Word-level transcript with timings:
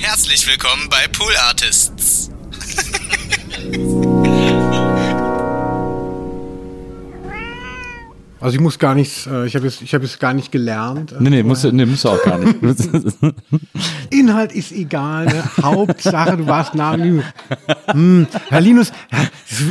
Herzlich 0.00 0.46
willkommen 0.46 0.88
bei 0.88 1.08
Pool 1.08 1.32
Artists. 1.48 2.30
Also 8.40 8.54
ich 8.54 8.60
muss 8.60 8.78
gar 8.78 8.94
nichts, 8.94 9.26
äh, 9.26 9.46
ich 9.46 9.56
habe 9.56 9.66
es 9.66 9.82
ich 9.82 9.92
hab 9.92 10.04
es 10.04 10.20
gar 10.20 10.32
nicht 10.34 10.52
gelernt. 10.52 11.16
Nee, 11.18 11.30
nee, 11.30 11.42
musst 11.42 11.64
du, 11.64 11.72
nee, 11.72 11.84
musst 11.84 12.04
du 12.04 12.10
auch 12.10 12.22
gar 12.22 12.38
nicht. 12.38 12.54
Inhalt 14.10 14.52
ist 14.52 14.70
egal, 14.70 15.26
ne? 15.26 15.42
Hauptsache 15.60 16.36
du 16.36 16.46
warst 16.46 16.76
nah 16.76 16.92
am 16.92 17.00
Mikro. 17.00 17.24
Hm, 17.90 18.28
Herr 18.50 18.60
Linus, 18.60 18.92
ja, 19.10 19.18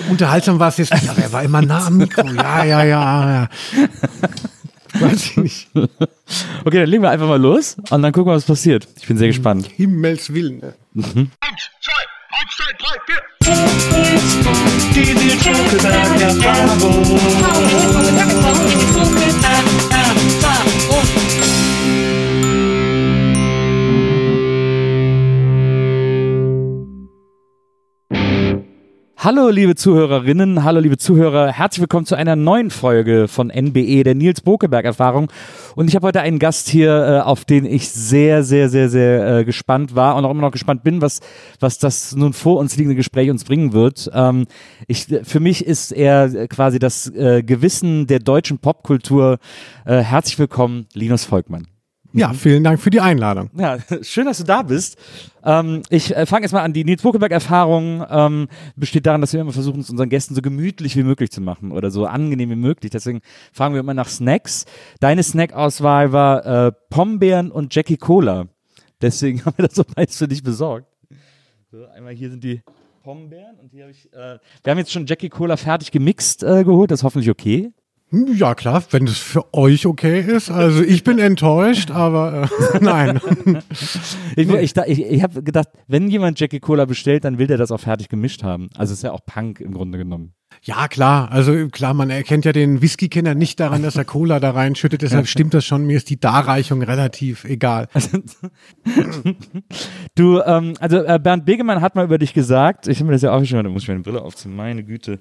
unterhaltsam 0.10 0.60
war 0.60 0.68
es 0.68 0.78
jetzt 0.78 0.92
aber 0.92 1.22
er 1.22 1.32
war 1.32 1.44
immer 1.44 1.62
nah 1.62 1.88
am 1.88 1.96
Mikro. 1.96 2.28
Ja, 2.28 2.66
ja, 2.66 2.84
ja, 2.84 3.32
ja. 3.32 3.50
Weiß 5.02 5.26
ich 5.26 5.38
nicht. 5.38 5.68
Okay, 6.66 6.80
dann 6.80 6.90
legen 6.90 7.04
wir 7.04 7.10
einfach 7.12 7.28
mal 7.28 7.40
los 7.40 7.78
und 7.90 8.02
dann 8.02 8.12
gucken 8.12 8.32
wir, 8.32 8.36
was 8.36 8.46
passiert. 8.46 8.88
Ich 9.00 9.08
bin 9.08 9.18
sehr 9.18 9.28
gespannt. 9.28 9.70
Himmels 9.76 10.34
Willen. 10.34 10.60
Ne? 10.60 10.74
Eins, 10.96 11.70
zwei, 11.82 11.94
eins, 12.32 12.56
zwei, 12.58 12.74
drei, 12.78 12.98
vier. 13.06 13.22
Hallo, 29.28 29.50
liebe 29.50 29.76
Zuhörerinnen, 29.76 30.64
hallo, 30.64 30.80
liebe 30.80 30.98
Zuhörer. 30.98 31.52
Herzlich 31.52 31.82
willkommen 31.82 32.06
zu 32.06 32.16
einer 32.16 32.38
neuen 32.38 32.70
Folge 32.72 33.28
von 33.28 33.50
NBE, 33.50 34.06
der 34.06 34.16
Nils 34.16 34.40
Bokeberg-Erfahrung. 34.40 35.30
Und 35.76 35.90
ich 35.90 35.98
habe 35.98 36.08
heute 36.08 36.22
einen 36.22 36.40
Gast 36.40 36.70
hier, 36.70 36.92
äh, 36.92 37.20
auf 37.20 37.44
den 37.44 37.66
ich 37.66 37.90
sehr, 37.90 38.44
sehr, 38.44 38.70
sehr, 38.70 38.88
sehr 38.88 39.40
äh, 39.40 39.44
gespannt 39.44 39.96
war 39.96 40.16
und 40.16 40.24
auch 40.24 40.32
immer 40.32 40.44
noch 40.44 40.54
gespannt 40.54 40.82
bin, 40.86 41.02
was, 41.02 41.20
was 41.60 41.78
das 41.78 42.16
nun 42.16 42.32
vor 42.32 42.58
uns 42.58 42.78
liegende 42.78 42.96
Gespräch 42.96 43.30
uns 43.30 43.44
bringen 43.44 43.74
wird. 43.74 44.10
Ähm, 44.14 44.46
ich, 44.88 45.08
für 45.24 45.42
mich 45.42 45.66
ist 45.66 45.92
er 45.92 46.48
quasi 46.48 46.80
das 46.80 47.14
äh, 47.14 47.44
Gewissen 47.44 48.08
der 48.08 48.20
deutschen 48.20 48.60
Popkultur. 48.60 49.40
Äh, 49.84 50.04
herzlich 50.04 50.40
willkommen, 50.40 50.86
Linus 50.94 51.26
Volkmann. 51.26 51.68
Ja, 52.18 52.34
vielen 52.34 52.64
Dank 52.64 52.80
für 52.80 52.90
die 52.90 53.00
Einladung. 53.00 53.52
Ja, 53.56 53.78
schön, 54.02 54.26
dass 54.26 54.40
du 54.40 54.44
da 54.44 54.64
bist. 54.64 54.98
Ähm, 55.44 55.84
ich 55.90 56.16
äh, 56.16 56.26
fange 56.26 56.46
jetzt 56.46 56.52
mal 56.52 56.64
an. 56.64 56.74
Die 56.74 56.84
Nils 56.84 57.04
Bokeberg-Erfahrung 57.04 58.04
ähm, 58.10 58.48
besteht 58.76 59.06
darin, 59.06 59.22
dass 59.22 59.34
wir 59.34 59.42
immer 59.42 59.52
versuchen, 59.52 59.82
es 59.82 59.90
unseren 59.92 60.10
Gästen 60.10 60.34
so 60.34 60.42
gemütlich 60.42 60.96
wie 60.96 61.04
möglich 61.04 61.32
zu 61.32 61.42
machen 61.42 61.72
oder 61.72 61.92
so 61.92 62.08
angenehm 62.08 62.50
wie 62.50 62.56
möglich. 62.56 62.90
Deswegen 62.90 63.22
fragen 63.54 63.76
wir 63.76 63.82
immer 63.82 63.94
nach 63.94 64.10
Snacks. 64.10 64.66
Deine 65.00 65.22
Snackauswahl 65.22 66.12
war 66.12 66.68
äh, 66.68 66.72
Pombeeren 66.90 67.52
und 67.52 67.76
Jackie 67.76 67.98
Cola. 67.98 68.48
Deswegen 69.00 69.40
haben 69.46 69.58
wir 69.58 69.68
das 69.68 69.76
so 69.76 69.84
beides 69.84 70.18
für 70.18 70.28
dich 70.28 70.42
besorgt. 70.42 70.88
So, 71.72 71.86
einmal 71.86 72.14
hier 72.14 72.32
sind 72.32 72.44
die 72.44 72.64
Pombeeren 73.04 73.60
und 73.60 73.72
hier 73.72 73.84
habe 73.84 73.92
ich. 73.92 74.12
Äh, 74.12 74.40
wir 74.64 74.72
haben 74.72 74.80
jetzt 74.80 74.92
schon 74.92 75.06
Jackie 75.06 75.30
Cola 75.30 75.56
fertig 75.56 75.92
gemixt 75.92 76.42
äh, 76.42 76.64
geholt. 76.64 76.90
Das 76.90 77.02
ist 77.02 77.04
hoffentlich 77.04 77.30
okay. 77.30 77.72
Hm, 78.10 78.36
Ja, 78.36 78.56
klar, 78.56 78.84
wenn 78.92 79.06
es 79.06 79.18
für 79.18 79.54
euch 79.54 79.86
okay 79.86 80.22
ist. 80.22 80.50
Also 80.50 80.82
ich 80.82 81.04
bin 81.04 81.20
enttäuscht, 81.20 81.92
aber 81.92 82.50
äh, 82.74 82.80
nein. 82.82 83.20
Ich, 84.36 84.50
ich, 84.50 84.78
ich, 84.78 85.06
ich 85.06 85.24
habe 85.24 85.44
gedacht, 85.44 85.70
wenn 85.88 86.08
jemand 86.08 86.40
Jackie 86.40 86.60
Cola 86.60 86.86
bestellt, 86.86 87.26
dann 87.26 87.38
will 87.38 87.48
der 87.48 87.58
das 87.58 87.72
auch 87.72 87.80
fertig 87.80 88.08
gemischt 88.10 88.44
haben. 88.44 88.70
Also 88.76 88.94
ist 88.94 89.04
ja 89.04 89.12
auch 89.12 89.26
Punk 89.26 89.60
im 89.60 89.74
Grunde 89.74 89.98
genommen. 89.98 90.34
Ja, 90.64 90.88
klar. 90.88 91.32
Also 91.32 91.68
klar, 91.70 91.94
man 91.94 92.10
erkennt 92.10 92.44
ja 92.44 92.52
den 92.52 92.82
Whisky-Kenner 92.82 93.36
nicht 93.36 93.60
daran, 93.60 93.84
dass 93.84 93.96
er 93.96 94.06
Cola 94.06 94.40
da 94.40 94.52
reinschüttet. 94.52 95.02
Deshalb 95.02 95.28
stimmt 95.28 95.54
das 95.54 95.66
schon. 95.66 95.86
Mir 95.86 95.98
ist 95.98 96.10
die 96.10 96.20
Darreichung 96.20 96.82
relativ 96.82 97.46
egal. 97.46 97.88
Du, 100.16 100.42
ähm, 100.42 100.74
also 100.80 100.98
äh, 100.98 101.20
Bernd 101.22 101.46
Begemann 101.46 101.82
hat 101.82 101.96
mal 101.96 102.06
über 102.06 102.18
dich 102.18 102.34
gesagt, 102.34 102.88
ich 102.88 102.98
habe 102.98 103.06
mir 103.08 103.14
das 103.14 103.22
ja 103.22 103.32
aufgeschrieben, 103.32 103.64
da 103.64 103.70
muss 103.70 103.84
ich 103.84 103.88
meine 103.88 104.02
Brille 104.02 104.22
aufziehen, 104.22 104.56
meine 104.56 104.84
Güte. 104.84 105.20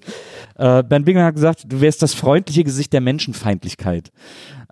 Äh, 0.56 0.82
Bernd 0.82 1.04
Begemann 1.04 1.26
hat 1.26 1.34
gesagt, 1.34 1.64
du 1.68 1.80
wärst 1.80 2.02
das 2.02 2.14
freundliche 2.14 2.64
Gesicht 2.64 2.92
der 2.92 3.00
Menschenfeindlichkeit. 3.00 4.10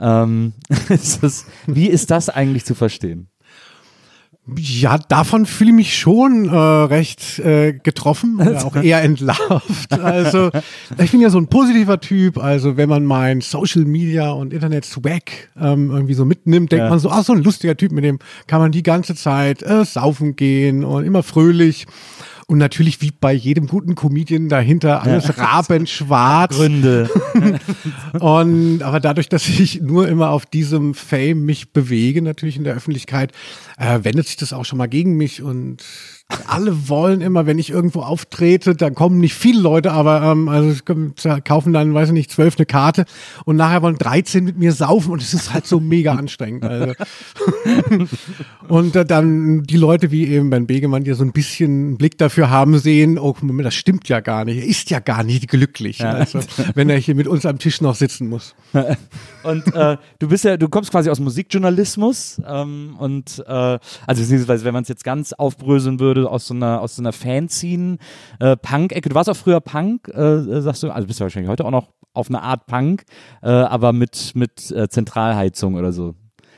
Ähm, 0.01 0.55
ist 0.89 1.23
das, 1.23 1.47
wie 1.67 1.89
ist 1.89 2.11
das 2.11 2.31
eigentlich 2.31 2.65
zu 2.65 2.75
verstehen? 2.75 3.29
Ja, 4.59 4.99
davon 4.99 5.47
fühle 5.47 5.71
ich 5.71 5.77
mich 5.77 5.99
schon 5.99 6.51
äh, 6.51 6.55
recht 6.55 7.39
äh, 7.39 7.73
getroffen, 7.73 8.41
äh, 8.41 8.57
auch 8.65 8.77
eher 8.77 9.03
entlarvt. 9.03 9.93
Also 10.05 10.51
ich 11.03 11.11
bin 11.13 11.21
ja 11.23 11.31
so 11.31 11.39
ein 11.39 11.47
positiver 11.47 11.99
Typ. 11.99 12.37
Also 12.37 12.77
wenn 12.77 12.89
man 12.91 13.07
mein 13.07 13.41
Social 13.41 13.85
Media 13.87 14.33
und 14.33 14.53
Internet 14.53 14.85
Swag 14.85 15.23
ähm, 15.59 15.91
irgendwie 15.91 16.13
so 16.15 16.27
mitnimmt, 16.27 16.73
denkt 16.73 16.85
Ja. 16.85 16.91
man 16.91 16.99
so, 16.99 17.11
ach 17.11 17.25
so 17.25 17.33
ein 17.33 17.43
lustiger 17.43 17.75
Typ, 17.77 17.93
mit 17.93 18.05
dem 18.05 18.19
kann 18.47 18.61
man 18.61 18.71
die 18.71 18.83
ganze 18.83 19.15
Zeit 19.15 19.63
äh, 19.63 19.85
saufen 19.85 20.37
gehen 20.37 20.85
und 20.85 21.05
immer 21.05 21.23
fröhlich. 21.23 21.87
Und 22.47 22.59
natürlich 22.59 23.01
wie 23.01 23.11
bei 23.11 23.33
jedem 23.33 23.67
guten 23.67 23.95
Comedian 23.95 24.49
dahinter 24.49 25.03
alles 25.03 25.39
rabenschwarz. 25.39 26.57
Gründe. 26.57 27.09
Und 28.21 28.83
aber 28.83 29.01
dadurch, 29.01 29.29
dass 29.29 29.49
ich 29.49 29.81
nur 29.81 30.09
immer 30.09 30.31
auf 30.31 30.45
diesem 30.45 30.95
Fame 30.95 31.45
mich 31.45 31.73
bewege, 31.73 32.21
natürlich 32.21 32.57
in 32.57 32.65
der 32.65 32.75
Öffentlichkeit, 32.75 33.33
äh, 33.79 34.01
wendet 34.03 34.27
sich 34.27 34.37
das 34.37 34.53
auch 34.53 34.65
schon 34.65 34.79
mal 34.79 34.89
gegen 34.89 35.17
mich 35.17 35.43
und 35.43 35.83
alle 36.47 36.89
wollen 36.89 37.21
immer, 37.21 37.47
wenn 37.47 37.59
ich 37.59 37.71
irgendwo 37.71 38.01
auftrete, 38.01 38.75
dann 38.75 38.95
kommen 38.95 39.19
nicht 39.19 39.35
viele 39.35 39.61
Leute, 39.61 39.93
aber 39.93 40.23
ähm, 40.23 40.49
also 40.49 40.75
kaufen 41.45 41.73
dann, 41.73 41.93
weiß 41.93 42.09
ich 42.09 42.15
nicht, 42.15 42.31
zwölf 42.31 42.57
eine 42.57 42.65
Karte 42.65 43.05
und 43.45 43.57
nachher 43.57 43.83
wollen 43.83 43.97
13 43.97 44.43
mit 44.45 44.59
mir 44.59 44.73
saufen 44.73 45.13
und 45.13 45.23
es 45.23 45.35
ist 45.35 45.53
halt 45.53 45.67
so 45.67 45.81
mega 45.81 46.15
anstrengend. 46.15 46.65
Also. 46.65 46.95
und 48.69 48.97
äh, 48.97 49.05
dann 49.05 49.65
die 49.65 49.77
Leute 49.77 50.11
wie 50.11 50.27
eben 50.27 50.49
Ben 50.49 50.67
Begemann, 50.67 51.05
die 51.05 51.13
so 51.13 51.25
ein 51.25 51.33
bisschen 51.33 51.71
einen 51.71 51.97
Blick 51.99 52.17
dafür 52.17 52.49
haben, 52.49 52.79
sehen, 52.79 53.19
oh, 53.19 53.37
Moment, 53.43 53.67
das 53.67 53.75
stimmt 53.75 54.09
ja 54.09 54.21
gar 54.21 54.47
nicht. 54.47 54.59
Er 54.59 54.67
ist 54.67 54.89
ja 54.91 55.01
gar 55.01 55.25
nicht 55.25 55.49
glücklich, 55.49 56.05
also, 56.05 56.41
wenn 56.75 56.89
er 56.89 56.97
hier 56.97 57.15
mit 57.15 57.29
uns 57.29 57.45
am 57.45 57.59
Tisch 57.59 57.83
noch 57.83 57.95
sitzen 57.95 58.29
muss. 58.29 58.55
Und 59.43 59.75
äh, 59.75 59.99
du 60.19 60.29
bist 60.29 60.45
ja, 60.45 60.57
du 60.57 60.69
kommst 60.69 60.91
quasi 60.91 61.11
aus 61.11 61.21
Musikjournalismus 61.21 62.41
ähm, 62.47 62.97
und 62.99 63.45
äh, 63.47 63.53
also 63.53 64.23
beziehungsweise, 64.23 64.65
wenn 64.65 64.73
man 64.73 64.85
es 64.85 64.89
jetzt 64.89 65.05
ganz 65.05 65.35
aufbröseln 65.35 66.01
würde, 66.01 66.14
aus 66.23 66.47
so 66.47 66.55
einer 66.55 66.81
aus 66.81 66.97
so 66.97 67.03
einer 67.03 67.13
Fanzine 67.13 67.99
äh, 68.41 68.57
Punk-Ecke. 68.57 69.09
Du 69.09 69.15
warst 69.15 69.31
auch 69.31 69.37
früher 69.37 69.61
Punk, 69.61 70.09
äh, 70.09 70.61
sagst 70.61 70.83
du, 70.83 70.91
also 70.91 71.07
bist 71.07 71.21
du 71.21 71.25
wahrscheinlich 71.25 71.51
heute 71.51 71.65
auch 71.65 71.71
noch 71.71 71.89
auf 72.13 72.29
eine 72.29 72.43
Art 72.43 72.67
Punk, 72.67 73.05
äh, 73.43 73.49
aber 73.49 73.93
mit 73.93 74.33
mit 74.35 74.71
äh, 74.71 74.89
Zentralheizung 74.89 75.75
oder 75.75 75.93
so. 75.93 76.15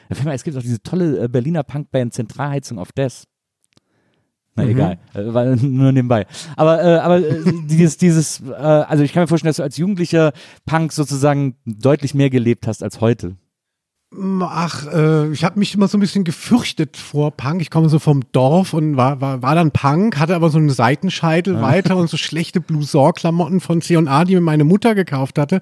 Es 0.09 0.45
gibt 0.45 0.57
auch 0.57 0.63
diese 0.63 0.83
tolle 0.83 1.25
äh, 1.25 1.29
Berliner 1.29 1.63
Punkband 1.63 2.15
Zentralheizung 2.15 2.79
auf 2.79 2.93
Des. 2.93 3.27
Na 4.57 4.65
egal, 4.65 4.99
äh, 5.15 5.35
war 5.35 5.45
nur 5.57 5.93
nebenbei. 5.93 6.27
Aber, 6.57 6.83
äh, 6.83 6.97
aber 6.99 7.19
äh, 7.19 7.43
dieses, 7.67 7.99
dieses, 7.99 8.41
äh, 8.41 8.53
also 8.55 9.05
ich 9.05 9.13
kann 9.13 9.23
mir 9.23 9.27
vorstellen, 9.27 9.51
dass 9.51 9.57
du 9.57 9.63
als 9.63 9.77
Jugendlicher 9.77 10.33
Punk 10.65 10.93
sozusagen 10.93 11.57
deutlich 11.67 12.15
mehr 12.15 12.31
gelebt 12.31 12.67
hast 12.67 12.83
als 12.83 13.01
heute. 13.01 13.37
Ach, 14.15 14.87
äh, 14.87 15.33
ich 15.33 15.43
habe 15.43 15.59
mich 15.59 15.75
immer 15.75 15.89
so 15.89 15.99
ein 15.99 16.01
bisschen 16.01 16.23
gefürchtet 16.23 16.97
vor 16.97 17.33
Punk. 17.33 17.61
Ich 17.61 17.71
komme 17.71 17.89
so 17.89 17.99
vom 17.99 18.23
Dorf 18.33 18.73
und 18.73 18.97
war, 18.97 19.21
war, 19.21 19.43
war 19.43 19.55
dann 19.57 19.73
Punk, 19.73 20.19
hatte 20.19 20.37
aber 20.37 20.49
so 20.49 20.59
einen 20.59 20.71
Seitenscheitel 20.71 21.61
weiter 21.61 21.97
und 21.97 22.09
so 22.09 22.17
schlechte 22.17 22.61
Blouson-Klamotten 22.61 23.61
von 23.61 23.83
C&A, 23.83 24.25
die 24.25 24.37
mir 24.37 24.41
meine 24.41 24.65
Mutter 24.65 24.95
gekauft 24.95 25.39
hatte. 25.39 25.61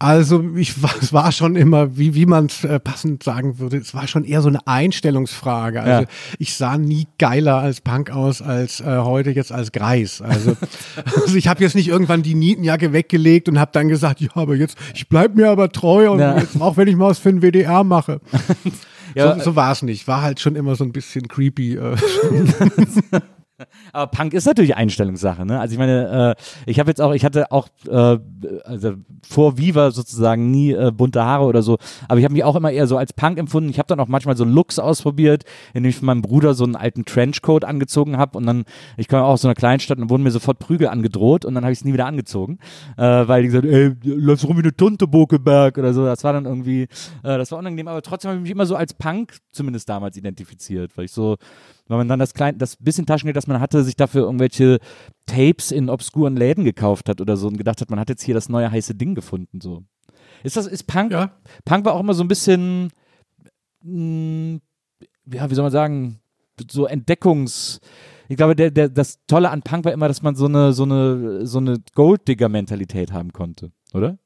Also 0.00 0.44
ich 0.56 0.74
es 1.00 1.12
war 1.12 1.30
schon 1.30 1.54
immer, 1.54 1.96
wie, 1.96 2.14
wie 2.14 2.26
man 2.26 2.46
es 2.46 2.64
äh, 2.64 2.80
passend 2.80 3.22
sagen 3.22 3.58
würde, 3.60 3.76
es 3.76 3.94
war 3.94 4.08
schon 4.08 4.24
eher 4.24 4.42
so 4.42 4.48
eine 4.48 4.66
Einstellungsfrage. 4.66 5.80
Also 5.82 6.02
Ja. 6.02 6.08
ich 6.38 6.54
sah 6.54 6.76
nie 6.78 7.06
geiler 7.18 7.58
als 7.58 7.80
Punk 7.80 8.10
aus 8.10 8.42
als 8.42 8.80
äh, 8.80 8.84
heute 8.98 9.30
jetzt 9.30 9.52
als 9.52 9.70
Greis. 9.72 10.20
Also, 10.20 10.56
also 11.22 11.36
ich 11.36 11.46
habe 11.46 11.62
jetzt 11.62 11.74
nicht 11.76 11.88
irgendwann 11.88 12.22
die 12.22 12.34
Nietenjacke 12.34 12.92
weggelegt 12.92 13.48
und 13.48 13.58
habe 13.58 13.70
dann 13.72 13.88
gesagt, 13.88 14.20
ja, 14.20 14.30
aber 14.34 14.56
jetzt, 14.56 14.76
ich 14.94 15.08
bleib 15.08 15.36
mir 15.36 15.48
aber 15.48 15.70
treu 15.70 16.10
und 16.10 16.18
Ja. 16.18 16.38
jetzt 16.38 16.60
auch 16.60 16.76
wenn 16.76 16.88
ich 16.88 16.96
mal 16.96 17.10
was 17.10 17.20
für 17.20 17.32
den 17.32 17.40
WDR 17.42 17.84
mache. 17.84 18.20
Ja, 19.16 19.36
so 19.38 19.44
so 19.44 19.54
war 19.56 19.70
es 19.70 19.82
nicht. 19.82 20.08
War 20.08 20.22
halt 20.22 20.40
schon 20.40 20.56
immer 20.56 20.74
so 20.74 20.82
ein 20.82 20.90
bisschen 20.90 21.28
creepy. 21.28 21.76
Äh. 21.76 21.94
Aber 23.92 24.10
Punk 24.10 24.34
ist 24.34 24.46
natürlich 24.46 24.76
Einstellungssache, 24.76 25.44
ne? 25.44 25.60
Also 25.60 25.72
ich 25.72 25.78
meine, 25.78 26.36
äh, 26.36 26.70
ich 26.70 26.78
habe 26.78 26.90
jetzt 26.90 27.00
auch, 27.00 27.12
ich 27.12 27.24
hatte 27.24 27.50
auch 27.52 27.68
äh, 27.88 28.18
also 28.64 28.94
vor 29.26 29.58
Viva 29.58 29.90
sozusagen 29.90 30.50
nie 30.50 30.72
äh, 30.72 30.90
bunte 30.90 31.24
Haare 31.24 31.44
oder 31.44 31.62
so, 31.62 31.78
aber 32.08 32.18
ich 32.18 32.24
habe 32.24 32.34
mich 32.34 32.44
auch 32.44 32.56
immer 32.56 32.70
eher 32.70 32.86
so 32.86 32.96
als 32.96 33.12
Punk 33.12 33.38
empfunden. 33.38 33.70
Ich 33.70 33.78
habe 33.78 33.86
dann 33.88 34.00
auch 34.00 34.08
manchmal 34.08 34.36
so 34.36 34.44
Looks 34.44 34.78
ausprobiert, 34.78 35.44
indem 35.72 35.90
ich 35.90 35.96
von 35.96 36.06
meinem 36.06 36.22
Bruder 36.22 36.54
so 36.54 36.64
einen 36.64 36.76
alten 36.76 37.04
Trenchcoat 37.04 37.64
angezogen 37.64 38.16
habe 38.16 38.38
und 38.38 38.46
dann, 38.46 38.64
ich 38.96 39.08
komme 39.08 39.22
auch 39.22 39.30
aus 39.30 39.42
so 39.42 39.48
einer 39.48 39.54
Kleinstadt 39.54 39.98
und 39.98 40.10
wurden 40.10 40.22
mir 40.22 40.30
sofort 40.30 40.58
Prügel 40.58 40.88
angedroht 40.88 41.44
und 41.44 41.54
dann 41.54 41.64
habe 41.64 41.72
ich 41.72 41.78
es 41.80 41.84
nie 41.84 41.92
wieder 41.92 42.06
angezogen, 42.06 42.58
äh, 42.96 43.02
weil 43.02 43.42
die 43.42 43.48
gesagt, 43.48 43.66
ey, 43.66 43.92
läufst 44.04 44.46
rum 44.46 44.56
wie 44.56 44.62
eine 44.62 44.76
Tunte 44.76 45.06
Bokeberg 45.06 45.78
oder 45.78 45.92
so. 45.92 46.04
Das 46.04 46.24
war 46.24 46.32
dann 46.32 46.44
irgendwie, 46.44 46.82
äh, 46.82 46.88
das 47.22 47.50
war 47.50 47.58
unangenehm, 47.58 47.88
aber 47.88 48.02
trotzdem 48.02 48.30
habe 48.30 48.38
ich 48.38 48.42
mich 48.42 48.52
immer 48.52 48.66
so 48.66 48.76
als 48.76 48.94
Punk 48.94 49.36
zumindest 49.52 49.88
damals 49.88 50.16
identifiziert, 50.16 50.96
weil 50.96 51.06
ich 51.06 51.12
so 51.12 51.36
weil 51.88 51.98
man 51.98 52.08
dann 52.08 52.18
das 52.18 52.34
kleine, 52.34 52.58
das 52.58 52.76
bisschen 52.76 53.06
Taschengeld, 53.06 53.36
das 53.36 53.46
man 53.46 53.60
hatte, 53.60 53.82
sich 53.84 53.96
dafür 53.96 54.22
irgendwelche 54.22 54.78
Tapes 55.26 55.70
in 55.70 55.90
obskuren 55.90 56.36
Läden 56.36 56.64
gekauft 56.64 57.08
hat 57.08 57.20
oder 57.20 57.36
so 57.36 57.48
und 57.48 57.58
gedacht 57.58 57.80
hat, 57.80 57.90
man 57.90 58.00
hat 58.00 58.08
jetzt 58.08 58.22
hier 58.22 58.34
das 58.34 58.48
neue 58.48 58.70
heiße 58.70 58.94
Ding 58.94 59.14
gefunden, 59.14 59.60
so. 59.60 59.84
Ist 60.42 60.56
das, 60.56 60.66
ist 60.66 60.84
Punk, 60.84 61.12
Ja. 61.12 61.32
Punk 61.64 61.84
war 61.84 61.94
auch 61.94 62.00
immer 62.00 62.14
so 62.14 62.22
ein 62.22 62.28
bisschen, 62.28 62.90
mh, 63.82 64.58
ja, 65.32 65.50
wie 65.50 65.54
soll 65.54 65.64
man 65.64 65.72
sagen, 65.72 66.20
so 66.70 66.86
Entdeckungs 66.86 67.80
ich 68.28 68.36
glaube, 68.36 68.56
der, 68.56 68.70
der, 68.70 68.88
das 68.88 69.18
Tolle 69.26 69.50
an 69.50 69.62
Punk 69.62 69.84
war 69.84 69.92
immer, 69.92 70.08
dass 70.08 70.22
man 70.22 70.34
so 70.34 70.46
eine, 70.46 70.72
so 70.72 70.84
eine, 70.84 71.46
so 71.46 71.58
eine 71.58 71.78
Golddigger-Mentalität 71.94 73.12
haben 73.12 73.32
konnte, 73.32 73.70
oder? 73.92 74.18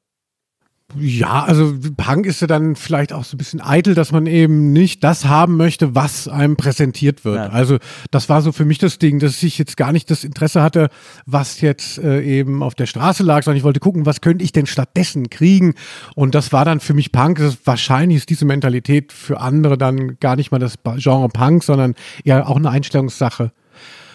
Ja, 0.97 1.43
also 1.43 1.75
Punk 1.97 2.25
ist 2.25 2.41
ja 2.41 2.47
dann 2.47 2.75
vielleicht 2.75 3.13
auch 3.13 3.23
so 3.23 3.35
ein 3.35 3.37
bisschen 3.37 3.61
eitel, 3.61 3.93
dass 3.93 4.11
man 4.11 4.25
eben 4.25 4.73
nicht 4.73 5.03
das 5.03 5.25
haben 5.25 5.55
möchte, 5.55 5.93
was 5.93 6.27
einem 6.27 6.55
präsentiert 6.55 7.23
wird. 7.25 7.35
Ja. 7.35 7.49
Also 7.49 7.77
das 8.09 8.27
war 8.27 8.41
so 8.41 8.51
für 8.51 8.65
mich 8.65 8.79
das 8.79 8.97
Ding, 8.97 9.19
dass 9.19 9.41
ich 9.43 9.59
jetzt 9.59 9.77
gar 9.77 9.91
nicht 9.91 10.09
das 10.09 10.23
Interesse 10.23 10.63
hatte, 10.63 10.89
was 11.27 11.61
jetzt 11.61 11.99
äh, 11.99 12.21
eben 12.21 12.63
auf 12.63 12.73
der 12.73 12.87
Straße 12.87 13.21
lag, 13.21 13.43
sondern 13.43 13.57
ich 13.57 13.63
wollte 13.63 13.79
gucken, 13.79 14.07
was 14.07 14.21
könnte 14.21 14.43
ich 14.43 14.51
denn 14.51 14.65
stattdessen 14.65 15.29
kriegen. 15.29 15.75
Und 16.15 16.33
das 16.33 16.51
war 16.51 16.65
dann 16.65 16.79
für 16.79 16.95
mich 16.95 17.11
Punk. 17.11 17.39
Ist, 17.39 17.59
wahrscheinlich 17.65 18.17
ist 18.17 18.29
diese 18.29 18.45
Mentalität 18.45 19.13
für 19.13 19.39
andere 19.39 19.77
dann 19.77 20.17
gar 20.19 20.35
nicht 20.35 20.51
mal 20.51 20.59
das 20.59 20.75
Genre 20.97 21.29
Punk, 21.29 21.63
sondern 21.63 21.93
eher 22.23 22.49
auch 22.49 22.57
eine 22.57 22.71
Einstellungssache. 22.71 23.51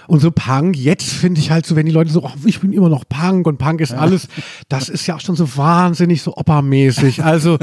Und 0.06 0.20
so 0.20 0.30
Punk, 0.30 0.76
jetzt 0.76 1.10
finde 1.12 1.40
ich 1.40 1.50
halt 1.50 1.66
so, 1.66 1.76
wenn 1.76 1.86
die 1.86 1.92
Leute 1.92 2.10
so, 2.10 2.22
oh, 2.24 2.30
ich 2.44 2.60
bin 2.60 2.72
immer 2.72 2.88
noch 2.88 3.04
Punk 3.08 3.46
und 3.46 3.58
Punk 3.58 3.80
ist 3.80 3.92
alles, 3.92 4.28
das 4.68 4.88
ist 4.88 5.06
ja 5.06 5.16
auch 5.16 5.20
schon 5.20 5.36
so 5.36 5.56
wahnsinnig 5.56 6.22
so 6.22 6.36
oppermäßig. 6.36 7.22
Also, 7.24 7.58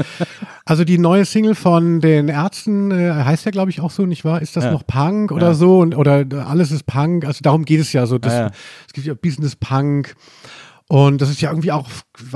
also 0.64 0.84
die 0.84 0.98
neue 0.98 1.24
Single 1.24 1.54
von 1.54 2.00
den 2.00 2.28
Ärzten, 2.28 2.90
äh, 2.90 3.12
heißt 3.12 3.44
ja 3.44 3.50
glaube 3.52 3.70
ich 3.70 3.80
auch 3.80 3.90
so, 3.90 4.06
nicht 4.06 4.24
wahr? 4.24 4.42
Ist 4.42 4.56
das 4.56 4.64
Ja. 4.64 4.72
noch 4.72 4.86
Punk 4.86 5.30
oder 5.32 5.48
Ja. 5.48 5.54
so? 5.54 5.78
Und, 5.80 5.96
oder 5.96 6.24
alles 6.46 6.70
ist 6.72 6.86
Punk. 6.86 7.24
Also 7.24 7.40
darum 7.42 7.64
geht 7.64 7.80
es 7.80 7.92
ja 7.92 8.06
so. 8.06 8.18
Das, 8.18 8.32
Ja, 8.32 8.40
ja. 8.46 8.50
Es 8.86 8.92
gibt 8.92 9.06
ja 9.06 9.14
Business 9.14 9.56
Punk. 9.56 10.14
Und 10.92 11.22
das 11.22 11.30
ist 11.30 11.40
ja 11.40 11.48
irgendwie 11.48 11.72
auch 11.72 11.88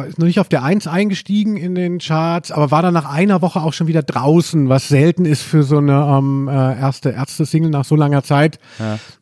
ist 0.09 0.19
noch 0.19 0.25
nicht 0.25 0.41
auf 0.41 0.49
der 0.49 0.63
Eins 0.63 0.87
eingestiegen 0.87 1.59
in 1.59 1.75
den 1.75 1.99
Charts, 1.99 2.51
aber 2.51 2.71
war 2.71 2.81
dann 2.81 2.95
nach 2.95 3.05
einer 3.05 3.43
Woche 3.43 3.61
auch 3.61 3.75
schon 3.75 3.87
wieder 3.87 4.03
draußen, 4.03 4.71
was 4.71 4.89
selten 4.89 5.27
ist 5.27 5.43
für 5.43 5.63
so 5.63 5.77
eine 5.77 5.93
ähm, 5.93 6.49
äh, 6.49 6.53
erste 6.81 7.11
Ärzte-Single 7.11 7.69
nach 7.69 7.85
so 7.85 7.97
langer 7.97 8.23
Zeit. 8.23 8.59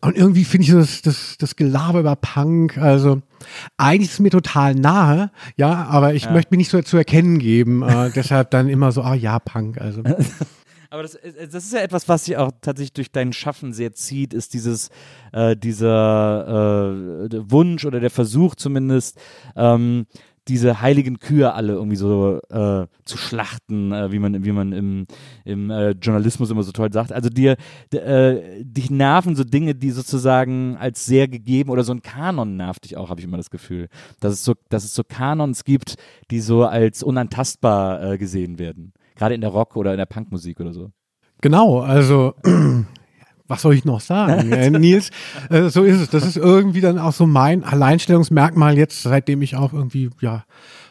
Und 0.00 0.16
irgendwie 0.16 0.44
finde 0.44 0.66
ich 0.68 0.72
das, 0.72 1.02
das, 1.02 1.36
das 1.36 1.56
Gelaber 1.56 1.98
über 1.98 2.14
Punk, 2.14 2.78
also 2.78 3.22
eigentlich 3.76 4.10
ist 4.10 4.14
es 4.14 4.20
mir 4.20 4.30
total 4.30 4.76
nahe, 4.76 5.32
ja, 5.56 5.84
aber 5.86 6.14
ich 6.14 6.30
möchte 6.30 6.54
mir 6.54 6.58
nicht 6.58 6.70
so 6.70 6.80
zu 6.82 6.96
erkennen 6.96 7.40
geben. 7.40 7.82
Äh, 7.82 8.10
deshalb 8.14 8.52
dann 8.52 8.68
immer 8.68 8.92
so, 8.92 9.02
ah 9.02 9.14
ja, 9.14 9.40
Punk. 9.40 9.80
Also 9.80 10.04
Aber 10.94 11.02
das, 11.02 11.16
äh, 11.16 11.48
das 11.48 11.64
ist 11.64 11.72
ja 11.72 11.80
etwas, 11.80 12.08
was 12.08 12.24
sich 12.24 12.36
auch 12.36 12.52
tatsächlich 12.60 12.92
durch 12.92 13.10
dein 13.10 13.32
Schaffen 13.32 13.72
sehr 13.72 13.94
zieht, 13.94 14.32
ist 14.32 14.54
dieses, 14.54 14.90
äh, 15.32 15.56
dieser 15.56 17.26
äh, 17.32 17.50
Wunsch 17.50 17.84
oder 17.84 17.98
der 17.98 18.10
Versuch 18.10 18.54
zumindest, 18.54 19.20
ähm, 19.56 20.06
diese 20.46 20.82
heiligen 20.82 21.18
Kühe 21.18 21.52
alle 21.52 21.72
irgendwie 21.72 21.96
so 21.96 22.38
äh, 22.48 22.86
zu 23.04 23.18
schlachten, 23.18 23.90
äh, 23.90 24.12
wie 24.12 24.20
man, 24.20 24.44
wie 24.44 24.52
man 24.52 24.72
im, 24.72 25.06
im 25.44 25.70
äh, 25.70 25.92
Journalismus 25.92 26.50
immer 26.50 26.62
so 26.62 26.70
toll 26.70 26.92
sagt. 26.92 27.10
Also 27.10 27.28
dir, 27.28 27.56
äh, 27.90 28.62
dich 28.62 28.88
nerven 28.88 29.34
so 29.34 29.42
Dinge, 29.42 29.74
die 29.74 29.90
sozusagen 29.90 30.76
als 30.76 31.06
sehr 31.06 31.26
gegeben 31.26 31.70
oder 31.70 31.82
so 31.82 31.92
ein 31.92 32.02
Kanon 32.02 32.56
nervt 32.56 32.84
dich 32.84 32.96
auch, 32.96 33.10
habe 33.10 33.20
ich 33.20 33.26
immer 33.26 33.38
das 33.38 33.50
Gefühl. 33.50 33.88
Dass 34.20 34.34
es 34.34 34.44
so, 34.44 34.54
dass 34.68 34.84
es 34.84 34.94
so 34.94 35.02
Kanons 35.02 35.64
gibt, 35.64 35.96
die 36.30 36.40
so 36.40 36.64
als 36.64 37.02
unantastbar 37.02 38.12
äh, 38.12 38.18
gesehen 38.18 38.60
werden. 38.60 38.92
Gerade 39.16 39.34
in 39.34 39.40
der 39.40 39.50
Rock- 39.50 39.76
oder 39.76 39.92
in 39.92 39.98
der 39.98 40.06
Punkmusik 40.06 40.60
oder 40.60 40.72
so. 40.72 40.90
Genau, 41.40 41.80
also 41.80 42.34
was 43.46 43.62
soll 43.62 43.74
ich 43.74 43.84
noch 43.84 44.00
sagen, 44.00 44.52
äh, 44.52 44.70
Nils? 44.70 45.10
Äh, 45.50 45.68
so 45.68 45.82
ist 45.82 46.00
es. 46.00 46.10
Das 46.10 46.26
ist 46.26 46.36
irgendwie 46.36 46.80
dann 46.80 46.98
auch 46.98 47.12
so 47.12 47.26
mein 47.26 47.64
Alleinstellungsmerkmal 47.64 48.76
jetzt, 48.78 49.02
seitdem 49.02 49.42
ich 49.42 49.56
auch 49.56 49.72
irgendwie 49.72 50.10
ja 50.20 50.44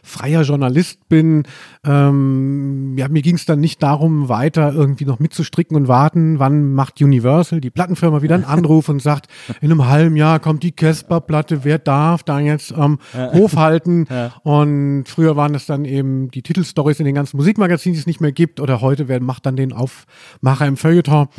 freier 0.04 0.44
Journalist 0.44 1.08
bin. 1.10 1.44
Ähm, 1.86 2.96
ja, 2.98 3.08
mir 3.08 3.22
ging 3.22 3.36
es 3.36 3.46
dann 3.46 3.60
nicht 3.60 3.82
darum, 3.82 4.30
weiter 4.30 4.74
irgendwie 4.74 5.06
noch 5.06 5.20
mitzustricken 5.20 5.76
und 5.76 5.88
warten, 5.88 6.38
wann 6.38 6.74
macht 6.74 7.02
Universal, 7.02 7.62
die 7.62 7.72
Plattenfirma, 7.72 8.22
wieder 8.22 8.36
einen 8.36 8.44
Anruf 8.44 8.90
und 8.90 9.02
sagt, 9.02 9.28
in 9.62 9.72
einem 9.72 9.88
halben 9.88 10.16
Jahr 10.16 10.40
kommt 10.40 10.62
die 10.64 10.74
Casper-Platte, 10.74 11.64
wer 11.64 11.80
darf 11.80 12.24
da 12.24 12.40
jetzt 12.40 12.74
ähm, 12.78 13.00
Hof 13.34 13.56
halten? 13.56 14.08
Und 14.44 15.06
früher 15.08 15.36
waren 15.36 15.54
das 15.54 15.66
dann 15.66 15.86
eben 15.86 16.30
die 16.30 16.44
Titelstories 16.44 17.00
in 17.00 17.06
den 17.06 17.16
ganzen 17.16 17.38
Musikmagazinen, 17.38 17.94
die 17.94 18.00
es 18.00 18.08
nicht 18.08 18.22
mehr 18.22 18.34
gibt, 18.34 18.60
oder 18.60 18.82
heute 18.82 19.08
wer 19.08 19.22
macht 19.22 19.46
dann 19.46 19.56
den 19.56 19.74
Aufmacher 19.74 20.68
im 20.68 20.78
Feuilleton 20.78 21.30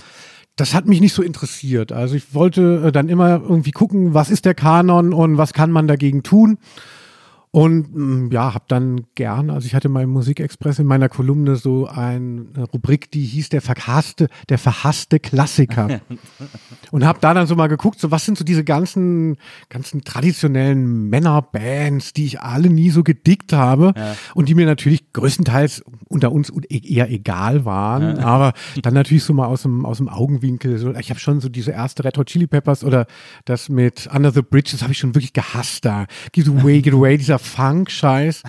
das 0.56 0.72
hat 0.72 0.86
mich 0.86 1.00
nicht 1.00 1.14
so 1.14 1.22
interessiert. 1.22 1.90
Also 1.92 2.14
ich 2.14 2.34
wollte 2.34 2.84
äh, 2.86 2.92
dann 2.92 3.08
immer 3.08 3.40
irgendwie 3.42 3.72
gucken, 3.72 4.14
was 4.14 4.30
ist 4.30 4.44
der 4.44 4.54
Kanon 4.54 5.12
und 5.12 5.36
was 5.36 5.52
kann 5.52 5.70
man 5.70 5.88
dagegen 5.88 6.22
tun. 6.22 6.58
Und 7.54 7.94
mm, 7.94 8.32
ja, 8.32 8.52
habe 8.52 8.64
dann 8.66 9.06
gern, 9.14 9.48
also 9.48 9.64
ich 9.64 9.76
hatte 9.76 9.88
mal 9.88 10.02
im 10.02 10.10
Musikexpress 10.10 10.80
in 10.80 10.86
meiner 10.86 11.08
Kolumne 11.08 11.54
so 11.54 11.86
eine 11.86 12.46
Rubrik, 12.72 13.12
die 13.12 13.24
hieß 13.24 13.48
der 13.50 13.62
verhasste, 13.62 14.26
der 14.48 14.58
verhasste 14.58 15.20
Klassiker. 15.20 16.00
und 16.90 17.04
habe 17.04 17.20
da 17.20 17.32
dann 17.32 17.46
so 17.46 17.54
mal 17.54 17.68
geguckt, 17.68 18.00
so 18.00 18.10
was 18.10 18.24
sind 18.24 18.36
so 18.36 18.42
diese 18.42 18.64
ganzen, 18.64 19.36
ganzen 19.68 20.02
traditionellen 20.02 21.08
Männerbands, 21.08 22.12
die 22.12 22.24
ich 22.24 22.40
alle 22.40 22.70
nie 22.70 22.90
so 22.90 23.04
gedickt 23.04 23.52
habe 23.52 23.94
und 24.34 24.48
die 24.48 24.56
mir 24.56 24.66
natürlich 24.66 25.12
größtenteils 25.12 25.84
unter 26.08 26.32
uns 26.32 26.50
eher 26.68 27.08
egal 27.08 27.64
waren, 27.64 28.18
aber 28.18 28.52
dann 28.82 28.94
natürlich 28.94 29.22
so 29.22 29.32
mal 29.32 29.46
aus 29.46 29.62
dem, 29.62 29.86
aus 29.86 29.98
dem 29.98 30.08
Augenwinkel. 30.08 30.76
So, 30.78 30.92
ich 30.92 31.10
habe 31.10 31.20
schon 31.20 31.38
so 31.40 31.48
diese 31.48 31.70
erste 31.70 32.02
Red 32.02 32.18
Hot 32.18 32.26
Chili 32.26 32.48
Peppers 32.48 32.82
oder 32.82 33.06
das 33.44 33.68
mit 33.68 34.08
Under 34.12 34.32
the 34.32 34.42
Bridge, 34.42 34.70
das 34.72 34.82
habe 34.82 34.90
ich 34.90 34.98
schon 34.98 35.14
wirklich 35.14 35.34
gehasst 35.34 35.84
da. 35.84 36.06
Give 36.32 36.50
away, 36.50 36.82
get 36.82 36.94
away, 36.94 37.16
dieser 37.16 37.43
Funk-Scheiß. 37.44 38.42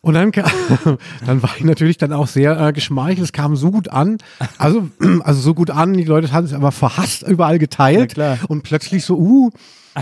Und 0.00 0.14
dann, 0.14 0.32
dann 1.26 1.42
war 1.42 1.50
ich 1.56 1.64
natürlich 1.64 1.96
dann 1.96 2.12
auch 2.12 2.26
sehr 2.26 2.60
äh, 2.60 2.72
geschmeichelt. 2.72 3.24
Es 3.24 3.32
kam 3.32 3.56
so 3.56 3.70
gut 3.70 3.88
an. 3.88 4.18
Also, 4.58 4.88
also 5.24 5.40
so 5.40 5.54
gut 5.54 5.70
an. 5.70 5.94
Die 5.94 6.04
Leute 6.04 6.32
haben 6.32 6.44
es 6.44 6.52
aber 6.52 6.72
verhasst 6.72 7.22
überall 7.22 7.58
geteilt. 7.58 8.16
Ja. 8.16 8.38
Und 8.48 8.62
plötzlich 8.62 9.04
so, 9.04 9.16
uh. 9.18 9.50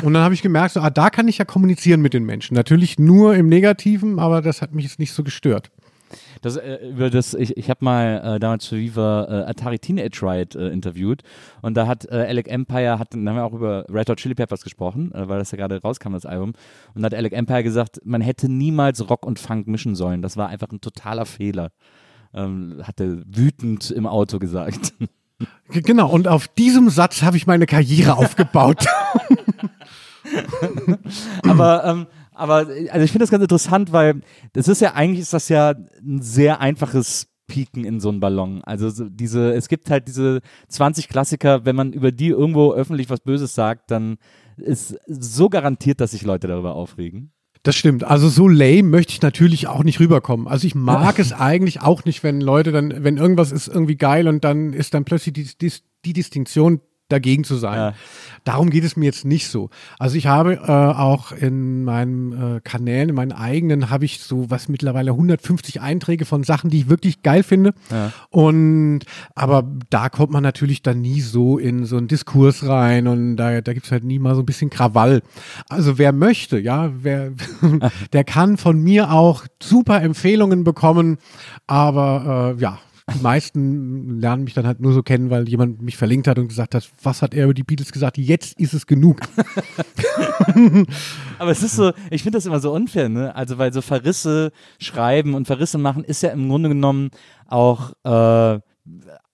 Und 0.03 0.15
dann 0.15 0.23
habe 0.23 0.35
ich 0.35 0.43
gemerkt, 0.43 0.75
so, 0.75 0.81
ah, 0.81 0.91
da 0.91 1.11
kann 1.11 1.27
ich 1.27 1.39
ja 1.39 1.45
kommunizieren 1.45 2.01
mit 2.01 2.15
den 2.15 2.25
Menschen. 2.25 2.55
Natürlich 2.55 2.99
nur 2.99 3.35
im 3.35 3.49
Negativen, 3.49 4.19
aber 4.21 4.41
das 4.41 4.63
hat 4.63 4.73
mich 4.73 4.85
jetzt 4.85 5.01
nicht 5.01 5.13
so 5.13 5.25
gestört. 5.25 5.71
Das, 6.43 6.57
äh, 6.57 6.89
über 6.89 7.11
das, 7.11 7.35
ich, 7.35 7.57
ich 7.57 7.71
habe 7.71 7.85
mal 7.85 8.37
äh, 8.37 8.41
damals 8.41 8.67
für 8.67 8.77
Viva 8.77 9.27
äh, 9.29 9.51
Atari 9.51 9.79
Teenage 9.79 10.23
Riot 10.23 10.55
äh, 10.55 10.69
interviewt 10.69 11.23
und 11.63 11.77
da 11.77 11.87
hat 11.87 12.07
äh, 12.07 12.27
Alec 12.29 12.49
Empire, 12.49 12.99
hat, 12.99 13.15
dann 13.15 13.29
haben 13.29 13.37
wir 13.37 13.45
auch 13.45 13.53
über 13.53 13.85
Red 13.89 14.11
Hot 14.11 14.19
Chili 14.19 14.35
Peppers 14.35 14.63
gesprochen, 14.63 15.13
äh, 15.13 15.29
weil 15.29 15.39
das 15.39 15.51
ja 15.51 15.59
gerade 15.59 15.81
rauskam, 15.81 16.13
das 16.13 16.27
Album. 16.27 16.53
Und 16.95 17.03
da 17.03 17.07
hat 17.07 17.15
Alec 17.15 17.33
Empire 17.33 17.63
gesagt, 17.63 18.01
man 18.05 18.21
hätte 18.21 18.49
niemals 18.49 19.09
Rock 19.09 19.27
und 19.27 19.39
Funk 19.39 19.67
mischen 19.67 19.95
sollen. 19.95 20.23
Das 20.23 20.37
war 20.37 20.49
einfach 20.49 20.71
ein 20.71 20.81
totaler 20.81 21.27
Fehler. 21.27 21.71
Ähm, 22.33 22.81
hat 22.83 23.01
er 23.01 23.19
wütend 23.27 23.91
im 23.91 24.07
Auto 24.07 24.39
gesagt. 24.39 24.95
Genau, 25.69 26.11
und 26.11 26.29
auf 26.29 26.49
diesem 26.49 26.91
Satz 26.91 27.23
habe 27.23 27.37
ich 27.37 27.47
meine 27.47 27.67
Karriere 27.67 28.17
aufgebaut. 28.17 28.87
aber, 31.49 31.85
ähm, 31.85 32.07
aber 32.41 32.67
also 32.91 33.05
ich 33.05 33.13
finde 33.13 33.25
das 33.25 33.31
ganz 33.31 33.43
interessant, 33.43 33.93
weil 33.93 34.23
das 34.53 34.69
ist 34.69 34.81
ja 34.81 34.95
eigentlich 34.95 35.21
ist 35.21 35.33
das 35.33 35.49
ja 35.49 35.71
ein 35.71 36.23
sehr 36.23 36.61
einfaches 36.61 37.29
Pieken 37.47 37.85
in 37.85 38.01
so 38.01 38.09
einen 38.09 38.21
Ballon. 38.21 38.63
Also 38.65 38.89
so 38.89 39.09
diese, 39.09 39.53
es 39.53 39.69
gibt 39.69 39.91
halt 39.91 40.09
diese 40.09 40.41
20 40.69 41.09
Klassiker, 41.09 41.65
wenn 41.65 41.77
man 41.77 41.93
über 41.93 42.13
die 42.13 42.29
irgendwo 42.29 42.73
öffentlich 42.73 43.11
was 43.11 43.21
Böses 43.21 43.55
sagt, 43.55 43.91
dann 43.91 44.17
ist 44.57 44.97
so 45.07 45.49
garantiert, 45.49 46.01
dass 46.01 46.13
sich 46.13 46.23
Leute 46.23 46.47
darüber 46.47 46.75
aufregen. 46.75 47.33
Das 47.63 47.77
stimmt. 47.77 48.05
Also 48.05 48.29
so 48.31 48.49
lame 48.49 48.85
möchte 48.85 49.13
ich 49.13 49.21
natürlich 49.21 49.67
auch 49.67 49.85
nicht 49.85 50.01
rüberkommen. 50.01 50.49
Also 50.49 50.67
ich 50.67 50.75
mag 50.75 51.19
es 51.19 51.33
eigentlich 51.33 51.83
auch 51.83 52.05
nicht, 52.05 52.23
wenn 52.23 52.41
Leute 52.41 52.73
dann, 52.73 53.05
wenn 53.05 53.19
irgendwas 53.19 53.53
ist 53.53 53.69
irgendwie 53.69 53.97
geil 53.97 54.29
und 54.29 54.45
dann 54.45 54.73
ist 54.73 54.95
dann 54.95 55.05
plötzlich 55.05 55.35
die, 55.35 55.51
die, 55.61 55.73
die 56.05 56.13
Distinktion 56.15 56.81
dagegen 57.11 57.45
zu 57.45 57.57
sein. 57.57 57.77
Ja. 57.77 57.95
Darum 58.45 58.71
geht 58.71 58.85
es 58.85 58.97
mir 58.97 59.07
jetzt 59.07 59.25
nicht 59.25 59.49
so. 59.49 59.71
Also 59.99 60.17
ich 60.17 60.27
habe 60.27 60.55
äh, 60.55 60.71
auch 60.71 61.33
in 61.33 61.85
meinen 61.85 62.57
äh, 62.57 62.61
Kanälen, 62.63 63.11
in 63.11 63.15
meinen 63.15 63.33
eigenen, 63.33 63.91
habe 63.91 64.05
ich 64.05 64.21
so 64.21 64.51
was 64.51 64.69
mittlerweile 64.69 65.13
150 65.13 65.81
Einträge 65.81 66.25
von 66.25 66.43
Sachen, 66.43 66.71
die 66.71 66.81
ich 66.81 66.89
wirklich 66.89 67.23
geil 67.23 67.43
finde. 67.43 67.75
Und 68.31 69.01
aber 69.35 69.69
da 69.91 70.09
kommt 70.09 70.33
man 70.33 70.43
natürlich 70.43 70.83
dann 70.83 71.01
nie 71.01 71.21
so 71.21 71.59
in 71.59 71.85
so 71.85 71.97
einen 71.97 72.09
Diskurs 72.09 72.67
rein 72.67 73.07
und 73.07 73.37
da, 73.37 73.61
da 73.61 73.73
gibt's 73.73 73.93
halt 73.93 74.05
nie 74.05 74.19
mal 74.19 74.35
so 74.35 74.43
ein 74.43 74.47
bisschen 74.47 74.71
Krawall. 74.71 75.23
Also 75.69 75.99
wer 75.99 76.13
möchte, 76.13 76.59
ja, 76.59 76.91
wer, 77.03 77.33
der 78.13 78.25
kann 78.25 78.57
von 78.57 78.81
mir 78.81 79.13
auch 79.13 79.45
super 79.63 80.03
Empfehlungen 80.03 80.65
bekommen, 80.65 81.19
aber 81.67 82.55
äh, 82.57 82.61
ja, 82.61 82.79
die 83.15 83.23
meisten 83.23 84.21
lernen 84.21 84.45
mich 84.45 84.55
dann 84.55 84.67
halt 84.67 84.81
nur 84.81 84.93
so 84.93 85.03
kennen, 85.03 85.31
weil 85.31 85.49
jemand 85.49 85.83
mich 85.83 85.97
verlinkt 85.97 86.29
hat 86.29 86.39
und 86.39 86.49
gesagt 86.49 86.75
hat, 86.75 86.89
was 87.03 87.23
hat 87.23 87.35
er 87.35 87.45
über 87.45 87.55
die 87.55 87.63
Beatles 87.63 87.93
gesagt? 87.93 88.19
Jetzt 88.19 88.59
ist 88.59 88.73
es 88.73 88.87
genug. 88.87 89.21
Aber 91.39 91.51
es 91.51 91.63
ist 91.63 91.77
so, 91.77 91.93
ich 92.11 92.23
finde 92.23 92.39
das 92.39 92.47
immer 92.47 92.61
so 92.61 92.73
unfair, 92.73 93.09
ne? 93.09 93.35
Also 93.35 93.59
weil 93.59 93.73
so 93.73 93.81
Verrisse 93.81 94.53
schreiben 94.79 95.35
und 95.35 95.47
Verrisse 95.47 95.79
machen 95.79 96.05
ist 96.05 96.23
ja 96.23 96.31
im 96.31 96.49
Grunde 96.49 96.69
genommen 96.69 97.11
auch 97.47 97.93
äh, 98.05 98.61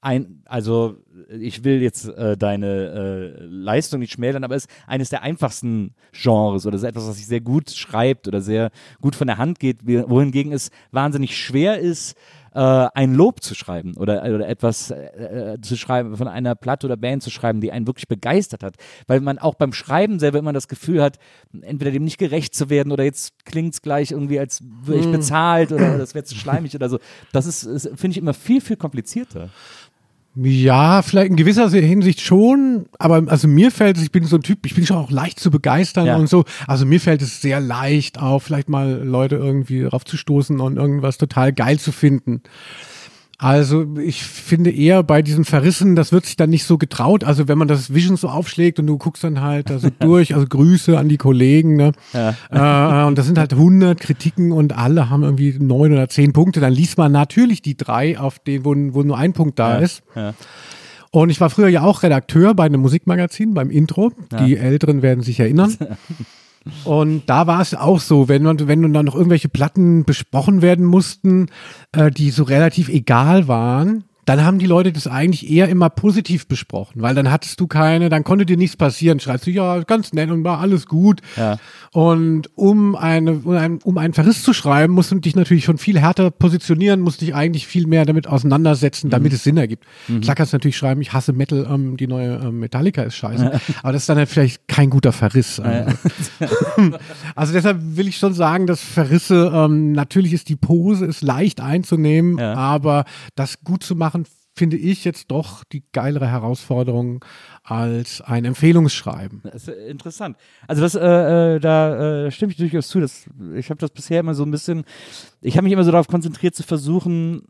ein, 0.01 0.43
also 0.45 0.99
ich 1.29 1.65
will 1.65 1.83
jetzt 1.83 2.09
äh, 2.09 2.37
deine 2.37 3.37
äh, 3.39 3.45
Leistung 3.45 4.01
nicht 4.01 4.13
schmälern, 4.13 4.45
aber 4.45 4.55
es 4.55 4.67
ist 4.67 4.71
eines 4.87 5.11
der 5.11 5.23
einfachsten 5.23 5.95
Genres 6.13 6.67
oder 6.67 6.77
es 6.77 6.83
ist 6.83 6.89
etwas, 6.89 7.09
was 7.09 7.17
sich 7.17 7.27
sehr 7.27 7.41
gut 7.41 7.71
schreibt 7.71 8.29
oder 8.29 8.41
sehr 8.41 8.71
gut 9.01 9.17
von 9.17 9.27
der 9.27 9.39
Hand 9.39 9.59
geht, 9.59 9.79
wohingegen 9.85 10.53
es 10.53 10.71
wahnsinnig 10.93 11.37
schwer 11.37 11.81
ist, 11.81 12.17
äh, 12.57 12.89
ein 12.95 13.13
Lob 13.13 13.43
zu 13.43 13.55
schreiben 13.55 13.97
oder, 13.99 14.23
oder 14.23 14.49
etwas 14.49 14.91
äh, 14.91 15.53
äh, 15.55 15.61
zu 15.61 15.77
schreiben, 15.77 16.17
von 16.17 16.27
einer 16.27 16.55
Platte 16.55 16.87
oder 16.87 16.97
Band 16.97 17.23
zu 17.23 17.31
schreiben, 17.31 17.61
die 17.61 17.71
einen 17.71 17.87
wirklich 17.87 18.09
begeistert 18.09 18.63
hat. 18.63 18.77
Weil 19.07 19.21
man 19.21 19.39
auch 19.39 19.55
beim 19.55 19.75
Schreiben 19.75 20.19
selber 20.19 20.39
immer 20.39 20.55
das 20.55 20.67
Gefühl 20.67 21.03
hat, 21.03 21.19
entweder 21.61 21.91
dem 21.91 22.05
nicht 22.05 22.17
gerecht 22.17 22.55
zu 22.55 22.71
werden 22.71 22.93
oder 22.93 23.05
jetzt 23.05 23.45
klingt 23.45 23.75
es 23.75 23.83
gleich 23.83 24.13
irgendwie, 24.13 24.41
als 24.41 24.65
würde 24.65 25.01
ich 25.01 25.13
bezahlt 25.13 25.71
oder 25.71 25.99
das 25.99 26.15
wäre 26.15 26.25
zu 26.25 26.35
schleimig 26.35 26.75
oder 26.75 26.89
so. 26.89 26.99
Das 27.33 27.45
ist, 27.45 27.65
ist 27.65 27.91
finde 27.95 28.13
ich, 28.13 28.19
immer 28.19 28.33
viel, 28.33 28.63
viel 28.63 28.77
komplizierter. 28.77 29.51
Ja, 30.39 31.01
vielleicht 31.01 31.31
in 31.31 31.37
gewisser 31.37 31.71
Hinsicht 31.71 32.21
schon, 32.21 32.87
aber 32.99 33.23
also 33.29 33.49
mir 33.49 33.71
fällt 33.71 33.97
es, 33.97 34.03
ich 34.03 34.13
bin 34.13 34.25
so 34.25 34.37
ein 34.37 34.43
Typ, 34.43 34.67
ich 34.67 34.75
bin 34.75 34.85
schon 34.85 34.99
auch 34.99 35.11
leicht 35.11 35.41
zu 35.41 35.51
begeistern 35.51 36.05
Ja. 36.05 36.17
und 36.17 36.29
so. 36.29 36.45
Also 36.67 36.85
mir 36.85 37.01
fällt 37.01 37.23
es 37.23 37.41
sehr 37.41 37.59
leicht 37.59 38.21
auf, 38.21 38.43
vielleicht 38.43 38.69
mal 38.69 39.03
Leute 39.03 39.37
irgendwie 39.37 39.85
drauf 39.85 40.05
zu 40.05 40.19
stoßen 40.19 40.61
und 40.61 40.77
irgendwas 40.77 41.17
total 41.17 41.55
geil 41.55 41.79
zu 41.79 41.91
finden. 41.91 42.43
Also 43.39 43.87
ich 43.99 44.23
finde 44.23 44.71
eher 44.71 45.03
bei 45.03 45.21
diesen 45.21 45.45
Verrissen, 45.45 45.95
das 45.95 46.11
wird 46.11 46.25
sich 46.25 46.37
dann 46.37 46.49
nicht 46.49 46.65
so 46.65 46.79
getraut. 46.79 47.23
Also 47.23 47.49
wenn 47.49 47.59
man 47.59 47.69
das 47.69 47.93
Vision 47.93 48.17
so 48.17 48.29
aufschlägt 48.29 48.79
und 48.79 48.87
du 48.87 48.97
guckst 48.97 49.25
dann 49.25 49.43
halt 49.43 49.69
da 49.69 49.79
so 49.79 49.91
durch, 49.99 50.35
also 50.35 50.47
Grüße 50.47 50.99
an 50.99 51.09
die 51.09 51.19
Kollegen, 51.19 51.77
ne? 51.77 51.93
Äh, 52.15 53.05
und 53.05 53.19
das 53.19 53.27
sind 53.27 53.39
halt 53.39 53.53
100 53.53 54.01
Kritiken 54.01 54.53
und 54.53 54.77
alle 54.77 55.11
haben 55.11 55.23
irgendwie 55.23 55.55
neun 55.59 55.93
oder 55.93 56.09
zehn 56.09 56.33
Punkte. 56.33 56.61
Dann 56.61 56.73
liest 56.73 56.97
man 56.97 57.13
natürlich 57.13 57.61
die 57.61 57.77
drei, 57.77 58.19
auf 58.19 58.39
denen, 58.39 58.65
wo, 58.65 58.75
wo 58.95 59.03
nur 59.03 59.19
ein 59.19 59.35
Punkt 59.35 59.59
da 59.59 59.79
ist. 59.79 60.03
Ja. 60.15 60.33
Und 61.11 61.31
ich 61.31 61.41
war 61.41 61.51
früher 61.51 61.69
ja 61.69 61.83
auch 61.83 62.03
Redakteur 62.03 62.55
bei 62.55 62.65
einem 62.65 62.81
Musikmagazin, 62.81 63.55
beim 63.55 63.71
Intro. 63.71 64.13
Die 64.41 64.57
Älteren 64.57 65.03
werden 65.03 65.23
sich 65.23 65.41
erinnern. 65.41 65.77
Und 66.85 67.25
da 67.27 67.47
war 67.47 67.61
es 67.61 67.75
auch 67.75 68.01
so, 68.01 68.29
wenn, 68.29 68.43
man, 68.43 68.67
wenn 68.67 68.93
dann 68.93 69.07
noch 69.07 69.15
irgendwelche 69.15 69.49
Platten 69.49 70.05
besprochen 70.05 70.63
werden 70.63 70.85
mussten, 70.85 71.49
äh, 71.93 72.11
die 72.11 72.31
so 72.31 72.43
relativ 72.43 72.89
egal 72.89 73.49
waren, 73.49 74.05
dann 74.27 74.45
haben 74.45 74.59
die 74.59 74.67
Leute 74.67 74.93
das 74.93 75.07
eigentlich 75.07 75.49
eher 75.51 75.69
immer 75.69 75.89
positiv 75.89 76.47
besprochen, 76.49 77.01
weil 77.01 77.15
dann 77.15 77.31
hattest 77.31 77.61
du 77.61 77.67
keine, 77.67 78.09
dann 78.09 78.25
konnte 78.25 78.45
dir 78.45 78.57
nichts 78.57 78.77
passieren. 78.77 79.21
Schreibst 79.21 79.47
du, 79.47 79.51
ja, 79.53 79.79
ganz 79.85 80.13
nett 80.13 80.31
und 80.31 80.45
war 80.45 80.59
alles 80.61 80.87
gut. 80.87 81.21
Ja. 81.37 81.57
Und 81.93 82.51
um, 82.57 82.95
eine, 82.97 83.33
um, 83.33 83.51
ein, 83.57 83.79
um 83.85 83.97
einen 83.99 84.13
Verriss 84.15 84.43
zu 84.43 84.53
schreiben, 84.53 84.93
musst 84.95 85.13
du 85.13 85.19
dich 85.21 85.35
natürlich 85.37 85.65
schon 85.65 85.79
viel 85.79 85.99
härter 85.99 86.31
positionieren, 86.31 87.01
musst 87.01 87.21
dich 87.21 87.35
eigentlich 87.35 87.67
viel 87.67 87.87
mehr 87.87 88.05
damit 88.05 88.27
auseinandersetzen, 88.27 89.11
damit 89.11 89.33
es 89.33 89.45
Sinn 89.45 89.57
ergibt. 89.57 89.85
Klar 90.21 90.35
kannst 90.35 90.53
du 90.53 90.57
natürlich 90.57 90.77
schreiben, 90.77 91.01
ich 91.01 91.13
hasse 91.13 91.33
Metal, 91.33 91.67
ähm, 91.71 91.97
die 91.97 92.07
neue 92.09 92.35
ähm, 92.43 92.59
Metallica 92.59 93.03
ist 93.03 93.15
scheiße. 93.17 93.61
Aber 93.83 93.93
das 93.93 94.03
ist 94.03 94.09
dann 94.09 94.19
halt 94.19 94.29
vielleicht 94.29 94.67
kein 94.69 94.91
guter 94.91 95.13
Verriss. 95.13 95.61
Also, 95.61 95.97
also 97.35 97.53
deshalb 97.53 97.79
will 97.81 98.09
ich 98.09 98.19
schon 98.19 98.35
sagen, 98.35 98.67
dass 98.67 98.81
Verrisse, 98.81 99.53
ähm, 99.55 99.93
natürlich 99.93 100.33
ist 100.33 100.49
die 100.49 100.57
Pose, 100.57 101.07
ist 101.07 101.23
leicht 101.23 101.61
einzunehmen, 101.61 102.39
Ja. 102.39 102.55
aber 102.55 103.05
das 103.37 103.61
gut 103.63 103.83
zu 103.83 103.95
machen, 103.95 104.16
finde 104.57 104.77
ich 104.79 105.05
jetzt 105.05 105.31
doch 105.31 105.65
die 105.65 105.85
geilere 105.93 106.29
Herausforderung 106.29 107.25
als 107.63 108.23
ein 108.23 108.45
Empfehlungsschreiben. 108.45 109.43
Das 109.45 109.69
ist 109.69 109.69
äh, 109.69 109.89
interessant. 109.89 110.37
Also 110.67 110.83
das, 110.83 110.95
äh, 110.95 111.57
äh, 111.57 111.61
da 111.61 112.27
äh, 112.27 112.31
stimme 112.31 112.53
ich 112.53 112.59
durchaus 112.59 112.89
zu. 112.89 113.01
Das, 113.01 113.29
ich 113.55 113.69
habe 113.69 113.79
das 113.79 113.91
bisher 113.91 114.21
immer 114.21 114.35
so 114.35 114.45
ein 114.45 114.51
bisschen, 114.51 114.85
ich 115.43 115.57
habe 115.57 115.65
mich 115.65 115.73
immer 115.73 115.85
so 115.85 115.93
darauf 115.93 116.09
konzentriert 116.09 116.55
zu 116.55 116.63
versuchen, 116.63 117.47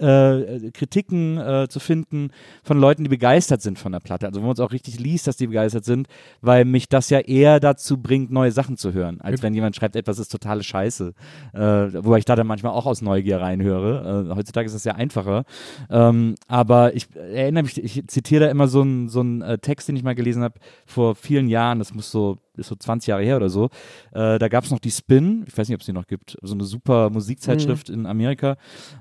äh, 0.00 0.70
Kritiken 0.72 1.38
äh, 1.38 1.66
zu 1.68 1.80
finden 1.80 2.30
von 2.62 2.78
Leuten, 2.78 3.04
die 3.04 3.10
begeistert 3.10 3.62
sind 3.62 3.78
von 3.78 3.92
der 3.92 4.00
Platte. 4.00 4.26
Also 4.26 4.40
wo 4.40 4.46
man 4.46 4.54
es 4.54 4.60
auch 4.60 4.72
richtig 4.72 4.98
liest, 4.98 5.26
dass 5.26 5.36
die 5.36 5.46
begeistert 5.46 5.84
sind, 5.84 6.08
weil 6.40 6.64
mich 6.64 6.88
das 6.88 7.10
ja 7.10 7.20
eher 7.20 7.60
dazu 7.60 7.98
bringt, 7.98 8.30
neue 8.30 8.52
Sachen 8.52 8.76
zu 8.76 8.92
hören, 8.92 9.20
als 9.20 9.42
wenn 9.42 9.54
jemand 9.54 9.76
schreibt, 9.76 9.96
etwas 9.96 10.18
ist 10.18 10.30
totale 10.30 10.62
Scheiße. 10.62 11.12
Äh, 11.52 11.60
wobei 11.60 12.18
ich 12.18 12.24
da 12.24 12.36
dann 12.36 12.46
manchmal 12.46 12.72
auch 12.72 12.86
aus 12.86 13.02
Neugier 13.02 13.40
reinhöre. 13.40 14.28
Äh, 14.30 14.34
heutzutage 14.34 14.66
ist 14.66 14.74
das 14.74 14.84
ja 14.84 14.94
einfacher. 14.94 15.44
Ähm, 15.90 16.34
aber 16.48 16.94
ich 16.94 17.08
erinnere 17.14 17.64
mich, 17.64 17.82
ich 17.82 18.06
zitiere 18.08 18.46
da 18.46 18.50
immer 18.50 18.68
so 18.68 18.82
einen 18.82 19.08
so 19.08 19.20
einen, 19.20 19.42
äh, 19.42 19.58
Text, 19.58 19.88
den 19.88 19.96
ich 19.96 20.02
mal 20.02 20.14
gelesen 20.14 20.42
habe 20.42 20.54
vor 20.86 21.14
vielen 21.14 21.48
Jahren. 21.48 21.78
Das 21.78 21.94
muss 21.94 22.10
so 22.10 22.38
ist 22.58 22.68
so 22.68 22.76
20 22.76 23.08
Jahre 23.08 23.22
her 23.22 23.36
oder 23.36 23.48
so. 23.48 23.66
Äh, 24.12 24.38
da 24.38 24.48
gab 24.48 24.64
es 24.64 24.70
noch 24.70 24.78
die 24.78 24.90
Spin, 24.90 25.44
ich 25.46 25.56
weiß 25.56 25.68
nicht, 25.68 25.74
ob 25.74 25.80
es 25.80 25.86
die 25.86 25.92
noch 25.92 26.06
gibt, 26.06 26.36
so 26.42 26.54
eine 26.54 26.64
super 26.64 27.10
Musikzeitschrift 27.10 27.88
in 27.88 28.06
Amerika. 28.06 28.56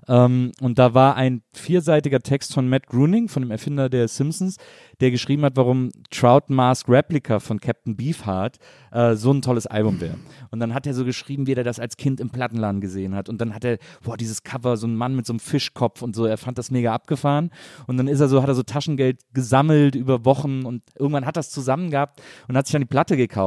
Ähm, 0.07 0.51
und 0.62 0.79
da 0.79 0.93
war 0.93 1.15
ein 1.15 1.41
vierseitiger 1.53 2.19
Text 2.19 2.53
von 2.53 2.67
Matt 2.67 2.88
Groening, 2.88 3.27
von 3.27 3.41
dem 3.41 3.51
Erfinder 3.51 3.89
der 3.89 4.07
Simpsons, 4.07 4.57
der 5.00 5.12
geschrieben 5.12 5.43
hat, 5.43 5.55
warum 5.55 5.89
Trout 6.09 6.45
Mask 6.47 6.88
Replica 6.89 7.39
von 7.39 7.59
Captain 7.59 7.95
Beefheart 7.95 8.57
äh, 8.91 9.15
so 9.15 9.31
ein 9.31 9.41
tolles 9.41 9.67
Album 9.67 10.00
wäre. 10.01 10.15
Und 10.51 10.59
dann 10.59 10.74
hat 10.74 10.88
er 10.88 10.93
so 10.93 11.05
geschrieben, 11.05 11.47
wie 11.47 11.53
er 11.53 11.63
das 11.63 11.79
als 11.79 11.97
Kind 11.97 12.19
im 12.19 12.29
Plattenladen 12.29 12.81
gesehen 12.81 13.15
hat. 13.15 13.29
Und 13.29 13.41
dann 13.41 13.53
hat 13.53 13.63
er, 13.65 13.77
boah, 14.03 14.17
dieses 14.17 14.43
Cover, 14.43 14.77
so 14.77 14.88
ein 14.88 14.95
Mann 14.95 15.15
mit 15.15 15.25
so 15.25 15.33
einem 15.33 15.39
Fischkopf 15.39 16.01
und 16.01 16.15
so, 16.15 16.25
er 16.25 16.38
fand 16.38 16.57
das 16.57 16.71
mega 16.71 16.93
abgefahren. 16.93 17.51
Und 17.88 17.97
dann 17.97 18.07
ist 18.07 18.19
er 18.19 18.27
so, 18.27 18.41
hat 18.41 18.50
er 18.50 18.55
so 18.55 18.63
Taschengeld 18.63 19.21
gesammelt 19.33 19.95
über 19.95 20.25
Wochen 20.25 20.63
und 20.65 20.83
irgendwann 20.97 21.25
hat 21.25 21.38
er 21.38 21.41
es 21.41 21.50
zusammen 21.50 21.91
gehabt 21.91 22.21
und 22.47 22.57
hat 22.57 22.67
sich 22.67 22.74
dann 22.74 22.81
die 22.81 22.88
Platte 22.88 23.17
gekauft 23.17 23.45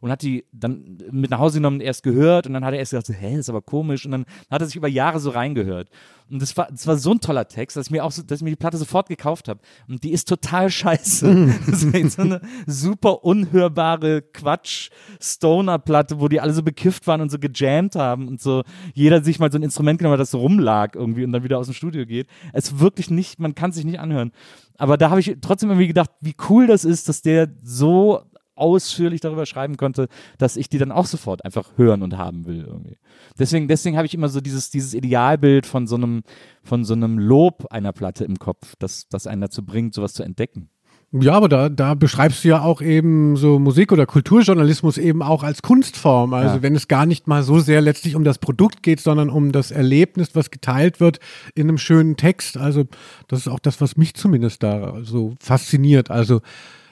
und 0.00 0.10
hat 0.10 0.22
die 0.22 0.44
dann 0.52 0.98
mit 1.10 1.30
nach 1.30 1.38
Hause 1.38 1.58
genommen, 1.58 1.80
erst 1.80 2.02
gehört 2.02 2.46
und 2.46 2.52
dann 2.52 2.64
hat 2.64 2.72
er 2.72 2.78
erst 2.78 2.92
gedacht, 2.92 3.06
so, 3.06 3.12
hä, 3.12 3.30
das 3.30 3.40
ist 3.40 3.50
aber 3.50 3.62
komisch. 3.62 4.04
Und 4.04 4.12
dann 4.12 4.26
hat 4.50 4.62
er 4.62 4.66
sich 4.66 4.76
über 4.76 4.88
Jahre 4.88 5.20
so 5.20 5.30
reingehört. 5.30 5.88
Und 6.30 6.42
das 6.42 6.56
war, 6.56 6.68
das 6.70 6.86
war 6.86 6.96
so 6.96 7.12
ein 7.12 7.20
toller 7.20 7.48
Text, 7.48 7.76
dass 7.76 7.86
ich 7.86 7.90
mir 7.90 8.04
auch 8.04 8.12
so, 8.12 8.22
dass 8.22 8.40
ich 8.40 8.44
mir 8.44 8.50
die 8.50 8.56
Platte 8.56 8.76
sofort 8.76 9.08
gekauft 9.08 9.48
habe. 9.48 9.60
Und 9.88 10.04
die 10.04 10.12
ist 10.12 10.28
total 10.28 10.70
scheiße. 10.70 11.54
das 11.66 11.82
ist 11.82 12.16
so 12.16 12.22
eine 12.22 12.40
super 12.66 13.24
unhörbare 13.24 14.22
Quatsch-Stoner-Platte, 14.22 16.20
wo 16.20 16.28
die 16.28 16.40
alle 16.40 16.52
so 16.52 16.62
bekifft 16.62 17.06
waren 17.06 17.20
und 17.20 17.30
so 17.30 17.38
gejammt 17.38 17.94
haben 17.94 18.28
und 18.28 18.40
so 18.40 18.62
jeder 18.94 19.22
sich 19.24 19.38
mal 19.38 19.50
so 19.50 19.58
ein 19.58 19.62
Instrument 19.62 19.98
genommen 19.98 20.14
hat, 20.14 20.20
das 20.20 20.30
so 20.30 20.38
rumlag 20.38 20.94
irgendwie 20.94 21.24
und 21.24 21.32
dann 21.32 21.44
wieder 21.44 21.58
aus 21.58 21.66
dem 21.66 21.74
Studio 21.74 22.04
geht. 22.04 22.28
Es 22.52 22.66
ist 22.66 22.80
wirklich 22.80 23.10
nicht, 23.10 23.38
man 23.38 23.54
kann 23.54 23.72
sich 23.72 23.84
nicht 23.84 23.98
anhören. 23.98 24.32
Aber 24.76 24.96
da 24.96 25.10
habe 25.10 25.20
ich 25.20 25.36
trotzdem 25.40 25.70
irgendwie 25.70 25.88
gedacht, 25.88 26.10
wie 26.20 26.34
cool 26.48 26.66
das 26.66 26.84
ist, 26.84 27.08
dass 27.08 27.22
der 27.22 27.48
so 27.62 28.22
ausführlich 28.58 29.20
darüber 29.20 29.46
schreiben 29.46 29.76
konnte, 29.76 30.08
dass 30.38 30.56
ich 30.56 30.68
die 30.68 30.78
dann 30.78 30.92
auch 30.92 31.06
sofort 31.06 31.44
einfach 31.44 31.70
hören 31.76 32.02
und 32.02 32.18
haben 32.18 32.46
will 32.46 32.64
irgendwie. 32.66 32.96
Deswegen, 33.38 33.68
deswegen 33.68 33.96
habe 33.96 34.06
ich 34.06 34.14
immer 34.14 34.28
so 34.28 34.40
dieses, 34.40 34.70
dieses 34.70 34.94
Idealbild 34.94 35.66
von 35.66 35.86
so 35.86 35.96
einem, 35.96 36.22
von 36.62 36.84
so 36.84 36.94
einem 36.94 37.18
Lob 37.18 37.66
einer 37.70 37.92
Platte 37.92 38.24
im 38.24 38.38
Kopf, 38.38 38.74
das, 38.78 39.08
das 39.08 39.26
einen 39.26 39.40
dazu 39.40 39.64
bringt, 39.64 39.94
sowas 39.94 40.12
zu 40.14 40.22
entdecken. 40.22 40.68
Ja, 41.10 41.32
aber 41.32 41.48
da, 41.48 41.70
da 41.70 41.94
beschreibst 41.94 42.44
du 42.44 42.48
ja 42.48 42.60
auch 42.60 42.82
eben 42.82 43.36
so 43.36 43.58
Musik- 43.58 43.92
oder 43.92 44.04
Kulturjournalismus 44.04 44.98
eben 44.98 45.22
auch 45.22 45.42
als 45.42 45.62
Kunstform. 45.62 46.34
Also 46.34 46.56
Ja. 46.56 46.62
wenn 46.62 46.74
es 46.76 46.86
gar 46.86 47.06
nicht 47.06 47.26
mal 47.26 47.42
so 47.42 47.60
sehr 47.60 47.80
letztlich 47.80 48.14
um 48.14 48.24
das 48.24 48.36
Produkt 48.36 48.82
geht, 48.82 49.00
sondern 49.00 49.30
um 49.30 49.50
das 49.50 49.70
Erlebnis, 49.70 50.34
was 50.34 50.50
geteilt 50.50 51.00
wird 51.00 51.18
in 51.54 51.66
einem 51.66 51.78
schönen 51.78 52.16
Text. 52.18 52.58
Also 52.58 52.84
das 53.26 53.40
ist 53.40 53.48
auch 53.48 53.58
das, 53.58 53.80
was 53.80 53.96
mich 53.96 54.16
zumindest 54.16 54.62
da 54.62 54.98
so 55.02 55.34
fasziniert. 55.40 56.10
Also 56.10 56.42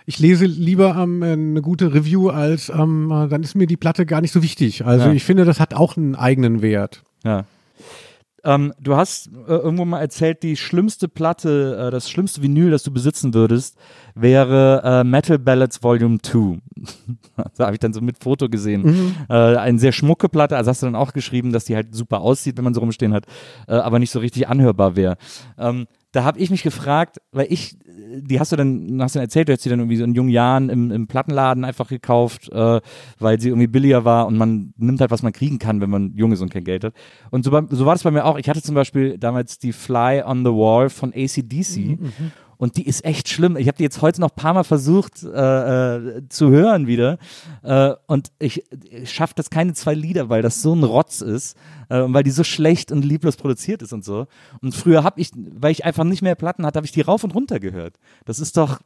ich 0.06 0.18
lese 0.18 0.46
lieber 0.46 0.96
ähm, 0.96 1.22
eine 1.22 1.62
gute 1.62 1.92
Review 1.92 2.28
als 2.30 2.68
ähm, 2.70 3.10
äh, 3.10 3.28
dann 3.28 3.42
ist 3.42 3.54
mir 3.56 3.66
die 3.66 3.76
Platte 3.76 4.06
gar 4.06 4.20
nicht 4.20 4.32
so 4.32 4.42
wichtig. 4.42 4.84
Also 4.86 5.06
Ja. 5.08 5.12
ich 5.12 5.24
finde, 5.24 5.44
das 5.44 5.60
hat 5.60 5.74
auch 5.74 5.96
einen 5.96 6.14
eigenen 6.14 6.62
Wert. 6.62 7.02
Ja. 7.24 7.44
Ähm, 8.44 8.72
du 8.80 8.94
hast 8.94 9.26
äh, 9.48 9.50
irgendwo 9.54 9.84
mal 9.84 9.98
erzählt, 9.98 10.44
die 10.44 10.56
schlimmste 10.56 11.08
Platte, 11.08 11.86
äh, 11.88 11.90
das 11.90 12.08
schlimmste 12.08 12.42
Vinyl, 12.42 12.70
das 12.70 12.84
du 12.84 12.92
besitzen 12.92 13.34
würdest, 13.34 13.76
wäre 14.14 14.82
äh, 14.84 15.02
Metal 15.04 15.40
Ballads 15.40 15.82
Volume 15.82 16.18
2. 16.22 16.58
da 17.56 17.64
habe 17.66 17.72
ich 17.74 17.80
dann 17.80 17.92
so 17.92 18.00
mit 18.00 18.22
Foto 18.22 18.48
gesehen. 18.48 19.16
Äh, 19.28 19.34
eine 19.34 19.80
sehr 19.80 19.90
schmucke 19.90 20.28
Platte, 20.28 20.56
also 20.56 20.70
hast 20.70 20.80
du 20.82 20.86
dann 20.86 20.94
auch 20.94 21.12
geschrieben, 21.12 21.52
dass 21.52 21.64
die 21.64 21.74
halt 21.74 21.92
super 21.92 22.20
aussieht, 22.20 22.56
wenn 22.56 22.62
man 22.64 22.74
so 22.74 22.78
rumstehen 22.80 23.12
hat, 23.12 23.26
äh, 23.66 23.72
aber 23.74 23.98
nicht 23.98 24.12
so 24.12 24.20
richtig 24.20 24.46
anhörbar 24.46 24.94
wäre. 24.94 25.16
Ähm, 25.58 25.86
da 26.16 26.24
habe 26.24 26.38
ich 26.38 26.50
mich 26.50 26.62
gefragt, 26.62 27.18
weil 27.30 27.46
ich, 27.50 27.76
die 27.84 28.40
hast 28.40 28.50
du 28.50 28.56
dann, 28.56 29.02
hast 29.02 29.14
du 29.14 29.18
dann 29.18 29.26
erzählt, 29.26 29.48
du 29.48 29.52
hast 29.52 29.60
sie 29.60 29.68
dann 29.68 29.80
irgendwie 29.80 29.98
so 29.98 30.04
in 30.04 30.14
jungen 30.14 30.30
Jahren 30.30 30.70
im, 30.70 30.90
im 30.90 31.06
Plattenladen 31.06 31.62
einfach 31.62 31.88
gekauft, 31.88 32.50
äh, 32.50 32.80
weil 33.18 33.38
sie 33.38 33.50
irgendwie 33.50 33.66
billiger 33.66 34.06
war 34.06 34.26
und 34.26 34.38
man 34.38 34.72
nimmt 34.78 34.98
halt, 35.02 35.10
was 35.10 35.22
man 35.22 35.34
kriegen 35.34 35.58
kann, 35.58 35.82
wenn 35.82 35.90
man 35.90 36.14
jung 36.14 36.32
ist 36.32 36.40
und 36.40 36.50
kein 36.50 36.64
Geld 36.64 36.84
hat. 36.84 36.94
Und 37.30 37.44
so, 37.44 37.50
so 37.68 37.84
war 37.84 37.94
das 37.94 38.02
bei 38.02 38.10
mir 38.10 38.24
auch. 38.24 38.38
Ich 38.38 38.48
hatte 38.48 38.62
zum 38.62 38.74
Beispiel 38.74 39.18
damals 39.18 39.58
die 39.58 39.72
Fly 39.72 40.22
on 40.24 40.38
the 40.38 40.52
Wall 40.52 40.88
von 40.88 41.12
ACDC. 41.14 41.98
Und 42.58 42.76
die 42.76 42.86
ist 42.86 43.04
echt 43.04 43.28
schlimm. 43.28 43.56
Ich 43.56 43.68
habe 43.68 43.76
die 43.76 43.82
jetzt 43.82 44.02
heute 44.02 44.20
noch 44.20 44.30
ein 44.30 44.36
paar 44.36 44.54
Mal 44.54 44.64
versucht 44.64 45.22
äh, 45.22 45.96
äh, 45.96 46.28
zu 46.28 46.50
hören 46.50 46.86
wieder. 46.86 47.18
Äh, 47.62 47.94
und 48.06 48.32
ich, 48.38 48.64
ich 48.90 49.12
schaffe 49.12 49.34
das 49.36 49.50
keine 49.50 49.74
zwei 49.74 49.94
Lieder, 49.94 50.28
weil 50.28 50.42
das 50.42 50.62
so 50.62 50.74
ein 50.74 50.82
Rotz 50.82 51.20
ist. 51.20 51.56
Äh, 51.88 52.00
und 52.00 52.14
weil 52.14 52.22
die 52.22 52.30
so 52.30 52.44
schlecht 52.44 52.92
und 52.92 53.04
lieblos 53.04 53.36
produziert 53.36 53.82
ist 53.82 53.92
und 53.92 54.04
so. 54.04 54.26
Und 54.60 54.74
früher 54.74 55.04
habe 55.04 55.20
ich, 55.20 55.30
weil 55.34 55.72
ich 55.72 55.84
einfach 55.84 56.04
nicht 56.04 56.22
mehr 56.22 56.34
Platten 56.34 56.64
hatte, 56.64 56.78
habe 56.78 56.86
ich 56.86 56.92
die 56.92 57.02
rauf 57.02 57.24
und 57.24 57.34
runter 57.34 57.60
gehört. 57.60 57.98
Das 58.24 58.38
ist 58.38 58.56
doch 58.56 58.80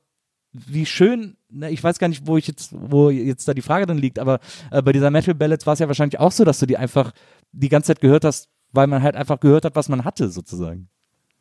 wie 0.53 0.87
schön, 0.87 1.37
ne, 1.49 1.71
ich 1.71 1.83
weiß 1.83 1.99
gar 1.99 2.09
nicht, 2.09 2.27
wo 2.27 2.37
ich 2.37 2.47
jetzt, 2.47 2.75
wo 2.75 3.11
jetzt 3.11 3.47
da 3.47 3.55
die 3.55 3.62
Frage 3.62 3.87
drin 3.87 3.99
liegt, 3.99 4.19
aber 4.19 4.41
äh, 4.71 4.83
bei 4.83 4.93
dieser 4.93 5.11
Metal 5.11 5.35
Ballads 5.35 5.67
war 5.67 5.75
es 5.75 5.79
ja 5.79 5.87
wahrscheinlich 5.87 6.19
auch 6.19 6.33
so, 6.33 6.45
dass 6.45 6.59
du 6.59 6.67
die 6.67 6.77
einfach 6.77 7.12
die 7.53 7.69
ganze 7.69 7.89
Zeit 7.89 8.00
gehört 8.00 8.25
hast, 8.25 8.49
weil 8.73 8.87
man 8.87 9.03
halt 9.03 9.17
einfach 9.17 9.39
gehört 9.39 9.65
hat, 9.65 9.77
was 9.77 9.89
man 9.89 10.05
hatte, 10.05 10.29
sozusagen. 10.29 10.89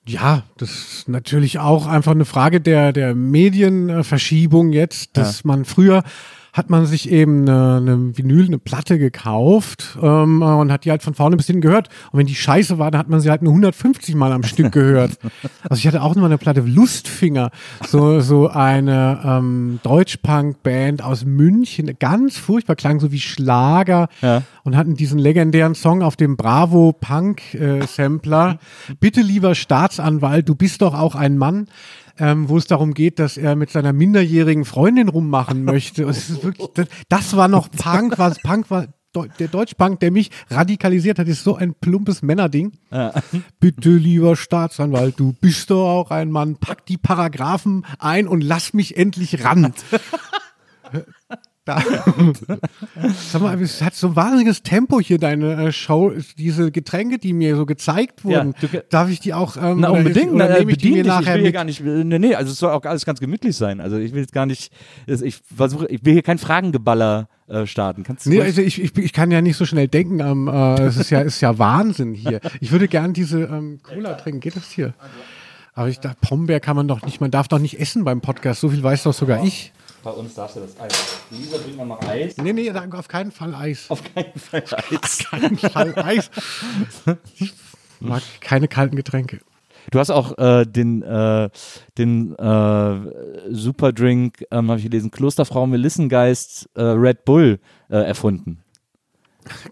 Ja, 0.09 0.41
das 0.57 0.71
ist 0.71 1.07
natürlich 1.07 1.59
auch 1.59 1.85
einfach 1.85 2.13
eine 2.13 2.25
Frage 2.25 2.61
der, 2.61 2.93
der 2.93 3.13
Medienverschiebung 3.13 4.73
jetzt, 4.73 5.15
dass 5.17 5.43
man 5.43 5.65
früher 5.65 6.03
hat 6.53 6.69
man 6.69 6.85
sich 6.85 7.09
eben 7.11 7.41
eine, 7.41 7.77
eine 7.77 8.17
Vinyl, 8.17 8.45
eine 8.45 8.57
Platte 8.59 8.97
gekauft 8.97 9.97
ähm, 10.01 10.41
und 10.41 10.71
hat 10.71 10.85
die 10.85 10.91
halt 10.91 11.03
von 11.03 11.13
vorne 11.13 11.37
bis 11.37 11.47
hinten 11.47 11.61
gehört. 11.61 11.89
Und 12.11 12.19
wenn 12.19 12.27
die 12.27 12.35
scheiße 12.35 12.79
war, 12.79 12.91
dann 12.91 12.99
hat 12.99 13.09
man 13.09 13.19
sie 13.19 13.29
halt 13.29 13.41
nur 13.41 13.53
150 13.53 14.15
Mal 14.15 14.31
am 14.31 14.43
Stück 14.43 14.71
gehört. 14.71 15.17
Also 15.69 15.79
ich 15.79 15.87
hatte 15.87 16.01
auch 16.01 16.15
noch 16.15 16.21
mal 16.21 16.27
eine 16.27 16.37
Platte 16.37 16.61
Lustfinger, 16.61 17.51
so, 17.85 18.21
so 18.21 18.47
eine 18.49 19.19
ähm, 19.23 19.79
Deutsch-Punk-Band 19.83 21.03
aus 21.03 21.25
München, 21.25 21.95
ganz 21.99 22.37
furchtbar, 22.37 22.75
klang 22.75 22.99
so 22.99 23.11
wie 23.11 23.19
Schlager 23.19 24.07
Ja. 24.21 24.43
und 24.63 24.75
hatten 24.75 24.95
diesen 24.95 25.19
legendären 25.19 25.75
Song 25.75 26.01
auf 26.01 26.15
dem 26.15 26.37
Bravo 26.37 26.93
Punk 26.93 27.53
äh. 27.53 27.79
Bitte 28.99 29.21
lieber 29.21 29.55
Staatsanwalt, 29.55 30.47
du 30.47 30.55
bist 30.55 30.81
doch 30.81 30.93
auch 30.93 31.15
ein 31.15 31.37
Mann. 31.37 31.67
Ähm, 32.19 32.49
wo 32.49 32.57
es 32.57 32.65
darum 32.67 32.93
geht, 32.93 33.17
dass 33.19 33.37
er 33.37 33.55
mit 33.55 33.69
seiner 33.69 33.93
minderjährigen 33.93 34.65
Freundin 34.65 35.07
rummachen 35.09 35.63
möchte. 35.63 36.05
Und 36.05 36.11
es 36.11 36.29
ist 36.29 36.43
wirklich, 36.43 36.67
das, 36.73 36.87
das 37.07 37.35
war 37.37 37.47
noch 37.47 37.71
Punk, 37.71 38.17
was 38.17 38.39
Punk 38.41 38.69
war. 38.69 38.87
Deu- 39.15 39.27
Der 39.39 39.47
Deutschpunk, 39.47 39.99
der 40.01 40.11
mich 40.11 40.29
radikalisiert 40.51 41.17
hat, 41.17 41.27
ist 41.27 41.43
so 41.43 41.55
ein 41.55 41.73
plumpes 41.73 42.21
Männerding. 42.21 42.73
Bitte, 43.59 43.89
lieber 43.89 44.35
Staatsanwalt, 44.35 45.19
du 45.19 45.33
bist 45.33 45.71
doch 45.71 45.87
auch 45.89 46.11
ein 46.11 46.29
Mann. 46.29 46.57
Pack 46.57 46.85
die 46.85 46.97
Paragraphen 46.97 47.85
ein 47.97 48.27
und 48.27 48.41
lass 48.41 48.73
mich 48.73 48.97
endlich 48.97 49.43
ran. 49.43 49.73
Da. 51.69 51.83
Sag 53.31 53.41
mal, 53.41 53.61
es 53.61 53.81
hat 53.81 53.93
so 53.93 54.07
ein 54.07 54.15
wahnsinniges 54.15 54.63
Tempo 54.63 54.99
hier, 54.99 55.19
deine 55.19 55.67
äh, 55.67 55.71
Show. 55.71 56.13
Diese 56.37 56.71
Getränke, 56.71 57.19
die 57.19 57.33
mir 57.33 57.55
so 57.55 57.65
gezeigt 57.65 58.23
wurden, 58.25 58.55
Ja, 58.61 58.67
du- 58.67 58.83
darf 58.89 59.09
ich 59.09 59.19
die 59.19 59.33
auch 59.33 59.55
ähm, 59.57 59.79
Na, 59.81 59.89
oder 59.91 59.99
unbedingt. 59.99 60.31
Oder 60.31 60.49
Na, 60.49 60.55
äh, 60.55 60.59
nehme 60.59 60.71
ich 60.71 60.77
die 60.79 60.89
mir 60.91 61.03
dich. 61.03 61.11
Ich 61.13 61.19
nachher 61.19 61.43
will 61.43 61.51
gar 61.51 61.63
nicht, 61.63 61.81
nee, 61.81 62.17
nee, 62.19 62.33
also 62.35 62.51
es 62.51 62.57
soll 62.57 62.71
auch 62.71 62.83
alles 62.85 63.05
ganz 63.05 63.19
gemütlich 63.19 63.55
sein. 63.55 63.81
Also 63.81 63.97
ich 63.97 64.13
will 64.13 64.21
jetzt 64.21 64.33
gar 64.33 64.45
nicht, 64.45 64.71
ich 65.05 65.41
versuche, 65.55 65.85
ich 65.87 66.03
will 66.03 66.13
hier 66.13 66.23
kein 66.23 66.37
Fragengeballer 66.39 67.27
äh, 67.47 67.65
starten. 67.67 68.03
Kannst 68.03 68.25
du 68.25 68.29
Nee, 68.31 68.41
also 68.41 68.61
ich, 68.61 68.81
ich, 68.81 68.97
ich 68.97 69.13
kann 69.13 69.29
ja 69.31 69.41
nicht 69.41 69.57
so 69.57 69.65
schnell 69.65 69.87
denken. 69.87 70.19
Ähm, 70.19 70.47
äh, 70.47 70.81
es 70.81 70.97
ist 70.97 71.09
ja, 71.11 71.21
ist 71.21 71.41
ja 71.41 71.57
Wahnsinn 71.59 72.13
hier. 72.13 72.39
Ich 72.61 72.71
würde 72.71 72.87
gern 72.87 73.13
diese 73.13 73.41
ähm, 73.41 73.79
Cola 73.83 74.13
trinken. 74.15 74.39
Geht 74.39 74.55
das 74.55 74.69
hier? 74.71 74.93
Aber 75.73 75.87
ich 75.87 75.99
dachte, 75.99 76.17
Pombeer 76.21 76.59
kann 76.59 76.75
man 76.75 76.87
doch 76.87 77.03
nicht, 77.03 77.21
man 77.21 77.31
darf 77.31 77.47
doch 77.47 77.59
nicht 77.59 77.79
essen 77.79 78.03
beim 78.03 78.21
Podcast. 78.21 78.61
So 78.61 78.69
viel 78.69 78.81
weiß 78.83 79.03
doch 79.03 79.13
sogar 79.13 79.43
ich. 79.43 79.71
Bei 80.09 80.15
uns 80.15 80.33
darfst 80.33 80.55
du 80.55 80.61
das 80.61 80.79
Eis. 80.79 81.19
Lisa 81.29 81.59
bringt 81.59 81.77
mal 81.77 81.85
noch 81.85 82.01
Eis. 82.01 82.35
Nee, 82.37 82.51
nee, 82.51 82.71
danke, 82.71 82.97
auf 82.97 83.07
keinen 83.07 83.31
Fall 83.31 83.53
Eis. 83.53 83.85
Auf 83.89 84.01
keinen 84.15 84.33
Fall 84.33 84.63
Eis. 84.89 85.19
keinen 85.19 85.55
Fall 85.55 85.93
Eis. 85.99 86.31
Ich 87.37 87.53
mag 87.99 88.23
keine 88.41 88.67
kalten 88.67 88.95
Getränke. 88.95 89.39
Du 89.91 89.99
hast 89.99 90.09
auch 90.09 90.35
äh, 90.39 90.65
den, 90.65 91.03
äh, 91.03 91.51
den 91.99 92.33
äh, 92.39 92.99
Superdrink, 93.51 94.43
ähm, 94.49 94.69
habe 94.69 94.79
ich 94.79 94.85
gelesen, 94.85 95.11
Klosterfrau 95.11 95.67
Melissengeist 95.67 96.71
äh, 96.73 96.81
Red 96.81 97.23
Bull 97.25 97.59
äh, 97.89 97.97
erfunden. 97.97 98.63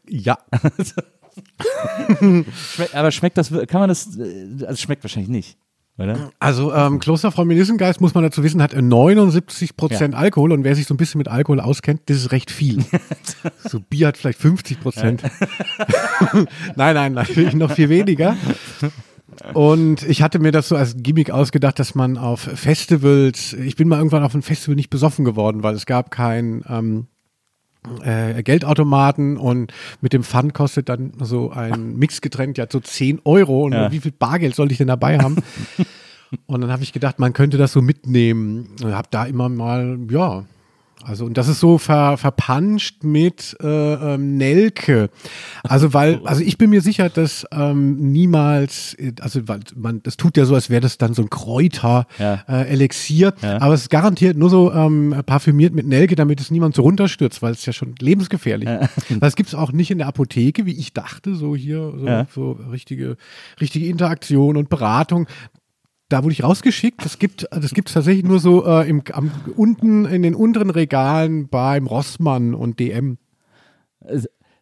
Ja. 0.07 0.37
Aber 2.93 3.09
schmeckt 3.09 3.39
das, 3.39 3.49
kann 3.49 3.79
man 3.79 3.89
das, 3.89 4.15
äh, 4.19 4.65
also 4.67 4.75
schmeckt 4.75 5.03
wahrscheinlich 5.03 5.31
nicht, 5.31 5.57
oder? 5.97 6.31
Also 6.39 6.73
ähm, 6.73 6.99
Klosterfrau 6.99 7.45
Melissengeist, 7.45 8.01
muss 8.01 8.13
man 8.13 8.23
dazu 8.23 8.43
wissen, 8.43 8.61
hat 8.61 8.75
79 8.75 9.75
Prozent 9.75 10.15
Alkohol 10.15 10.51
und 10.51 10.63
wer 10.63 10.75
sich 10.75 10.85
so 10.85 10.93
ein 10.93 10.97
bisschen 10.97 11.17
mit 11.17 11.27
Alkohol 11.27 11.59
auskennt, 11.59 12.01
das 12.05 12.17
ist 12.17 12.31
recht 12.31 12.51
viel. 12.51 12.83
so 13.67 13.79
Bier 13.79 14.07
hat 14.07 14.17
vielleicht 14.17 14.39
50 14.39 14.79
Prozent. 14.79 15.23
nein, 16.75 16.95
nein, 16.95 17.13
natürlich 17.13 17.53
noch 17.53 17.71
viel 17.71 17.89
weniger. 17.89 18.35
Und 19.53 20.03
ich 20.03 20.21
hatte 20.21 20.39
mir 20.39 20.51
das 20.51 20.69
so 20.69 20.75
als 20.75 20.95
Gimmick 20.97 21.31
ausgedacht, 21.31 21.79
dass 21.79 21.95
man 21.95 22.17
auf 22.17 22.41
Festivals, 22.41 23.53
ich 23.53 23.75
bin 23.75 23.87
mal 23.87 23.97
irgendwann 23.97 24.23
auf 24.23 24.33
einem 24.33 24.43
Festival 24.43 24.75
nicht 24.75 24.89
besoffen 24.89 25.25
geworden, 25.25 25.63
weil 25.63 25.75
es 25.75 25.85
gab 25.85 26.11
kein 26.11 26.63
ähm, 26.69 27.07
äh, 28.03 28.41
Geldautomaten 28.43 29.37
und 29.37 29.73
mit 30.01 30.13
dem 30.13 30.23
Pfand 30.23 30.53
kostet 30.53 30.89
dann 30.89 31.13
so 31.21 31.51
ein 31.51 31.95
Mixgetränk, 31.97 32.57
ja 32.57 32.65
so 32.69 32.79
10 32.79 33.21
Euro 33.25 33.63
und 33.65 33.73
Ja. 33.73 33.91
wie 33.91 33.99
viel 33.99 34.11
Bargeld 34.11 34.55
sollte 34.55 34.71
ich 34.73 34.77
denn 34.77 34.87
dabei 34.87 35.19
haben? 35.19 35.37
und 36.45 36.61
dann 36.61 36.71
habe 36.71 36.83
ich 36.83 36.93
gedacht, 36.93 37.19
man 37.19 37.33
könnte 37.33 37.57
das 37.57 37.71
so 37.71 37.81
mitnehmen 37.81 38.69
und 38.83 38.93
habe 38.95 39.07
da 39.11 39.25
immer 39.25 39.49
mal, 39.49 39.97
ja, 40.09 40.43
also 41.07 41.25
und 41.25 41.37
das 41.37 41.47
ist 41.47 41.59
so 41.59 41.77
ver, 41.77 42.17
verpanscht 42.17 43.03
mit 43.03 43.55
äh, 43.61 43.67
ähm, 44.15 44.37
Nelke. 44.37 45.09
Also 45.63 45.93
weil, 45.93 46.19
also 46.25 46.41
ich 46.43 46.57
bin 46.57 46.69
mir 46.69 46.81
sicher, 46.81 47.09
dass 47.09 47.45
ähm, 47.51 48.11
niemals, 48.11 48.95
also 49.21 49.47
weil 49.47 49.61
man, 49.75 50.03
das 50.03 50.17
tut 50.17 50.35
ja 50.37 50.45
so, 50.45 50.55
als 50.55 50.69
wäre 50.69 50.81
das 50.81 50.97
dann 50.97 51.13
so 51.13 51.21
ein 51.21 51.29
Kräuter 51.29 52.05
Ja. 52.19 52.43
äh, 52.47 52.87
Ja. 53.07 53.33
aber 53.61 53.73
es 53.73 53.81
ist 53.83 53.89
garantiert 53.89 54.37
nur 54.37 54.49
so 54.49 54.71
ähm, 54.73 55.15
parfümiert 55.25 55.73
mit 55.73 55.87
Nelke, 55.87 56.15
damit 56.15 56.41
es 56.41 56.51
niemand 56.51 56.75
so 56.75 56.81
runterstürzt, 56.81 57.41
weil 57.41 57.53
es 57.53 57.65
ja 57.65 57.73
schon 57.73 57.95
lebensgefährlich 57.99 58.67
ist. 58.69 59.21
Das 59.21 59.35
gibt 59.35 59.49
es 59.49 59.55
auch 59.55 59.71
nicht 59.71 59.91
in 59.91 59.97
der 59.99 60.07
Apotheke, 60.07 60.65
wie 60.65 60.77
ich 60.77 60.93
dachte, 60.93 61.35
so 61.35 61.55
hier, 61.55 61.93
so, 61.97 62.05
Ja. 62.05 62.27
so 62.33 62.51
richtige, 62.71 63.17
richtige 63.61 63.87
Interaktion 63.87 64.57
und 64.57 64.69
Beratung. 64.69 65.27
Da 66.09 66.23
wurde 66.23 66.33
ich 66.33 66.43
rausgeschickt. 66.43 67.03
Das 67.03 67.19
gibt 67.19 67.47
das 67.51 67.71
tatsächlich 67.71 68.23
nur 68.23 68.39
so 68.39 68.65
äh, 68.65 68.89
im, 68.89 69.03
am, 69.11 69.31
unten 69.55 70.05
in 70.05 70.23
den 70.23 70.35
unteren 70.35 70.69
Regalen 70.69 71.49
beim 71.49 71.87
Rossmann 71.87 72.53
und 72.53 72.79
DM. 72.79 73.17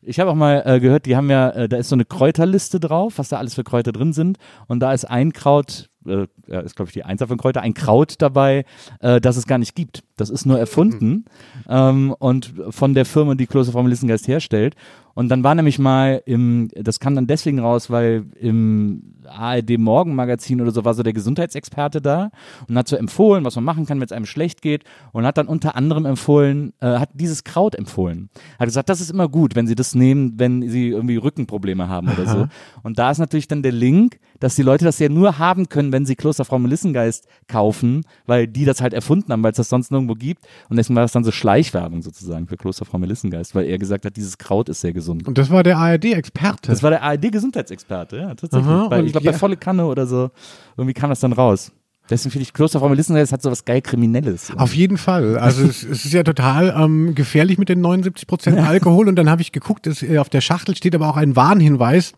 Ich 0.02 0.20
habe 0.20 0.32
auch 0.32 0.36
mal 0.36 0.62
äh, 0.66 0.80
gehört, 0.80 1.06
die 1.06 1.16
haben 1.16 1.30
ja, 1.30 1.50
äh, 1.50 1.70
da 1.70 1.78
ist 1.78 1.90
so 1.90 1.96
eine 1.96 2.06
Kräuterliste 2.06 2.80
drauf, 2.80 3.18
was 3.18 3.30
da 3.30 3.38
alles 3.38 3.56
für 3.56 3.64
Kräuter 3.64 3.92
drin 3.92 4.14
sind. 4.14 4.38
Und 4.68 4.80
da 4.80 4.94
ist 4.94 5.06
ein 5.06 5.34
Kraut, 5.34 5.90
äh, 6.08 6.28
ist 6.64 6.76
glaube 6.76 6.90
ich 6.90 6.94
die 6.94 7.04
Einzahl 7.04 7.28
von 7.28 7.38
Kräuter, 7.38 7.62
ein 7.62 7.74
Kraut 7.74 8.16
dabei, 8.20 8.66
äh, 9.00 9.20
das 9.20 9.38
es 9.38 9.48
gar 9.48 9.58
nicht 9.58 9.76
gibt. 9.76 10.04
Das 10.16 10.30
ist 10.30 10.46
nur 10.46 10.60
erfunden 10.60 11.26
ähm, 11.68 12.16
und 12.18 12.54
von 12.70 12.94
der 12.94 13.06
Firma, 13.06 13.36
die 13.36 13.48
Kloster 13.48 13.74
vom 13.74 13.86
Melissengeist 13.86 14.28
herstellt. 14.28 14.76
Und 15.16 15.30
dann 15.30 15.44
war 15.44 15.56
nämlich 15.56 15.80
mal 15.80 16.22
im, 16.26 16.70
das 16.76 17.00
kam 17.00 17.16
dann 17.16 17.26
deswegen 17.26 17.60
raus, 17.60 17.90
weil 17.90 18.26
im 18.40 19.16
ARD 19.26 19.78
Morgenmagazin 19.78 20.62
oder 20.62 20.72
so 20.72 20.86
war 20.86 20.94
so 20.94 21.04
der 21.04 21.14
Gesundheitsexperte 21.14 22.02
da 22.02 22.30
und 22.68 22.78
hat 22.78 22.88
so 22.88 22.96
empfohlen, 22.96 23.46
was 23.46 23.56
man 23.56 23.64
machen 23.64 23.86
kann, 23.86 24.00
wenn 24.00 24.06
es 24.06 24.12
einem 24.12 24.26
schlecht 24.26 24.62
geht 24.62 24.84
und 25.12 25.26
hat 25.26 25.38
dann 25.38 25.48
unter 25.48 25.76
anderem 25.76 26.06
empfohlen, 26.06 26.74
äh, 26.80 27.00
hat 27.00 27.10
dieses 27.14 27.44
Kraut 27.44 27.76
empfohlen. 27.76 28.30
Hat 28.60 28.68
gesagt, 28.68 28.90
das 28.90 29.02
ist 29.02 29.12
immer 29.12 29.28
gut, 29.28 29.56
wenn 29.56 29.68
sie 29.68 29.76
das 29.76 29.96
nehmen, 29.96 30.34
wenn 30.38 30.68
sie 30.70 30.90
irgendwie 30.90 31.18
Rückenprobleme 31.18 31.88
haben 31.88 32.10
oder 32.10 32.26
so. 32.28 32.48
Und 32.84 33.00
da 33.00 33.12
ist 33.12 33.20
natürlich 33.20 33.48
dann 33.48 33.64
der 33.64 33.72
Link, 33.72 34.20
dass 34.40 34.56
die 34.56 34.64
Leute 34.64 34.86
das 34.86 35.00
ja 35.00 35.10
nur 35.10 35.40
haben 35.40 35.70
können, 35.70 35.92
wenn 35.92 36.06
sie 36.06 36.16
Klosterfrau 36.16 36.60
Melissengeist 36.60 37.28
kaufen, 37.48 38.02
weil 38.26 38.48
die 38.48 38.66
das 38.66 38.82
halt 38.82 38.94
erfunden 38.94 39.32
haben, 39.32 39.44
weil 39.44 39.52
es 39.52 39.58
das 39.58 39.70
sonst 39.70 39.92
nirgendwo 39.92 40.16
gibt. 40.16 40.46
Und 40.70 40.78
deswegen 40.78 40.96
war 40.96 41.04
das 41.04 41.14
dann 41.14 41.24
so 41.24 41.32
Schleichwerbung 41.32 42.02
sozusagen 42.02 42.48
für 42.48 42.58
Klosterfrau 42.58 42.98
Melissengeist, 42.98 43.56
weil 43.56 43.66
er 43.66 43.78
gesagt 43.78 44.06
hat, 44.06 44.16
dieses 44.18 44.38
Kraut 44.38 44.70
ist 44.70 44.82
sehr 44.82 44.94
gesund. 44.94 45.28
Und 45.28 45.38
das 45.38 45.50
war 45.50 45.64
der 45.64 45.78
ARD-Experte. 45.78 46.70
Das 46.70 46.84
war 46.84 46.90
der 46.90 47.04
ARD-Gesundheitsexperte, 47.04 48.18
ja, 48.18 48.36
tatsächlich. 48.36 48.68
Aha, 48.68 48.90
glaube, 49.16 49.26
ja. 49.26 49.32
bei 49.32 49.38
Volle 49.38 49.58
Kanne 49.58 49.86
oder 49.86 50.08
so. 50.08 50.32
Irgendwie 50.78 50.94
kam 50.94 51.10
das 51.10 51.20
dann 51.20 51.34
raus. 51.34 51.72
Deswegen 52.10 52.32
finde 52.32 52.44
ich, 52.44 52.54
Klosterfrau 52.54 52.88
Melissengeist 52.90 53.32
hat 53.32 53.42
so 53.42 53.50
was 53.50 53.66
geil 53.66 53.82
Kriminelles. 53.82 54.52
Auf 54.58 54.76
jeden 54.76 54.98
Fall. 54.98 55.40
Also 55.40 55.64
es, 55.64 55.82
es 55.82 56.06
ist 56.06 56.14
ja 56.14 56.22
total 56.22 56.76
ähm, 56.78 57.16
gefährlich 57.16 57.58
mit 57.58 57.68
den 57.68 57.82
79 57.82 58.28
Prozent 58.28 58.60
Alkohol. 58.60 59.08
Und 59.08 59.16
dann 59.16 59.30
habe 59.30 59.42
ich 59.42 59.52
geguckt, 59.52 59.88
es, 59.88 60.04
äh, 60.04 60.20
auf 60.20 60.30
der 60.30 60.42
Schachtel 60.42 60.76
steht 60.76 60.94
aber 60.94 61.10
auch 61.10 61.18
ein 61.18 61.36
Warnhinweis, 61.36 62.14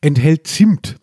enthält 0.00 0.46
Zimt. 0.46 0.96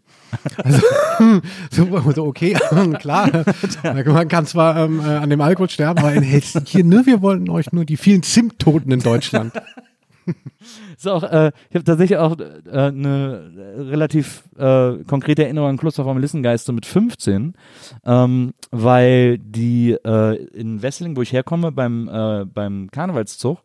Also, 0.64 0.82
so, 1.72 2.12
so 2.12 2.26
okay, 2.26 2.58
klar. 3.00 3.46
Man 3.84 4.28
kann 4.28 4.48
zwar 4.48 4.78
ähm, 4.78 5.00
äh, 5.00 5.04
an 5.04 5.30
dem 5.30 5.42
Alkohol 5.42 5.70
sterben, 5.70 6.00
aber 6.00 6.14
enthält 6.14 6.46
hier, 6.66 6.84
ne, 6.84 7.04
wir 7.06 7.22
wollten 7.22 7.50
euch 7.50 7.72
nur 7.72 7.86
die 7.86 7.98
vielen 7.98 8.24
Zimttoten 8.24 8.92
in 8.92 9.02
Deutschland. 9.02 9.54
Ist 10.98 11.08
auch, 11.08 11.24
äh, 11.24 11.52
ich 11.70 11.76
habe 11.76 11.84
tatsächlich 11.84 12.18
auch 12.18 12.38
äh, 12.40 12.72
eine 12.72 13.52
relativ 13.78 14.44
äh, 14.58 15.04
konkrete 15.04 15.44
Erinnerung 15.44 15.70
an 15.70 15.78
Kloster 15.78 16.04
vom 16.04 16.16
Melissengeist 16.16 16.66
so 16.66 16.74
mit 16.74 16.86
15, 16.86 17.54
ähm, 18.06 18.54
weil 18.72 19.38
die 19.38 19.92
äh, 19.92 20.36
in 20.54 20.82
Wesseling, 20.82 21.16
wo 21.16 21.22
ich 21.22 21.34
herkomme, 21.34 21.72
beim, 21.72 22.08
äh, 22.08 22.46
beim 22.46 22.90
Karnevalszug, 22.92 23.60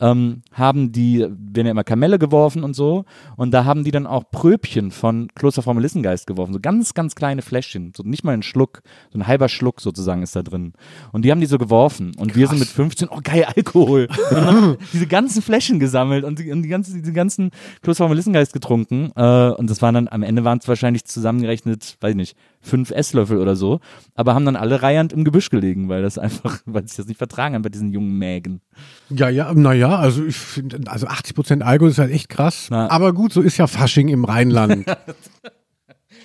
ähm, 0.00 0.42
haben 0.52 0.92
die, 0.92 1.20
werden 1.20 1.66
ja 1.66 1.70
immer 1.70 1.84
Kamelle 1.84 2.18
geworfen 2.18 2.64
und 2.64 2.74
so, 2.74 3.04
und 3.36 3.52
da 3.52 3.64
haben 3.64 3.84
die 3.84 3.90
dann 3.90 4.06
auch 4.06 4.24
Pröbchen 4.30 4.90
von 4.90 5.28
Kloster 5.34 5.72
Melissengeist 5.72 6.26
geworfen, 6.26 6.52
so 6.52 6.60
ganz, 6.60 6.94
ganz 6.94 7.14
kleine 7.14 7.42
Fläschchen, 7.42 7.92
so 7.96 8.02
nicht 8.02 8.24
mal 8.24 8.32
ein 8.32 8.42
Schluck, 8.42 8.82
so 9.12 9.18
ein 9.18 9.26
halber 9.26 9.48
Schluck 9.48 9.80
sozusagen 9.80 10.22
ist 10.22 10.34
da 10.34 10.42
drin. 10.42 10.72
Und 11.12 11.24
die 11.24 11.30
haben 11.30 11.40
die 11.40 11.46
so 11.46 11.58
geworfen 11.58 12.12
und 12.16 12.34
wir 12.34 12.48
sind 12.48 12.58
mit 12.58 12.68
15, 12.68 13.08
oh 13.10 13.20
geil, 13.22 13.46
Alkohol. 13.54 14.08
Diese 14.92 15.06
ganzen 15.06 15.42
Fläschchen 15.42 15.78
gesammelt 15.78 16.24
und 16.24 16.38
die, 16.38 16.50
und 16.50 16.62
die 16.62 16.68
ganzen, 16.68 17.00
diese 17.00 17.12
ganzen 17.12 17.50
Kloster 17.82 18.08
Melissengeist 18.08 18.52
getrunken. 18.52 19.10
Äh, 19.16 19.50
und 19.50 19.68
das 19.70 19.82
waren 19.82 19.94
dann, 19.94 20.08
am 20.08 20.22
Ende 20.22 20.44
waren 20.44 20.58
es 20.58 20.68
wahrscheinlich 20.68 21.04
zusammengerechnet, 21.04 21.96
weiß 22.00 22.10
ich 22.10 22.16
nicht, 22.16 22.36
fünf 22.60 22.90
Esslöffel 22.90 23.38
oder 23.38 23.56
so, 23.56 23.80
aber 24.14 24.34
haben 24.34 24.44
dann 24.44 24.56
alle 24.56 24.82
reihend 24.82 25.12
im 25.12 25.24
Gebüsch 25.24 25.50
gelegen, 25.50 25.88
weil 25.88 26.02
das 26.02 26.18
einfach, 26.18 26.60
weil 26.66 26.86
sich 26.86 26.96
das 26.96 27.06
nicht 27.06 27.18
vertragen 27.18 27.54
haben 27.54 27.62
bei 27.62 27.68
diesen 27.68 27.90
jungen 27.90 28.18
Mägen. 28.18 28.60
Ja, 29.08 29.28
ja, 29.28 29.52
naja, 29.54 29.96
also 29.96 30.24
ich 30.24 30.36
finde, 30.36 30.80
also 30.90 31.06
80 31.06 31.34
Prozent 31.34 31.62
Alkohol 31.62 31.90
ist 31.90 31.98
halt 31.98 32.12
echt 32.12 32.28
krass. 32.28 32.68
Na. 32.70 32.90
Aber 32.90 33.12
gut, 33.12 33.32
so 33.32 33.40
ist 33.40 33.56
ja 33.56 33.66
Fasching 33.66 34.08
im 34.08 34.24
Rheinland. 34.24 34.86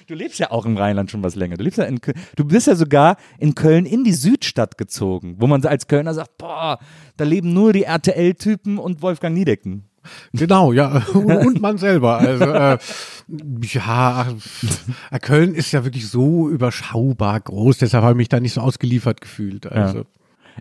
Du 0.08 0.14
lebst 0.14 0.40
ja 0.40 0.52
auch 0.52 0.66
im 0.66 0.78
Rheinland 0.78 1.10
schon 1.10 1.24
was 1.24 1.36
länger. 1.36 1.58
Du 1.58 1.64
lebst 1.64 1.80
ja 1.80 1.86
in 1.86 2.00
Köln. 2.00 2.18
Du 2.36 2.46
bist 2.46 2.68
ja 2.68 2.76
sogar 2.76 3.18
in 3.40 3.56
Köln 3.56 3.86
in 3.86 4.04
die 4.04 4.14
Südstadt 4.14 4.78
gezogen, 4.78 5.38
wo 5.40 5.48
man 5.48 5.66
als 5.66 5.88
Kölner 5.88 6.14
sagt, 6.14 6.38
boah, 6.38 6.78
da 7.18 7.24
leben 7.24 7.54
nur 7.54 7.74
die 7.74 7.84
RTL-Typen 7.84 8.78
und 8.78 9.02
Wolfgang 9.02 9.36
Niedecken. 9.36 9.86
Genau, 10.34 10.72
ja. 10.74 11.04
Und, 11.14 11.62
man 11.62 11.78
selber. 11.78 12.18
Also, 12.18 12.46
äh, 12.46 12.78
ja, 13.62 14.28
äh, 15.12 15.20
Köln 15.20 15.56
ist 15.56 15.72
ja 15.72 15.84
wirklich 15.84 16.08
so 16.08 16.50
überschaubar 16.50 17.40
groß, 17.40 17.80
deshalb 17.80 18.04
habe 18.04 18.14
ich 18.14 18.18
mich 18.18 18.30
da 18.30 18.40
nicht 18.40 18.54
so 18.54 18.62
ausgeliefert 18.62 19.22
gefühlt. 19.22 19.72
Also. 19.72 20.06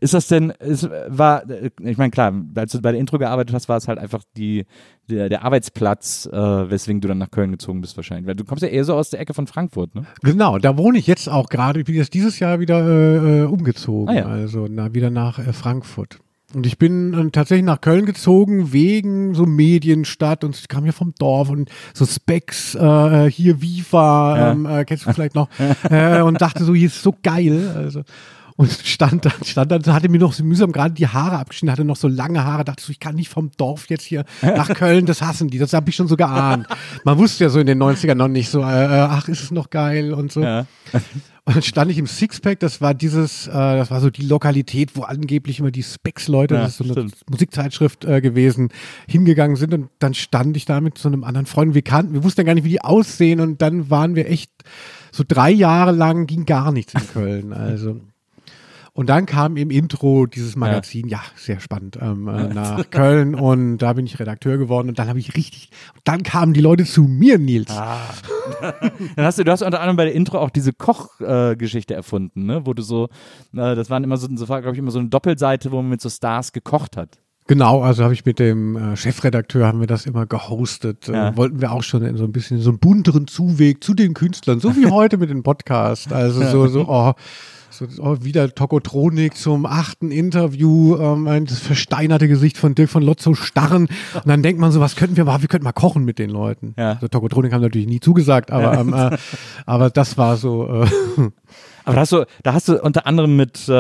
Ist 0.01 0.15
das 0.15 0.27
denn, 0.27 0.51
ist, 0.51 0.89
war, 1.09 1.45
ich 1.81 1.97
meine, 1.97 2.11
klar, 2.11 2.33
als 2.57 2.73
du 2.73 2.83
bei 2.83 2.91
der 2.91 3.01
Intro 3.01 3.19
gearbeitet 3.19 3.55
hast, 3.55 3.69
war 3.69 3.77
es 3.77 3.87
halt 3.87 3.99
einfach 3.99 4.23
die, 4.37 4.67
der, 5.09 5.29
der 5.29 5.45
Arbeitsplatz, 5.45 6.29
äh, 6.33 6.37
weswegen 6.37 7.01
du 7.01 7.09
dann 7.09 7.19
nach 7.19 7.31
Köln 7.31 7.53
gezogen 7.53 7.81
bist 7.81 7.97
wahrscheinlich. 7.97 8.27
Weil 8.27 8.35
du 8.35 8.45
kommst 8.45 8.63
ja 8.63 8.69
eher 8.69 8.85
so 8.85 8.95
aus 8.95 9.11
der 9.11 9.21
Ecke 9.21 9.35
von 9.35 9.47
Frankfurt, 9.47 9.95
ne? 9.95 10.05
Genau, 10.23 10.59
da 10.59 10.77
wohne 10.77 10.99
ich 10.99 11.07
jetzt 11.07 11.29
auch 11.29 11.49
gerade. 11.49 11.81
Ich 11.81 11.87
bin 11.87 11.95
jetzt 11.95 12.13
dieses 12.15 12.41
Jahr 12.41 12.59
wieder 12.59 12.85
äh, 12.85 13.43
äh 13.43 13.45
umgezogen, 13.45 14.09
Ah, 14.09 14.19
ja. 14.19 14.27
also 14.27 14.67
na, 14.69 14.95
wieder 14.95 15.11
nach 15.11 15.39
äh, 15.39 15.53
Frankfurt. 15.53 16.19
Und 16.55 16.67
ich 16.67 16.79
bin 16.79 17.13
äh, 17.15 17.31
tatsächlich 17.31 17.65
nach 17.65 17.81
Köln 17.81 18.07
gezogen 18.07 18.73
wegen 18.73 19.35
so 19.35 19.47
Medienstadt 19.47 20.45
und 20.45 20.57
ich 20.57 20.69
kam 20.69 20.87
ja 20.87 20.93
vom 20.93 21.13
Dorf 21.19 21.51
und 21.51 21.71
so 21.93 22.05
Specs, 22.07 22.75
äh, 22.75 23.31
hier 23.31 23.61
Viva, 23.61 24.37
Ja. 24.37 24.53
ähm, 24.53 24.67
äh, 24.67 24.85
kennst 24.85 25.07
du 25.07 25.13
vielleicht 25.13 25.35
noch, 25.35 25.49
äh, 25.91 26.21
und 26.23 26.41
dachte 26.41 26.65
so, 26.65 26.75
hier 26.75 26.87
ist 26.87 27.03
so 27.03 27.15
geil. 27.23 27.73
Also 27.77 28.03
und 28.57 28.71
stand 28.71 29.25
dann, 29.25 29.33
stand 29.45 29.71
dann, 29.73 29.85
hatte 29.87 30.09
mir 30.09 30.19
noch 30.21 30.33
so 30.33 30.45
mühsam 30.45 30.71
gerade 30.71 30.95
die 30.95 31.09
Haare 31.09 31.39
abgeschnitten, 31.39 31.73
hatte 31.73 31.85
noch 31.85 31.97
so 31.97 32.07
lange 32.07 32.45
Haare, 32.45 32.65
dachte 32.65 32.85
so, 32.85 32.93
ich 32.93 33.01
kann 33.01 33.17
nicht 33.17 33.29
vom 33.29 33.51
Dorf 33.57 33.89
jetzt 33.91 34.05
hier 34.05 34.25
nach 34.43 34.69
Köln, 34.75 35.07
das 35.07 35.23
hassen 35.23 35.49
die, 35.49 35.59
das 35.59 35.73
habe 35.73 35.91
ich 35.91 35.97
schon 35.97 36.07
so 36.07 36.17
geahnt. 36.17 36.67
Man 37.05 37.19
wusste 37.19 37.45
ja 37.45 37.51
so 37.51 37.59
in 37.59 37.67
den 37.67 37.83
90ern 37.83 38.15
noch 38.15 38.29
nicht 38.29 38.51
so, 38.51 38.61
äh, 38.63 38.85
äh, 38.85 39.01
ach, 39.01 39.29
ist 39.29 39.43
es 39.43 39.51
noch 39.51 39.71
geil 39.71 40.13
und 40.15 40.31
so. 40.31 40.43
Ja. 40.43 40.67
Und 41.47 41.57
dann 41.57 41.63
stand 41.63 41.91
ich 41.91 41.99
im 41.99 42.07
Sixpack, 42.07 42.61
das 42.61 42.81
war 42.81 42.95
dieses, 42.95 43.49
äh, 43.49 43.53
das 43.53 43.91
war 43.91 44.01
so 44.01 44.09
die 44.09 44.25
Lokalität, 44.25 44.93
wo 44.95 45.03
angeblich 45.03 45.59
immer 45.59 45.71
die 45.71 45.83
Specs-Leute, 45.83 46.55
Ja, 46.55 46.61
das 46.63 46.71
ist 46.71 46.79
so 46.79 46.85
eine 46.85 46.93
stimmt. 46.93 47.31
Musikzeitschrift 47.31 48.05
äh, 48.07 48.21
gewesen, 48.23 48.71
hingegangen 49.09 49.57
sind 49.57 49.75
und 49.75 49.91
dann 49.99 50.15
stand 50.15 50.57
ich 50.57 50.65
da 50.65 50.81
mit 50.81 50.97
so 50.97 51.09
einem 51.09 51.25
anderen 51.25 51.47
Freund, 51.47 51.75
wir 51.75 51.83
kannten, 51.83 52.15
wir 52.15 52.25
wussten 52.25 52.41
ja 52.41 52.45
gar 52.45 52.55
nicht, 52.55 52.65
wie 52.65 52.71
die 52.71 52.81
aussehen 52.83 53.41
und 53.41 53.61
dann 53.61 53.91
waren 53.91 54.15
wir 54.15 54.31
echt, 54.31 54.53
so 55.13 55.23
drei 55.27 55.51
Jahre 55.51 55.93
lang 55.93 56.27
ging 56.27 56.47
gar 56.47 56.73
nichts 56.73 56.95
in 56.95 57.07
Köln, 57.09 57.53
also. 57.53 58.01
Und 58.97 59.09
dann 59.09 59.27
kam 59.27 59.57
im 59.57 59.71
Intro 59.71 60.27
dieses 60.27 60.55
Magazin, 60.55 61.09
ja, 61.09 61.21
sehr 61.35 61.59
spannend, 61.59 61.99
ähm, 62.01 62.29
äh, 62.29 62.55
nach 62.55 62.89
Köln 62.91 63.35
und 63.35 63.79
da 63.79 63.93
bin 63.95 64.07
ich 64.07 64.21
Redakteur 64.21 64.57
geworden 64.57 64.89
und 64.89 65.01
dann 65.01 65.09
habe 65.09 65.19
ich 65.19 65.35
richtig, 65.35 65.71
dann 66.05 66.23
kamen 66.23 66.53
die 66.53 66.61
Leute 66.61 66.85
zu 66.85 67.03
mir, 67.03 67.39
Nils. 67.39 67.75
Dann 69.17 69.25
hast 69.25 69.39
du, 69.39 69.45
du 69.45 69.51
hast 69.51 69.63
unter 69.63 69.81
anderem 69.81 69.97
bei 69.97 70.05
der 70.05 70.15
Intro 70.15 70.39
auch 70.39 70.51
diese 70.51 70.73
Kochgeschichte 70.73 71.95
äh, 71.95 71.97
erfunden, 71.97 72.45
ne? 72.45 72.67
Wo 72.67 72.75
du 72.75 72.83
so, 72.83 73.09
äh, 73.55 73.75
das 73.75 73.91
waren 73.91 74.05
immer 74.05 74.17
so, 74.17 74.29
so 74.37 74.49
war, 74.49 74.61
glaube 74.61 74.77
ich, 74.77 74.79
immer 74.79 74.91
so 74.91 74.99
eine 74.99 75.09
Doppelseite, 75.09 75.73
wo 75.73 75.77
man 75.77 75.89
mit 75.89 76.01
so 76.01 76.11
Stars 76.11 76.53
gekocht 76.53 76.97
hat. 76.97 77.19
Genau, 77.47 77.83
also 77.83 78.05
habe 78.05 78.15
ich 78.15 78.25
mit 78.25 78.39
dem 78.39 78.77
äh, 78.77 78.97
Chefredakteur 78.97 79.67
haben 79.67 79.81
wir 79.81 79.87
das 79.87 80.07
immer 80.07 80.25
gehostet. 80.25 81.09
Ja. 81.09 81.29
Äh, 81.29 81.37
wollten 81.37 81.61
wir 81.61 81.73
auch 81.73 81.83
schon 81.83 82.03
in 82.03 82.17
so 82.17 82.25
ein 82.25 82.33
bisschen 82.33 82.61
so 82.61 82.71
einen 82.71 82.79
bunteren 82.79 83.27
Zuweg 83.27 83.85
zu 83.85 83.93
den 83.93 84.15
Künstlern, 84.15 84.61
so 84.61 84.77
wie 84.77 84.87
heute 84.91 85.19
mit 85.19 85.31
dem 85.31 85.43
Podcast. 85.43 86.13
Also 86.13 86.43
so, 86.43 86.69
so, 86.69 86.85
oh, 86.89 87.13
so 87.79 87.87
oh, 87.99 88.19
wieder 88.23 88.55
Tokotronik 88.55 89.37
zum 89.37 89.67
achten 89.67 90.11
Interview, 90.11 90.97
ähm, 90.97 91.27
ein- 91.27 91.45
das 91.47 91.59
versteinerte 91.59 92.29
Gesicht 92.29 92.57
von 92.57 92.75
Dirk 92.75 92.89
von 92.91 93.03
Lotzo 93.03 93.35
starren. 93.35 93.89
Und 94.15 94.27
dann 94.27 94.43
denkt 94.43 94.61
man 94.61 94.71
so, 94.73 94.81
was 94.81 94.97
könnten 94.97 95.17
wir, 95.17 95.25
machen? 95.25 95.43
wir 95.43 95.49
könnten 95.49 95.65
mal 95.65 95.73
kochen 95.73 96.05
mit 96.05 96.19
den 96.19 96.31
Leuten. 96.31 96.75
Ja. 96.79 96.93
Also 96.93 97.09
Tokotronik 97.09 97.53
haben 97.53 97.63
natürlich 97.63 97.87
nie 97.89 98.01
zugesagt, 98.01 98.51
aber, 98.53 98.79
ähm, 98.79 98.95
äh, 98.95 99.17
aber 99.67 99.91
das 99.91 100.17
war 100.17 100.37
so, 100.37 100.69
äh, 100.85 100.87
Aber 101.85 101.97
da 101.97 102.01
hast 102.01 102.13
du, 102.13 102.25
da 102.43 102.55
hast 102.55 102.69
du 102.69 102.81
unter 102.81 103.07
anderem 103.07 103.37
mit 103.37 103.69
äh, 103.69 103.73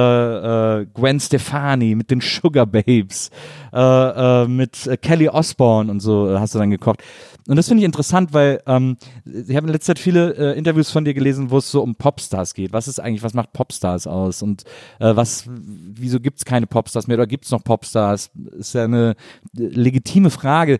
äh, 0.80 0.86
Gwen 0.92 1.20
Stefani, 1.20 1.94
mit 1.94 2.10
den 2.10 2.20
Sugar 2.20 2.66
Babes, 2.66 3.30
äh, 3.72 3.78
äh, 3.78 4.46
mit 4.46 4.86
äh, 4.86 4.96
Kelly 4.96 5.28
Osbourne 5.28 5.90
und 5.90 6.00
so 6.00 6.30
äh, 6.30 6.38
hast 6.38 6.54
du 6.54 6.58
dann 6.58 6.70
gekocht. 6.70 7.02
Und 7.46 7.56
das 7.56 7.68
finde 7.68 7.82
ich 7.82 7.86
interessant, 7.86 8.32
weil 8.32 8.62
ähm, 8.66 8.96
ich 9.24 9.54
habe 9.54 9.66
in 9.66 9.72
letzter 9.72 9.94
Zeit 9.94 9.98
viele 9.98 10.34
äh, 10.34 10.58
Interviews 10.58 10.90
von 10.90 11.04
dir 11.04 11.12
gelesen, 11.12 11.50
wo 11.50 11.58
es 11.58 11.70
so 11.70 11.82
um 11.82 11.94
Popstars 11.94 12.54
geht. 12.54 12.72
Was 12.72 12.88
ist 12.88 13.00
eigentlich, 13.00 13.22
was 13.22 13.34
macht 13.34 13.52
Popstars 13.52 14.06
aus? 14.06 14.42
Und 14.42 14.64
äh, 14.98 15.14
was, 15.14 15.44
wieso 15.46 16.20
gibt 16.20 16.38
es 16.38 16.44
keine 16.46 16.66
Popstars 16.66 17.06
mehr 17.06 17.18
oder 17.18 17.26
gibt 17.26 17.44
es 17.44 17.50
noch 17.50 17.62
Popstars? 17.62 18.30
Ist 18.58 18.74
ja 18.74 18.84
eine 18.84 19.14
legitime 19.52 20.30
Frage. 20.30 20.78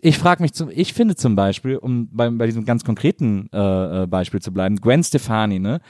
Ich 0.00 0.18
frage 0.18 0.42
mich 0.42 0.52
zum, 0.52 0.68
ich 0.72 0.94
finde 0.94 1.14
zum 1.14 1.36
Beispiel, 1.36 1.76
um 1.76 2.08
bei, 2.10 2.28
bei 2.30 2.46
diesem 2.46 2.64
ganz 2.64 2.84
konkreten 2.84 3.48
äh, 3.52 4.06
Beispiel 4.08 4.40
zu 4.40 4.52
bleiben, 4.52 4.76
Gwen 4.76 5.04
Stefani, 5.04 5.58
ne? 5.58 5.80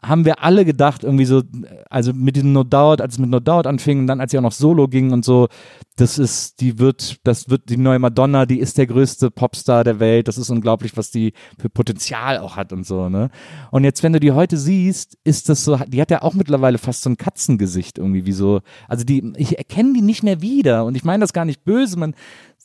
Haben 0.00 0.24
wir 0.24 0.42
alle 0.42 0.64
gedacht, 0.64 1.04
irgendwie 1.04 1.24
so, 1.24 1.42
also 1.90 2.12
mit 2.12 2.36
diesem 2.36 2.52
No 2.52 2.64
Doubt, 2.64 3.00
als 3.00 3.14
es 3.14 3.18
mit 3.18 3.30
No 3.30 3.40
Doubt 3.40 3.66
anfing 3.66 4.06
dann 4.06 4.20
als 4.20 4.30
sie 4.30 4.38
auch 4.38 4.42
noch 4.42 4.52
Solo 4.52 4.88
ging 4.88 5.12
und 5.12 5.24
so, 5.24 5.48
das 5.96 6.18
ist, 6.18 6.60
die 6.60 6.78
wird, 6.78 7.18
das 7.24 7.50
wird 7.50 7.68
die 7.68 7.76
neue 7.76 7.98
Madonna, 7.98 8.46
die 8.46 8.58
ist 8.58 8.78
der 8.78 8.86
größte 8.86 9.30
Popstar 9.30 9.84
der 9.84 10.00
Welt, 10.00 10.28
das 10.28 10.38
ist 10.38 10.50
unglaublich, 10.50 10.96
was 10.96 11.10
die 11.10 11.32
für 11.58 11.68
Potenzial 11.68 12.38
auch 12.38 12.56
hat 12.56 12.72
und 12.72 12.86
so, 12.86 13.08
ne? 13.08 13.30
Und 13.70 13.84
jetzt, 13.84 14.02
wenn 14.02 14.12
du 14.12 14.20
die 14.20 14.32
heute 14.32 14.56
siehst, 14.56 15.18
ist 15.24 15.48
das 15.48 15.64
so, 15.64 15.76
die 15.76 16.00
hat 16.00 16.10
ja 16.10 16.22
auch 16.22 16.34
mittlerweile 16.34 16.78
fast 16.78 17.02
so 17.02 17.10
ein 17.10 17.16
Katzengesicht 17.16 17.98
irgendwie, 17.98 18.24
wie 18.26 18.32
so, 18.32 18.60
also 18.88 19.04
die, 19.04 19.32
ich 19.36 19.58
erkenne 19.58 19.92
die 19.92 20.02
nicht 20.02 20.22
mehr 20.22 20.40
wieder 20.40 20.84
und 20.84 20.96
ich 20.96 21.04
meine 21.04 21.20
das 21.20 21.32
gar 21.32 21.44
nicht 21.44 21.64
böse, 21.64 21.98
man 21.98 22.14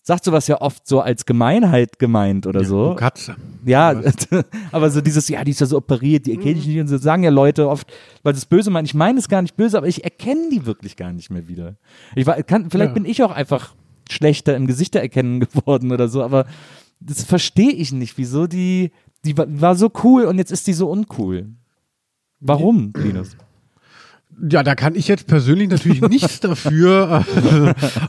sagt 0.07 0.23
sowas 0.23 0.47
ja 0.47 0.61
oft 0.61 0.87
so 0.87 1.01
als 1.01 1.25
Gemeinheit 1.25 1.99
gemeint 1.99 2.47
oder 2.47 2.63
so. 2.63 2.91
oh, 2.91 2.95
Katze. 2.95 3.35
Ja, 3.65 3.93
aber 4.71 4.89
so 4.89 5.01
dieses, 5.01 5.27
ja, 5.27 5.43
die 5.43 5.51
ist 5.51 5.59
ja 5.59 5.65
so 5.67 5.75
operiert, 5.75 6.25
die 6.27 6.31
erkenne 6.31 6.57
ich 6.59 6.65
nicht 6.65 6.79
und 6.79 6.87
so 6.87 6.97
sagen 6.97 7.23
ja 7.23 7.29
Leute 7.29 7.67
oft, 7.67 7.91
weil 8.23 8.31
das 8.31 8.45
böse 8.45 8.69
meint. 8.71 8.87
Ich 8.87 8.93
meine 8.93 9.19
es 9.19 9.27
gar 9.27 9.41
nicht 9.41 9.57
böse, 9.57 9.77
aber 9.77 9.87
ich 9.87 10.05
erkenne 10.05 10.47
die 10.49 10.65
wirklich 10.65 10.95
gar 10.95 11.11
nicht 11.11 11.29
mehr 11.29 11.49
wieder. 11.49 11.75
Ich 12.15 12.25
war, 12.25 12.41
kann, 12.43 12.69
vielleicht 12.71 12.91
Ja. 12.91 12.93
bin 12.93 13.03
ich 13.03 13.21
auch 13.21 13.31
einfach 13.33 13.75
schlechter 14.09 14.55
im 14.55 14.65
Gesichter 14.65 15.01
erkennen 15.01 15.39
geworden 15.41 15.91
oder 15.91 16.07
so, 16.07 16.23
aber 16.23 16.45
das 17.01 17.25
verstehe 17.25 17.71
ich 17.73 17.91
nicht, 17.91 18.17
wieso 18.17 18.47
die, 18.47 18.91
die 19.25 19.37
war, 19.37 19.45
war 19.49 19.75
so 19.75 19.91
cool 20.05 20.23
und 20.23 20.37
jetzt 20.37 20.53
ist 20.53 20.67
die 20.67 20.73
so 20.73 20.89
uncool. 20.89 21.49
Warum, 22.39 22.93
Linus? 22.95 23.35
Ja, 24.51 24.61
da 24.61 24.75
kann 24.75 24.93
ich 24.93 25.07
jetzt 25.07 25.25
persönlich 25.25 25.67
natürlich 25.67 26.01
nichts 26.09 26.39
dafür. 26.39 27.25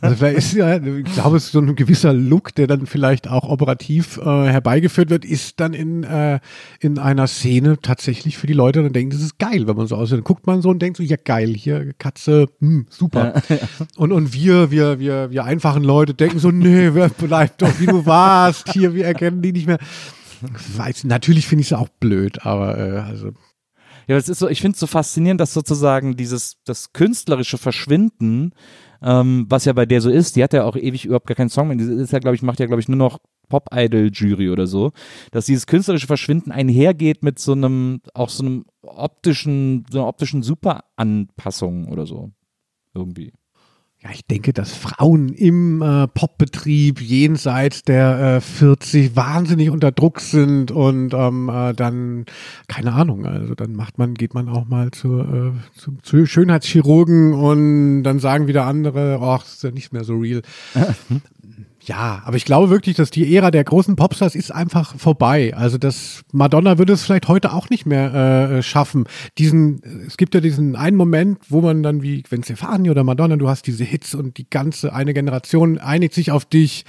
Also 0.03 0.17
vielleicht 0.17 0.37
ist 0.38 0.53
ja, 0.53 0.77
ich 0.77 1.05
glaube, 1.14 1.38
es 1.38 1.47
ist 1.47 1.53
so 1.53 1.61
ein 1.61 1.75
gewisser 1.75 2.12
Look, 2.12 2.55
der 2.55 2.67
dann 2.67 2.87
vielleicht 2.87 3.29
auch 3.29 3.49
operativ 3.49 4.19
äh, 4.19 4.25
herbeigeführt 4.47 5.09
wird, 5.09 5.25
ist 5.25 5.59
dann 5.59 5.73
in, 5.73 6.05
äh, 6.05 6.41
in 6.81 6.99
einer 6.99 7.27
Szene 7.29 7.79
tatsächlich 7.81 8.37
für 8.37 8.47
die 8.47 8.53
Leute 8.53 8.83
dann 8.83 8.93
denken, 8.93 9.12
das 9.12 9.23
ist 9.23 9.38
geil, 9.38 9.67
wenn 9.67 9.77
man 9.77 9.87
so 9.87 9.97
aussieht. 9.97 10.19
Dann 10.19 10.25
guckt 10.25 10.47
man 10.47 10.61
so 10.61 10.69
und 10.69 10.81
denkt 10.83 10.99
so, 10.99 11.03
ja 11.03 11.17
geil, 11.23 11.55
hier 11.57 11.95
Katze, 11.95 12.47
hm, 12.61 12.87
super. 12.91 13.41
Und, 13.97 14.12
und 14.12 14.33
wir, 14.35 14.71
wir, 14.71 14.99
wir, 15.01 15.31
wir 15.31 15.45
einfachen 15.45 15.83
Leute 15.83 16.12
denken 16.14 16.38
so, 16.38 16.51
nee, 16.51 16.91
wer- 16.93 17.09
bleib 17.09 17.59
doch 17.59 17.81
wie 17.81 17.87
du 17.87 18.05
warst, 18.07 18.73
hier, 18.73 18.95
wir 18.95 19.07
erkennen 19.07 19.41
die 19.43 19.53
nicht 19.53 19.67
mehr. 19.67 19.79
Weiß, 20.77 21.05
natürlich 21.05 21.47
finde 21.49 21.62
ich 21.62 21.69
es 21.69 21.73
auch 21.73 21.88
blöd, 21.88 22.45
aber 22.47 22.79
äh, 22.79 22.99
also 23.01 23.31
Ja, 24.09 24.16
es 24.16 24.31
ist 24.31 24.38
so, 24.38 24.49
ich 24.49 24.62
finde 24.62 24.75
es 24.75 24.81
so 24.81 24.87
faszinierend, 24.87 25.38
dass 25.38 25.53
sozusagen 25.53 26.16
dieses, 26.16 26.57
das 26.64 26.94
künstlerische 26.94 27.59
Verschwinden, 27.59 28.53
ähm, 29.03 29.44
was 29.51 29.66
ja 29.66 29.75
bei 29.75 29.85
der 29.85 30.01
so 30.01 30.09
ist, 30.09 30.35
die 30.35 30.42
hat 30.42 30.55
ja 30.55 30.64
auch 30.64 30.77
ewig 30.77 31.05
überhaupt 31.05 31.27
gar 31.27 31.35
keinen 31.35 31.51
Song 31.51 31.68
mehr, 31.68 31.77
die 31.77 31.85
ist 31.85 32.12
ja, 32.12 32.18
glaube 32.18 32.35
ich, 32.35 32.42
macht 32.42 32.59
ja, 32.59 32.66
glaube 32.66 32.81
ich, 32.81 32.88
nur 32.88 32.97
noch 32.97 33.21
Pop-Idol-Jury 33.51 34.49
oder 34.49 34.66
so, 34.66 34.92
dass 35.31 35.44
dieses 35.44 35.66
künstlerische 35.66 36.07
Verschwinden 36.07 36.53
einhergeht 36.53 37.23
mit 37.23 37.38
so 37.38 37.53
einem, 37.53 38.01
auch 38.14 38.31
so 38.31 38.44
einem 38.44 38.64
optischen, 38.83 39.85
so 39.90 39.99
einer 39.99 40.09
optischen 40.09 40.42
Superanpassung 40.42 41.88
oder 41.88 42.07
so. 42.07 42.31
Irgendwie. 42.94 43.33
Ja, 44.09 44.14
ich 44.14 44.25
denke, 44.25 44.53
dass 44.53 44.73
Frauen 44.73 45.29
im 45.35 45.83
äh, 45.83 46.07
Popbetrieb 46.09 47.01
jenseits 47.01 47.83
der 47.83 48.37
äh, 48.37 48.40
40 48.40 49.16
wahnsinnig 49.16 49.71
unter 49.71 49.92
Druck 49.92 50.21
sind 50.21 50.71
und 50.71 51.12
ähm, 51.12 51.51
äh, 51.53 51.75
dann, 51.75 52.25
keine 52.68 52.92
Ahnung, 52.94 53.27
also 53.27 53.55
dann 53.55 53.75
macht 53.75 53.99
man, 53.99 54.14
geht 54.14 54.35
man 54.35 54.49
auch 54.49 54.66
mal 54.66 54.90
zu, 54.92 55.21
äh, 55.21 55.53
zu, 55.79 55.99
zu 56.03 56.27
Schönheitschirurgen 56.27 57.35
und 57.35 58.03
dann 58.03 58.18
sagen 58.18 58.47
wieder 58.47 58.64
andere, 58.64 59.18
ach, 59.21 59.44
ist 59.44 59.62
ja 59.62 59.71
nicht 59.71 59.92
mehr 59.92 60.05
so 60.05 60.16
real. 60.16 60.42
Ja, 61.88 62.20
aber 62.27 62.37
ich 62.37 62.44
glaube 62.44 62.68
wirklich, 62.68 62.96
dass 62.96 63.11
die 63.11 63.35
Ära 63.35 63.51
der 63.51 63.64
großen 63.64 63.96
Popstars 63.96 64.35
ist 64.35 64.53
einfach 64.55 64.94
vorbei. 64.98 65.55
Also 65.57 65.79
das 65.79 66.22
Madonna 66.33 66.77
würde 66.77 66.92
es 66.92 67.03
vielleicht 67.03 67.29
heute 67.29 67.55
auch 67.55 67.70
nicht 67.70 67.87
mehr 67.87 68.12
äh, 68.59 68.62
schaffen. 68.62 69.05
Diesen, 69.38 69.81
es 70.07 70.18
gibt 70.18 70.35
ja 70.35 70.42
diesen 70.42 70.77
einen 70.77 70.98
Moment, 70.98 71.38
wo 71.48 71.62
man 71.62 71.83
dann 71.83 72.03
wie 72.03 72.20
Gwen 72.22 72.44
Stefani 72.44 72.90
oder 72.90 73.05
Madonna, 73.05 73.37
du 73.37 73.48
hast 73.48 73.66
diese 73.66 73.85
Hits 73.85 74.14
und 74.14 74.37
die 74.37 74.48
ganze 74.51 74.92
eine 74.92 75.14
Generation 75.14 75.79
einigt 75.79 76.12
sich 76.12 76.31
auf 76.31 76.44
dich. 76.44 76.85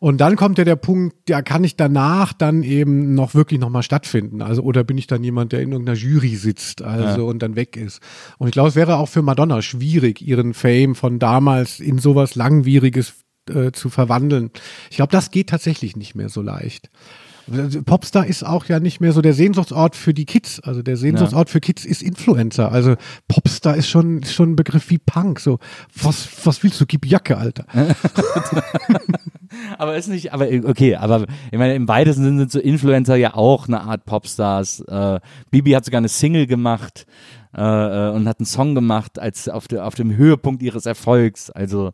Und 0.00 0.20
dann 0.20 0.34
kommt 0.34 0.58
ja 0.58 0.64
der 0.64 0.74
Punkt, 0.76 1.28
ja, 1.28 1.40
kann 1.40 1.62
ich 1.62 1.76
danach 1.76 2.32
dann 2.32 2.64
eben 2.64 3.14
noch 3.14 3.34
wirklich 3.34 3.60
nochmal 3.60 3.84
stattfinden? 3.84 4.42
Also 4.42 4.62
oder 4.62 4.82
bin 4.82 4.98
ich 4.98 5.06
dann 5.06 5.22
jemand, 5.22 5.52
der 5.52 5.60
in 5.60 5.70
irgendeiner 5.70 5.96
Jury 5.96 6.34
sitzt, 6.34 6.82
also 6.82 7.26
und 7.26 7.40
dann 7.42 7.54
weg 7.54 7.76
ist? 7.76 8.00
Und 8.38 8.48
ich 8.48 8.52
glaube, 8.52 8.70
es 8.70 8.74
wäre 8.74 8.96
auch 8.96 9.08
für 9.08 9.22
Madonna 9.22 9.62
schwierig, 9.62 10.20
ihren 10.20 10.52
Fame 10.52 10.96
von 10.96 11.20
damals 11.20 11.78
in 11.78 11.98
sowas 11.98 12.34
langwieriges 12.34 13.21
äh, 13.50 13.72
zu 13.72 13.90
verwandeln. 13.90 14.50
Ich 14.90 14.96
glaube, 14.96 15.12
das 15.12 15.30
geht 15.30 15.48
tatsächlich 15.50 15.96
nicht 15.96 16.14
mehr 16.14 16.28
so 16.28 16.42
leicht. 16.42 16.90
Popstar 17.84 18.26
ist 18.26 18.44
auch 18.44 18.66
ja 18.66 18.78
nicht 18.78 19.00
mehr 19.00 19.12
so 19.12 19.20
der 19.20 19.34
Sehnsuchtsort 19.34 19.96
für 19.96 20.14
die 20.14 20.26
Kids. 20.26 20.60
Also 20.60 20.82
der 20.82 20.96
Sehnsuchtsort 20.96 21.50
für 21.50 21.60
Kids 21.60 21.84
ist 21.84 22.02
Influencer. 22.02 22.70
Also 22.70 22.94
Popstar 23.26 23.76
ist 23.76 23.88
schon, 23.88 24.22
ist 24.22 24.32
schon 24.32 24.52
ein 24.52 24.56
Begriff 24.56 24.90
wie 24.90 24.98
Punk. 24.98 25.40
So, 25.40 25.58
was, 26.00 26.28
was 26.44 26.62
willst 26.62 26.80
du? 26.80 26.86
Gib 26.86 27.04
Jacke, 27.04 27.36
Alter. 27.36 27.66
aber 29.78 29.96
ist 29.96 30.08
nicht, 30.08 30.32
aber 30.32 30.46
okay, 30.64 30.94
aber 30.94 31.26
ich 31.50 31.58
meine, 31.58 31.74
im 31.74 31.88
weitesten 31.88 32.22
Sinne 32.22 32.38
sind 32.40 32.52
so 32.52 32.60
Influencer 32.60 33.16
ja 33.16 33.34
auch 33.34 33.66
eine 33.66 33.80
Art 33.80 34.04
Popstars. 34.04 34.80
Äh, 34.80 35.20
Bibi 35.50 35.72
hat 35.72 35.84
sogar 35.84 35.98
eine 35.98 36.08
Single 36.08 36.46
gemacht 36.46 37.06
äh, 37.54 37.60
äh, 37.60 38.10
und 38.10 38.28
hat 38.28 38.38
einen 38.38 38.46
Song 38.46 38.74
gemacht 38.74 39.18
als 39.18 39.48
auf, 39.48 39.68
de, 39.68 39.80
auf 39.80 39.94
dem 39.94 40.16
Höhepunkt 40.16 40.62
ihres 40.62 40.86
Erfolgs. 40.86 41.50
Also 41.50 41.88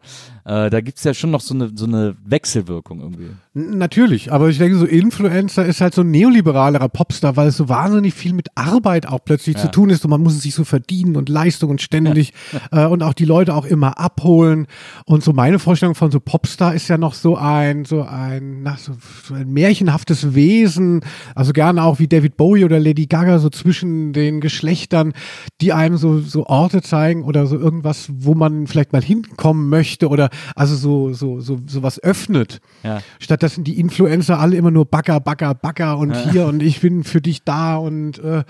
äh, 0.45 0.71
da 0.71 0.81
gibt 0.81 0.99
es 0.99 1.05
ja 1.05 1.15
schon 1.15 1.31
noch 1.31 1.41
so 1.41 1.55
eine, 1.55 1.73
so 1.75 1.87
eine 1.87 2.17
Wechselwirkung 2.25 3.01
irgendwie. 3.01 3.31
Natürlich, 3.59 4.31
aber 4.31 4.49
ich 4.51 4.59
denke, 4.59 4.79
so 4.79 4.85
Influencer 4.85 5.67
ist 5.67 5.81
halt 5.81 5.93
so 5.93 6.03
ein 6.03 6.13
neoliberalerer 6.13 6.89
Popstar, 6.89 7.37
weil 7.37 7.49
es 7.49 7.57
so 7.57 7.69
wahnsinnig 7.69 8.15
viel 8.15 8.33
mit 8.33 8.49
Arbeit 8.55 9.09
auch 9.09 9.19
plötzlich 9.25 9.57
Ja. 9.57 9.63
zu 9.63 9.71
tun 9.73 9.91
ist 9.91 10.05
und 10.05 10.11
man 10.11 10.23
muss 10.23 10.35
es 10.37 10.43
sich 10.43 10.55
so 10.55 10.63
verdienen 10.63 11.17
und 11.17 11.29
Leistung 11.29 11.71
und 11.71 11.83
ständig 11.83 12.33
äh, 12.71 12.87
und 12.87 13.03
auch 13.03 13.15
die 13.15 13.25
Leute 13.25 13.55
auch 13.55 13.65
immer 13.65 13.99
abholen. 13.99 14.69
Und 15.07 15.25
so 15.25 15.33
meine 15.33 15.59
Vorstellung 15.59 15.97
von 15.97 16.13
so 16.13 16.21
Popstar 16.21 16.73
ist 16.75 16.87
ja 16.87 16.99
noch 16.99 17.15
so 17.15 17.37
ein, 17.37 17.85
so 17.85 18.03
ein, 18.03 18.63
na, 18.63 18.77
so, 18.77 18.93
so 19.27 19.35
ein 19.35 19.53
märchenhaftes 19.53 20.35
Wesen, 20.37 21.01
also 21.35 21.53
gerne 21.53 21.83
auch 21.83 21.99
wie 21.99 22.07
David 22.07 22.37
Bowie 22.37 22.65
oder 22.65 22.79
Lady 22.79 23.07
Gaga, 23.07 23.41
so 23.41 23.51
zwischen 23.51 24.13
den 24.13 24.41
Geschlechtern, 24.41 25.15
die 25.61 25.73
einem 25.73 25.97
so, 25.97 26.21
so 26.21 26.47
Orte 26.47 26.81
zeigen 26.81 27.25
oder 27.25 27.47
so 27.49 27.59
irgendwas, 27.59 28.09
wo 28.13 28.35
man 28.35 28.69
vielleicht 28.69 28.93
mal 28.93 29.03
hinkommen 29.03 29.69
möchte 29.69 30.09
oder 30.09 30.31
also 30.55 30.77
so, 30.77 31.13
so, 31.13 31.41
so, 31.41 31.59
so 31.67 31.83
was 31.83 32.01
öffnet. 32.01 32.61
Ja. 32.85 33.01
Statt 33.19 33.43
dass 33.49 33.65
die 33.65 33.81
Influencer 33.81 34.39
alle 34.39 34.57
immer 34.57 34.71
nur 34.71 34.85
Bagger, 34.85 35.21
Bagger, 35.21 35.55
Bagger 35.55 35.97
und 35.97 36.15
hier 36.31 36.47
und 36.47 36.63
ich 36.63 36.81
bin 36.81 37.03
für 37.03 37.23
dich 37.23 37.45
da 37.45 37.77
und 37.77 38.19
äh, 38.19 38.45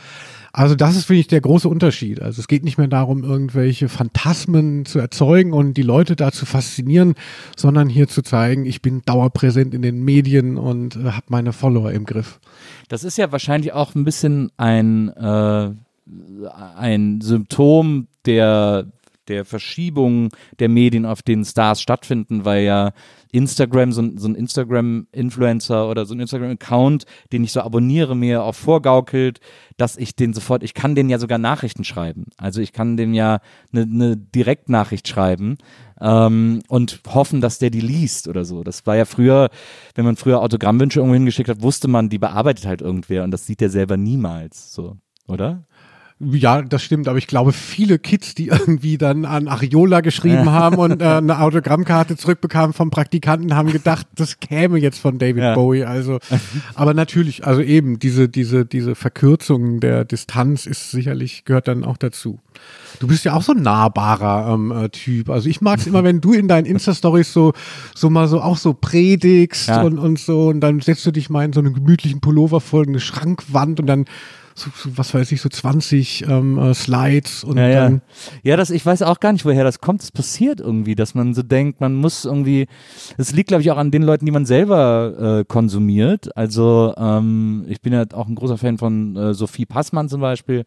also 0.52 0.74
das 0.74 0.96
ist, 0.96 1.04
finde 1.04 1.20
ich, 1.20 1.28
der 1.28 1.40
große 1.40 1.68
Unterschied. 1.68 2.20
Also 2.20 2.40
es 2.40 2.48
geht 2.48 2.64
nicht 2.64 2.78
mehr 2.78 2.88
darum, 2.88 3.22
irgendwelche 3.22 3.88
Phantasmen 3.88 4.86
zu 4.86 4.98
erzeugen 4.98 5.52
und 5.52 5.74
die 5.74 5.82
Leute 5.82 6.16
da 6.16 6.32
zu 6.32 6.46
faszinieren, 6.46 7.14
sondern 7.56 7.88
hier 7.88 8.08
zu 8.08 8.22
zeigen, 8.22 8.66
ich 8.66 8.82
bin 8.82 9.02
dauerpräsent 9.04 9.72
in 9.72 9.82
den 9.82 10.02
Medien 10.02 10.56
und 10.56 10.96
äh, 10.96 11.12
habe 11.12 11.26
meine 11.28 11.52
Follower 11.52 11.92
im 11.92 12.04
Griff. 12.04 12.40
Das 12.88 13.04
ist 13.04 13.18
ja 13.18 13.30
wahrscheinlich 13.30 13.72
auch 13.72 13.94
ein 13.94 14.04
bisschen 14.04 14.50
ein, 14.56 15.10
äh, 15.10 15.70
ein 16.76 17.20
Symptom 17.20 18.08
der, 18.26 18.86
der 19.28 19.44
Verschiebung 19.44 20.30
der 20.58 20.68
Medien, 20.68 21.06
auf 21.06 21.22
denen 21.22 21.44
Stars 21.44 21.80
stattfinden, 21.80 22.44
weil 22.44 22.64
ja 22.64 22.92
Instagram, 23.32 23.92
so, 23.92 24.02
ein- 24.02 24.18
so 24.18 24.28
ein 24.28 24.34
Instagram-Influencer 24.34 25.88
oder 25.88 26.06
so 26.06 26.14
ein 26.14 26.20
Instagram-Account, 26.20 27.04
den 27.32 27.44
ich 27.44 27.52
so 27.52 27.60
abonniere, 27.60 28.16
mir 28.16 28.42
auch 28.42 28.54
vorgaukelt, 28.54 29.40
dass 29.76 29.96
ich 29.96 30.16
den 30.16 30.32
sofort, 30.32 30.62
ich 30.62 30.74
kann 30.74 30.94
den 30.94 31.08
ja 31.08 31.18
sogar 31.18 31.38
Nachrichten 31.38 31.84
schreiben. 31.84 32.24
Also 32.36 32.60
ich 32.60 32.72
kann 32.72 32.96
dem 32.96 33.14
ja 33.14 33.40
eine, 33.72 33.82
eine 33.82 34.16
Direktnachricht 34.16 35.06
schreiben 35.08 35.58
ähm, 36.00 36.60
und 36.68 37.00
hoffen, 37.08 37.40
dass 37.40 37.58
der 37.58 37.70
die 37.70 37.80
liest 37.80 38.28
oder 38.28 38.44
so. 38.44 38.64
Das 38.64 38.86
war 38.86 38.96
ja 38.96 39.04
früher, 39.04 39.50
wenn 39.94 40.04
man 40.04 40.16
früher 40.16 40.40
Autogrammwünsche 40.40 41.00
irgendwo 41.00 41.14
hingeschickt 41.14 41.48
hat, 41.48 41.62
wusste 41.62 41.88
man, 41.88 42.08
die 42.08 42.18
bearbeitet 42.18 42.66
halt 42.66 42.80
irgendwer 42.82 43.24
und 43.24 43.30
das 43.30 43.46
sieht 43.46 43.60
der 43.60 43.70
selber 43.70 43.96
niemals, 43.96 44.72
so, 44.72 44.96
oder? 45.26 45.64
Ja, 46.20 46.62
das 46.62 46.82
stimmt, 46.82 47.06
aber 47.06 47.18
ich 47.18 47.28
glaube, 47.28 47.52
viele 47.52 47.98
Kids, 48.00 48.34
die 48.34 48.48
irgendwie 48.48 48.98
dann 48.98 49.24
an 49.24 49.46
Ariola 49.46 50.00
geschrieben 50.00 50.50
haben 50.50 50.76
und 50.76 51.00
äh, 51.00 51.04
eine 51.04 51.38
Autogrammkarte 51.40 52.16
zurückbekamen 52.16 52.72
vom 52.72 52.90
Praktikanten, 52.90 53.54
haben 53.54 53.70
gedacht, 53.70 54.06
das 54.16 54.40
käme 54.40 54.78
jetzt 54.78 54.98
von 54.98 55.18
David 55.18 55.42
Ja. 55.44 55.54
Bowie. 55.54 55.84
Also, 55.84 56.18
aber 56.74 56.92
natürlich, 56.92 57.46
also 57.46 57.60
eben 57.60 57.98
diese 58.00 58.28
diese 58.28 58.66
diese 58.66 58.94
Verkürzung 58.96 59.78
der 59.80 60.04
Distanz 60.04 60.66
ist 60.66 60.90
sicherlich 60.90 61.44
gehört 61.44 61.68
dann 61.68 61.84
auch 61.84 61.96
dazu. 61.96 62.40
Du 62.98 63.06
bist 63.06 63.24
ja 63.24 63.34
auch 63.34 63.42
so 63.42 63.52
ein 63.52 63.62
nahbarer 63.62 64.52
ähm, 64.54 64.72
äh, 64.72 64.88
Typ. 64.88 65.30
Also 65.30 65.48
ich 65.48 65.60
mag 65.60 65.78
es 65.78 65.86
immer, 65.86 66.02
wenn 66.02 66.20
du 66.20 66.32
in 66.32 66.48
deinen 66.48 66.64
Insta-Stories 66.66 67.32
so, 67.32 67.52
so 67.94 68.10
mal 68.10 68.26
so 68.26 68.40
auch 68.40 68.56
so 68.56 68.74
predigst 68.74 69.68
Ja. 69.68 69.82
und, 69.82 69.98
und 69.98 70.18
so 70.18 70.48
und 70.48 70.58
dann 70.60 70.80
setzt 70.80 71.06
du 71.06 71.12
dich 71.12 71.30
mal 71.30 71.44
in 71.44 71.52
so 71.52 71.60
einen 71.60 71.74
gemütlichen 71.74 72.20
Pullover 72.20 72.60
vor 72.60 72.82
eine 72.82 72.98
Schrankwand 72.98 73.78
und 73.78 73.86
dann 73.86 74.06
so, 74.58 74.70
so 74.74 74.96
was 74.98 75.14
weiß 75.14 75.30
ich, 75.32 75.40
so 75.40 75.48
20 75.48 76.26
ähm, 76.28 76.58
äh, 76.58 76.74
Slides 76.74 77.44
und 77.44 77.56
Ja, 77.56 77.68
ja. 77.68 77.80
dann 77.82 78.02
Ja, 78.42 78.56
das, 78.56 78.70
ich 78.70 78.84
weiß 78.84 79.02
auch 79.02 79.20
gar 79.20 79.32
nicht, 79.32 79.44
woher 79.44 79.64
das 79.64 79.80
kommt. 79.80 80.02
Es 80.02 80.10
passiert 80.10 80.60
irgendwie, 80.60 80.94
dass 80.94 81.14
man 81.14 81.34
so 81.34 81.42
denkt, 81.42 81.80
man 81.80 81.94
muss 81.94 82.24
irgendwie, 82.24 82.66
es 83.16 83.32
liegt, 83.32 83.48
glaube 83.48 83.62
ich, 83.62 83.70
auch 83.70 83.76
an 83.76 83.90
den 83.90 84.02
Leuten, 84.02 84.26
die 84.26 84.32
man 84.32 84.46
selber 84.46 85.40
äh, 85.40 85.44
konsumiert. 85.44 86.36
Also 86.36 86.94
ähm, 86.96 87.64
ich 87.68 87.80
bin 87.80 87.92
ja 87.92 88.04
auch 88.12 88.28
ein 88.28 88.34
großer 88.34 88.58
Fan 88.58 88.78
von 88.78 89.16
äh, 89.16 89.34
Sophie 89.34 89.66
Passmann 89.66 90.08
zum 90.08 90.20
Beispiel, 90.20 90.64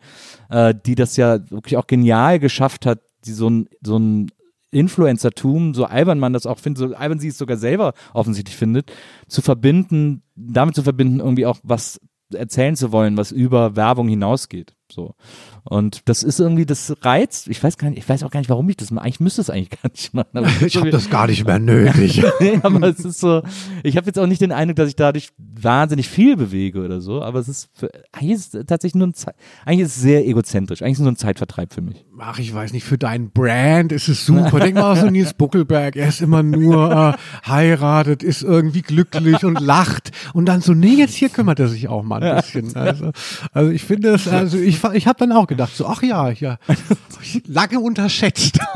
äh, 0.49 0.73
die 0.85 0.95
das 0.95 1.17
ja 1.17 1.39
wirklich 1.49 1.77
auch 1.77 1.87
genial 1.87 2.39
geschafft 2.39 2.85
hat, 2.85 2.99
die 3.25 3.33
so 3.33 3.49
ein, 3.49 3.67
so 3.81 3.97
ein 3.97 4.31
Influencertum, 4.71 5.73
so 5.73 5.85
albern 5.85 6.17
man 6.17 6.33
das 6.33 6.45
auch 6.45 6.57
findet, 6.57 6.79
so 6.89 6.95
albern 6.95 7.19
sie 7.19 7.27
es 7.27 7.37
sogar 7.37 7.57
selber 7.57 7.93
offensichtlich 8.13 8.55
findet, 8.55 8.91
zu 9.27 9.41
verbinden, 9.41 10.23
damit 10.35 10.75
zu 10.75 10.83
verbinden, 10.83 11.19
irgendwie 11.19 11.45
auch 11.45 11.59
was 11.63 11.99
erzählen 12.33 12.75
zu 12.75 12.91
wollen, 12.91 13.17
was 13.17 13.31
über 13.31 13.75
Werbung 13.75 14.07
hinausgeht. 14.07 14.75
So. 14.91 15.15
Und 15.63 16.09
das 16.09 16.23
ist 16.23 16.39
irgendwie, 16.39 16.65
das 16.65 16.95
reizt, 17.01 17.47
ich 17.47 17.63
weiß 17.63 17.77
gar 17.77 17.89
nicht, 17.89 17.99
ich 17.99 18.09
weiß 18.09 18.23
auch 18.23 18.31
gar 18.31 18.39
nicht, 18.39 18.49
warum 18.49 18.67
ich 18.69 18.77
das 18.77 18.91
mache. 18.91 19.05
Eigentlich 19.05 19.19
müsste 19.19 19.41
es 19.41 19.49
eigentlich 19.49 19.69
gar 19.69 19.89
nicht 19.89 20.13
machen. 20.13 20.27
Ich 20.61 20.77
habe 20.77 20.89
das 20.89 21.09
gar 21.09 21.27
nicht 21.27 21.45
mehr 21.45 21.59
nötig. 21.59 22.23
nee, 22.39 22.59
aber 22.61 22.87
es 22.87 22.99
ist 22.99 23.19
so, 23.19 23.41
ich 23.83 23.97
habe 23.97 24.05
jetzt 24.07 24.19
auch 24.19 24.27
nicht 24.27 24.41
den 24.41 24.51
Eindruck, 24.51 24.77
dass 24.77 24.89
ich 24.89 24.95
dadurch 24.95 25.29
wahnsinnig 25.37 26.07
viel 26.09 26.35
bewege 26.37 26.83
oder 26.83 27.01
so, 27.01 27.21
aber 27.21 27.39
es 27.39 27.47
ist, 27.47 27.69
für, 27.73 27.89
eigentlich 28.11 28.31
ist 28.31 28.55
es 28.55 28.65
tatsächlich 28.65 28.95
nur 28.95 29.07
ein, 29.07 29.13
Ze 29.13 29.33
eigentlich 29.65 29.81
ist 29.81 29.95
es 29.97 30.01
sehr 30.01 30.27
egozentrisch, 30.27 30.81
eigentlich 30.81 30.93
ist 30.93 30.99
es 30.99 31.03
nur 31.03 31.11
ein 31.11 31.17
Zeitvertreib 31.17 31.73
für 31.73 31.81
mich. 31.81 32.05
Ach, 32.19 32.37
ich 32.39 32.53
weiß 32.53 32.73
nicht, 32.73 32.83
für 32.83 32.97
dein 32.97 33.31
Brand 33.31 33.91
ist 33.91 34.07
es 34.07 34.25
super. 34.25 34.59
Denk 34.59 34.75
mal 34.75 34.95
so 34.95 35.09
Nils 35.09 35.33
Buckelberg, 35.33 35.95
er 35.95 36.09
ist 36.09 36.21
immer 36.21 36.43
nur 36.43 36.91
äh, 36.91 37.47
heiratet, 37.47 38.23
ist 38.23 38.43
irgendwie 38.43 38.81
glücklich 38.81 39.43
und 39.43 39.59
lacht 39.59 40.11
und 40.33 40.45
dann 40.45 40.61
so, 40.61 40.73
nee, 40.73 40.95
jetzt 40.95 41.15
hier 41.15 41.29
kümmert 41.29 41.59
er 41.59 41.67
sich 41.67 41.87
auch 41.87 42.03
mal 42.03 42.21
ein 42.21 42.35
bisschen. 42.35 42.75
Also, 42.75 43.11
also 43.53 43.71
ich 43.71 43.83
finde 43.83 44.09
es, 44.13 44.27
also 44.27 44.57
ich, 44.57 44.80
ich 44.93 45.07
habe 45.07 45.19
dann 45.19 45.31
auch 45.31 45.47
gedacht, 45.47 45.75
so, 45.75 45.87
ach 45.87 46.03
ja, 46.03 46.29
ja, 46.29 46.57
lange 47.47 47.79
unterschätzt. 47.79 48.59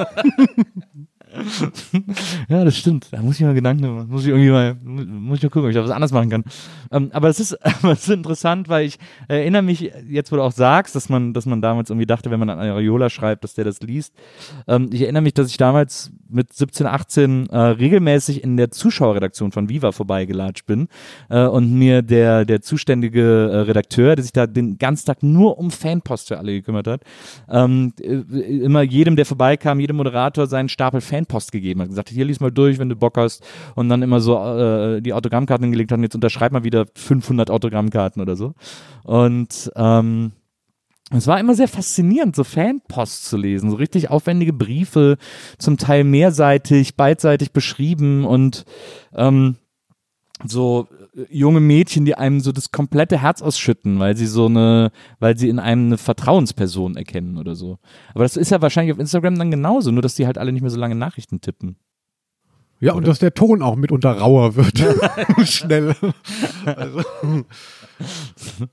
Ja, 2.50 2.64
das 2.64 2.78
stimmt. 2.78 3.08
Da 3.12 3.22
muss 3.22 3.36
ich 3.36 3.46
mal 3.46 3.54
Gedanken 3.54 3.96
machen. 3.96 4.10
Muss 4.10 4.24
ich 4.24 4.30
irgendwie 4.30 4.50
mal, 4.50 4.76
muss 4.84 5.38
ich 5.38 5.44
mal 5.44 5.50
gucken, 5.50 5.64
ob 5.64 5.70
ich 5.70 5.76
da 5.76 5.84
was 5.84 5.92
anderes 5.92 6.12
machen 6.12 6.30
kann. 6.30 6.44
Ähm, 6.92 7.10
aber 7.14 7.30
es 7.30 7.40
ist, 7.40 7.58
ist 7.84 8.10
interessant, 8.10 8.70
weil 8.70 8.86
ich 8.86 8.98
erinnere 9.28 9.62
mich, 9.62 9.92
jetzt 10.08 10.32
wo 10.32 10.36
du 10.36 10.42
auch 10.42 10.52
sagst, 10.52 10.96
dass 10.96 11.10
man, 11.10 11.34
dass 11.34 11.46
man 11.46 11.62
damals 11.62 11.90
irgendwie 11.90 12.06
dachte, 12.06 12.32
wenn 12.32 12.40
man 12.40 12.50
an 12.50 12.60
Areola 12.60 13.10
schreibt, 13.10 13.44
dass 13.44 13.54
der 13.54 13.66
das 13.66 13.82
liest. 13.82 14.14
Ähm, 14.68 14.90
ich 14.92 15.02
erinnere 15.02 15.24
mich, 15.24 15.34
dass 15.34 15.50
ich 15.50 15.58
damals 15.58 16.12
mit 16.30 16.54
17, 16.54 16.86
18 16.86 17.50
äh, 17.50 17.58
regelmäßig 17.58 18.44
in 18.44 18.58
der 18.58 18.72
Zuschauerredaktion 18.72 19.52
von 19.52 19.70
Viva 19.70 19.92
vorbeigelatscht 19.92 20.66
bin 20.66 20.88
äh, 21.30 21.46
und 21.46 21.72
mir 21.72 22.02
der, 22.02 22.46
der 22.46 22.62
zuständige 22.62 23.50
äh, 23.52 23.58
Redakteur, 23.62 24.16
der 24.16 24.24
sich 24.24 24.34
da 24.34 24.48
den 24.48 24.78
ganzen 24.78 25.06
Tag 25.06 25.24
nur 25.24 25.58
um 25.58 25.72
Fanpost 25.72 26.30
für 26.30 26.38
alle 26.38 26.54
gekümmert 26.54 26.88
hat, 26.88 27.02
ähm, 27.50 27.94
äh, 28.02 28.16
immer 28.64 28.82
jedem, 28.82 29.16
der 29.16 29.26
vorbeikam, 29.26 29.80
jedem 29.80 29.98
Moderator 29.98 30.48
seinen 30.48 30.70
Stapel 30.70 31.02
Fanpost 31.26 31.52
gegeben 31.52 31.82
hat. 31.82 31.90
Gesagt, 31.90 32.10
hier 32.10 32.26
lies 32.26 32.40
mal 32.40 32.52
durch, 32.52 32.80
wenn 32.80 32.90
du 32.90 32.96
Bock 32.96 33.18
hast. 33.18 33.44
Und 33.76 33.90
dann 33.90 34.02
immer 34.02 34.20
so 34.20 34.38
äh, 34.38 35.02
die 35.02 35.14
Autogrammkarten 35.14 35.64
hingelegt 35.64 35.92
hat 35.92 35.98
und 35.98 36.04
jetzt 36.04 36.16
unterschreib 36.16 36.52
mal 36.52 36.64
wieder 36.64 36.86
500 36.96 37.50
Autogrammkarten 37.50 38.22
oder 38.22 38.36
so. 38.36 38.54
Und 39.04 39.72
ähm, 39.76 40.32
es 41.12 41.28
war 41.28 41.40
immer 41.40 41.54
sehr 41.54 41.68
faszinierend, 41.68 42.36
so 42.36 42.44
Fanpost 42.44 43.26
zu 43.26 43.38
lesen, 43.38 43.70
so 43.70 43.76
richtig 43.76 44.10
aufwendige 44.10 44.54
Briefe, 44.54 45.18
zum 45.60 45.78
Teil 45.78 46.04
mehrseitig, 46.04 46.96
beidseitig 46.96 47.52
beschrieben 47.52 48.26
und 48.26 48.66
ähm, 49.14 49.56
so 50.44 50.88
junge 51.30 51.60
Mädchen, 51.60 52.06
die 52.06 52.16
einem 52.16 52.40
so 52.42 52.52
das 52.52 52.72
komplette 52.72 53.22
Herz 53.22 53.42
ausschütten, 53.42 54.00
weil 54.00 54.18
sie 54.18 54.26
so 54.26 54.48
eine, 54.48 54.92
weil 55.20 55.38
sie 55.38 55.50
in 55.50 55.60
einem 55.60 55.88
eine 55.88 55.98
Vertrauensperson 55.98 56.98
erkennen 56.98 57.38
oder 57.38 57.56
so. 57.56 57.80
Aber 58.14 58.24
das 58.24 58.38
ist 58.38 58.52
ja 58.52 58.62
wahrscheinlich 58.62 58.94
auf 58.94 59.00
Instagram 59.00 59.38
dann 59.38 59.52
genauso, 59.52 59.92
nur 59.92 60.02
dass 60.02 60.16
die 60.16 60.26
halt 60.26 60.38
alle 60.38 60.52
nicht 60.52 60.62
mehr 60.62 60.72
so 60.72 60.80
lange 60.80 60.96
Nachrichten 60.96 61.42
tippen. 61.42 61.78
Ja, 62.82 62.94
und 62.94 63.08
dass 63.08 63.20
der 63.20 63.34
Ton 63.34 63.62
auch 63.62 63.76
mitunter 63.78 64.12
rauer 64.12 64.56
wird. 64.56 64.78
Schnell. 65.48 65.96
Also, 66.66 67.02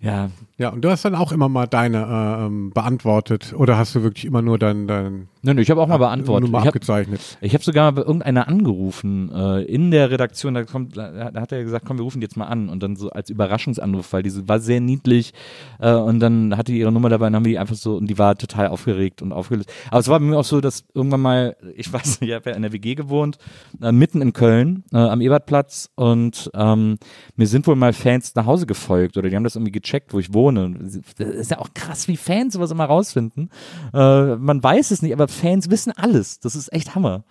Ja, 0.00 0.30
Ja, 0.58 0.68
und 0.68 0.82
du 0.82 0.90
hast 0.90 1.04
dann 1.04 1.14
auch 1.14 1.32
immer 1.32 1.48
mal 1.48 1.66
deine 1.66 1.98
äh, 1.98 2.46
ähm, 2.46 2.70
beantwortet. 2.70 3.52
Oder 3.56 3.76
hast 3.78 3.94
du 3.94 4.02
wirklich 4.02 4.24
immer 4.26 4.42
nur 4.42 4.58
dein, 4.58 4.86
dein 4.86 5.28
Nö, 5.48 5.54
nö, 5.54 5.62
ich 5.62 5.70
habe 5.70 5.80
auch 5.80 5.86
mal 5.86 5.96
beantwortet. 5.96 6.50
Ich 6.50 6.54
habe 6.54 6.68
abgezeichnet? 6.68 7.20
ich 7.40 7.54
hab 7.54 7.64
sogar 7.64 7.90
bei 7.92 8.02
irgendeiner 8.02 8.48
angerufen 8.48 9.32
äh, 9.32 9.62
in 9.62 9.90
der 9.90 10.10
Redaktion. 10.10 10.52
Da, 10.52 10.64
kommt, 10.64 10.94
da 10.94 11.30
da 11.30 11.40
hat 11.40 11.52
er 11.52 11.64
gesagt, 11.64 11.86
komm, 11.86 11.96
wir 11.96 12.02
rufen 12.02 12.20
die 12.20 12.26
jetzt 12.26 12.36
mal 12.36 12.48
an. 12.48 12.68
Und 12.68 12.82
dann 12.82 12.96
so 12.96 13.08
als 13.08 13.30
Überraschungsanruf, 13.30 14.12
weil 14.12 14.22
die 14.22 14.46
war 14.46 14.60
sehr 14.60 14.80
niedlich. 14.80 15.32
Äh, 15.78 15.94
und 15.94 16.20
dann 16.20 16.54
hatte 16.54 16.72
die 16.72 16.80
ihre 16.80 16.92
Nummer 16.92 17.08
dabei 17.08 17.28
und 17.28 17.34
haben 17.34 17.44
die 17.44 17.58
einfach 17.58 17.76
so, 17.76 17.96
und 17.96 18.08
die 18.10 18.18
war 18.18 18.36
total 18.36 18.68
aufgeregt 18.68 19.22
und 19.22 19.32
aufgelöst. 19.32 19.72
Aber 19.90 20.00
es 20.00 20.08
war 20.08 20.20
bei 20.20 20.26
mir 20.26 20.38
auch 20.38 20.44
so, 20.44 20.60
dass 20.60 20.84
irgendwann 20.92 21.22
mal, 21.22 21.56
ich 21.76 21.90
weiß 21.90 22.20
nicht, 22.20 22.28
ich 22.28 22.34
habe 22.34 22.50
ja 22.50 22.56
in 22.56 22.60
der 22.60 22.74
WG 22.74 22.94
gewohnt, 22.94 23.38
äh, 23.80 23.90
mitten 23.90 24.20
in 24.20 24.34
Köln, 24.34 24.84
äh, 24.92 24.98
am 24.98 25.22
Ebertplatz. 25.22 25.88
Und 25.94 26.50
ähm, 26.52 26.98
mir 27.36 27.46
sind 27.46 27.66
wohl 27.66 27.76
mal 27.76 27.94
Fans 27.94 28.34
nach 28.34 28.44
Hause 28.44 28.66
gefolgt 28.66 29.16
oder 29.16 29.30
die 29.30 29.36
haben 29.36 29.44
das 29.44 29.56
irgendwie 29.56 29.72
gecheckt, 29.72 30.12
wo 30.12 30.18
ich 30.18 30.34
wohne. 30.34 30.76
Das 31.16 31.24
ist 31.24 31.50
ja 31.50 31.58
auch 31.58 31.72
krass, 31.72 32.06
wie 32.06 32.18
Fans 32.18 32.52
sowas 32.52 32.70
immer 32.70 32.84
rausfinden. 32.84 33.48
Äh, 33.94 34.36
man 34.36 34.62
weiß 34.62 34.90
es 34.90 35.00
nicht, 35.00 35.14
aber 35.14 35.26
Fans 35.38 35.70
wissen 35.70 35.92
alles. 35.96 36.40
Das 36.40 36.54
ist 36.54 36.72
echt 36.72 36.94
Hammer. 36.94 37.24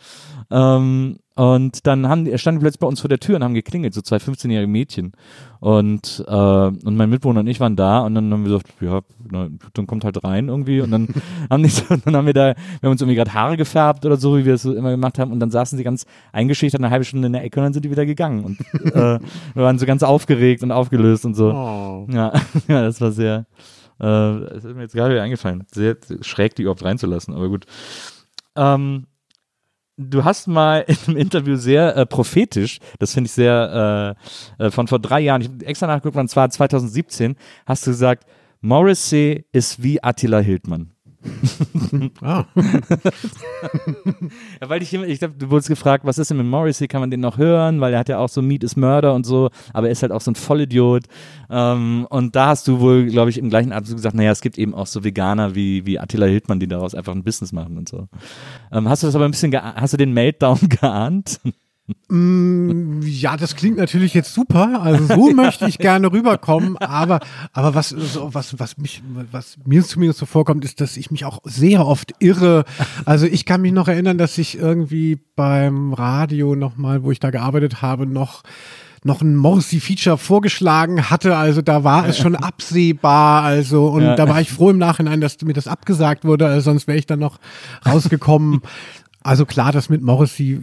Ähm, 0.50 1.18
und 1.36 1.86
dann 1.86 2.08
haben 2.10 2.36
standen 2.40 2.60
die 2.60 2.64
plötzlich 2.64 2.80
bei 2.80 2.88
uns 2.88 3.00
vor 3.00 3.10
der 3.10 3.20
Tür 3.20 3.36
und 3.36 3.44
haben 3.44 3.54
geklingelt, 3.54 3.94
so 3.94 4.02
zwei 4.02 4.18
15-jährige 4.18 4.68
Mädchen. 4.68 5.12
Und, 5.60 6.26
äh, 6.28 6.34
und 6.34 6.96
mein 6.96 7.12
Mitbewohner 7.12 7.42
und 7.42 7.48
ich 7.48 7.60
waren 7.60 7.76
da 7.76 8.00
und 8.00 8.16
dann 8.16 8.32
haben 8.32 8.44
wir 8.44 8.58
gesagt, 8.58 8.74
ja, 8.82 9.02
na, 9.30 9.48
dann 9.74 9.86
kommt 9.86 10.04
halt 10.04 10.24
rein 10.24 10.48
irgendwie. 10.48 10.82
Und 10.82 10.90
dann 10.90 11.08
haben 11.50 11.62
die 11.62 11.70
so, 11.70 11.84
dann 11.96 12.16
haben 12.16 12.26
wir 12.26 12.34
da, 12.34 12.56
wir 12.56 12.56
haben 12.82 12.92
uns 12.92 13.02
irgendwie 13.02 13.16
gerade 13.16 13.36
Haare 13.36 13.56
gefärbt 13.56 14.04
oder 14.06 14.18
so, 14.18 14.36
wie 14.36 14.46
wir 14.46 14.56
es 14.56 14.64
so 14.64 14.74
immer 14.74 14.90
gemacht 14.90 15.20
haben. 15.20 15.32
Und 15.32 15.40
dann 15.40 15.52
saßen 15.52 15.78
sie 15.78 15.84
ganz 15.84 16.06
eingeschüchtert 16.32 16.82
eine 16.82 16.90
halbe 16.90 17.06
Stunde 17.06 17.28
in 17.28 17.34
der 17.34 17.44
Ecke 17.44 17.60
und 17.60 17.66
dann 17.66 17.74
sind 17.74 17.86
die 17.86 17.92
wieder 17.92 18.08
gegangen. 18.08 18.44
Und 18.44 18.60
äh, 18.96 19.20
wir 19.20 19.64
waren 19.64 19.78
so 19.78 19.86
ganz 19.86 20.02
aufgeregt 20.02 20.64
und 20.64 20.72
aufgelöst 20.72 21.24
und 21.24 21.36
so. 21.36 21.52
Oh. 21.52 22.08
Ja, 22.12 22.34
ja, 22.68 22.82
das 22.82 23.00
war 23.00 23.12
sehr, 23.12 23.46
äh, 24.00 24.04
das 24.04 24.66
ist 24.66 24.76
mir 24.76 24.84
jetzt 24.84 24.94
gerade 24.94 25.14
wieder 25.14 25.24
eingefallen. 25.24 25.66
Sehr 25.72 25.98
schräg, 26.22 26.56
die 26.56 26.64
überhaupt 26.64 26.84
reinzulassen, 26.84 27.34
aber 27.34 27.50
gut. 27.50 27.66
Ähm, 28.56 29.08
du 29.98 30.24
hast 30.24 30.48
mal 30.48 30.86
in 30.88 30.98
einem 31.08 31.18
Interview 31.18 31.56
sehr 31.56 31.96
äh, 31.96 32.06
prophetisch, 32.06 32.80
das 33.00 33.14
finde 33.14 33.28
ich 33.28 33.34
sehr, 33.34 34.16
äh, 34.60 34.66
äh, 34.66 34.72
von 34.72 34.88
vor 34.88 35.00
drei 35.00 35.20
Jahren, 35.20 35.42
ich 35.42 35.50
habe 35.50 35.66
extra 35.66 35.88
nachgeguckt, 35.88 36.18
und 36.18 36.30
zwar 36.30 36.50
2017, 36.50 37.36
hast 37.66 37.86
du 37.86 37.92
gesagt, 37.92 38.26
Morrissey 38.62 39.46
ist 39.52 39.84
wie 39.84 40.04
Attila 40.04 40.40
Hildmann. 40.40 40.97
Ah. 42.22 42.46
Ja, 44.62 44.70
weil 44.70 44.82
ich, 44.82 44.94
ich 44.94 45.20
glaube, 45.20 45.36
du 45.38 45.50
wurdest 45.50 45.70
gefragt, 45.70 46.06
was 46.06 46.18
ist 46.18 46.30
denn 46.30 46.38
mit 46.38 46.46
Morrissey, 46.46 46.88
kann 46.88 47.02
man 47.02 47.12
den 47.12 47.20
noch 47.20 47.38
hören, 47.38 47.82
weil 47.82 47.94
er 47.94 48.00
hat 48.00 48.10
ja 48.10 48.20
auch 48.20 48.30
so 48.30 48.42
Meat 48.42 48.64
is 48.64 48.76
Murder 48.76 49.14
und 49.14 49.26
so, 49.26 49.50
aber 49.74 49.88
er 49.88 49.92
ist 49.92 50.02
halt 50.02 50.12
auch 50.12 50.22
so 50.22 50.32
ein 50.32 50.36
Vollidiot. 50.36 51.04
Ähm, 51.50 52.08
und 52.10 52.36
da 52.36 52.48
hast 52.48 52.68
du 52.68 52.80
wohl, 52.80 53.06
glaube 53.08 53.30
ich, 53.30 53.38
im 53.38 53.50
gleichen 53.50 53.72
Atemzug 53.72 53.98
gesagt, 53.98 54.16
naja, 54.16 54.32
es 54.32 54.42
gibt 54.42 54.58
eben 54.58 54.74
auch 54.74 54.88
so 54.88 55.04
Veganer 55.04 55.56
wie, 55.56 55.86
wie 55.86 56.00
Attila 56.00 56.26
Hildmann, 56.26 56.60
die 56.60 56.68
daraus 56.68 56.96
einfach 56.96 57.14
ein 57.14 57.24
Business 57.24 57.52
machen 57.52 57.78
und 57.78 57.90
so. 57.90 58.08
Ähm, 58.72 58.88
hast 58.90 59.04
du 59.04 59.08
das 59.08 59.16
aber 59.16 59.26
ein 59.26 59.32
bisschen, 59.32 59.54
hast 59.54 59.94
du 59.94 59.98
den 59.98 60.14
Meltdown 60.14 60.60
geahnt? 60.70 61.40
Mm, 62.10 63.02
Ja, 63.04 63.38
das 63.38 63.56
klingt 63.56 63.78
natürlich 63.78 64.14
jetzt 64.14 64.34
super. 64.34 64.82
Also 64.82 65.06
so 65.06 65.32
möchte 65.36 65.68
ich 65.68 65.78
gerne 65.78 66.12
rüberkommen. 66.12 66.78
Aber, 66.78 67.20
aber 67.54 67.76
was, 67.76 67.90
so, 67.90 68.34
was, 68.34 68.60
was 68.60 68.78
mich, 68.78 69.02
was 69.32 69.58
mir 69.66 69.84
zumindest 69.84 70.20
so 70.20 70.26
vorkommt, 70.26 70.66
ist, 70.66 70.82
dass 70.82 70.98
ich 70.98 71.12
mich 71.12 71.26
auch 71.26 71.40
sehr 71.44 71.86
oft 71.86 72.14
irre. 72.20 72.66
Also 73.06 73.26
ich 73.26 73.46
kann 73.46 73.62
mich 73.62 73.72
noch 73.74 73.88
erinnern, 73.88 74.18
dass 74.18 74.38
ich 74.38 74.58
irgendwie 74.58 75.20
beim 75.36 75.94
Radio 75.94 76.56
nochmal, 76.56 77.04
wo 77.04 77.12
ich 77.12 77.20
da 77.20 77.30
gearbeitet 77.30 77.82
habe, 77.82 78.06
noch 78.06 78.44
noch 79.04 79.22
ein 79.22 79.36
Morrissey-Feature 79.38 80.18
vorgeschlagen 80.18 81.10
hatte, 81.10 81.38
also 81.38 81.62
da 81.62 81.84
war 81.86 82.08
es 82.08 82.18
schon 82.18 82.36
absehbar, 82.36 83.44
also 83.44 83.88
und 83.88 84.02
Ja. 84.02 84.16
da 84.16 84.28
war 84.28 84.42
ich 84.42 84.52
froh 84.52 84.72
im 84.72 84.80
Nachhinein, 84.80 85.22
dass 85.22 85.40
mir 85.44 85.54
das 85.54 85.68
abgesagt 85.68 86.26
wurde, 86.26 86.48
also 86.48 86.62
sonst 86.72 86.88
wäre 86.88 86.98
ich 86.98 87.06
dann 87.06 87.20
noch 87.20 87.38
rausgekommen. 87.86 88.62
Also 89.28 89.46
klar, 89.46 89.72
das 89.72 89.90
mit 89.90 90.02
Morrissey, 90.02 90.54
äh, 90.54 90.60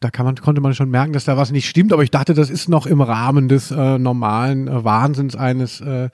da 0.00 0.10
kann 0.10 0.24
man, 0.24 0.36
konnte 0.36 0.60
man 0.60 0.74
schon 0.74 0.90
merken, 0.90 1.12
dass 1.12 1.24
da 1.24 1.36
was 1.36 1.52
nicht 1.52 1.68
stimmt, 1.68 1.92
aber 1.92 2.02
ich 2.02 2.10
dachte, 2.10 2.34
das 2.34 2.50
ist 2.50 2.68
noch 2.68 2.86
im 2.86 3.00
Rahmen 3.00 3.48
des 3.48 3.70
äh, 3.70 3.98
normalen 3.98 4.66
äh, 4.66 4.84
Wahnsinns 4.84 5.36
eines 5.36 5.80
äh, 5.80 6.08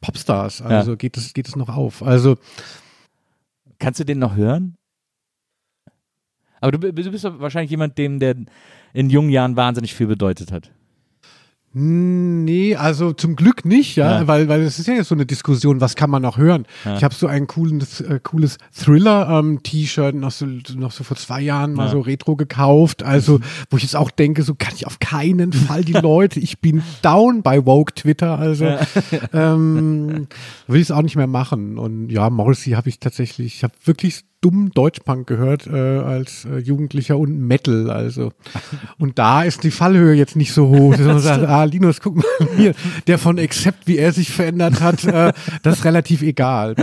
Popstars. 0.00 0.60
Also 0.62 0.96
geht 0.96 1.16
es 1.16 1.32
geht 1.32 1.48
es 1.48 1.56
noch 1.56 1.68
auf. 1.68 2.02
Also 2.02 2.36
Kannst 3.78 4.00
du 4.00 4.04
den 4.04 4.18
noch 4.18 4.36
hören? 4.36 4.76
Aber 6.60 6.72
du, 6.72 6.78
du 6.92 7.10
bist 7.10 7.24
doch 7.24 7.38
wahrscheinlich 7.38 7.70
jemand, 7.70 7.96
dem 7.98 8.18
der 8.18 8.34
in 8.92 9.10
jungen 9.10 9.30
Jahren 9.30 9.56
wahnsinnig 9.56 9.94
viel 9.94 10.08
bedeutet 10.08 10.50
hat. 10.50 10.72
Nee, 11.74 12.76
also 12.76 13.12
zum 13.12 13.36
Glück 13.36 13.64
nicht, 13.66 13.96
ja, 13.96 14.20
Ja. 14.20 14.26
weil 14.26 14.48
weil 14.48 14.62
es 14.62 14.78
ist 14.78 14.86
ja 14.88 14.94
jetzt 14.94 15.08
so 15.08 15.14
eine 15.14 15.26
Diskussion, 15.26 15.80
was 15.82 15.96
kann 15.96 16.08
man 16.08 16.22
noch 16.22 16.38
hören? 16.38 16.64
Ich 16.96 17.04
habe 17.04 17.14
so 17.14 17.26
ein 17.26 17.46
cooles 17.46 18.00
äh, 18.00 18.18
cooles 18.22 18.56
Thriller 18.72 19.28
ähm, 19.38 19.62
T-Shirt 19.62 20.14
noch 20.14 20.30
so 20.30 20.46
noch 20.76 20.92
so 20.92 21.04
vor 21.04 21.16
zwei 21.18 21.42
Jahren 21.42 21.74
mal 21.74 21.84
Ja. 21.86 21.92
so 21.92 22.00
retro 22.00 22.36
gekauft, 22.36 23.02
also 23.02 23.40
wo 23.70 23.76
ich 23.76 23.82
jetzt 23.82 23.96
auch 23.96 24.10
denke, 24.10 24.42
so 24.44 24.54
kann 24.54 24.72
ich 24.74 24.86
auf 24.86 24.98
keinen 24.98 25.52
Fall 25.52 25.84
die 25.84 25.92
Leute, 26.00 26.40
ich 26.40 26.58
bin 26.60 26.82
down 27.02 27.42
bei 27.42 27.64
Woke 27.66 27.94
Twitter, 27.94 28.38
also 28.38 28.64
ähm, 29.34 30.26
will 30.66 30.80
ich 30.80 30.86
es 30.86 30.90
auch 30.90 31.02
nicht 31.02 31.16
mehr 31.16 31.26
machen 31.26 31.76
und 31.78 32.08
ja, 32.10 32.30
Morrissey 32.30 32.72
habe 32.72 32.88
ich 32.88 32.98
tatsächlich, 32.98 33.56
ich 33.56 33.62
habe 33.64 33.74
wirklich 33.84 34.22
dumm 34.40 34.70
Deutschpunk 34.70 35.26
gehört 35.26 35.66
äh, 35.66 35.98
als 35.98 36.44
äh, 36.44 36.58
Jugendlicher 36.58 37.18
und 37.18 37.38
Metal, 37.38 37.90
also 37.90 38.32
und 38.98 39.18
da 39.18 39.42
ist 39.42 39.64
die 39.64 39.70
Fallhöhe 39.70 40.14
jetzt 40.14 40.36
nicht 40.36 40.52
so 40.52 40.68
hoch, 40.68 40.96
man 40.98 41.18
sagt, 41.18 41.44
ah 41.44 41.64
Linus, 41.64 42.00
guck 42.00 42.16
mal 42.16 42.24
hier, 42.56 42.74
der 43.06 43.18
von 43.18 43.38
Accept, 43.38 43.86
wie 43.86 43.98
er 43.98 44.12
sich 44.12 44.30
verändert 44.30 44.80
hat, 44.80 45.04
äh, 45.04 45.32
das 45.62 45.78
ist 45.78 45.84
relativ 45.84 46.22
egal. 46.22 46.76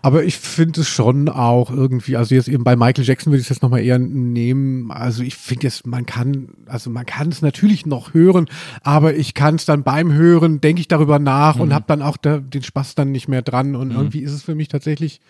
Aber 0.00 0.22
ich 0.22 0.36
finde 0.36 0.82
es 0.82 0.88
schon 0.88 1.28
auch 1.28 1.70
irgendwie, 1.70 2.16
also 2.16 2.34
jetzt 2.34 2.48
eben 2.48 2.62
bei 2.62 2.76
Michael 2.76 3.04
Jackson 3.04 3.32
würde 3.32 3.40
ich 3.40 3.48
das 3.48 3.62
nochmal 3.62 3.80
eher 3.80 3.98
nehmen. 3.98 4.92
Also 4.92 5.24
ich 5.24 5.34
finde 5.34 5.64
jetzt, 5.64 5.86
man 5.86 6.06
kann, 6.06 6.50
also 6.66 6.88
man 6.88 7.04
kann 7.04 7.28
es 7.30 7.42
natürlich 7.42 7.84
noch 7.84 8.14
hören, 8.14 8.46
aber 8.82 9.16
ich 9.16 9.34
kann 9.34 9.56
es 9.56 9.64
dann 9.64 9.82
beim 9.82 10.12
Hören, 10.12 10.60
denke 10.60 10.80
ich 10.80 10.88
darüber 10.88 11.18
nach 11.18 11.58
und 11.58 11.74
habe 11.74 11.84
dann 11.88 12.02
auch 12.02 12.16
da, 12.16 12.38
den 12.38 12.62
Spaß 12.62 12.94
dann 12.94 13.10
nicht 13.10 13.26
mehr 13.28 13.42
dran. 13.42 13.74
Und 13.74 13.90
irgendwie 13.90 14.20
ist 14.20 14.32
es 14.32 14.44
für 14.44 14.54
mich 14.54 14.68
tatsächlich 14.68 15.20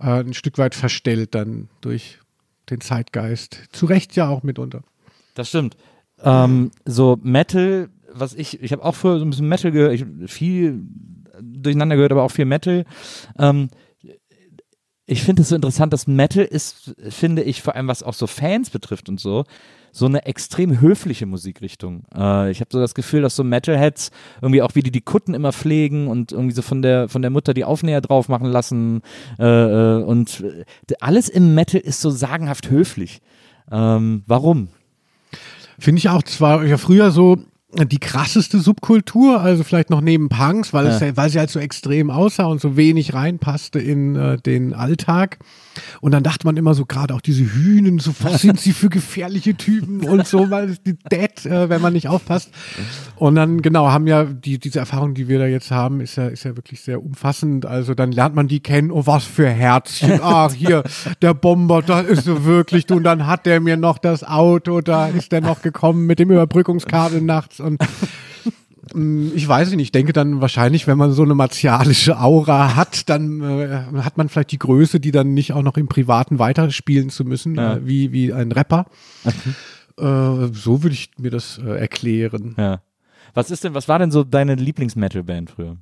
äh, 0.00 0.20
ein 0.20 0.34
Stück 0.34 0.58
weit 0.58 0.74
verstellt 0.74 1.34
dann 1.34 1.68
durch 1.80 2.18
den 2.70 2.80
Zeitgeist. 2.80 3.62
Zu 3.72 3.86
Recht 3.86 4.14
ja 4.16 4.28
auch 4.28 4.42
mitunter. 4.42 4.82
Das 5.34 5.48
stimmt. 5.48 5.76
Ähm, 6.22 6.70
so 6.84 7.18
Metal, 7.22 7.88
was 8.12 8.34
ich, 8.34 8.60
ich 8.62 8.72
habe 8.72 8.84
auch 8.84 8.94
früher 8.94 9.18
so 9.18 9.24
ein 9.24 9.30
bisschen 9.30 9.48
Metal 9.48 9.70
gehört, 9.70 10.04
viel 10.30 10.82
durcheinander 11.40 11.96
gehört, 11.96 12.12
aber 12.12 12.24
auch 12.24 12.30
viel 12.30 12.44
Metal. 12.44 12.84
Ähm, 13.38 13.68
ich 15.06 15.22
finde 15.22 15.42
es 15.42 15.48
so 15.48 15.56
interessant, 15.56 15.92
dass 15.92 16.06
Metal 16.06 16.44
ist, 16.44 16.94
finde 17.08 17.42
ich, 17.42 17.62
vor 17.62 17.74
allem 17.74 17.88
was 17.88 18.02
auch 18.02 18.14
so 18.14 18.26
Fans 18.26 18.68
betrifft 18.70 19.08
und 19.08 19.18
so, 19.18 19.44
so 19.92 20.06
eine 20.06 20.26
extrem 20.26 20.80
höfliche 20.80 21.26
Musikrichtung. 21.26 22.02
Äh, 22.14 22.50
ich 22.50 22.60
habe 22.60 22.68
so 22.72 22.78
das 22.80 22.94
Gefühl, 22.94 23.22
dass 23.22 23.36
so 23.36 23.44
Metalheads 23.44 24.10
irgendwie 24.42 24.62
auch 24.62 24.74
wie 24.74 24.82
die 24.82 24.90
die 24.90 25.00
Kutten 25.00 25.34
immer 25.34 25.52
pflegen 25.52 26.08
und 26.08 26.32
irgendwie 26.32 26.54
so 26.54 26.62
von 26.62 26.82
der 26.82 27.08
von 27.08 27.22
der 27.22 27.30
Mutter 27.30 27.54
die 27.54 27.64
Aufnäher 27.64 28.00
drauf 28.00 28.28
machen 28.28 28.46
lassen 28.46 29.02
äh, 29.38 29.44
äh, 29.44 30.02
und 30.02 30.40
äh, 30.40 30.64
alles 31.00 31.28
im 31.28 31.54
Metal 31.54 31.80
ist 31.80 32.00
so 32.00 32.10
sagenhaft 32.10 32.70
höflich. 32.70 33.20
Ähm, 33.70 34.22
warum? 34.26 34.68
Finde 35.78 35.98
ich 35.98 36.08
auch, 36.08 36.22
zwar 36.22 36.64
ja 36.64 36.76
früher 36.76 37.10
so 37.10 37.36
die 37.74 37.98
krasseste 37.98 38.60
Subkultur, 38.60 39.40
also 39.42 39.62
vielleicht 39.62 39.90
noch 39.90 40.00
neben 40.00 40.30
Punks, 40.30 40.72
weil, 40.72 40.86
es, 40.86 41.00
ja- 41.00 41.16
weil 41.18 41.28
sie 41.28 41.38
halt 41.38 41.50
so 41.50 41.58
extrem 41.60 42.10
aussah 42.10 42.46
und 42.46 42.60
so 42.62 42.76
wenig 42.78 43.12
reinpasste 43.12 43.78
in 43.78 44.16
äh, 44.16 44.38
den 44.38 44.72
Alltag. 44.72 45.38
Und 46.00 46.12
dann 46.12 46.22
dachte 46.22 46.46
man 46.46 46.56
immer 46.56 46.74
so, 46.74 46.86
gerade 46.86 47.14
auch 47.14 47.20
diese 47.20 47.44
Hühnen, 47.44 47.98
so 47.98 48.12
was 48.20 48.42
sind 48.42 48.60
sie 48.60 48.72
für 48.72 48.88
gefährliche 48.88 49.54
Typen 49.54 50.04
und 50.04 50.26
so, 50.26 50.50
weil 50.50 50.76
die 50.86 50.96
Dead, 51.10 51.46
äh, 51.46 51.68
wenn 51.68 51.80
man 51.80 51.92
nicht 51.92 52.08
aufpasst. 52.08 52.50
Und 53.16 53.34
dann, 53.34 53.62
genau, 53.62 53.90
haben 53.90 54.06
ja 54.06 54.24
die, 54.24 54.58
diese 54.58 54.78
Erfahrung, 54.78 55.14
die 55.14 55.28
wir 55.28 55.38
da 55.38 55.46
jetzt 55.46 55.70
haben, 55.70 56.00
ist 56.00 56.16
ja, 56.16 56.28
ist 56.28 56.44
ja 56.44 56.56
wirklich 56.56 56.80
sehr 56.80 57.02
umfassend. 57.02 57.66
Also 57.66 57.94
dann 57.94 58.12
lernt 58.12 58.34
man 58.34 58.48
die 58.48 58.60
kennen, 58.60 58.90
oh, 58.90 59.06
was 59.06 59.24
für 59.24 59.48
Herzchen. 59.48 60.20
Ach, 60.22 60.52
hier, 60.52 60.84
der 61.22 61.34
Bomber, 61.34 61.82
da 61.82 62.00
ist 62.00 62.24
so 62.24 62.44
wirklich, 62.44 62.86
du, 62.86 62.96
und 62.96 63.04
dann 63.04 63.26
hat 63.26 63.46
der 63.46 63.60
mir 63.60 63.76
noch 63.76 63.98
das 63.98 64.24
Auto, 64.24 64.80
da 64.80 65.08
ist 65.08 65.32
der 65.32 65.40
noch 65.40 65.62
gekommen 65.62 66.06
mit 66.06 66.18
dem 66.18 66.30
Überbrückungskabel 66.30 67.20
nachts 67.20 67.60
und 67.60 67.80
Ich 68.94 69.46
weiß 69.48 69.70
nicht, 69.70 69.80
ich 69.80 69.92
denke 69.92 70.12
dann 70.12 70.40
wahrscheinlich, 70.40 70.86
wenn 70.86 70.98
man 70.98 71.12
so 71.12 71.22
eine 71.22 71.34
martialische 71.34 72.18
Aura 72.20 72.76
hat, 72.76 73.08
dann 73.08 73.40
äh, 73.40 73.82
hat 74.02 74.16
man 74.16 74.28
vielleicht 74.28 74.52
die 74.52 74.58
Größe, 74.58 75.00
die 75.00 75.10
dann 75.10 75.34
nicht 75.34 75.52
auch 75.52 75.62
noch 75.62 75.76
im 75.76 75.88
Privaten 75.88 76.38
weiterspielen 76.38 77.10
zu 77.10 77.24
müssen, 77.24 77.54
Ja. 77.56 77.76
äh, 77.76 77.86
wie, 77.86 78.12
wie 78.12 78.32
ein 78.32 78.52
Rapper. 78.52 78.86
Äh, 79.24 80.48
so 80.52 80.82
würde 80.82 80.94
ich 80.94 81.10
mir 81.18 81.30
das 81.30 81.58
äh, 81.58 81.68
erklären. 81.78 82.54
Ja. 82.56 82.80
Was 83.34 83.50
ist 83.50 83.64
denn, 83.64 83.74
was 83.74 83.88
war 83.88 83.98
denn 83.98 84.10
so 84.10 84.24
deine 84.24 84.54
Lieblings-Metal-Band 84.54 85.50
früher? 85.50 85.76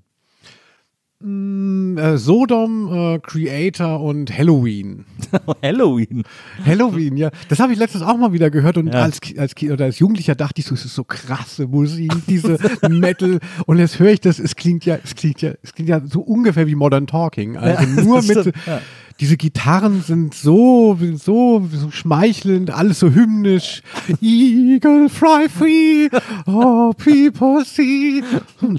Äh, 1.23 2.19
Sodom, 2.19 2.93
äh, 2.93 3.19
Creator 3.21 4.03
und 4.03 4.37
Halloween. 4.37 5.07
Halloween. 5.63 6.25
Halloween, 6.65 7.17
ja. 7.17 7.31
Das 7.49 7.59
habe 7.59 7.73
ich 7.73 7.79
letztens 7.79 8.05
auch 8.05 8.19
mal 8.19 8.35
wieder 8.35 8.51
gehört 8.51 8.77
und 8.77 8.89
Ja. 8.93 9.03
als, 9.03 9.21
als, 9.39 9.55
oder 9.63 9.87
als 9.87 9.99
Jugendlicher 9.99 10.35
dachte 10.35 10.61
ich 10.61 10.67
so, 10.67 10.75
es 10.75 10.85
ist 10.85 10.95
so 10.95 11.05
krasse 11.05 11.69
Musik, 11.69 12.13
diese 12.29 12.59
Metal. 12.91 13.39
Und 13.65 13.79
jetzt 13.79 13.99
höre 13.99 14.11
ich 14.13 14.21
das, 14.21 14.39
es 14.39 14.57
klingt 14.57 14.85
ja, 14.85 14.99
es 15.03 15.15
klingt 15.15 15.41
ja, 15.41 15.53
es 15.63 15.73
klingt 15.73 15.89
ja 15.89 16.03
so 16.07 16.21
ungefähr 16.21 16.67
wie 16.67 16.75
Modern 16.75 17.07
Talking. 17.07 17.57
Also 17.57 17.83
Ja, 17.97 18.03
nur 18.05 18.17
mit, 18.23 18.39
stimmt, 18.39 18.57
ja. 18.67 18.81
diese 19.19 19.39
Gitarren 19.39 20.03
sind 20.03 20.35
so, 20.35 20.99
so, 21.15 21.67
so 21.73 21.91
schmeichelnd, 21.91 22.71
alles 22.71 22.99
so 22.99 23.11
hymnisch. 23.11 23.83
Eagle 24.21 25.09
fly 25.09 25.49
free, 25.49 26.11
oh 26.47 26.93
people 26.93 27.65
see. 27.65 28.23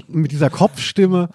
Mit 0.06 0.30
dieser 0.30 0.50
Kopfstimme. 0.50 1.30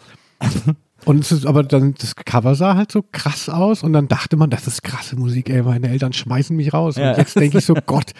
Und 1.06 1.20
es 1.20 1.32
ist 1.32 1.46
aber 1.46 1.64
dann, 1.64 1.96
das 1.96 2.16
Cover 2.16 2.56
sah 2.56 2.76
halt 2.76 2.92
so 2.92 3.04
krass 3.12 3.50
aus 3.50 3.84
und 3.84 3.94
dann 3.94 4.08
dachte 4.08 4.38
man, 4.38 4.50
das 4.50 4.68
ist 4.68 4.84
krasse 4.84 5.16
Musik, 5.16 5.50
ey, 5.50 5.62
meine 5.62 5.90
Eltern 5.90 6.14
schmeißen 6.14 6.56
mich 6.56 6.74
raus. 6.74 6.96
Ja. 6.96 7.12
Und 7.12 7.18
jetzt 7.18 7.36
denke 7.36 7.58
ich 7.58 7.66
so, 7.66 7.74
Gott, 7.86 8.12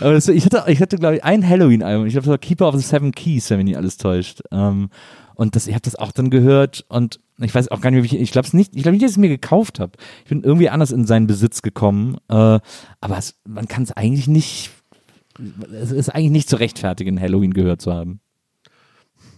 Aber 0.00 0.12
das, 0.12 0.28
ich 0.28 0.44
hatte, 0.44 0.64
ich 0.66 0.80
hatte 0.80 0.96
glaube 0.96 1.16
ich, 1.16 1.24
ein 1.24 1.46
Halloween-Album. 1.46 2.06
Ich 2.06 2.12
glaube, 2.12 2.26
das 2.26 2.30
war 2.30 2.38
Keeper 2.38 2.68
of 2.68 2.76
the 2.76 2.82
Seven 2.82 3.12
Keys, 3.12 3.50
wenn 3.50 3.58
mich 3.58 3.66
nicht 3.66 3.76
alles 3.76 3.96
täuscht. 3.96 4.42
Ähm, 4.50 4.90
und 5.34 5.56
das, 5.56 5.66
ich 5.66 5.74
habe 5.74 5.82
das 5.82 5.96
auch 5.96 6.12
dann 6.12 6.30
gehört 6.30 6.84
und 6.88 7.18
ich 7.38 7.54
weiß 7.54 7.68
auch 7.68 7.80
gar 7.80 7.90
nicht 7.90 8.02
wie 8.02 8.16
ich, 8.16 8.22
ich 8.22 8.32
glaube 8.32 8.46
es 8.46 8.52
nicht, 8.52 8.76
ich 8.76 8.82
glaube 8.82 8.92
nicht, 8.92 9.02
dass 9.02 9.12
ich 9.12 9.16
es 9.16 9.20
mir 9.20 9.28
gekauft 9.28 9.80
habe. 9.80 9.92
Ich 10.24 10.28
bin 10.28 10.42
irgendwie 10.42 10.68
anders 10.68 10.92
in 10.92 11.06
seinen 11.06 11.26
Besitz 11.26 11.62
gekommen. 11.62 12.16
Äh, 12.28 12.60
aber 13.00 13.18
es, 13.18 13.40
man 13.46 13.66
kann 13.66 13.82
es 13.82 13.92
eigentlich 13.92 14.28
nicht, 14.28 14.70
es 15.72 15.90
ist 15.90 16.10
eigentlich 16.10 16.30
nicht 16.30 16.48
zu 16.48 16.56
rechtfertigen, 16.56 17.20
Halloween 17.20 17.54
gehört 17.54 17.80
zu 17.80 17.92
haben. 17.92 18.20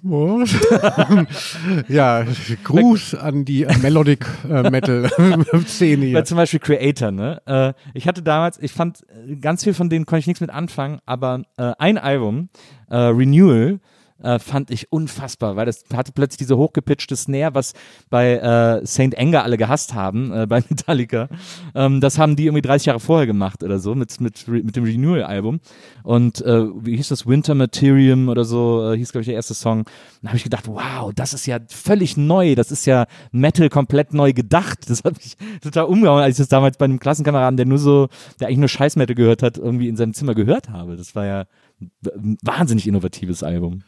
ja, 1.89 2.27
Gruß 2.63 3.15
an 3.15 3.47
die 3.47 3.67
Melodic 3.81 4.27
äh, 4.49 4.69
Metal 4.69 5.09
Szene 5.67 6.03
Weil 6.03 6.09
hier. 6.09 6.25
zum 6.25 6.37
Beispiel 6.37 6.61
Creator, 6.61 7.11
ne? 7.11 7.41
Äh, 7.47 7.73
ich 7.95 8.07
hatte 8.07 8.23
damals, 8.23 8.59
ich 8.61 8.73
fand 8.73 9.03
äh, 9.27 9.37
ganz 9.37 9.65
viel 9.65 9.73
von 9.73 9.89
denen 9.89 10.05
konnte 10.05 10.21
ich 10.21 10.27
nichts 10.27 10.43
mit 10.43 10.51
anfangen, 10.51 10.99
aber 11.07 11.45
äh, 11.57 11.73
ein 11.79 11.97
Album, 11.97 12.51
äh, 12.91 12.97
Renewal, 12.97 13.81
äh, 14.23 14.39
fand 14.39 14.71
ich 14.71 14.93
unfassbar, 14.93 15.57
weil 15.57 15.67
das 15.67 15.85
hatte 15.93 16.13
plötzlich 16.13 16.39
diese 16.39 16.57
hochgepitchte 16.57 17.17
Snare, 17.17 17.55
was 17.55 17.73
bei 18.11 18.35
äh, 18.35 18.87
Saint 18.87 19.19
Anger 19.19 19.43
alle 19.43 19.57
gehasst 19.57 19.95
haben, 19.95 20.33
äh, 20.33 20.47
bei 20.47 20.63
Metallica. 20.69 21.29
Ähm, 21.75 22.01
das 22.01 22.19
haben 22.19 22.37
die 22.37 22.47
irgendwie 22.47 22.63
30 22.63 22.87
Jahre 22.87 23.01
vorher 23.01 23.27
gemacht 23.27 23.63
oder 23.63 23.79
so, 23.79 23.95
mit, 23.95 24.21
mit, 24.21 24.47
mit 24.47 24.77
dem 24.77 24.85
Renewal-Album. 24.85 25.61
Und 26.03 26.41
äh, 26.43 26.65
wie 26.85 26.97
hieß 26.97 27.09
das? 27.09 27.27
Winter 27.27 27.55
Materium 27.55 28.29
oder 28.29 28.45
so, 28.45 28.93
äh, 28.93 28.97
hieß, 28.97 29.13
glaube 29.13 29.23
ich, 29.23 29.27
der 29.27 29.35
erste 29.35 29.55
Song. 29.55 29.85
Da 30.23 30.29
habe 30.29 30.37
ich 30.37 30.45
gedacht, 30.45 30.69
wow, 30.69 31.13
das 31.15 31.35
ist 31.35 31.47
ja 31.47 31.59
völlig 31.69 32.17
neu, 32.17 32.55
das 32.55 32.71
ist 32.71 32.87
ja 32.87 33.07
Metal 33.33 33.69
komplett 33.69 34.15
neu 34.15 34.33
gedacht. 34.33 34.89
Das 34.89 35.03
hat 35.05 35.17
mich 35.17 35.37
total 35.61 35.85
umgehauen, 35.85 36.23
als 36.23 36.37
ich 36.37 36.43
das 36.43 36.49
damals 36.49 36.79
bei 36.79 36.85
einem 36.85 37.01
Klassenkameraden, 37.01 37.57
der 37.57 37.67
nur 37.67 37.79
so, 37.79 38.09
der 38.39 38.47
eigentlich 38.47 38.59
nur 38.59 38.69
Scheiß-Metal 38.69 39.15
gehört 39.15 39.43
hat, 39.43 39.59
irgendwie 39.59 39.89
in 39.89 39.97
seinem 39.97 40.15
Zimmer 40.15 40.35
gehört 40.35 40.71
habe. 40.71 40.97
Das 40.97 41.15
war 41.15 41.27
ja 41.27 41.45
ein 41.81 42.39
wahnsinnig 42.43 42.87
innovatives 42.87 43.43
Album. 43.43 43.83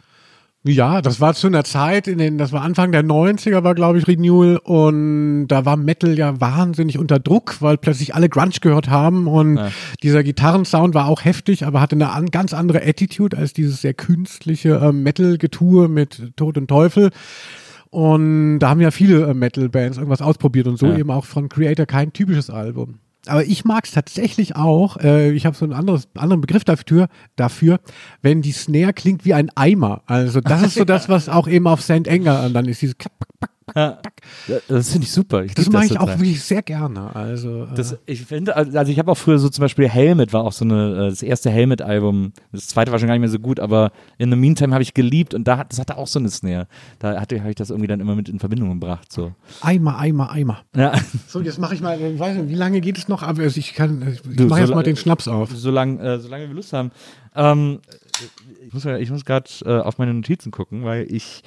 Ja, 0.67 1.01
das 1.01 1.21
war 1.21 1.35
zu 1.35 1.47
einer 1.47 1.65
Zeit, 1.65 2.09
in 2.09 2.19
den, 2.19 2.39
das 2.39 2.53
war 2.53 2.63
Anfang 2.63 2.93
der 2.93 3.05
90er, 3.05 3.63
war 3.65 3.75
glaube 3.75 3.99
ich 3.99 4.07
Renewal 4.09 4.57
und 4.59 5.47
da 5.49 5.65
war 5.65 5.77
Metal 5.77 6.19
ja 6.19 6.41
wahnsinnig 6.41 6.99
unter 6.99 7.19
Druck, 7.19 7.57
weil 7.61 7.77
plötzlich 7.79 8.15
alle 8.15 8.29
Grunge 8.29 8.47
gehört 8.61 8.89
haben 8.91 9.27
und 9.29 9.57
Ja. 9.57 9.71
dieser 10.03 10.23
Gitarrensound 10.25 10.95
war 10.95 11.07
auch 11.07 11.25
heftig, 11.25 11.65
aber 11.67 11.81
hatte 11.81 11.97
eine 11.97 12.11
an, 12.11 12.27
ganz 12.31 12.53
andere 12.55 12.83
Attitude 12.87 13.37
als 13.37 13.53
dieses 13.53 13.81
sehr 13.81 13.95
künstliche 13.95 14.75
äh, 14.77 14.93
Metal-Getue 14.93 15.89
mit 15.89 16.33
Tod 16.37 16.59
und 16.59 16.69
Teufel. 16.69 17.11
Und 17.91 18.59
da 18.59 18.69
haben 18.71 18.81
ja 18.81 18.91
viele 18.91 19.27
äh, 19.29 19.35
Metal-Bands 19.35 19.97
irgendwas 19.99 20.21
ausprobiert 20.23 20.67
und 20.67 20.79
so 20.79 20.87
Ja. 20.87 20.97
eben 20.99 21.11
auch 21.11 21.25
von 21.25 21.49
Creator 21.49 21.87
kein 21.87 22.13
typisches 22.13 22.51
Album. 22.51 22.99
Aber 23.29 23.45
ich 23.45 23.65
mag 23.65 23.85
es 23.85 23.93
tatsächlich 23.93 24.57
auch, 24.57 24.97
äh, 24.99 25.33
ich 25.33 25.47
habe 25.47 25.57
so 25.57 25.65
einen 25.65 25.75
anderes, 25.75 26.09
anderen 26.15 26.41
Begriff 26.41 26.65
dafür, 26.65 27.09
dafür, 27.37 27.81
wenn 28.23 28.43
die 28.43 28.53
Snare 28.53 28.93
klingt 28.93 29.25
wie 29.25 29.35
ein 29.35 29.51
Eimer. 29.55 30.03
Also 30.07 30.41
das 30.41 30.63
ist 30.63 30.75
so 30.75 30.85
das, 30.85 31.09
was 31.09 31.29
auch 31.29 31.49
eben 31.49 31.67
auf 31.67 31.83
St. 31.83 32.09
Anger 32.09 32.49
dann 32.51 32.67
ist, 32.67 32.83
dieses 32.83 32.99
Klack. 32.99 33.13
Ja, 33.75 33.99
Das 34.69 34.91
finde 34.91 35.07
ich 35.07 35.13
super. 35.13 35.45
Ich 35.45 35.55
Das 35.55 35.69
mag 35.71 35.85
ich 35.85 35.89
total. 35.91 36.05
auch 36.05 36.19
wirklich 36.21 36.41
sehr 36.43 36.63
gerne. 36.63 37.15
Also 37.17 37.65
äh, 37.65 37.75
Das, 37.75 37.97
ich 38.07 38.25
finde, 38.25 38.55
also 38.55 38.93
ich 38.93 38.99
habe 38.99 39.11
auch 39.11 39.17
früher 39.17 39.39
so 39.39 39.49
zum 39.49 39.63
Beispiel 39.63 39.89
Helmet 39.89 40.33
war 40.33 40.45
auch 40.45 40.53
so 40.53 40.65
eine, 40.65 41.07
äh, 41.07 41.11
das 41.11 41.23
erste 41.23 41.51
Helmet-Album. 41.51 42.33
Das 42.53 42.69
zweite 42.69 42.93
war 42.93 42.99
schon 43.01 43.09
gar 43.09 43.15
nicht 43.15 43.23
mehr 43.23 43.29
so 43.29 43.41
gut, 43.41 43.59
aber 43.59 43.91
in 44.19 44.31
the 44.31 44.37
meantime 44.37 44.73
habe 44.73 44.83
ich 44.83 44.95
geliebt 44.95 45.35
und 45.35 45.49
da 45.49 45.59
hat, 45.59 45.73
das 45.73 45.81
hatte 45.81 45.97
auch 45.97 46.07
so 46.07 46.21
eine 46.21 46.29
Snare. 46.31 46.69
Da 47.01 47.21
hatte 47.21 47.41
habe 47.41 47.51
ich 47.51 47.57
das 47.57 47.71
irgendwie 47.71 47.89
dann 47.89 47.99
immer 47.99 48.15
mit 48.15 48.29
in 48.29 48.39
Verbindung 48.39 48.69
gebracht. 48.79 49.13
So. 49.13 49.35
Eimer, 49.63 49.99
Eimer, 49.99 50.31
Eimer. 50.31 50.61
Ja, 50.77 50.93
So, 51.27 51.41
jetzt 51.41 51.59
mache 51.59 51.75
ich 51.75 51.81
mal, 51.81 52.01
ich 52.01 52.19
weiß 52.21 52.37
nicht, 52.37 52.49
wie 52.49 52.55
lange 52.55 52.81
geht 52.81 52.99
es 52.99 53.09
noch? 53.09 53.23
Aber 53.25 53.43
also 53.43 53.59
ich 53.59 53.75
kann, 53.75 54.01
ich 54.07 54.23
mache 54.49 54.61
jetzt 54.61 54.69
so 54.69 54.75
mal 54.77 54.85
den 54.85 54.97
Schnaps 54.97 55.27
auf. 55.27 55.51
solange, 55.51 56.01
äh, 56.01 56.19
solange 56.21 56.47
wir 56.47 56.55
Lust 56.55 56.73
haben. 56.73 56.93
Ähm, 57.35 57.81
ich 58.65 58.73
muss, 58.73 58.85
ich 58.85 59.11
muss 59.11 59.25
gerade 59.25 59.51
äh, 59.65 59.81
auf 59.81 59.99
meine 59.99 60.15
Notizen 60.15 60.53
gucken, 60.53 60.85
weil 60.85 61.07
ich 61.11 61.43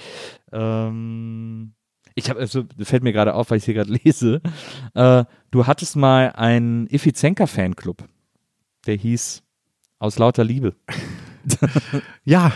ähm, 0.51 1.71
ich 2.15 2.29
habe, 2.29 2.39
also 2.39 2.63
fällt 2.81 3.03
mir 3.03 3.13
gerade 3.13 3.33
auf, 3.33 3.51
weil 3.51 3.57
ich 3.57 3.65
hier 3.65 3.73
gerade 3.73 3.91
lese. 4.03 4.41
Äh, 4.93 5.25
du 5.51 5.67
hattest 5.67 5.95
mal 5.95 6.31
einen 6.35 6.87
Iffizenka-Fanclub, 6.87 8.03
der 8.85 8.95
hieß 8.95 9.43
Aus 9.99 10.17
lauter 10.17 10.43
Liebe. 10.43 10.75
Ja, 12.25 12.51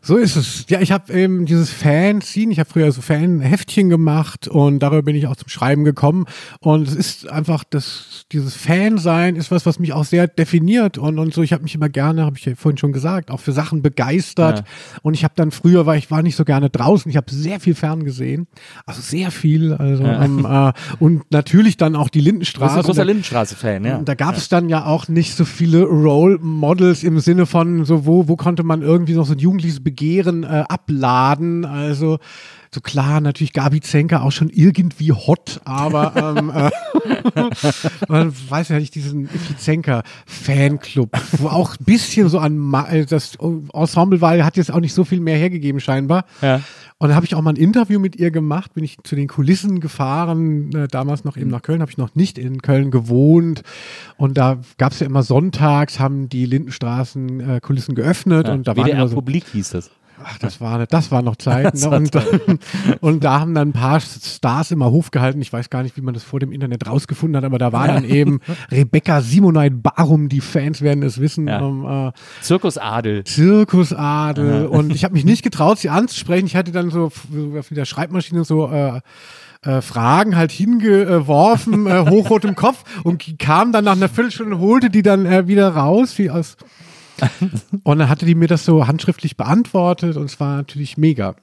so 0.00 0.16
ist 0.16 0.36
es. 0.36 0.64
Ja, 0.70 0.80
ich 0.80 0.90
habe 0.90 1.12
eben 1.12 1.44
dieses 1.44 1.70
Fan-Scene, 1.70 2.50
ich 2.50 2.58
habe 2.58 2.70
früher 2.70 2.90
so 2.92 3.02
Fan-Heftchen 3.02 3.90
gemacht 3.90 4.48
und 4.48 4.78
darüber 4.78 5.02
bin 5.02 5.16
ich 5.16 5.26
auch 5.26 5.36
zum 5.36 5.48
Schreiben 5.50 5.84
gekommen. 5.84 6.24
Und 6.60 6.88
es 6.88 6.94
ist 6.94 7.28
einfach, 7.28 7.62
das, 7.68 8.24
dieses 8.32 8.54
Fan-Sein 8.56 9.36
ist 9.36 9.50
was, 9.50 9.66
was 9.66 9.78
mich 9.78 9.92
auch 9.92 10.04
sehr 10.06 10.28
definiert 10.28 10.96
und, 10.96 11.18
und 11.18 11.34
so. 11.34 11.42
Ich 11.42 11.52
habe 11.52 11.62
mich 11.62 11.74
immer 11.74 11.90
gerne, 11.90 12.24
habe 12.24 12.38
ich 12.38 12.44
ja 12.46 12.54
vorhin 12.54 12.78
schon 12.78 12.92
gesagt, 12.92 13.30
auch 13.30 13.40
für 13.40 13.52
Sachen 13.52 13.82
begeistert. 13.82 14.60
Ja. 14.60 14.64
Und 15.02 15.12
ich 15.12 15.24
habe 15.24 15.34
dann 15.36 15.50
früher, 15.50 15.84
weil 15.84 15.98
ich 15.98 16.10
war 16.10 16.22
nicht 16.22 16.36
so 16.36 16.44
gerne 16.46 16.70
draußen, 16.70 17.10
ich 17.10 17.16
habe 17.18 17.30
sehr 17.30 17.60
viel 17.60 17.74
fern 17.74 18.04
gesehen, 18.04 18.46
also 18.86 19.02
sehr 19.02 19.30
viel. 19.30 19.74
Also 19.74 20.04
Ja. 20.04 20.24
ähm, 20.24 20.46
äh, 20.48 20.72
und 21.00 21.30
natürlich 21.30 21.76
dann 21.76 21.96
auch 21.96 22.08
die 22.08 22.20
Du 22.20 22.24
bist 22.24 22.32
Lindenstraße. 22.32 22.76
ein 22.78 22.82
großer 22.84 23.04
Lindenstraße-Fan, 23.04 23.84
ja. 23.84 23.96
und 23.98 24.08
Da 24.08 24.14
gab 24.14 24.38
es 24.38 24.48
dann 24.48 24.70
ja 24.70 24.86
auch 24.86 25.08
nicht 25.08 25.36
so 25.36 25.44
viele 25.44 25.82
Role 25.82 26.38
Models 26.40 27.02
im 27.02 27.18
Sinne 27.20 27.31
von 27.46 27.84
so, 27.84 28.06
wo, 28.06 28.28
wo 28.28 28.36
konnte 28.36 28.62
man 28.62 28.82
irgendwie 28.82 29.14
noch 29.14 29.26
so 29.26 29.32
ein 29.32 29.38
jugendliches 29.38 29.82
Begehren 29.82 30.44
äh, 30.44 30.64
abladen. 30.68 31.64
Also 31.64 32.18
so 32.74 32.80
klar, 32.80 33.20
natürlich 33.20 33.52
Gabi 33.52 33.80
Zenker 33.80 34.22
auch 34.22 34.32
schon 34.32 34.48
irgendwie 34.48 35.12
hot, 35.12 35.60
aber 35.64 36.36
ähm, 36.38 36.50
äh, 36.50 36.70
man 38.08 38.32
weiß 38.48 38.70
ja 38.70 38.78
nicht, 38.78 38.94
diesen 38.94 39.24
Ifi 39.26 39.56
Zenker 39.58 40.02
Fanclub, 40.24 41.10
wo 41.32 41.48
auch 41.48 41.76
ein 41.78 41.84
bisschen 41.84 42.30
so 42.30 42.38
an 42.38 42.56
Ma 42.56 42.88
äh, 42.88 43.04
das 43.04 43.36
Ensemble 43.36 44.22
war, 44.22 44.42
hat 44.42 44.56
jetzt 44.56 44.72
auch 44.72 44.80
nicht 44.80 44.94
so 44.94 45.04
viel 45.04 45.20
mehr 45.20 45.36
hergegeben 45.36 45.80
scheinbar. 45.80 46.24
Ja. 46.40 46.62
Und 46.96 47.08
da 47.08 47.14
habe 47.14 47.26
ich 47.26 47.34
auch 47.34 47.42
mal 47.42 47.50
ein 47.50 47.56
Interview 47.56 47.98
mit 47.98 48.16
ihr 48.16 48.30
gemacht, 48.30 48.72
bin 48.74 48.84
ich 48.84 48.96
zu 49.02 49.16
den 49.16 49.28
Kulissen 49.28 49.80
gefahren, 49.80 50.74
äh, 50.74 50.88
damals 50.88 51.24
noch 51.24 51.36
eben 51.36 51.50
nach 51.50 51.60
Köln, 51.60 51.82
habe 51.82 51.90
ich 51.90 51.98
noch 51.98 52.14
nicht 52.14 52.38
in 52.38 52.62
Köln 52.62 52.90
gewohnt. 52.90 53.64
Und 54.16 54.38
da 54.38 54.60
gab 54.78 54.92
es 54.92 55.00
ja 55.00 55.06
immer 55.06 55.22
sonntags, 55.22 55.98
haben 55.98 56.30
die 56.30 56.46
Lindenstraßen 56.46 57.40
äh, 57.40 57.60
Kulissen 57.60 57.94
geöffnet 57.94 58.48
und 58.48 58.66
da 58.66 58.76
waren 58.76 58.86
WDR 58.86 58.98
immer 58.98 59.08
so, 59.08 59.16
Publik 59.16 59.44
hieß 59.52 59.70
das. 59.70 59.90
Ach, 60.24 60.38
das 60.38 60.60
war, 60.60 60.86
das 60.86 61.10
war 61.10 61.22
noch 61.22 61.36
Zeit. 61.36 61.74
Ne? 61.74 61.90
Und, 61.90 62.10
und 63.00 63.24
da 63.24 63.40
haben 63.40 63.54
dann 63.54 63.68
ein 63.68 63.72
paar 63.72 64.00
Stars 64.00 64.70
immer 64.70 64.90
Hof 64.90 65.10
gehalten. 65.10 65.40
Ich 65.40 65.52
weiß 65.52 65.70
gar 65.70 65.82
nicht, 65.82 65.96
wie 65.96 66.00
man 66.00 66.14
das 66.14 66.22
vor 66.22 66.40
dem 66.40 66.52
Internet 66.52 66.86
rausgefunden 66.86 67.36
hat, 67.36 67.44
aber 67.44 67.58
da 67.58 67.72
war 67.72 67.86
dann 67.86 68.04
eben 68.04 68.40
Rebecca 68.70 69.20
Simonite 69.20 69.76
Barum, 69.76 70.28
die 70.28 70.40
Fans 70.40 70.80
werden 70.82 71.02
es 71.02 71.20
wissen, 71.20 71.48
Ja. 71.48 71.60
ähm, 71.60 72.08
äh, 72.08 72.12
Zirkus 72.40 72.78
Adel. 72.78 73.24
Zirkusadel 73.24 74.66
und 74.66 74.94
ich 74.94 75.04
habe 75.04 75.14
mich 75.14 75.24
nicht 75.24 75.42
getraut, 75.44 75.78
sie 75.78 75.88
anzusprechen. 75.90 76.46
Ich 76.46 76.56
hatte 76.56 76.72
dann 76.72 76.90
so 76.90 77.06
auf 77.58 77.68
der 77.70 77.84
Schreibmaschine 77.84 78.44
so 78.44 78.70
äh, 78.70 79.00
äh, 79.64 79.80
Fragen 79.80 80.36
halt 80.36 80.50
hingeworfen, 80.50 81.86
äh, 81.86 82.04
hochrot 82.10 82.44
im 82.44 82.56
Kopf 82.56 82.82
und 83.04 83.38
kam 83.38 83.72
dann 83.72 83.84
nach 83.84 83.92
einer 83.96 84.08
Viertelstunde, 84.08 84.58
holte 84.58 84.90
die 84.90 85.02
dann 85.02 85.24
äh, 85.26 85.46
wieder 85.46 85.68
raus, 85.68 86.18
wie 86.18 86.30
aus. 86.30 86.56
Und 87.82 87.98
dann 87.98 88.08
hatte 88.08 88.26
die 88.26 88.34
mir 88.34 88.48
das 88.48 88.64
so 88.64 88.86
handschriftlich 88.86 89.36
beantwortet 89.36 90.16
und 90.16 90.24
es 90.26 90.38
war 90.40 90.56
natürlich 90.56 90.96
mega. 90.96 91.34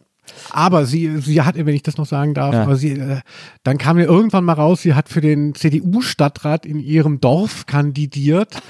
Aber 0.52 0.86
sie, 0.86 1.18
sie 1.22 1.42
hat, 1.42 1.56
wenn 1.56 1.74
ich 1.74 1.82
das 1.84 1.98
noch 1.98 2.06
sagen 2.06 2.34
darf, 2.36 2.54
Ja. 2.54 2.62
aber 2.64 2.76
sie, 2.76 2.92
äh, 2.92 3.22
dann 3.64 3.78
kam 3.80 3.98
mir 3.98 4.06
irgendwann 4.06 4.44
mal 4.46 4.54
raus, 4.54 4.82
sie 4.84 4.94
hat 4.94 5.10
für 5.10 5.22
den 5.22 5.56
CDU-Stadtrat 5.56 6.66
in 6.66 6.80
ihrem 6.80 7.20
Dorf 7.20 7.66
kandidiert. 7.66 8.62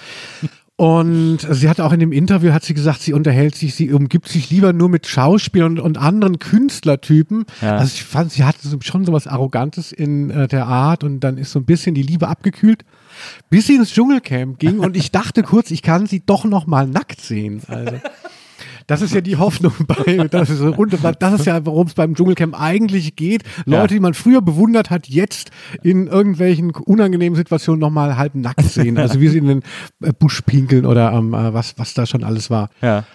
Und 0.78 1.40
sie 1.50 1.68
hat 1.68 1.82
auch 1.82 1.92
in 1.92 2.00
dem 2.00 2.14
Interview 2.14 2.54
hat 2.54 2.64
sie 2.64 2.74
gesagt, 2.74 3.02
sie 3.02 3.12
unterhält 3.12 3.54
sich, 3.56 3.76
sie 3.76 3.92
umgibt 3.92 4.30
sich 4.30 4.50
lieber 4.50 4.72
nur 4.72 4.88
mit 4.88 5.08
Schauspielern 5.08 5.78
und, 5.78 5.80
und 5.82 5.98
anderen 5.98 6.40
Künstlertypen. 6.40 7.44
Ja. 7.62 7.76
Also 7.76 7.96
ich 7.96 8.06
fand, 8.06 8.32
sie 8.32 8.46
hatte 8.46 8.60
schon 8.82 9.04
so 9.04 9.12
was 9.12 9.28
Arrogantes 9.28 9.92
in 9.92 10.30
äh, 10.30 10.48
der 10.48 10.68
Art 10.68 11.04
und 11.04 11.20
dann 11.20 11.38
ist 11.38 11.52
so 11.52 11.60
ein 11.60 11.66
bisschen 11.66 11.96
die 11.96 12.02
Liebe 12.02 12.30
abgekühlt, 12.30 12.86
bis 13.50 13.68
sie 13.68 13.76
ins 13.76 13.92
Dschungelcamp 13.94 14.60
ging 14.60 14.80
und 14.80 14.96
ich 14.98 15.12
dachte 15.12 15.44
kurz, 15.44 15.72
ich 15.72 15.82
kann 15.82 16.06
sie 16.08 16.22
doch 16.26 16.46
noch 16.46 16.68
mal 16.68 16.88
nackt 16.88 17.22
sehen. 17.22 17.62
Also 17.68 17.94
das 18.88 19.02
ist 19.02 19.14
ja 19.14 19.22
die 19.22 19.38
Hoffnung 19.38 19.72
bei, 19.88 20.28
das 20.30 20.50
ist, 20.50 20.62
und 20.62 20.94
das 21.20 21.34
ist 21.40 21.46
ja, 21.46 21.64
worum 21.66 21.88
es 21.88 21.94
beim 21.94 22.16
Dschungelcamp 22.16 22.60
eigentlich 22.60 23.16
geht. 23.16 23.44
Leute, 23.66 23.82
Ja. 23.82 23.88
die 23.88 24.00
man 24.00 24.14
früher 24.16 24.42
bewundert 24.42 24.90
hat, 24.90 25.08
jetzt 25.08 25.52
in 25.84 26.08
irgendwelchen 26.08 26.72
unangenehmen 26.72 27.36
Situationen 27.38 27.80
nochmal 27.80 28.18
halb 28.18 28.34
nackt 28.36 28.64
sehen. 28.70 28.98
Also 28.98 29.20
wie 29.22 29.28
sie 29.28 29.38
in 29.38 29.48
den 29.48 29.64
äh, 30.02 30.12
Busch 30.12 30.42
pinkeln 30.42 30.86
oder 30.88 31.12
ähm, 31.14 31.34
äh, 31.36 31.54
was, 31.54 31.78
was 31.78 31.94
da 31.94 32.06
schon 32.08 32.24
alles 32.24 32.50
war. 32.50 32.70
Ja. 32.82 33.06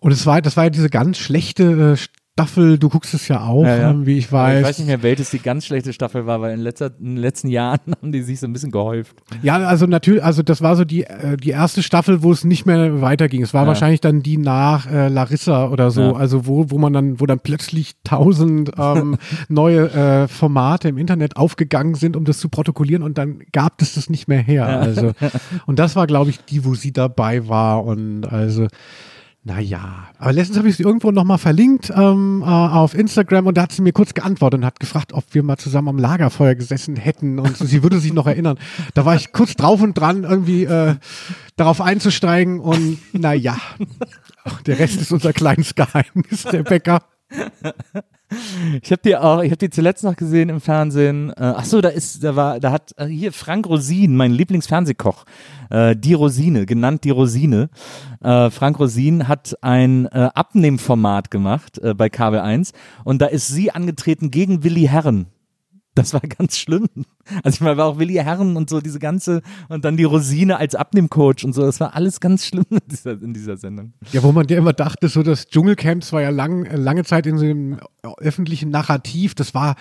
Und 0.00 0.12
es 0.12 0.26
war, 0.26 0.40
das 0.42 0.56
war 0.56 0.64
ja 0.64 0.70
diese 0.70 0.90
ganz 0.90 1.18
schlechte 1.18 1.94
äh, 1.96 1.96
Staffel, 2.38 2.78
du 2.78 2.88
guckst 2.88 3.14
es 3.14 3.26
ja 3.26 3.40
auch, 3.42 3.64
Ja, 3.64 3.76
ja. 3.76 3.90
ähm, 3.90 4.06
wie 4.06 4.16
ich 4.18 4.28
Aber 4.28 4.44
weiß. 4.44 4.60
Ich 4.60 4.64
weiß 4.66 4.78
nicht 4.78 4.86
mehr, 4.86 5.02
welches 5.02 5.30
die 5.30 5.40
ganz 5.40 5.66
schlechte 5.66 5.92
Staffel 5.92 6.24
war, 6.26 6.40
weil 6.40 6.54
in, 6.54 6.60
letzter, 6.60 6.92
in 7.00 7.06
den 7.06 7.16
letzten 7.16 7.48
Jahren 7.48 7.80
haben 8.00 8.12
die 8.12 8.22
sich 8.22 8.38
so 8.38 8.46
ein 8.46 8.52
bisschen 8.52 8.70
gehäuft. 8.70 9.16
Ja, 9.42 9.56
also 9.56 9.86
natürlich, 9.86 10.22
also 10.22 10.44
das 10.44 10.62
war 10.62 10.76
so 10.76 10.84
die, 10.84 11.02
äh, 11.02 11.36
die 11.36 11.50
erste 11.50 11.82
Staffel, 11.82 12.22
wo 12.22 12.30
es 12.30 12.44
nicht 12.44 12.64
mehr 12.64 13.00
weiterging. 13.00 13.42
Es 13.42 13.54
war 13.54 13.62
Ja. 13.62 13.66
wahrscheinlich 13.68 14.00
dann 14.00 14.22
die 14.22 14.36
nach 14.36 14.88
äh, 14.88 15.08
Larissa 15.08 15.68
oder 15.68 15.90
so, 15.90 16.14
also 16.14 16.46
wo, 16.46 16.70
wo 16.70 16.78
man 16.78 16.92
dann, 16.92 17.18
wo 17.18 17.26
dann 17.26 17.40
plötzlich 17.40 17.94
tausend 18.04 18.70
ähm, 18.78 19.16
neue 19.48 19.90
äh, 19.90 20.28
Formate 20.28 20.88
im 20.88 20.96
Internet 20.96 21.36
aufgegangen 21.36 21.96
sind, 21.96 22.16
um 22.16 22.24
das 22.24 22.38
zu 22.38 22.48
protokollieren 22.48 23.02
und 23.02 23.18
dann 23.18 23.40
gab 23.52 23.82
es 23.82 23.94
das 23.94 24.08
nicht 24.10 24.28
mehr 24.28 24.40
her. 24.40 24.66
Also 24.68 25.10
und 25.66 25.80
das 25.80 25.96
war, 25.96 26.06
glaube 26.06 26.30
ich, 26.30 26.38
die, 26.44 26.64
wo 26.64 26.74
sie 26.76 26.92
dabei 26.92 27.48
war 27.48 27.84
und 27.84 28.26
also 28.26 28.68
naja, 29.44 30.08
aber 30.18 30.32
letztens 30.32 30.58
habe 30.58 30.68
ich 30.68 30.76
sie 30.76 30.82
irgendwo 30.82 31.10
nochmal 31.10 31.38
verlinkt 31.38 31.90
ähm, 31.94 32.42
äh, 32.44 32.50
auf 32.50 32.94
Instagram 32.94 33.46
und 33.46 33.56
da 33.56 33.62
hat 33.62 33.72
sie 33.72 33.82
mir 33.82 33.92
kurz 33.92 34.12
geantwortet 34.12 34.60
und 34.60 34.66
hat 34.66 34.80
gefragt, 34.80 35.12
ob 35.12 35.24
wir 35.32 35.42
mal 35.42 35.56
zusammen 35.56 35.88
am 35.88 35.98
Lagerfeuer 35.98 36.54
gesessen 36.54 36.96
hätten 36.96 37.38
und 37.38 37.56
sie 37.56 37.82
würde 37.82 37.98
sich 37.98 38.12
noch 38.12 38.26
erinnern. 38.26 38.58
Da 38.94 39.04
war 39.04 39.14
ich 39.14 39.32
kurz 39.32 39.54
drauf 39.54 39.80
und 39.80 39.94
dran, 39.94 40.24
irgendwie 40.24 40.64
äh, 40.64 40.96
darauf 41.56 41.80
einzusteigen 41.80 42.60
und 42.60 42.98
naja, 43.12 43.56
der 44.66 44.78
Rest 44.78 45.00
ist 45.00 45.12
unser 45.12 45.32
kleines 45.32 45.74
Geheimnis, 45.74 46.42
der 46.42 46.64
Bäcker. 46.64 47.02
Ich 48.82 48.92
habe 48.92 49.00
die 49.04 49.16
auch, 49.16 49.42
ich 49.42 49.50
habe 49.50 49.58
die 49.58 49.70
zuletzt 49.70 50.04
noch 50.04 50.16
gesehen 50.16 50.50
im 50.50 50.60
Fernsehen. 50.60 51.30
Äh, 51.30 51.54
ach 51.56 51.64
so, 51.64 51.80
da 51.80 51.88
ist, 51.88 52.22
da 52.22 52.36
war, 52.36 52.60
da 52.60 52.72
hat 52.72 52.92
äh, 52.96 53.06
hier 53.06 53.32
Frank 53.32 53.66
Rosin, 53.66 54.16
mein 54.16 54.32
Lieblingsfernsehkoch, 54.32 55.24
äh, 55.70 55.96
die 55.96 56.12
Rosine, 56.12 56.66
genannt 56.66 57.04
die 57.04 57.10
Rosine. 57.10 57.70
Äh, 58.22 58.50
Frank 58.50 58.78
Rosin 58.78 59.28
hat 59.28 59.56
ein 59.62 60.06
äh, 60.06 60.28
Abnehmformat 60.34 61.30
gemacht 61.30 61.78
äh, 61.78 61.94
bei 61.94 62.10
Kabel 62.10 62.40
1 62.40 62.72
und 63.04 63.22
da 63.22 63.26
ist 63.26 63.48
sie 63.48 63.70
angetreten 63.70 64.30
gegen 64.30 64.62
Willi 64.62 64.86
Herren. 64.86 65.26
Das 65.98 66.14
war 66.14 66.20
ganz 66.20 66.56
schlimm. 66.56 66.86
Also 67.42 67.56
ich 67.56 67.60
meine, 67.60 67.76
war 67.76 67.86
auch 67.86 67.98
Willi 67.98 68.14
Herren 68.14 68.56
und 68.56 68.70
so 68.70 68.80
diese 68.80 69.00
ganze 69.00 69.42
und 69.68 69.84
dann 69.84 69.96
die 69.96 70.04
Rosine 70.04 70.56
als 70.58 70.76
Abnehmcoach 70.76 71.44
und 71.44 71.52
so. 71.52 71.62
Das 71.62 71.80
war 71.80 71.96
alles 71.96 72.20
ganz 72.20 72.46
schlimm 72.46 72.66
in 72.70 72.78
dieser, 72.88 73.10
in 73.10 73.34
dieser 73.34 73.56
Sendung. 73.56 73.94
Ja, 74.12 74.22
wo 74.22 74.30
man 74.30 74.46
dir 74.46 74.58
immer 74.58 74.72
dachte, 74.72 75.08
so 75.08 75.24
das 75.24 75.48
Dschungelcamp 75.48 76.10
war 76.12 76.22
ja 76.22 76.30
lang, 76.30 76.64
lange 76.72 77.02
Zeit 77.02 77.26
in 77.26 77.36
so 77.36 77.44
einem 77.44 77.80
öffentlichen 78.18 78.70
Narrativ, 78.70 79.34
das 79.34 79.54
war 79.54 79.74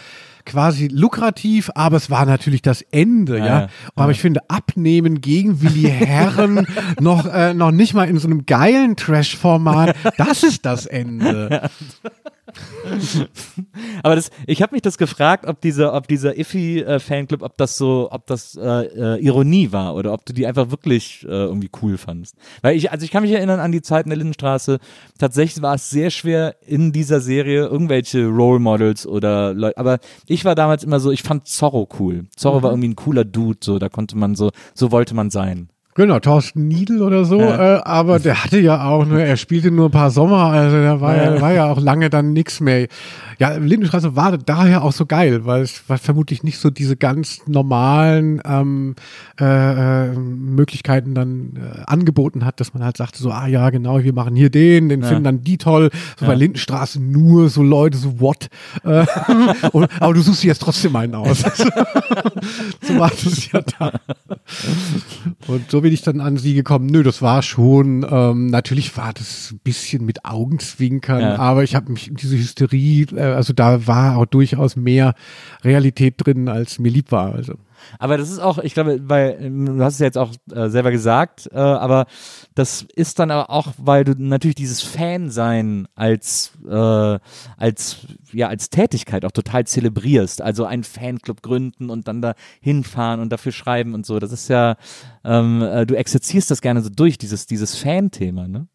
quasi 0.45 0.87
lukrativ, 0.87 1.69
aber 1.75 1.97
es 1.97 2.09
war 2.09 2.25
natürlich 2.25 2.63
das 2.63 2.81
Ende, 2.81 3.37
ja. 3.37 3.45
Ja, 3.45 3.59
ja. 3.61 3.67
Aber 3.95 4.11
ich 4.11 4.19
finde, 4.19 4.41
abnehmen 4.49 5.21
gegen 5.21 5.61
Willi 5.61 5.89
Herren 5.89 6.65
noch, 6.99 7.27
äh, 7.31 7.53
noch 7.53 7.71
nicht 7.71 7.93
mal 7.93 8.09
in 8.09 8.17
so 8.17 8.27
einem 8.27 8.45
geilen 8.45 8.95
Trash-Format, 8.95 9.95
das 10.17 10.43
ist 10.43 10.65
das 10.65 10.87
Ende. 10.87 11.69
Aber 14.03 14.15
das, 14.15 14.29
ich 14.45 14.61
habe 14.61 14.75
mich 14.75 14.81
das 14.81 14.97
gefragt, 14.97 15.45
ob 15.45 15.61
dieser, 15.61 15.93
ob 15.93 16.07
dieser 16.07 16.37
Iffy-Fanclub, 16.37 17.41
ob 17.41 17.57
das 17.57 17.77
so, 17.77 18.09
ob 18.11 18.25
das 18.27 18.55
äh, 18.55 19.15
äh, 19.15 19.23
Ironie 19.23 19.71
war 19.71 19.95
oder 19.95 20.13
ob 20.13 20.25
du 20.25 20.33
die 20.33 20.47
einfach 20.47 20.71
wirklich 20.71 21.23
äh, 21.23 21.27
irgendwie 21.27 21.69
cool 21.81 21.97
fandst. 21.97 22.35
Weil 22.61 22.75
ich, 22.75 22.91
also 22.91 23.03
ich 23.03 23.11
kann 23.11 23.23
mich 23.23 23.31
erinnern 23.31 23.59
an 23.59 23.71
die 23.71 23.81
Zeit 23.81 24.05
in 24.05 24.09
der 24.09 24.17
Lindenstraße. 24.17 24.79
Tatsächlich 25.17 25.61
war 25.61 25.75
es 25.75 25.89
sehr 25.89 26.09
schwer 26.09 26.55
in 26.65 26.91
dieser 26.91 27.19
Serie 27.19 27.67
irgendwelche 27.67 28.27
Role 28.27 28.59
Models 28.59 29.05
oder 29.05 29.53
Leute. 29.53 29.77
Aber 29.77 29.99
ich 30.25 30.45
war 30.45 30.55
damals 30.55 30.83
immer 30.83 30.99
so, 30.99 31.11
ich 31.11 31.23
fand 31.23 31.47
Zorro 31.47 31.87
cool. 31.99 32.25
Zorro 32.35 32.63
war 32.63 32.71
irgendwie 32.71 32.89
ein 32.89 32.95
cooler 32.95 33.25
Dude, 33.25 33.59
so 33.63 33.79
da 33.79 33.89
konnte 33.89 34.17
man 34.17 34.35
so, 34.35 34.51
so 34.73 34.91
wollte 34.91 35.15
man 35.15 35.29
sein. 35.29 35.69
Genau, 35.97 36.19
Thorsten 36.19 36.67
Niedel 36.67 37.01
oder 37.01 37.25
so, 37.25 37.39
Ja. 37.39 37.77
äh, 37.77 37.81
aber 37.83 38.19
der 38.19 38.43
hatte 38.43 38.59
ja 38.59 38.85
auch, 38.87 39.03
nur, 39.03 39.19
er 39.19 39.35
spielte 39.35 39.71
nur 39.71 39.87
ein 39.89 39.91
paar 39.91 40.11
Sommer, 40.11 40.51
also 40.51 40.77
der 40.77 41.01
war 41.01 41.17
ja, 41.17 41.33
Ja. 41.33 41.41
war 41.41 41.51
ja 41.53 41.65
auch 41.71 41.81
lange 41.81 42.11
dann 42.11 42.33
nix 42.33 42.59
mehr. 42.59 42.87
Ja, 43.39 43.55
Lindenstraße 43.55 44.15
war 44.15 44.37
daher 44.37 44.83
auch 44.83 44.93
so 44.93 45.05
geil, 45.05 45.45
weil 45.45 45.61
es 45.61 45.87
war 45.87 45.97
vermutlich 45.97 46.43
nicht 46.43 46.57
so 46.57 46.69
diese 46.69 46.97
ganz 46.97 47.41
normalen 47.47 48.41
ähm, 48.45 48.95
äh, 49.39 50.07
äh, 50.07 50.15
Möglichkeiten 50.17 51.13
dann 51.13 51.53
äh, 51.55 51.83
angeboten 51.85 52.45
hat, 52.45 52.59
dass 52.59 52.73
man 52.73 52.83
halt 52.83 52.97
sagte 52.97 53.21
so, 53.21 53.31
ah 53.31 53.47
ja, 53.47 53.69
genau, 53.69 54.03
wir 54.03 54.13
machen 54.13 54.35
hier 54.35 54.49
den, 54.49 54.89
den 54.89 55.03
finden 55.03 55.23
dann 55.23 55.43
die 55.43 55.57
toll. 55.57 55.91
So 56.19 56.25
bei 56.25 56.35
Lindenstraße 56.35 57.01
nur 57.01 57.49
so 57.49 57.61
Leute, 57.61 57.97
so 57.97 58.19
what? 58.19 58.49
Äh, 58.83 59.05
und, 59.71 59.89
aber 60.01 60.13
du 60.13 60.21
suchst 60.21 60.43
dir 60.43 60.47
jetzt 60.47 60.61
trotzdem 60.61 60.95
einen 60.95 61.15
aus. 61.15 61.39
so 62.81 62.99
war 62.99 63.11
das 63.11 63.51
ja 63.51 63.61
da. 63.79 63.91
Und 65.47 65.69
so 65.69 65.81
bin 65.81 65.93
ich 65.93 66.01
dann 66.01 66.21
an 66.21 66.37
sie 66.37 66.53
gekommen. 66.53 66.87
Nö, 66.87 67.03
das 67.03 67.21
war 67.21 67.41
schon, 67.41 68.05
ähm, 68.09 68.47
natürlich 68.47 68.95
war 68.97 69.13
das 69.13 69.51
ein 69.51 69.59
bisschen 69.63 70.05
mit 70.05 70.25
Augenzwinkern, 70.25 71.21
Ja. 71.21 71.35
aber 71.37 71.63
ich 71.63 71.75
habe 71.75 71.91
mich 71.91 72.07
in 72.07 72.15
diese 72.15 72.37
Hysterie, 72.37 73.03
äh, 73.15 73.26
also 73.35 73.53
da 73.53 73.87
war 73.87 74.17
auch 74.17 74.25
durchaus 74.25 74.75
mehr 74.75 75.13
Realität 75.63 76.15
drin, 76.17 76.49
als 76.49 76.79
mir 76.79 76.89
lieb 76.91 77.11
war. 77.11 77.33
Also. 77.33 77.53
Aber 77.99 78.17
das 78.17 78.29
ist 78.29 78.39
auch, 78.39 78.57
ich 78.57 78.73
glaube, 78.73 78.99
weil 79.03 79.37
ähm, 79.39 79.77
du 79.77 79.83
hast 79.83 79.95
es 79.95 79.99
ja 79.99 80.05
jetzt 80.05 80.17
auch 80.17 80.31
äh, 80.51 80.69
selber 80.69 80.91
gesagt, 80.91 81.49
äh, 81.51 81.57
aber 81.57 82.05
das 82.55 82.85
ist 82.95 83.19
dann 83.19 83.31
aber 83.31 83.49
auch, 83.49 83.73
weil 83.77 84.03
du 84.03 84.13
natürlich 84.17 84.55
dieses 84.55 84.81
Fansein 84.81 85.87
als 85.95 86.51
äh, 86.67 87.19
als 87.57 87.97
ja 88.31 88.47
als 88.47 88.69
Tätigkeit 88.69 89.25
auch 89.25 89.31
total 89.31 89.65
zelebrierst. 89.65 90.41
Also 90.41 90.65
einen 90.65 90.83
Fanclub 90.83 91.41
gründen 91.41 91.89
und 91.89 92.07
dann 92.07 92.21
da 92.21 92.33
hinfahren 92.61 93.19
und 93.19 93.31
dafür 93.31 93.51
schreiben 93.51 93.93
und 93.93 94.05
so. 94.05 94.19
Das 94.19 94.31
ist 94.31 94.49
ja, 94.49 94.75
ähm, 95.23 95.61
äh, 95.61 95.85
du 95.85 95.95
exerzierst 95.95 96.51
das 96.51 96.61
gerne 96.61 96.81
so 96.81 96.89
durch 96.89 97.17
dieses 97.17 97.45
dieses 97.45 97.75
Fan-Thema, 97.75 98.47
ne? 98.47 98.67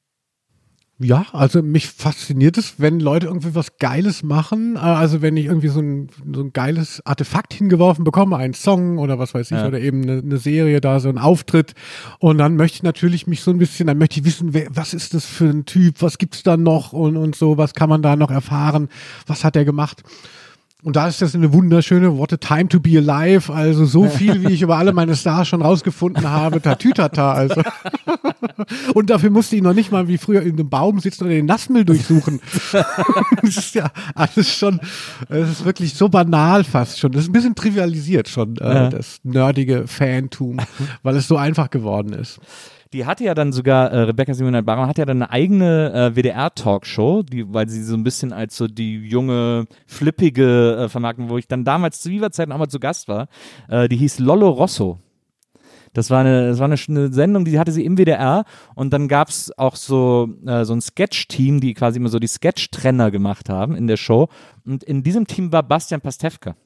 Ja, 1.03 1.26
also 1.32 1.62
mich 1.62 1.88
fasziniert 1.88 2.57
es, 2.59 2.74
wenn 2.78 3.00
Leute 3.00 3.26
irgendwie 3.26 3.55
was 3.55 3.76
Geiles 3.78 4.22
machen. 4.22 4.76
Äh, 4.76 4.80
Also 4.80 5.20
wenn 5.22 5.36
ich 5.36 5.46
irgendwie 5.46 5.68
so 5.68 5.80
ein, 5.80 6.09
so 6.32 6.42
ein 6.42 6.53
geiles 6.53 7.05
Artefakt 7.05 7.55
hingeworfen 7.55 8.05
bekomme, 8.05 8.36
einen 8.36 8.55
Song 8.55 8.98
oder 8.98 9.18
was 9.18 9.34
weiß 9.34 9.50
ich, 9.50 9.57
Ja. 9.59 9.66
oder 9.66 9.80
eben 9.80 10.03
eine, 10.03 10.18
eine 10.18 10.36
Serie 10.38 10.80
da, 10.80 11.00
so 11.00 11.09
ein 11.09 11.18
Auftritt. 11.18 11.74
Und 12.18 12.38
dann 12.38 12.57
möchte 12.57 12.76
ich 12.76 12.82
natürlich 12.82 13.26
mich 13.26 13.40
so 13.42 13.50
ein 13.50 13.59
bisschen, 13.59 13.86
dann 13.86 13.98
möchte 13.98 14.20
ich 14.20 14.26
wissen, 14.26 14.55
wer, 14.55 14.66
was 14.70 14.94
ist 14.94 15.14
das 15.14 15.24
für 15.24 15.46
ein 15.46 15.64
Typ, 15.64 15.96
was 16.00 16.18
gibt's 16.18 16.42
da 16.42 16.57
noch 16.57 16.92
und, 16.92 17.16
und 17.16 17.34
so, 17.36 17.57
was 17.59 17.74
kann 17.74 17.88
man 17.88 18.03
da 18.03 18.16
noch 18.16 18.30
erfahren, 18.30 18.88
was 19.26 19.44
hat 19.44 19.57
er 19.57 19.64
gemacht. 19.64 20.03
Und 20.84 20.96
da 20.96 21.06
ist 21.06 21.22
das 21.22 21.36
eine 21.36 21.52
wunderschöne 21.52 22.18
What 22.18 22.32
a 22.32 22.36
Time 22.38 22.68
to 22.68 22.80
be 22.80 22.98
Alive. 22.98 23.52
Also 23.52 23.84
so 23.84 24.08
viel, 24.08 24.42
wie 24.42 24.52
ich 24.52 24.62
über 24.62 24.78
alle 24.78 24.92
meine 24.92 25.14
Stars 25.14 25.46
schon 25.46 25.62
rausgefunden 25.62 26.28
habe. 26.28 26.60
Tatütata. 26.60 27.32
Also. 27.32 27.62
Und 28.94 29.08
dafür 29.10 29.30
musste 29.30 29.54
ich 29.54 29.62
noch 29.62 29.74
nicht 29.74 29.92
mal 29.92 30.08
wie 30.08 30.18
früher 30.18 30.42
in 30.42 30.54
einem 30.54 30.68
Baum 30.68 30.98
sitzen 30.98 31.24
oder 31.24 31.34
den 31.34 31.46
Nassmüll 31.46 31.84
durchsuchen. 31.84 32.40
das 33.42 33.56
ist 33.56 33.74
ja 33.76 33.90
alles 34.16 34.52
schon, 34.52 34.80
es 35.28 35.50
ist 35.50 35.64
wirklich 35.64 35.94
so 35.94 36.08
banal 36.08 36.64
fast 36.64 36.98
schon. 36.98 37.12
Das 37.12 37.22
ist 37.22 37.28
ein 37.28 37.32
bisschen 37.32 37.54
trivialisiert 37.54 38.28
schon, 38.28 38.56
äh, 38.56 38.74
Ja. 38.74 38.88
das 38.88 39.20
nerdige 39.22 39.86
Fantum, 39.86 40.58
weil 41.04 41.16
es 41.16 41.28
so 41.28 41.36
einfach 41.36 41.70
geworden 41.70 42.12
ist. 42.12 42.40
Die 42.93 43.07
hatte 43.07 43.24
ja 43.24 43.34
dann 43.34 43.53
sogar, 43.53 43.90
äh, 43.90 44.01
Rebecca 44.01 44.34
Simonette 44.34 44.64
Baron 44.64 44.86
hat 44.86 44.99
ja 44.99 45.07
dann 45.07 45.22
eine 45.22 45.30
eigene 45.30 45.93
äh, 45.93 46.16
WDR-Talkshow, 46.16 47.24
weil 47.47 47.68
sie 47.68 47.82
so 47.82 47.95
ein 47.95 48.05
bisschen 48.05 48.32
als 48.32 48.57
so 48.57 48.66
die 48.66 48.99
junge, 48.99 49.66
flippige 49.86 50.76
äh, 50.76 50.88
vermarkten, 50.88 51.30
wo 51.30 51.38
ich 51.38 51.49
dann 51.49 51.64
damals 51.64 52.03
zu 52.03 52.11
Viva-Zeiten 52.11 52.53
auch 52.53 52.59
mal 52.59 52.68
zu 52.68 52.80
Gast 52.80 53.09
war. 53.09 53.28
Äh, 53.68 53.88
die 53.88 53.97
hieß 53.97 54.18
Lollo 54.18 54.51
Rosso. 54.51 54.99
Das 55.95 56.11
war 56.11 56.20
eine, 56.20 56.49
das 56.49 56.59
war 56.59 56.66
eine, 56.66 56.76
eine 56.88 57.12
Sendung, 57.12 57.45
die 57.45 57.59
hatte 57.59 57.72
sie 57.72 57.84
im 57.84 57.97
WDR 57.97 58.45
und 58.74 58.93
dann 58.93 59.09
gab's 59.09 59.51
auch 59.57 59.76
so, 59.76 60.28
äh, 60.47 60.64
so 60.64 60.74
ein 60.74 60.80
Sketch-Team, 60.80 61.61
die 61.61 61.74
quasi 61.74 61.99
immer 61.99 62.09
so 62.09 62.18
die 62.18 62.26
Sketch-Trenner 62.26 63.11
gemacht 63.11 63.49
haben 63.49 63.74
in 63.74 63.86
der 63.86 63.99
Show. 63.99 64.28
Und 64.64 64.84
in 64.84 65.03
diesem 65.03 65.26
Team 65.26 65.53
war 65.53 65.62
Bastian 65.62 66.01
Pastewka. 66.01 66.57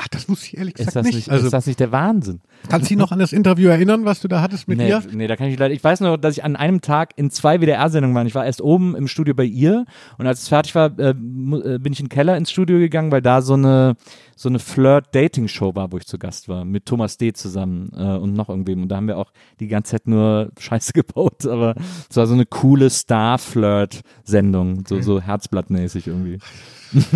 Ach, 0.00 0.06
das 0.08 0.28
wusste 0.28 0.46
ich 0.46 0.58
ehrlich 0.58 0.74
Ist 0.74 0.78
gesagt 0.78 0.96
das 0.96 1.06
nicht. 1.06 1.14
nicht, 1.16 1.30
Also 1.30 1.46
ist 1.46 1.52
das 1.52 1.66
nicht 1.66 1.80
der 1.80 1.90
Wahnsinn? 1.90 2.40
kannst 2.68 2.86
du 2.86 2.94
dich 2.94 2.98
noch 2.98 3.10
an 3.10 3.18
das 3.18 3.32
Interview 3.32 3.68
erinnern, 3.68 4.04
was 4.04 4.20
du 4.20 4.28
da 4.28 4.40
hattest 4.40 4.68
mit 4.68 4.78
nee, 4.78 4.88
ihr? 4.88 5.02
Nee, 5.12 5.26
da 5.26 5.36
kann 5.36 5.48
ich 5.48 5.58
leider. 5.58 5.74
Ich 5.74 5.82
weiß 5.82 6.00
nur, 6.00 6.18
dass 6.18 6.36
ich 6.36 6.44
an 6.44 6.54
einem 6.54 6.80
Tag 6.80 7.14
in 7.16 7.30
zwei 7.30 7.60
WDR-Sendungen 7.60 8.14
war. 8.14 8.24
Ich 8.24 8.34
war 8.34 8.46
erst 8.46 8.60
oben 8.60 8.94
im 8.94 9.08
Studio 9.08 9.34
bei 9.34 9.44
ihr 9.44 9.86
und 10.18 10.26
als 10.26 10.42
es 10.42 10.48
fertig 10.48 10.74
war, 10.74 10.96
äh, 10.98 11.10
äh, 11.10 11.14
bin 11.78 11.92
ich 11.92 12.00
in 12.00 12.06
den 12.06 12.08
Keller 12.10 12.36
ins 12.36 12.50
Studio 12.50 12.78
gegangen, 12.78 13.10
weil 13.10 13.22
da 13.22 13.42
so 13.42 13.54
eine 13.54 13.96
so 14.36 14.48
eine 14.48 14.60
Flirt-Dating-Show 14.60 15.74
war, 15.74 15.90
wo 15.90 15.98
ich 15.98 16.06
zu 16.06 16.16
Gast 16.16 16.48
war, 16.48 16.64
mit 16.64 16.86
Thomas 16.86 17.16
D. 17.18 17.32
zusammen 17.32 17.90
äh, 17.96 18.16
und 18.16 18.34
noch 18.34 18.48
irgendwem. 18.48 18.82
Und 18.82 18.88
da 18.88 18.96
haben 18.96 19.08
wir 19.08 19.18
auch 19.18 19.32
die 19.58 19.66
ganze 19.66 19.92
Zeit 19.92 20.06
nur 20.06 20.52
Scheiße 20.60 20.92
gebaut, 20.94 21.44
aber 21.44 21.74
es 22.08 22.16
war 22.16 22.26
so 22.28 22.34
eine 22.34 22.46
coole 22.46 22.88
Star-Flirt-Sendung, 22.88 24.84
so, 24.86 25.00
so 25.00 25.20
herzblattmäßig 25.20 26.06
irgendwie. 26.06 26.38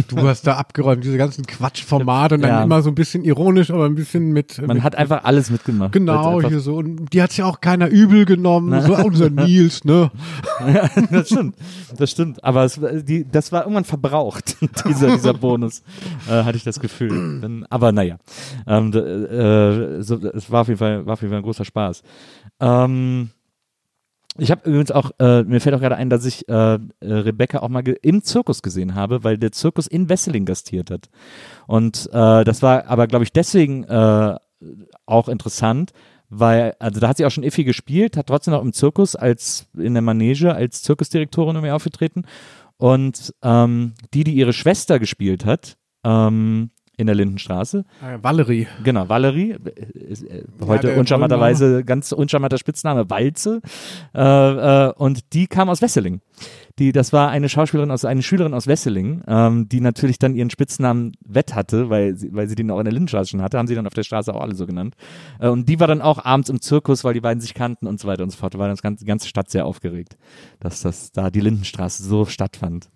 Du 0.08 0.28
hast 0.28 0.46
da 0.46 0.56
abgeräumt, 0.56 1.02
diese 1.04 1.16
ganzen 1.16 1.46
Quatschformate 1.46 2.34
und 2.34 2.42
dann 2.42 2.50
Ja. 2.50 2.62
immer 2.64 2.82
so 2.82 2.90
ein 2.90 2.94
bisschen 2.94 3.24
ironisch, 3.24 3.70
aber 3.70 3.86
ein 3.86 3.94
bisschen 3.94 4.32
mit. 4.32 4.58
Man 4.58 4.76
mit, 4.76 4.82
hat 4.82 4.96
einfach 4.96 5.24
alles 5.24 5.50
mitgemacht. 5.50 5.92
Genau, 5.92 6.40
hier 6.42 6.60
so. 6.60 6.76
Und 6.76 7.12
die 7.12 7.22
hat's 7.22 7.36
ja 7.36 7.46
auch 7.46 7.60
keiner 7.60 7.88
übel 7.88 8.24
genommen. 8.24 8.80
So, 8.82 8.94
unser 8.96 9.30
Nils, 9.30 9.84
ne? 9.84 10.10
Einfach, 10.58 10.90
das 11.10 11.28
stimmt, 11.28 11.56
das 11.96 12.10
stimmt. 12.10 12.44
Aber 12.44 12.64
es, 12.64 12.78
die, 13.04 13.24
das 13.30 13.52
war 13.52 13.62
irgendwann 13.62 13.84
verbraucht, 13.84 14.56
dieser, 14.88 15.12
dieser 15.12 15.34
Bonus, 15.34 15.82
äh, 16.28 16.44
hatte 16.44 16.56
ich 16.56 16.64
das 16.64 16.78
Gefühl. 16.80 17.40
Dann, 17.40 17.66
aber 17.70 17.92
naja, 17.92 18.16
ähm, 18.66 18.92
äh, 18.92 20.02
so, 20.02 20.16
es 20.16 20.50
war 20.50 20.62
auf, 20.62 20.68
jeden 20.68 20.78
Fall, 20.78 21.06
war 21.06 21.14
auf 21.14 21.20
jeden 21.22 21.30
Fall 21.30 21.40
ein 21.40 21.44
großer 21.44 21.64
Spaß. 21.64 22.02
Ähm, 22.60 23.30
ich 24.38 24.50
habe 24.50 24.68
übrigens 24.68 24.90
auch, 24.90 25.10
äh, 25.18 25.42
mir 25.42 25.60
fällt 25.60 25.74
auch 25.74 25.80
gerade 25.80 25.96
ein, 25.96 26.08
dass 26.08 26.24
ich 26.24 26.48
äh, 26.48 26.74
äh, 26.74 26.78
Rebecca 27.00 27.58
auch 27.58 27.68
mal 27.68 27.86
im 27.86 28.22
Zirkus 28.22 28.62
gesehen 28.62 28.94
habe, 28.94 29.24
weil 29.24 29.36
der 29.36 29.52
Zirkus 29.52 29.86
in 29.86 30.08
Wesseling 30.08 30.46
gastiert 30.46 30.90
hat. 30.90 31.10
Und 31.66 32.08
äh, 32.12 32.44
das 32.44 32.62
war 32.62 32.86
aber, 32.86 33.06
glaube 33.06 33.24
ich, 33.24 33.32
deswegen 33.32 33.84
äh, 33.84 34.36
auch 35.04 35.28
interessant, 35.28 35.92
weil, 36.30 36.74
also 36.78 36.98
da 36.98 37.08
hat 37.08 37.18
sie 37.18 37.26
auch 37.26 37.30
schon 37.30 37.44
Iffi 37.44 37.64
gespielt, 37.64 38.16
hat 38.16 38.28
trotzdem 38.28 38.54
noch 38.54 38.62
im 38.62 38.72
Zirkus 38.72 39.16
als 39.16 39.66
in 39.76 39.92
der 39.92 40.02
Manege 40.02 40.54
als 40.54 40.82
Zirkusdirektorin 40.82 41.56
irgendwie 41.56 41.72
aufgetreten. 41.72 42.24
Und 42.78 43.34
ähm, 43.42 43.92
die, 44.14 44.24
die 44.24 44.32
ihre 44.32 44.54
Schwester 44.54 44.98
gespielt 44.98 45.44
hat, 45.44 45.76
ähm, 46.04 46.70
in 47.02 47.06
der 47.06 47.16
Lindenstraße, 47.16 47.84
Äh, 48.02 48.18
Valerie. 48.22 48.66
Genau, 48.82 49.08
Valerie, 49.08 49.52
äh, 49.52 50.12
äh, 50.12 50.44
heute 50.66 50.88
der 50.88 50.98
uncharmanterweise 50.98 51.84
ganz 51.84 52.12
uncharmanter 52.12 52.58
Spitzname, 52.58 53.10
Walze. 53.10 53.60
Äh, 54.14 54.20
äh, 54.88 54.92
und 54.96 55.32
die 55.34 55.46
kam 55.46 55.68
aus 55.68 55.82
Wesseling. 55.82 56.20
Die, 56.78 56.90
das 56.92 57.12
war 57.12 57.28
eine 57.28 57.50
Schauspielerin 57.50 57.90
aus, 57.90 58.06
eine 58.06 58.22
Schülerin 58.22 58.54
aus 58.54 58.66
Wesseling, 58.66 59.22
ähm, 59.28 59.68
die 59.68 59.80
natürlich 59.80 60.18
dann 60.18 60.34
ihren 60.34 60.48
Spitznamen 60.48 61.12
Wett 61.24 61.54
hatte, 61.54 61.90
weil 61.90 62.16
sie, 62.16 62.32
weil 62.32 62.48
sie 62.48 62.54
den 62.54 62.70
auch 62.70 62.78
in 62.78 62.84
der 62.86 62.94
Lindenstraße 62.94 63.30
schon 63.30 63.42
hatte, 63.42 63.58
haben 63.58 63.66
sie 63.66 63.74
dann 63.74 63.86
auf 63.86 63.92
der 63.92 64.02
Straße 64.04 64.34
auch 64.34 64.40
alle 64.40 64.54
so 64.54 64.66
genannt. 64.66 64.94
Äh, 65.38 65.48
und 65.48 65.68
die 65.68 65.78
war 65.80 65.86
dann 65.86 66.00
auch 66.00 66.24
abends 66.24 66.48
im 66.48 66.62
Zirkus, 66.62 67.04
weil 67.04 67.12
die 67.12 67.20
beiden 67.20 67.42
sich 67.42 67.52
kannten 67.52 67.86
und 67.86 68.00
so 68.00 68.08
weiter 68.08 68.22
und 68.22 68.30
so 68.30 68.38
fort. 68.38 68.54
Da 68.54 68.58
war 68.58 68.68
das 68.68 68.80
ganze, 68.80 69.04
die 69.04 69.08
ganze 69.08 69.28
Stadt 69.28 69.50
sehr 69.50 69.66
aufgeregt, 69.66 70.16
dass 70.60 70.80
das 70.80 71.12
da 71.12 71.30
die 71.30 71.40
Lindenstraße 71.40 72.02
so 72.02 72.24
stattfand. 72.24 72.88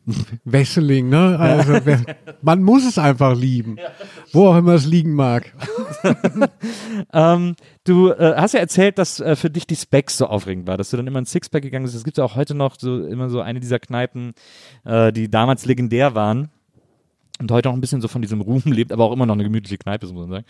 Wesseling, 0.45 1.11
ne? 1.11 1.39
Also, 1.39 1.75
man 2.43 2.63
muss 2.63 2.87
es 2.87 2.97
einfach 2.97 3.37
lieben. 3.37 3.77
Wo 4.33 4.49
auch 4.49 4.57
immer 4.57 4.75
es 4.75 4.87
liegen 4.87 5.15
mag. 5.15 5.53
Ähm, 7.13 7.57
du 7.85 8.11
äh, 8.11 8.35
hast 8.37 8.55
ja 8.55 8.61
erzählt, 8.61 8.99
dass 8.99 9.21
äh, 9.21 9.37
für 9.37 9.51
dich 9.51 9.67
die 9.67 9.77
Specs 9.77 10.19
so 10.19 10.27
aufregend 10.27 10.67
war, 10.67 10.77
dass 10.77 10.91
du 10.91 10.97
dann 10.97 11.07
immer 11.07 11.19
in 11.19 11.27
Sixpack 11.27 11.63
gegangen 11.63 11.85
bist. 11.85 11.95
Es 11.95 12.05
gibt 12.05 12.19
ja 12.19 12.25
auch 12.25 12.37
heute 12.37 12.55
noch 12.55 12.77
so 12.79 13.07
immer 13.07 13.29
so 13.29 13.41
eine 13.41 13.61
dieser 13.61 13.79
Kneipen, 13.79 14.35
äh, 14.85 15.13
die 15.13 15.31
damals 15.31 15.67
legendär 15.67 16.15
waren 16.15 16.51
und 17.39 17.51
heute 17.51 17.69
auch 17.69 17.75
ein 17.75 17.81
bisschen 17.81 18.01
so 18.01 18.09
von 18.09 18.23
diesem 18.23 18.41
Ruhm 18.41 18.63
lebt, 18.67 18.93
aber 18.93 19.05
auch 19.05 19.13
immer 19.13 19.27
noch 19.27 19.35
eine 19.35 19.45
gemütliche 19.45 19.79
Kneipe 19.79 20.07
muss 20.07 20.29
man 20.29 20.31
sagen. 20.31 20.47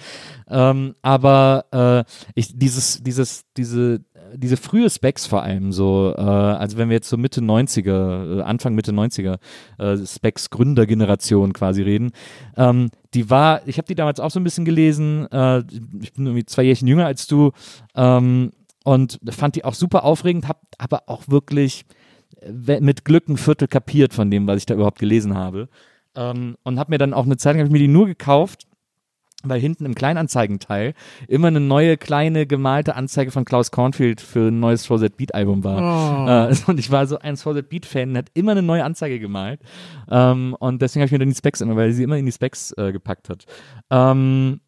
Ähm, 0.49 0.95
aber 1.03 2.05
äh, 2.07 2.31
ich, 2.35 2.57
dieses, 2.57 3.03
dieses, 3.03 3.45
diese, 3.57 4.01
diese 4.35 4.57
frühe 4.57 4.89
Specs 4.91 5.27
vor 5.27 5.43
allem 5.43 5.73
so, 5.73 6.15
äh, 6.17 6.21
also 6.21 6.77
wenn 6.79 6.89
wir 6.89 6.95
jetzt 6.97 7.09
so 7.09 7.17
Mitte 7.17 7.41
90er, 7.41 8.39
äh, 8.39 8.43
Anfang 8.43 8.75
Mitte 8.75 8.93
90er 8.93 9.39
äh, 9.79 10.07
Specs 10.07 10.51
Gründergeneration 10.51 11.53
quasi 11.53 11.83
reden, 11.83 12.13
ähm, 12.57 12.91
die 13.15 13.31
war, 13.31 13.67
ich 13.67 13.79
habe 13.79 13.87
die 13.87 13.95
damals 13.95 14.21
auch 14.21 14.31
so 14.31 14.41
ein 14.41 14.45
bisschen 14.45 14.65
gelesen, 14.65 15.27
äh, 15.31 15.61
ich 16.01 16.13
bin 16.13 16.27
irgendwie 16.27 16.45
zwei 16.45 16.63
Jährchen 16.63 16.89
jünger 16.89 17.07
als 17.07 17.27
du 17.27 17.53
ähm, 17.95 18.51
und 18.85 19.19
fand 19.31 19.57
die 19.57 19.65
auch 19.65 19.75
super 19.75 20.05
aufregend, 20.05 20.49
hab 20.49 20.63
aber 20.79 21.05
auch 21.07 21.29
wirklich 21.29 21.85
äh, 22.41 22.81
mit 22.81 23.05
Glück 23.05 23.29
ein 23.29 23.37
Viertel 23.37 23.69
kapiert 23.69 24.15
von 24.15 24.31
dem, 24.31 24.47
was 24.47 24.59
ich 24.59 24.67
da 24.67 24.75
überhaupt 24.75 24.99
gelesen 24.99 25.35
habe. 25.35 25.69
Ähm, 26.15 26.57
und 26.63 26.79
habe 26.79 26.91
mir 26.91 26.99
dann 26.99 27.15
auch 27.15 27.25
eine 27.25 27.37
Zeit 27.37 27.55
lang, 27.55 27.61
hab 27.61 27.67
ich 27.67 27.73
mir 27.73 27.79
die 27.79 27.89
nur 27.89 28.07
gekauft, 28.07 28.67
weil 29.43 29.61
hinten 29.61 29.85
im 29.85 29.95
Kleinanzeigenteil 29.95 30.95
immer 31.29 31.49
eine 31.49 31.61
neue 31.61 31.97
kleine 31.97 32.47
gemalte 32.47 32.97
Anzeige 32.97 33.31
von 33.31 33.45
Klaus 33.45 33.71
Cornfield 33.71 34.21
für 34.21 34.49
ein 34.49 34.61
neues 34.61 34.87
That 34.87 35.17
Beat 35.17 35.35
Album 35.35 35.63
war. 35.63 36.51
Äh, 36.51 36.57
und 36.67 36.79
ich 36.79 36.91
war 36.91 37.07
so 37.07 37.19
ein 37.19 37.37
That 37.37 37.69
Beat 37.69 37.87
Fan, 37.87 38.17
hat 38.17 38.31
immer 38.35 38.53
eine 38.53 38.63
neue 38.63 38.85
Anzeige 38.85 39.21
gemalt. 39.21 39.61
Ähm, 40.11 40.57
und 40.59 40.83
deswegen 40.83 41.03
habe 41.03 41.07
ich 41.07 41.13
mir 41.13 41.19
dann 41.19 41.29
die 41.29 41.35
Specs 41.35 41.61
immer, 41.61 41.77
weil 41.77 41.93
sie 41.93 42.03
immer 42.03 42.17
in 42.17 42.27
die 42.27 42.33
Specs 42.33 42.73
äh, 42.73 42.93
gepackt 42.93 43.29
hat. 43.29 43.45
Ähm, 43.91 44.61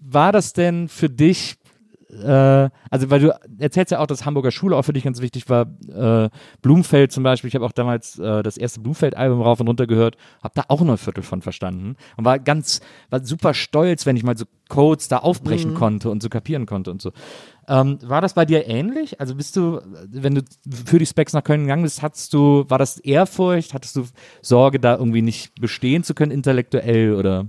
war 0.00 0.32
das 0.32 0.52
denn 0.52 0.88
für 0.88 1.10
dich 1.10 1.56
äh, 2.22 2.70
also 2.90 3.10
weil 3.10 3.20
du 3.20 3.38
erzählst 3.58 3.90
ja 3.90 3.98
auch, 3.98 4.06
dass 4.06 4.24
Hamburger 4.24 4.50
Schule 4.50 4.76
auch 4.76 4.82
für 4.82 4.92
dich 4.92 5.04
ganz 5.04 5.20
wichtig 5.20 5.48
war. 5.48 5.66
Äh, 5.88 6.30
Blumfeld 6.62 7.12
zum 7.12 7.24
Beispiel, 7.24 7.48
ich 7.48 7.54
habe 7.54 7.64
auch 7.64 7.72
damals 7.72 8.18
äh, 8.18 8.42
das 8.42 8.56
erste 8.56 8.80
Blumfeld-Album 8.80 9.40
rauf 9.40 9.60
und 9.60 9.68
runter 9.68 9.86
gehört, 9.86 10.16
habe 10.42 10.54
da 10.54 10.64
auch 10.68 10.80
nur 10.80 10.94
ein 10.94 10.98
Viertel 10.98 11.22
von 11.22 11.42
verstanden 11.42 11.96
und 12.16 12.24
war 12.24 12.38
ganz, 12.38 12.80
war 13.10 13.24
super 13.24 13.54
stolz, 13.54 14.06
wenn 14.06 14.16
ich 14.16 14.22
mal 14.22 14.36
so 14.36 14.44
Codes 14.68 15.08
da 15.08 15.18
aufbrechen 15.18 15.74
konnte 15.74 16.10
und 16.10 16.22
so 16.22 16.28
kapieren 16.28 16.66
konnte 16.66 16.90
und 16.90 17.02
so. 17.02 17.12
Ähm, 17.68 17.98
war 18.02 18.20
das 18.20 18.34
bei 18.34 18.44
dir 18.44 18.66
ähnlich? 18.66 19.20
Also 19.20 19.34
bist 19.34 19.56
du, 19.56 19.80
wenn 20.10 20.34
du 20.34 20.42
für 20.86 20.98
die 20.98 21.06
Specs 21.06 21.32
nach 21.32 21.44
Köln 21.44 21.62
gegangen 21.62 21.82
bist, 21.82 22.02
hattest 22.02 22.32
du, 22.34 22.64
war 22.68 22.78
das 22.78 22.98
Ehrfurcht? 22.98 23.74
Hattest 23.74 23.96
du 23.96 24.04
Sorge, 24.42 24.80
da 24.80 24.96
irgendwie 24.96 25.22
nicht 25.22 25.54
bestehen 25.60 26.04
zu 26.04 26.14
können 26.14 26.32
intellektuell 26.32 27.14
oder? 27.14 27.46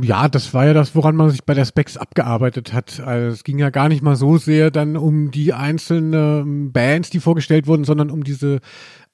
Ja, 0.00 0.28
das 0.28 0.54
war 0.54 0.64
ja 0.64 0.72
das, 0.72 0.94
woran 0.94 1.16
man 1.16 1.28
sich 1.28 1.44
bei 1.44 1.52
der 1.52 1.66
Specs 1.66 1.98
abgearbeitet 1.98 2.72
hat. 2.72 3.00
Also 3.00 3.28
es 3.28 3.44
ging 3.44 3.58
ja 3.58 3.68
gar 3.68 3.88
nicht 3.88 4.02
mal 4.02 4.16
so 4.16 4.38
sehr 4.38 4.70
dann 4.70 4.96
um 4.96 5.30
die 5.30 5.52
einzelnen 5.52 6.72
Bands, 6.72 7.10
die 7.10 7.20
vorgestellt 7.20 7.66
wurden, 7.66 7.84
sondern 7.84 8.10
um 8.10 8.24
diese 8.24 8.60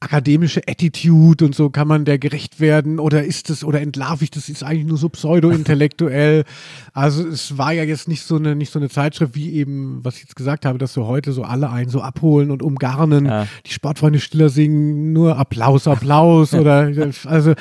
akademische 0.01 0.61
Attitude 0.69 1.45
und 1.45 1.55
so 1.57 1.71
kann 1.71 1.89
man 1.89 2.05
der 2.05 2.19
gerecht 2.19 2.61
werden 2.61 3.01
oder 3.01 3.25
ist 3.25 3.51
es 3.51 3.65
oder 3.65 3.81
entlarv 3.81 4.23
ich 4.23 4.31
das 4.31 4.49
ist 4.49 4.63
eigentlich 4.63 4.87
nur 4.87 4.97
so 4.99 5.09
pseudo-intellektuell. 5.09 6.45
Also 6.95 7.25
es 7.29 7.57
war 7.57 7.73
ja 7.73 7.85
jetzt 7.85 8.09
nicht 8.09 8.23
so 8.25 8.35
eine 8.37 8.57
nicht 8.57 8.73
so 8.73 8.81
eine 8.81 8.89
Zeitschrift 8.89 9.37
wie 9.37 9.53
eben 9.53 10.01
was 10.03 10.17
ich 10.17 10.23
jetzt 10.23 10.35
gesagt 10.35 10.65
habe, 10.67 10.79
dass 10.79 10.93
so 10.93 11.07
heute 11.07 11.31
so 11.33 11.45
alle 11.45 11.71
einen 11.71 11.91
so 11.91 12.01
abholen 12.01 12.51
und 12.51 12.61
umgarnen. 12.61 13.27
Ja. 13.27 13.47
Die 13.67 13.71
Sportfreunde 13.73 14.19
Stiller 14.19 14.49
singen 14.49 15.13
nur 15.13 15.37
Applaus, 15.39 15.87
Applaus 15.87 16.55
oder 16.59 16.91
also 17.27 17.55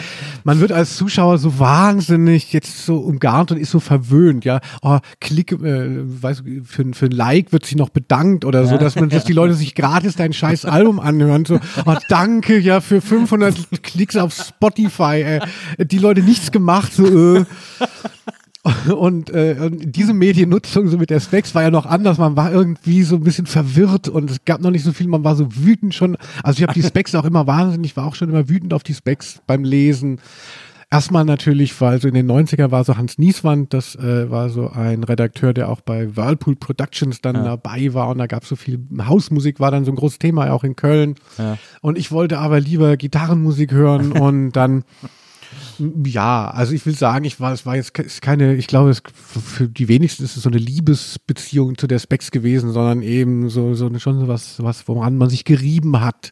man 0.44 0.60
wird 0.60 0.72
als 0.72 0.96
Zuschauer 0.96 1.38
so 1.38 1.60
wahnsinnig 1.60 2.52
jetzt 2.52 2.84
so 2.84 2.98
umgarnt 2.98 3.52
und 3.52 3.58
ist 3.58 3.70
so 3.70 3.80
verwöhnt, 3.80 4.44
ja. 4.44 4.60
Oh, 4.82 4.98
klick, 5.20 5.52
äh, 5.52 6.00
weißt 6.22 6.40
du, 6.44 6.64
für, 6.64 6.82
ein- 6.82 6.94
für 6.96 7.06
ein 7.06 7.12
Like 7.12 7.52
wird 7.52 7.66
sich 7.66 7.76
noch 7.76 7.90
bedankt 7.90 8.44
oder 8.44 8.66
so, 8.66 8.78
dass 8.78 8.96
man, 8.96 9.10
dass 9.10 9.24
die 9.26 9.34
Leute 9.34 9.54
sich 9.54 9.76
gratis 9.76 10.16
dein 10.16 10.34
scheiß 10.34 10.66
Album 10.66 11.00
anhören. 11.00 11.46
So, 11.46 11.60
oh, 11.86 11.96
danke, 12.10 12.27
ja, 12.62 12.82
für 12.82 13.02
500 13.02 13.56
Klicks 13.84 14.16
auf 14.16 14.34
Spotify. 14.34 15.40
Äh, 15.78 15.86
die 15.86 16.00
Leute 16.00 16.22
nichts 16.22 16.52
gemacht, 16.52 16.94
so, 16.94 17.38
äh. 17.38 17.46
Und, 18.92 19.30
äh, 19.30 19.56
und 19.62 19.96
diese 19.96 20.14
Mediennutzung 20.14 20.90
so 20.90 20.98
mit 20.98 21.10
der 21.10 21.22
Specs 21.22 21.56
war 21.56 21.64
ja 21.64 21.72
noch 21.72 21.86
anders. 21.86 22.18
Man 22.18 22.36
war 22.36 22.52
irgendwie 22.52 23.04
so 23.04 23.16
ein 23.16 23.24
bisschen 23.24 23.46
verwirrt 23.46 24.10
und 24.10 24.30
es 24.30 24.44
gab 24.44 24.62
noch 24.62 24.72
nicht 24.72 24.84
so 24.84 24.92
viel. 24.92 25.08
Man 25.08 25.24
war 25.24 25.36
so 25.38 25.48
wütend 25.56 25.96
schon. 25.96 26.18
Also 26.44 26.58
ich 26.58 26.64
habe 26.64 26.74
die 26.74 26.84
Specs 26.84 27.16
auch 27.16 27.24
immer 27.24 27.48
wahnsinnig, 27.48 27.96
war 27.96 28.06
auch 28.06 28.16
schon 28.16 28.30
immer 28.30 28.50
wütend 28.50 28.74
auf 28.74 28.84
die 28.84 28.94
Specs 28.94 29.42
beim 29.48 29.64
Lesen. 29.64 30.20
Erstmal 30.90 31.26
natürlich, 31.26 31.80
weil 31.82 32.00
so 32.00 32.08
in 32.08 32.14
den 32.14 32.32
90er 32.32 32.72
war 32.72 32.86
so 32.86 32.96
Hans 32.96 33.18
Nieswand, 33.18 33.74
das 33.74 33.96
äh, 33.96 34.32
war 34.32 34.50
so 34.50 34.70
ein 34.70 35.04
Redakteur, 35.04 35.54
der 35.54 35.68
auch 35.68 35.82
bei 35.82 36.16
Whirlpool 36.16 36.56
Productions 36.56 37.20
dann 37.20 37.44
dabei 37.44 37.94
war 37.94 38.08
und 38.08 38.20
da 38.20 38.26
gab 38.26 38.44
es 38.44 38.50
so 38.50 38.56
viel 38.56 38.80
Hausmusik, 38.98 39.60
war 39.60 39.70
dann 39.70 39.84
so 39.84 39.92
ein 39.92 39.98
großes 39.98 40.20
Thema 40.20 40.50
auch 40.54 40.64
in 40.64 40.78
Köln. 40.78 41.16
Ja. 41.38 41.58
Und 41.82 41.98
ich 41.98 42.14
wollte 42.14 42.40
aber 42.40 42.62
lieber 42.62 42.96
Gitarrenmusik 42.96 43.74
hören 43.74 44.12
und 44.20 44.54
dann 44.54 44.86
ja, 46.06 46.50
also 46.50 46.74
ich 46.74 46.86
will 46.86 46.96
sagen, 46.96 47.26
ich 47.26 47.40
war, 47.40 47.54
es 47.54 47.66
war 47.66 47.76
jetzt 47.76 47.94
keine, 48.22 48.56
ich 48.56 48.68
glaube, 48.68 48.90
es, 48.90 49.02
für 49.14 49.68
die 49.68 49.88
wenigsten 49.88 50.24
ist 50.24 50.36
es 50.36 50.44
so 50.44 50.50
eine 50.50 50.58
Liebesbeziehung 50.58 51.78
zu 51.78 51.88
der 51.88 52.00
Specs 52.00 52.32
gewesen, 52.32 52.72
sondern 52.72 53.02
eben 53.02 53.50
so, 53.50 53.74
so 53.74 53.88
schon 54.00 54.20
so 54.20 54.28
was, 54.28 54.62
was, 54.64 54.88
woran 54.88 55.18
man 55.18 55.30
sich 55.30 55.46
gerieben 55.46 56.02
hat. 56.02 56.32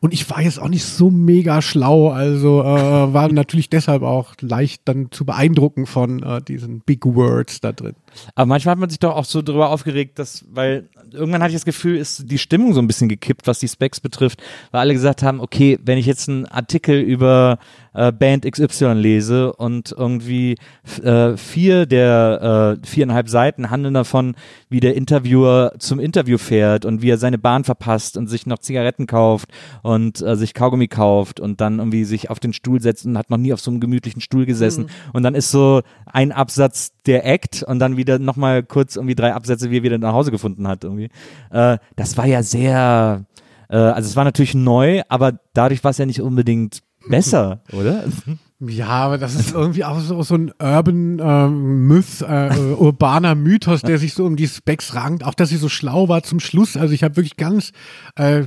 Und 0.00 0.12
ich 0.12 0.28
war 0.30 0.42
jetzt 0.42 0.60
auch 0.60 0.68
nicht 0.68 0.84
so 0.84 1.10
mega 1.10 1.62
schlau, 1.62 2.10
also 2.10 2.62
äh, 2.62 3.12
war 3.12 3.32
natürlich 3.32 3.70
deshalb 3.70 4.02
auch 4.02 4.34
leicht 4.40 4.82
dann 4.84 5.10
zu 5.10 5.24
beeindrucken 5.24 5.86
von 5.86 6.22
äh, 6.22 6.42
diesen 6.42 6.80
Big 6.80 7.04
Words 7.04 7.60
da 7.60 7.72
drin. 7.72 7.94
Aber 8.34 8.46
manchmal 8.46 8.72
hat 8.72 8.80
man 8.80 8.90
sich 8.90 8.98
doch 8.98 9.16
auch 9.16 9.24
so 9.24 9.42
darüber 9.42 9.70
aufgeregt, 9.70 10.18
dass, 10.18 10.44
weil 10.50 10.88
irgendwann 11.12 11.42
hatte 11.42 11.50
ich 11.50 11.56
das 11.56 11.64
Gefühl, 11.64 11.96
ist 11.96 12.30
die 12.30 12.38
Stimmung 12.38 12.74
so 12.74 12.80
ein 12.80 12.86
bisschen 12.86 13.08
gekippt, 13.08 13.46
was 13.46 13.58
die 13.58 13.68
Specs 13.68 14.00
betrifft, 14.00 14.42
weil 14.70 14.80
alle 14.80 14.92
gesagt 14.92 15.22
haben, 15.22 15.40
okay, 15.40 15.78
wenn 15.82 15.98
ich 15.98 16.06
jetzt 16.06 16.28
einen 16.28 16.46
Artikel 16.46 17.00
über 17.00 17.58
äh, 17.94 18.12
Band 18.12 18.50
XY 18.50 18.94
lese 18.94 19.52
und 19.52 19.94
irgendwie 19.96 20.56
äh, 21.02 21.36
vier 21.36 21.86
der 21.86 22.78
äh, 22.82 22.86
viereinhalb 22.86 23.28
Seiten 23.28 23.70
handeln 23.70 23.94
davon, 23.94 24.34
wie 24.68 24.80
der 24.80 24.94
Interviewer 24.94 25.72
zum 25.78 26.00
Interview 26.00 26.38
fährt 26.38 26.84
und 26.84 27.02
wie 27.02 27.10
er 27.10 27.18
seine 27.18 27.38
Bahn 27.38 27.64
verpasst 27.64 28.16
und 28.16 28.28
sich 28.28 28.46
noch 28.46 28.58
Zigaretten 28.58 29.06
kauft 29.06 29.50
und 29.82 30.22
äh, 30.22 30.36
sich 30.36 30.54
Kaugummi 30.54 30.88
kauft 30.88 31.40
und 31.40 31.60
dann 31.60 31.78
irgendwie 31.78 32.04
sich 32.04 32.30
auf 32.30 32.40
den 32.40 32.52
Stuhl 32.52 32.80
setzt 32.80 33.06
und 33.06 33.18
hat 33.18 33.30
noch 33.30 33.38
nie 33.38 33.52
auf 33.52 33.60
so 33.60 33.70
einem 33.70 33.80
gemütlichen 33.80 34.20
Stuhl 34.20 34.46
gesessen 34.46 34.86
und 35.12 35.22
dann 35.22 35.34
ist 35.34 35.50
so 35.50 35.82
ein 36.06 36.32
Absatz 36.32 36.92
der 37.06 37.26
Act 37.26 37.62
und 37.62 37.78
dann 37.78 37.96
wieder 37.96 38.18
nochmal 38.18 38.62
kurz 38.62 38.96
irgendwie 38.96 39.14
drei 39.14 39.34
Absätze, 39.34 39.70
wie 39.70 39.78
er 39.78 39.82
wieder 39.82 39.98
nach 39.98 40.12
Hause 40.12 40.30
gefunden 40.30 40.68
hat 40.68 40.84
irgendwie. 40.84 41.10
Äh, 41.50 41.78
das 41.96 42.16
war 42.16 42.26
ja 42.26 42.42
sehr, 42.42 43.24
äh, 43.68 43.76
also 43.76 44.08
es 44.08 44.16
war 44.16 44.24
natürlich 44.24 44.54
neu, 44.54 45.02
aber 45.08 45.38
dadurch 45.54 45.82
war 45.84 45.90
es 45.90 45.98
ja 45.98 46.06
nicht 46.06 46.20
unbedingt 46.20 46.82
besser, 47.08 47.60
oder? 47.72 48.04
Ja, 48.64 48.86
aber 48.88 49.18
das 49.18 49.34
ist 49.34 49.54
irgendwie 49.54 49.84
auch 49.84 49.98
so, 49.98 50.22
so 50.22 50.36
ein 50.36 50.52
Urban 50.62 51.18
ähm, 51.20 51.86
Myth, 51.88 52.20
äh, 52.22 52.48
äh, 52.48 52.74
urbaner 52.74 53.34
Mythos, 53.34 53.82
der 53.82 53.98
sich 53.98 54.14
so 54.14 54.24
um 54.24 54.36
die 54.36 54.46
Specs 54.46 54.94
rankt. 54.94 55.24
Auch, 55.24 55.34
dass 55.34 55.48
sie 55.48 55.56
so 55.56 55.68
schlau 55.68 56.08
war 56.08 56.22
zum 56.22 56.38
Schluss. 56.38 56.76
Also 56.76 56.94
ich 56.94 57.02
habe 57.02 57.16
wirklich 57.16 57.36
ganz, 57.36 57.72
äh, 58.16 58.44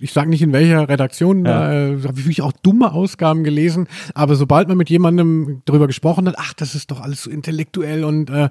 ich 0.00 0.12
sage 0.12 0.30
nicht 0.30 0.42
in 0.42 0.52
welcher 0.52 0.88
Redaktion, 0.88 1.44
Ja. 1.44 1.72
äh, 1.72 2.02
habe 2.02 2.12
ich 2.18 2.24
wirklich 2.26 2.42
auch 2.42 2.52
dumme 2.52 2.92
Ausgaben 2.92 3.42
gelesen. 3.42 3.88
Aber 4.14 4.36
sobald 4.36 4.68
man 4.68 4.76
mit 4.76 4.88
jemandem 4.88 5.62
drüber 5.64 5.88
gesprochen 5.88 6.28
hat, 6.28 6.36
ach, 6.38 6.52
das 6.54 6.76
ist 6.76 6.92
doch 6.92 7.00
alles 7.00 7.24
so 7.24 7.30
intellektuell 7.30 8.04
und 8.04 8.30
äh, 8.30 8.48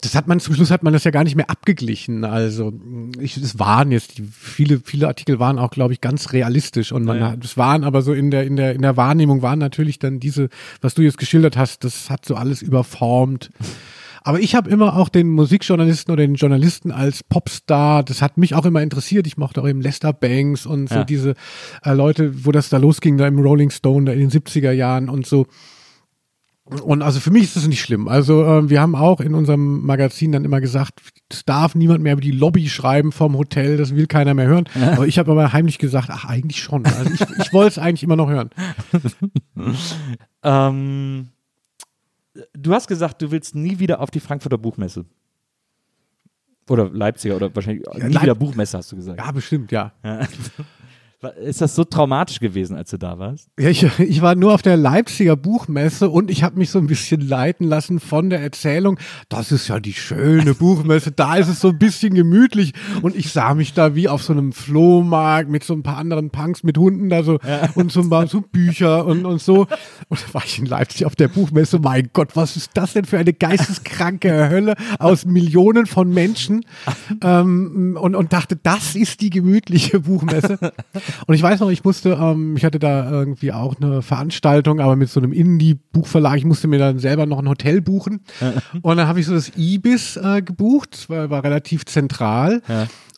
das 0.00 0.14
hat 0.14 0.28
man 0.28 0.38
zum 0.38 0.54
Schluss 0.54 0.70
hat 0.70 0.84
man 0.84 0.92
das 0.92 1.02
ja 1.02 1.10
gar 1.10 1.24
nicht 1.24 1.34
mehr 1.34 1.50
abgeglichen. 1.50 2.24
Also 2.24 2.72
ich, 3.20 3.36
es 3.36 3.58
waren 3.58 3.90
jetzt 3.90 4.18
die, 4.18 4.22
viele 4.30 4.80
viele 4.84 5.08
Artikel 5.08 5.40
waren 5.40 5.58
auch 5.58 5.70
glaube 5.70 5.92
ich 5.92 6.00
ganz 6.00 6.32
realistisch 6.32 6.92
und 6.92 7.04
man 7.04 7.18
Ja. 7.18 7.30
hat, 7.32 7.44
es 7.44 7.56
waren 7.56 7.82
aber 7.82 8.02
so 8.02 8.12
in 8.12 8.30
der 8.30 8.44
in 8.44 8.54
der 8.54 8.74
in 8.76 8.82
der 8.82 8.96
Wahrnehmung 8.96 9.42
waren 9.42 9.58
natürlich 9.58 9.98
dann 9.98 10.20
diese, 10.20 10.47
was 10.80 10.94
du 10.94 11.02
jetzt 11.02 11.18
geschildert 11.18 11.56
hast, 11.56 11.84
das 11.84 12.10
hat 12.10 12.24
so 12.24 12.34
alles 12.34 12.62
überformt. 12.62 13.50
Aber 14.22 14.40
ich 14.40 14.54
habe 14.54 14.68
immer 14.68 14.96
auch 14.96 15.08
den 15.08 15.28
Musikjournalisten 15.30 16.12
oder 16.12 16.26
den 16.26 16.34
Journalisten 16.34 16.90
als 16.90 17.22
Popstar, 17.22 18.02
das 18.02 18.20
hat 18.20 18.36
mich 18.36 18.54
auch 18.54 18.66
immer 18.66 18.82
interessiert. 18.82 19.26
Ich 19.26 19.36
mochte 19.38 19.62
auch 19.62 19.68
eben 19.68 19.80
Lester 19.80 20.12
Banks 20.12 20.66
und 20.66 20.88
so 20.88 20.96
Ja. 20.96 21.04
diese 21.04 21.34
äh, 21.82 21.92
Leute, 21.94 22.44
wo 22.44 22.52
das 22.52 22.68
da 22.68 22.76
losging, 22.76 23.16
da 23.16 23.26
im 23.26 23.38
Rolling 23.38 23.70
Stone, 23.70 24.06
da 24.06 24.12
in 24.12 24.18
den 24.18 24.30
70er 24.30 24.72
Jahren 24.72 25.08
und 25.08 25.26
so. 25.26 25.46
Und 26.84 27.00
also 27.02 27.18
für 27.18 27.30
mich 27.30 27.44
ist 27.44 27.56
das 27.56 27.66
nicht 27.66 27.80
schlimm. 27.80 28.08
Also 28.08 28.44
äh, 28.44 28.68
wir 28.68 28.80
haben 28.82 28.94
auch 28.94 29.20
in 29.20 29.34
unserem 29.34 29.86
Magazin 29.86 30.32
dann 30.32 30.44
immer 30.44 30.60
gesagt, 30.60 31.00
es 31.30 31.44
darf 31.46 31.74
niemand 31.74 32.02
mehr 32.02 32.12
über 32.12 32.20
die 32.20 32.30
Lobby 32.30 32.68
schreiben 32.68 33.10
vom 33.10 33.36
Hotel, 33.38 33.78
das 33.78 33.94
will 33.94 34.06
keiner 34.06 34.34
mehr 34.34 34.46
hören. 34.46 34.64
Aber 34.92 35.06
ich 35.06 35.18
habe 35.18 35.30
aber 35.30 35.52
heimlich 35.54 35.78
gesagt, 35.78 36.08
ach 36.10 36.26
eigentlich 36.26 36.60
schon. 36.62 36.84
Also 36.84 37.10
ich, 37.10 37.20
ich 37.20 37.52
wollte 37.54 37.68
es 37.70 37.78
eigentlich 37.78 38.02
immer 38.02 38.16
noch 38.16 38.28
hören. 38.28 38.50
Ähm, 40.44 41.28
du 42.52 42.72
hast 42.72 42.86
gesagt, 42.86 43.20
du 43.22 43.30
willst 43.32 43.56
nie 43.56 43.80
wieder 43.80 44.00
auf 44.00 44.10
die 44.10 44.20
Frankfurter 44.20 44.56
Buchmesse. 44.56 45.04
Oder 46.68 46.88
Leipziger 46.90 47.34
oder 47.36 47.52
wahrscheinlich 47.54 47.84
nie 47.94 48.12
Leip- 48.12 48.22
wieder 48.22 48.34
Buchmesse, 48.36 48.78
hast 48.78 48.92
du 48.92 48.96
gesagt. 48.96 49.18
Ja, 49.18 49.32
bestimmt, 49.32 49.72
ja. 49.72 49.92
Ist 51.42 51.60
das 51.60 51.74
so 51.74 51.82
traumatisch 51.82 52.38
gewesen, 52.38 52.76
als 52.76 52.90
du 52.90 52.96
da 52.96 53.18
warst? 53.18 53.48
Ja, 53.58 53.68
ich, 53.70 53.82
ich 53.98 54.22
war 54.22 54.36
nur 54.36 54.54
auf 54.54 54.62
der 54.62 54.76
Leipziger 54.76 55.34
Buchmesse 55.34 56.10
und 56.10 56.30
ich 56.30 56.44
habe 56.44 56.56
mich 56.56 56.70
so 56.70 56.78
ein 56.78 56.86
bisschen 56.86 57.20
leiten 57.20 57.66
lassen 57.66 57.98
von 57.98 58.30
der 58.30 58.40
Erzählung. 58.40 59.00
Das 59.28 59.50
ist 59.50 59.66
ja 59.66 59.80
die 59.80 59.94
schöne 59.94 60.54
Buchmesse, 60.54 61.10
da 61.10 61.34
ist 61.34 61.48
es 61.48 61.60
so 61.60 61.70
ein 61.70 61.78
bisschen 61.78 62.14
gemütlich 62.14 62.72
und 63.02 63.16
ich 63.16 63.32
sah 63.32 63.54
mich 63.54 63.74
da 63.74 63.96
wie 63.96 64.08
auf 64.08 64.22
so 64.22 64.32
einem 64.32 64.52
Flohmarkt 64.52 65.50
mit 65.50 65.64
so 65.64 65.74
ein 65.74 65.82
paar 65.82 65.96
anderen 65.96 66.30
Punks 66.30 66.62
mit 66.62 66.78
Hunden 66.78 67.08
da 67.08 67.24
so 67.24 67.40
und 67.74 67.90
so, 67.90 68.00
ein 68.02 68.10
paar 68.10 68.28
so 68.28 68.40
Bücher 68.40 69.04
und, 69.04 69.24
und 69.24 69.42
so. 69.42 69.66
Und 70.08 70.22
da 70.24 70.34
war 70.34 70.44
ich 70.44 70.60
in 70.60 70.66
Leipzig 70.66 71.04
auf 71.04 71.16
der 71.16 71.26
Buchmesse. 71.26 71.80
Mein 71.80 72.10
Gott, 72.12 72.36
was 72.36 72.56
ist 72.56 72.70
das 72.74 72.92
denn 72.92 73.06
für 73.06 73.18
eine 73.18 73.32
geisteskranke 73.32 74.48
Hölle 74.50 74.76
aus 75.00 75.24
Millionen 75.24 75.86
von 75.86 76.14
Menschen? 76.14 76.64
ähm, 77.22 77.98
und, 78.00 78.14
und 78.14 78.32
dachte, 78.32 78.54
das 78.54 78.94
ist 78.94 79.20
die 79.20 79.30
gemütliche 79.30 79.98
Buchmesse. 79.98 80.58
Und 81.26 81.34
ich 81.34 81.42
weiß 81.42 81.60
noch, 81.60 81.70
ich 81.70 81.84
musste, 81.84 82.18
ähm, 82.20 82.56
ich 82.56 82.64
hatte 82.64 82.78
da 82.78 83.10
irgendwie 83.10 83.52
auch 83.52 83.76
eine 83.80 84.02
Veranstaltung, 84.02 84.80
aber 84.80 84.96
mit 84.96 85.08
so 85.08 85.20
einem 85.20 85.32
Indie-Buchverlag, 85.32 86.36
ich 86.38 86.44
musste 86.44 86.68
mir 86.68 86.78
dann 86.78 86.98
selber 86.98 87.26
noch 87.26 87.38
ein 87.38 87.48
Hotel 87.48 87.80
buchen. 87.80 88.20
Und 88.82 88.96
dann 88.96 89.06
habe 89.06 89.20
ich 89.20 89.26
so 89.26 89.34
das 89.34 89.52
Ibis 89.56 90.16
äh, 90.16 90.42
gebucht, 90.42 91.08
war, 91.08 91.30
war 91.30 91.44
relativ 91.44 91.84
zentral. 91.86 92.62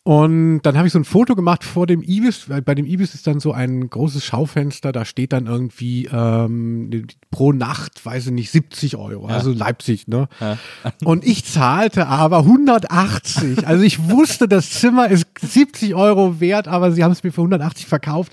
Und 0.03 0.63
dann 0.63 0.79
habe 0.79 0.87
ich 0.87 0.95
so 0.95 0.99
ein 0.99 1.05
Foto 1.05 1.35
gemacht 1.35 1.63
vor 1.63 1.87
dem 1.87 2.03
Ibis, 2.03 2.49
weil 2.49 2.63
bei 2.63 2.75
dem 2.75 2.87
Ibis 2.87 3.15
ist 3.15 3.27
dann 3.27 3.39
so 3.39 3.53
ein 3.53 3.91
großes 3.91 4.25
Schaufenster, 4.25 4.93
da 4.93 5.05
steht 5.05 5.35
dann 5.35 5.47
irgendwie 5.47 6.09
ähm, 6.11 7.07
pro 7.31 7.53
Nacht, 7.53 8.05
weiß 8.05 8.29
ich 8.29 8.33
nicht, 8.33 8.51
70 8.51 8.97
Euro, 8.97 9.27
also 9.27 9.53
Leipzig, 9.53 10.09
ne? 10.09 10.29
Und 11.05 11.27
ich 11.27 11.45
zahlte 11.45 12.07
aber 12.07 12.39
180. 12.39 13.67
Also 13.67 13.85
ich 13.85 14.09
wusste, 14.09 14.49
das 14.49 14.71
Zimmer 14.71 15.11
ist 15.11 15.27
70 15.39 15.95
Euro 15.95 16.41
wert, 16.41 16.67
aber 16.67 16.93
sie 16.93 17.05
haben 17.05 17.13
es 17.13 17.23
mir 17.23 17.31
für 17.31 17.43
180 17.43 17.87
verkauft. 17.87 18.33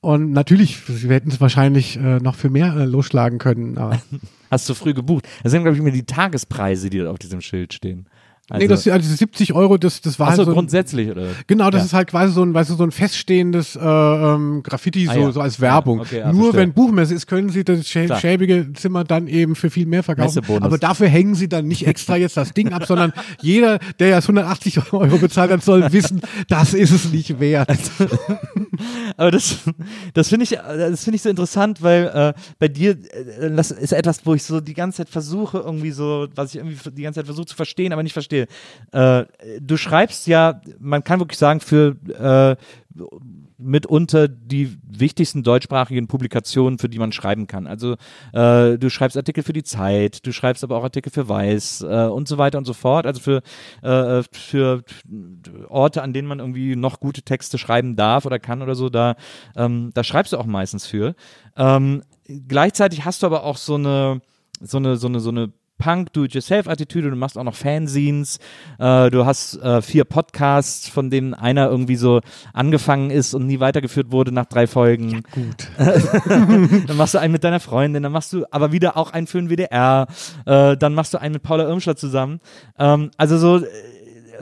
Und 0.00 0.32
natürlich, 0.32 0.82
wir 0.86 1.16
hätten 1.16 1.30
es 1.30 1.40
wahrscheinlich 1.40 1.96
äh, 1.96 2.18
noch 2.18 2.34
für 2.34 2.50
mehr 2.50 2.76
äh, 2.76 2.84
losschlagen 2.84 3.38
können. 3.38 3.78
Hast 4.50 4.68
du 4.68 4.74
früh 4.74 4.92
gebucht? 4.92 5.26
Das 5.42 5.52
sind, 5.52 5.62
glaube 5.62 5.76
ich, 5.76 5.80
immer 5.80 5.92
die 5.92 6.04
Tagespreise, 6.04 6.90
die 6.90 7.02
auf 7.02 7.18
diesem 7.18 7.40
Schild 7.40 7.72
stehen. 7.72 8.06
Also, 8.50 8.62
nee, 8.62 8.68
das, 8.68 8.86
also 8.88 8.98
diese 8.98 9.16
70 9.16 9.54
Euro, 9.54 9.78
das, 9.78 10.00
das 10.00 10.18
war 10.18 10.26
Achso, 10.28 10.38
halt 10.38 10.46
so 10.46 10.50
ein- 10.50 10.54
grundsätzlich, 10.54 11.08
oder? 11.10 11.28
Genau, 11.46 11.70
das 11.70 11.82
Ja. 11.82 11.86
ist 11.86 11.92
halt 11.94 12.08
quasi 12.08 12.32
so 12.34 12.42
ein, 12.42 12.52
weißt 12.52 12.70
du, 12.70 12.74
so 12.74 12.82
ein 12.82 12.90
feststehendes 12.90 13.76
äh, 13.76 13.80
ähm, 13.80 14.62
Graffiti, 14.64 15.08
Ah, 15.08 15.14
so, 15.14 15.20
ja. 15.20 15.32
so 15.32 15.40
als 15.40 15.60
Werbung. 15.60 15.98
Ja, 15.98 16.02
okay, 16.02 16.22
ah, 16.22 16.32
Nur 16.32 16.42
verstehe. 16.50 16.60
wenn 16.62 16.72
Buchmesse 16.72 17.14
ist, 17.14 17.26
können 17.28 17.48
sie 17.50 17.62
das 17.64 17.86
schä 17.88 18.06
Klar. 18.06 18.18
schäbige 18.20 18.72
Zimmer 18.74 19.04
dann 19.04 19.28
eben 19.28 19.54
für 19.54 19.70
viel 19.70 19.86
mehr 19.86 20.02
verkaufen. 20.02 20.42
Aber 20.60 20.78
dafür 20.78 21.06
hängen 21.08 21.34
sie 21.34 21.48
dann 21.48 21.68
nicht 21.68 21.86
extra 21.86 22.16
jetzt 22.16 22.36
das 22.36 22.52
Ding 22.52 22.72
ab, 22.72 22.86
sondern 22.86 23.12
jeder, 23.40 23.78
der 24.00 24.08
jetzt 24.08 24.24
180 24.28 24.92
Euro 24.92 25.18
bezahlt 25.18 25.50
hat, 25.52 25.62
soll 25.62 25.92
wissen, 25.92 26.20
das 26.48 26.74
ist 26.74 26.90
es 26.90 27.12
nicht 27.12 27.38
wert. 27.40 27.70
Aber 29.16 29.30
das, 29.30 29.58
das 30.14 30.28
finde 30.28 30.44
ich, 30.44 30.50
das 30.50 31.04
finde 31.04 31.16
ich 31.16 31.22
so 31.22 31.28
interessant, 31.28 31.82
weil 31.82 32.34
äh, 32.36 32.40
bei 32.58 32.68
dir 32.68 32.92
äh, 32.92 33.50
das 33.54 33.70
ist 33.70 33.92
etwas, 33.92 34.24
wo 34.24 34.34
ich 34.34 34.42
so 34.42 34.60
die 34.60 34.74
ganze 34.74 34.98
Zeit 34.98 35.08
versuche, 35.10 35.58
irgendwie 35.58 35.90
so, 35.90 36.26
was 36.34 36.50
ich 36.54 36.56
irgendwie 36.60 36.76
die 36.92 37.02
ganze 37.02 37.18
Zeit 37.20 37.26
versuche 37.26 37.46
zu 37.46 37.56
verstehen, 37.56 37.92
aber 37.92 38.02
nicht 38.02 38.12
verstehe. 38.12 38.39
Äh, 38.92 39.24
du 39.60 39.76
schreibst 39.76 40.26
ja, 40.26 40.60
man 40.78 41.04
kann 41.04 41.20
wirklich 41.20 41.38
sagen, 41.38 41.60
für 41.60 41.96
äh, 42.18 42.56
mitunter 43.60 44.26
die 44.28 44.76
wichtigsten 44.82 45.42
deutschsprachigen 45.42 46.08
Publikationen, 46.08 46.78
für 46.78 46.88
die 46.88 46.98
man 46.98 47.12
schreiben 47.12 47.46
kann. 47.46 47.66
Also 47.66 47.96
äh, 48.32 48.78
du 48.78 48.90
schreibst 48.90 49.16
Artikel 49.16 49.42
für 49.42 49.52
die 49.52 49.62
Zeit, 49.62 50.26
du 50.26 50.32
schreibst 50.32 50.64
aber 50.64 50.76
auch 50.76 50.82
Artikel 50.82 51.12
für 51.12 51.28
Weiß 51.28 51.82
äh, 51.82 52.06
und 52.06 52.26
so 52.26 52.38
weiter 52.38 52.58
und 52.58 52.64
so 52.64 52.72
fort. 52.72 53.06
Also 53.06 53.20
für, 53.20 53.42
äh, 53.82 54.22
für 54.32 54.82
Orte, 55.68 56.02
an 56.02 56.12
denen 56.12 56.28
man 56.28 56.40
irgendwie 56.40 56.74
noch 56.74 57.00
gute 57.00 57.22
Texte 57.22 57.58
schreiben 57.58 57.96
darf 57.96 58.24
oder 58.24 58.38
kann 58.38 58.62
oder 58.62 58.74
so, 58.74 58.88
da, 58.88 59.16
ähm, 59.56 59.90
da 59.94 60.04
schreibst 60.04 60.32
du 60.32 60.38
auch 60.38 60.46
meistens 60.46 60.86
für. 60.86 61.14
Ähm, 61.56 62.02
gleichzeitig 62.48 63.04
hast 63.04 63.22
du 63.22 63.26
aber 63.26 63.44
auch 63.44 63.56
so 63.56 63.74
eine, 63.74 64.22
so 64.60 64.78
eine, 64.78 64.96
so 64.96 65.06
eine, 65.06 65.20
so 65.20 65.30
eine 65.30 65.52
Punk-Do-it-yourself-Attitüde, 65.80 67.10
du 67.10 67.16
machst 67.16 67.36
auch 67.36 67.42
noch 67.42 67.56
Fanzines, 67.56 68.38
äh, 68.78 69.10
du 69.10 69.26
hast 69.26 69.60
äh, 69.60 69.82
vier 69.82 70.04
Podcasts, 70.04 70.88
von 70.88 71.10
denen 71.10 71.34
einer 71.34 71.68
irgendwie 71.68 71.96
so 71.96 72.20
angefangen 72.52 73.10
ist 73.10 73.34
und 73.34 73.46
nie 73.46 73.58
weitergeführt 73.58 74.12
wurde 74.12 74.30
nach 74.30 74.46
drei 74.46 74.68
Folgen. 74.68 75.22
Gut. 75.32 75.68
dann 75.78 76.96
machst 76.96 77.14
du 77.14 77.18
einen 77.18 77.32
mit 77.32 77.42
deiner 77.42 77.60
Freundin, 77.60 78.04
dann 78.04 78.12
machst 78.12 78.32
du 78.32 78.44
aber 78.50 78.70
wieder 78.70 78.96
auch 78.96 79.12
einen 79.12 79.26
für 79.26 79.38
den 79.38 79.50
WDR, 79.50 80.06
äh, 80.46 80.76
dann 80.76 80.94
machst 80.94 81.14
du 81.14 81.18
einen 81.18 81.32
mit 81.32 81.42
Paula 81.42 81.64
Irmscher 81.64 81.96
zusammen. 81.96 82.40
Ähm, 82.78 83.10
also 83.16 83.38
so, 83.38 83.64
äh, 83.64 83.68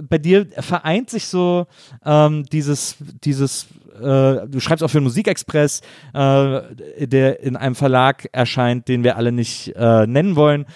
bei 0.03 0.18
dir 0.18 0.46
vereint 0.59 1.11
sich 1.11 1.26
so 1.26 1.66
ähm, 2.05 2.44
dieses, 2.44 2.96
dieses 3.24 3.66
äh, 3.99 4.46
du 4.46 4.61
schreibst 4.61 4.84
auch 4.84 4.88
für 4.88 4.99
den 4.99 5.05
Musikexpress, 5.05 5.80
äh, 6.14 6.61
der 7.07 7.40
in 7.40 7.57
einem 7.57 7.74
Verlag 7.74 8.28
erscheint, 8.32 8.88
den 8.88 9.05
wir 9.05 9.16
alle 9.16 9.32
nicht 9.32 9.74
äh, 9.76 10.07
nennen 10.07 10.36
wollen. 10.36 10.66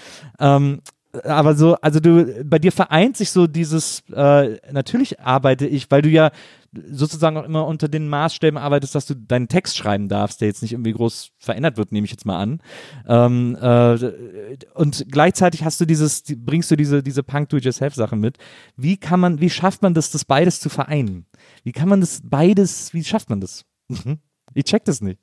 Ähm, 0.40 0.80
aber 1.24 1.54
so, 1.54 1.74
also 1.76 2.00
du, 2.00 2.42
bei 2.44 2.58
dir 2.58 2.72
vereint 2.72 3.16
sich 3.16 3.30
so 3.30 3.46
dieses, 3.46 4.02
äh, 4.12 4.56
natürlich 4.72 5.20
arbeite 5.20 5.66
ich, 5.66 5.90
weil 5.90 6.02
du 6.02 6.08
ja 6.08 6.30
sozusagen 6.90 7.36
auch 7.36 7.44
immer 7.44 7.66
unter 7.66 7.88
den 7.88 8.08
Maßstäben 8.08 8.58
arbeitest, 8.58 8.94
dass 8.94 9.04
du 9.04 9.14
deinen 9.14 9.48
Text 9.48 9.76
schreiben 9.76 10.08
darfst, 10.08 10.40
der 10.40 10.48
jetzt 10.48 10.62
nicht 10.62 10.72
irgendwie 10.72 10.92
groß 10.92 11.32
verändert 11.36 11.76
wird, 11.76 11.92
nehme 11.92 12.06
ich 12.06 12.10
jetzt 12.10 12.24
mal 12.24 12.40
an. 12.40 12.62
Ähm, 13.06 13.56
äh, 13.60 14.56
und 14.72 15.04
gleichzeitig 15.10 15.64
hast 15.64 15.80
du 15.82 15.84
dieses, 15.84 16.22
die, 16.22 16.34
bringst 16.34 16.70
du 16.70 16.76
diese, 16.76 17.02
diese 17.02 17.22
Punk-Do-It-Yourself-Sache 17.22 18.16
mit. 18.16 18.38
Wie 18.76 18.96
kann 18.96 19.20
man, 19.20 19.40
wie 19.40 19.50
schafft 19.50 19.82
man 19.82 19.92
das, 19.92 20.10
das 20.10 20.24
beides 20.24 20.60
zu 20.60 20.70
vereinen? 20.70 21.26
Wie 21.62 21.72
kann 21.72 21.90
man 21.90 22.00
das 22.00 22.22
beides, 22.24 22.94
wie 22.94 23.04
schafft 23.04 23.28
man 23.28 23.40
das? 23.40 23.64
Ich 24.54 24.64
check 24.64 24.84
das 24.84 25.00
nicht. 25.00 25.18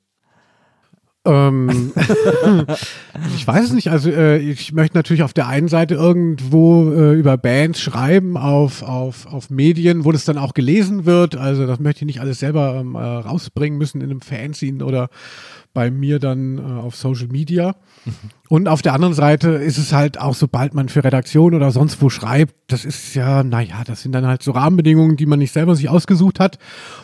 Ähm, 1.26 1.92
ich 3.36 3.46
weiß 3.46 3.66
es 3.66 3.72
nicht. 3.72 3.88
Also 3.88 4.10
äh, 4.10 4.38
ich 4.38 4.72
möchte 4.72 4.96
natürlich 4.96 5.22
auf 5.22 5.34
der 5.34 5.48
einen 5.48 5.68
Seite 5.68 5.94
irgendwo 5.94 6.90
äh, 6.92 7.12
über 7.12 7.36
Bands 7.36 7.80
schreiben 7.80 8.36
auf, 8.38 8.82
auf, 8.82 9.26
auf 9.26 9.50
Medien, 9.50 10.04
wo 10.04 10.12
das 10.12 10.24
dann 10.24 10.38
auch 10.38 10.54
gelesen 10.54 11.04
wird. 11.04 11.36
Also 11.36 11.66
das 11.66 11.78
möchte 11.78 12.00
ich 12.02 12.06
nicht 12.06 12.20
alles 12.20 12.38
selber 12.38 12.76
ähm, 12.80 12.94
äh, 12.94 12.98
rausbringen 12.98 13.78
müssen 13.78 14.00
in 14.00 14.10
einem 14.10 14.22
Fanzine 14.22 14.84
oder 14.84 15.10
bei 15.72 15.90
mir 15.90 16.18
dann 16.18 16.58
äh, 16.58 16.62
auf 16.62 16.96
Social 16.96 17.28
Media. 17.28 17.76
Und 18.48 18.66
auf 18.66 18.82
der 18.82 18.94
anderen 18.94 19.14
Seite 19.14 19.50
ist 19.50 19.78
es 19.78 19.92
halt 19.92 20.20
auch, 20.20 20.34
sobald 20.34 20.74
man 20.74 20.88
für 20.88 21.04
Redaktion 21.04 21.54
oder 21.54 21.70
sonst 21.70 22.02
wo 22.02 22.10
schreibt, 22.10 22.54
das 22.66 22.84
ist 22.84 23.14
ja, 23.14 23.44
naja, 23.44 23.82
das 23.86 24.02
sind 24.02 24.12
dann 24.12 24.26
halt 24.26 24.42
so 24.42 24.50
Rahmenbedingungen, 24.50 25.16
die 25.16 25.26
man 25.26 25.38
nicht 25.38 25.52
selber 25.52 25.76
sich 25.76 25.88
ausgesucht 25.88 26.40
hat. 26.40 26.58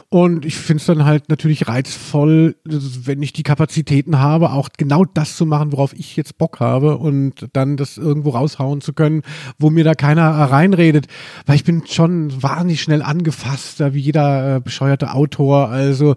Und 0.08 0.44
ich 0.44 0.56
finde 0.56 0.80
es 0.80 0.86
dann 0.86 1.04
halt 1.04 1.28
natürlich 1.28 1.68
reizvoll, 1.68 2.56
wenn 2.64 3.22
ich 3.22 3.32
die 3.32 3.44
Kapazitäten 3.44 4.18
habe, 4.18 4.50
auch 4.50 4.70
genau 4.76 5.04
das 5.04 5.36
zu 5.36 5.46
machen, 5.46 5.70
worauf 5.70 5.92
ich 5.92 6.16
jetzt 6.16 6.38
Bock 6.38 6.58
habe 6.58 6.96
und 6.96 7.46
dann 7.52 7.76
das 7.76 7.96
irgendwo 7.96 8.30
raushauen 8.30 8.80
zu 8.80 8.92
können, 8.92 9.22
wo 9.58 9.70
mir 9.70 9.84
da 9.84 9.94
keiner 9.94 10.30
reinredet. 10.30 11.06
Weil 11.44 11.56
ich 11.56 11.64
bin 11.64 11.84
schon 11.86 12.42
wahnsinnig 12.42 12.82
schnell 12.82 13.02
angefasst, 13.02 13.80
wie 13.92 14.00
jeder 14.00 14.56
äh, 14.56 14.60
bescheuerte 14.60 15.12
Autor. 15.12 15.68
Also 15.68 16.16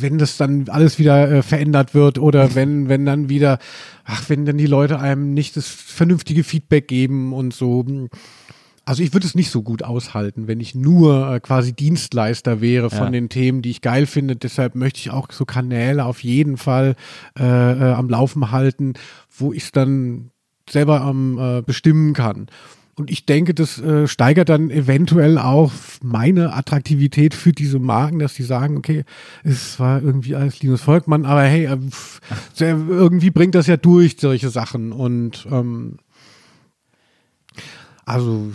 wenn 0.00 0.18
das 0.18 0.36
dann 0.36 0.68
alles 0.68 0.98
wieder 0.98 1.30
äh, 1.30 1.42
verändert 1.42 1.94
wird 1.94 2.18
oder 2.18 2.54
wenn, 2.54 2.88
wenn 2.88 3.04
dann 3.06 3.28
wieder, 3.28 3.58
ach, 4.04 4.28
wenn 4.28 4.44
dann 4.46 4.58
die 4.58 4.66
Leute 4.66 4.98
einem 4.98 5.34
nicht 5.34 5.56
das 5.56 5.68
vernünftige 5.68 6.44
Feedback 6.44 6.88
geben 6.88 7.32
und 7.32 7.52
so. 7.54 7.84
Also 8.84 9.02
ich 9.04 9.12
würde 9.12 9.26
es 9.26 9.36
nicht 9.36 9.50
so 9.50 9.62
gut 9.62 9.84
aushalten, 9.84 10.48
wenn 10.48 10.58
ich 10.58 10.74
nur 10.74 11.34
äh, 11.34 11.40
quasi 11.40 11.72
Dienstleister 11.72 12.60
wäre 12.60 12.90
von 12.90 13.04
Ja. 13.06 13.10
den 13.10 13.28
Themen, 13.28 13.62
die 13.62 13.70
ich 13.70 13.80
geil 13.80 14.06
finde. 14.06 14.34
Deshalb 14.34 14.74
möchte 14.74 14.98
ich 14.98 15.10
auch 15.10 15.30
so 15.30 15.44
Kanäle 15.44 16.04
auf 16.04 16.24
jeden 16.24 16.56
Fall 16.56 16.96
äh, 17.38 17.44
äh, 17.44 17.92
am 17.92 18.08
Laufen 18.08 18.50
halten, 18.50 18.94
wo 19.30 19.52
ich 19.52 19.64
es 19.64 19.72
dann 19.72 20.30
selber 20.68 21.00
am 21.02 21.38
äh, 21.38 21.62
bestimmen 21.62 22.12
kann. 22.12 22.48
Und 23.02 23.10
ich 23.10 23.26
denke, 23.26 23.52
das 23.52 23.80
äh, 23.80 24.06
steigert 24.06 24.48
dann 24.48 24.70
eventuell 24.70 25.36
auch 25.36 25.72
meine 26.04 26.54
Attraktivität 26.54 27.34
für 27.34 27.50
diese 27.50 27.80
Marken, 27.80 28.20
dass 28.20 28.34
die 28.34 28.44
sagen, 28.44 28.76
okay, 28.76 29.02
es 29.42 29.80
war 29.80 30.00
irgendwie 30.00 30.36
alles 30.36 30.60
Linus 30.62 30.82
Volkmann, 30.82 31.26
aber 31.26 31.42
hey, 31.42 31.64
äh, 31.64 31.76
der- 32.60 32.78
irgendwie 32.78 33.30
bringt 33.30 33.56
das 33.56 33.66
ja 33.66 33.76
durch, 33.76 34.18
solche 34.20 34.50
Sachen. 34.50 34.92
Und 34.92 35.48
ähm, 35.50 35.96
also 38.04 38.52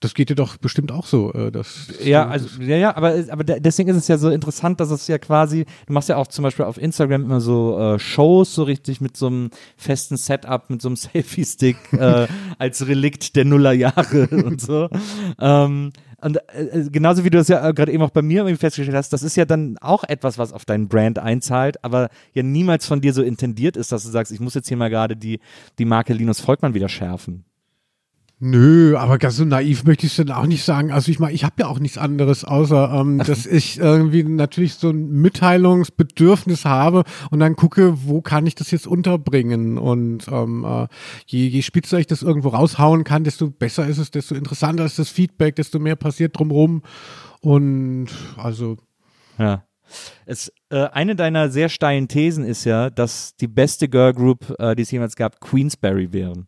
das 0.00 0.14
geht 0.14 0.30
dir 0.30 0.34
doch 0.36 0.56
bestimmt 0.58 0.92
auch 0.92 1.06
so. 1.06 1.32
Äh, 1.32 1.50
dass, 1.50 1.88
Ja, 2.04 2.28
also, 2.28 2.62
ja, 2.62 2.76
ja, 2.76 2.96
aber, 2.96 3.14
aber 3.30 3.44
de- 3.44 3.60
deswegen 3.60 3.90
ist 3.90 3.96
es 3.96 4.08
ja 4.08 4.16
so 4.18 4.30
interessant, 4.30 4.78
dass 4.80 4.90
es 4.90 5.08
ja 5.08 5.18
quasi, 5.18 5.64
du 5.86 5.92
machst 5.92 6.08
ja 6.08 6.16
auch 6.16 6.28
zum 6.28 6.44
Beispiel 6.44 6.64
auf 6.66 6.78
Instagram 6.78 7.24
immer 7.24 7.40
so 7.40 7.78
äh, 7.78 7.98
Shows, 7.98 8.54
so 8.54 8.62
richtig 8.62 9.00
mit 9.00 9.16
so 9.16 9.26
einem 9.26 9.50
festen 9.76 10.16
Setup, 10.16 10.70
mit 10.70 10.80
so 10.82 10.88
einem 10.88 10.96
Selfie-Stick 10.96 11.76
äh, 11.92 12.26
als 12.58 12.86
Relikt 12.86 13.34
der 13.36 13.44
Nullerjahre 13.44 14.28
und 14.44 14.60
so. 14.60 14.88
Ähm, 15.40 15.92
und 16.20 16.36
äh, 16.52 16.88
genauso 16.90 17.24
wie 17.24 17.30
du 17.30 17.38
das 17.38 17.48
ja 17.48 17.68
äh, 17.68 17.72
gerade 17.72 17.92
eben 17.92 18.02
auch 18.02 18.10
bei 18.10 18.22
mir 18.22 18.38
irgendwie 18.42 18.56
festgestellt 18.56 18.96
hast, 18.96 19.12
das 19.12 19.22
ist 19.22 19.36
ja 19.36 19.44
dann 19.44 19.78
auch 19.78 20.04
etwas, 20.04 20.36
was 20.38 20.52
auf 20.52 20.64
deinen 20.64 20.88
Brand 20.88 21.18
einzahlt, 21.18 21.84
aber 21.84 22.08
ja 22.34 22.42
niemals 22.42 22.86
von 22.86 23.00
dir 23.00 23.12
so 23.12 23.22
intendiert 23.22 23.76
ist, 23.76 23.92
dass 23.92 24.02
du 24.04 24.10
sagst, 24.10 24.32
ich 24.32 24.40
muss 24.40 24.54
jetzt 24.54 24.68
hier 24.68 24.76
mal 24.76 24.90
gerade 24.90 25.16
die, 25.16 25.40
die 25.78 25.84
Marke 25.84 26.12
Linus 26.12 26.40
Volkmann 26.40 26.74
wieder 26.74 26.88
schärfen. 26.88 27.44
Nö, 28.40 28.96
aber 28.96 29.18
ganz 29.18 29.36
so 29.36 29.44
naiv 29.44 29.82
möchte 29.82 30.06
ich 30.06 30.16
es 30.16 30.24
dann 30.24 30.36
auch 30.36 30.46
nicht 30.46 30.62
sagen. 30.62 30.92
Also 30.92 31.10
ich 31.10 31.18
meine, 31.18 31.32
ich 31.32 31.42
habe 31.42 31.56
ja 31.58 31.66
auch 31.66 31.80
nichts 31.80 31.98
anderes, 31.98 32.44
außer 32.44 32.92
ähm, 32.94 33.18
dass 33.18 33.46
ich 33.46 33.78
irgendwie 33.78 34.22
natürlich 34.22 34.74
so 34.74 34.90
ein 34.90 35.10
Mitteilungsbedürfnis 35.10 36.64
habe 36.64 37.02
und 37.32 37.40
dann 37.40 37.56
gucke, 37.56 38.06
wo 38.06 38.20
kann 38.20 38.46
ich 38.46 38.54
das 38.54 38.70
jetzt 38.70 38.86
unterbringen. 38.86 39.76
Und 39.76 40.28
ähm, 40.28 40.64
äh, 40.64 40.86
je, 41.26 41.48
je 41.48 41.62
spitzer 41.62 41.98
ich 41.98 42.06
das 42.06 42.22
irgendwo 42.22 42.50
raushauen 42.50 43.02
kann, 43.02 43.24
desto 43.24 43.50
besser 43.50 43.88
ist 43.88 43.98
es, 43.98 44.12
desto 44.12 44.36
interessanter 44.36 44.84
ist 44.84 45.00
das 45.00 45.08
Feedback, 45.08 45.56
desto 45.56 45.80
mehr 45.80 45.96
passiert 45.96 46.38
drumrum. 46.38 46.82
Und 47.40 48.08
also 48.36 48.76
Ja. 49.36 49.64
Es, 50.26 50.52
äh, 50.70 50.84
eine 50.88 51.16
deiner 51.16 51.48
sehr 51.48 51.68
steilen 51.68 52.06
Thesen 52.06 52.44
ist 52.44 52.64
ja, 52.64 52.90
dass 52.90 53.34
die 53.36 53.48
beste 53.48 53.88
Girl 53.88 54.12
Group, 54.12 54.54
äh, 54.58 54.76
die 54.76 54.82
es 54.82 54.90
jemals 54.90 55.16
gab, 55.16 55.40
Queensberry 55.40 56.12
wären. 56.12 56.46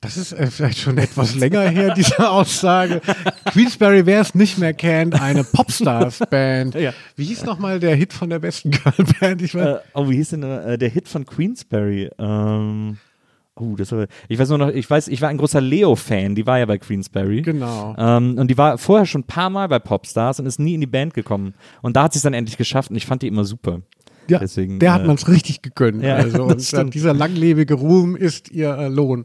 Das 0.00 0.16
ist 0.16 0.32
äh, 0.32 0.46
vielleicht 0.48 0.78
schon 0.78 0.98
etwas 0.98 1.34
länger 1.34 1.62
her, 1.68 1.94
diese 1.94 2.28
Aussage. 2.30 3.00
Queensberry, 3.52 4.04
wer 4.06 4.20
es 4.20 4.34
nicht 4.34 4.58
mehr 4.58 4.74
kennt, 4.74 5.20
eine 5.20 5.42
Popstars-Band. 5.42 6.74
Ja. 6.74 6.92
Wie 7.16 7.24
hieß 7.24 7.44
nochmal 7.44 7.80
der 7.80 7.96
Hit 7.96 8.12
von 8.12 8.30
der 8.30 8.38
besten 8.38 8.70
Girl-Band? 8.70 9.42
Ich 9.42 9.54
weiß, 9.54 9.78
Äh, 9.78 9.80
oh, 9.94 10.08
wie 10.08 10.16
hieß 10.16 10.30
denn 10.30 10.42
äh, 10.42 10.76
der 10.78 10.88
Hit 10.90 11.08
von 11.08 11.24
Queensberry? 11.24 12.10
Ähm, 12.18 12.98
oh, 13.56 13.74
das 13.76 13.90
war, 13.92 14.06
ich 14.28 14.38
weiß 14.38 14.50
nur 14.50 14.58
noch, 14.58 14.68
ich 14.68 14.88
weiß, 14.88 15.08
ich 15.08 15.22
war 15.22 15.28
ein 15.30 15.38
großer 15.38 15.60
Leo-Fan, 15.60 16.34
die 16.34 16.46
war 16.46 16.58
ja 16.58 16.66
bei 16.66 16.78
Queensberry. 16.78 17.42
genau. 17.42 17.94
Ähm, 17.98 18.36
und 18.38 18.48
die 18.48 18.58
war 18.58 18.76
vorher 18.78 19.06
schon 19.06 19.22
ein 19.22 19.26
paar 19.26 19.50
Mal 19.50 19.68
bei 19.68 19.78
Popstars 19.78 20.40
und 20.40 20.46
ist 20.46 20.58
nie 20.60 20.74
in 20.74 20.80
die 20.82 20.86
Band 20.86 21.14
gekommen. 21.14 21.54
Und 21.82 21.96
da 21.96 22.04
hat 22.04 22.12
sie 22.12 22.18
es 22.18 22.22
dann 22.22 22.34
endlich 22.34 22.58
geschafft 22.58 22.90
und 22.90 22.96
ich 22.96 23.06
fand 23.06 23.22
die 23.22 23.28
immer 23.28 23.44
super. 23.44 23.80
Ja, 24.28 24.38
deswegen, 24.38 24.78
der 24.78 24.92
hat 24.92 25.02
äh, 25.02 25.06
man 25.06 25.16
es 25.16 25.28
richtig 25.28 25.62
gegönnt. 25.62 26.02
Ja, 26.02 26.16
also, 26.16 26.44
und 26.44 26.94
dieser 26.94 27.14
langlebige 27.14 27.74
Ruhm 27.74 28.16
ist 28.16 28.50
ihr 28.50 28.76
äh, 28.76 28.88
Lohn. 28.88 29.24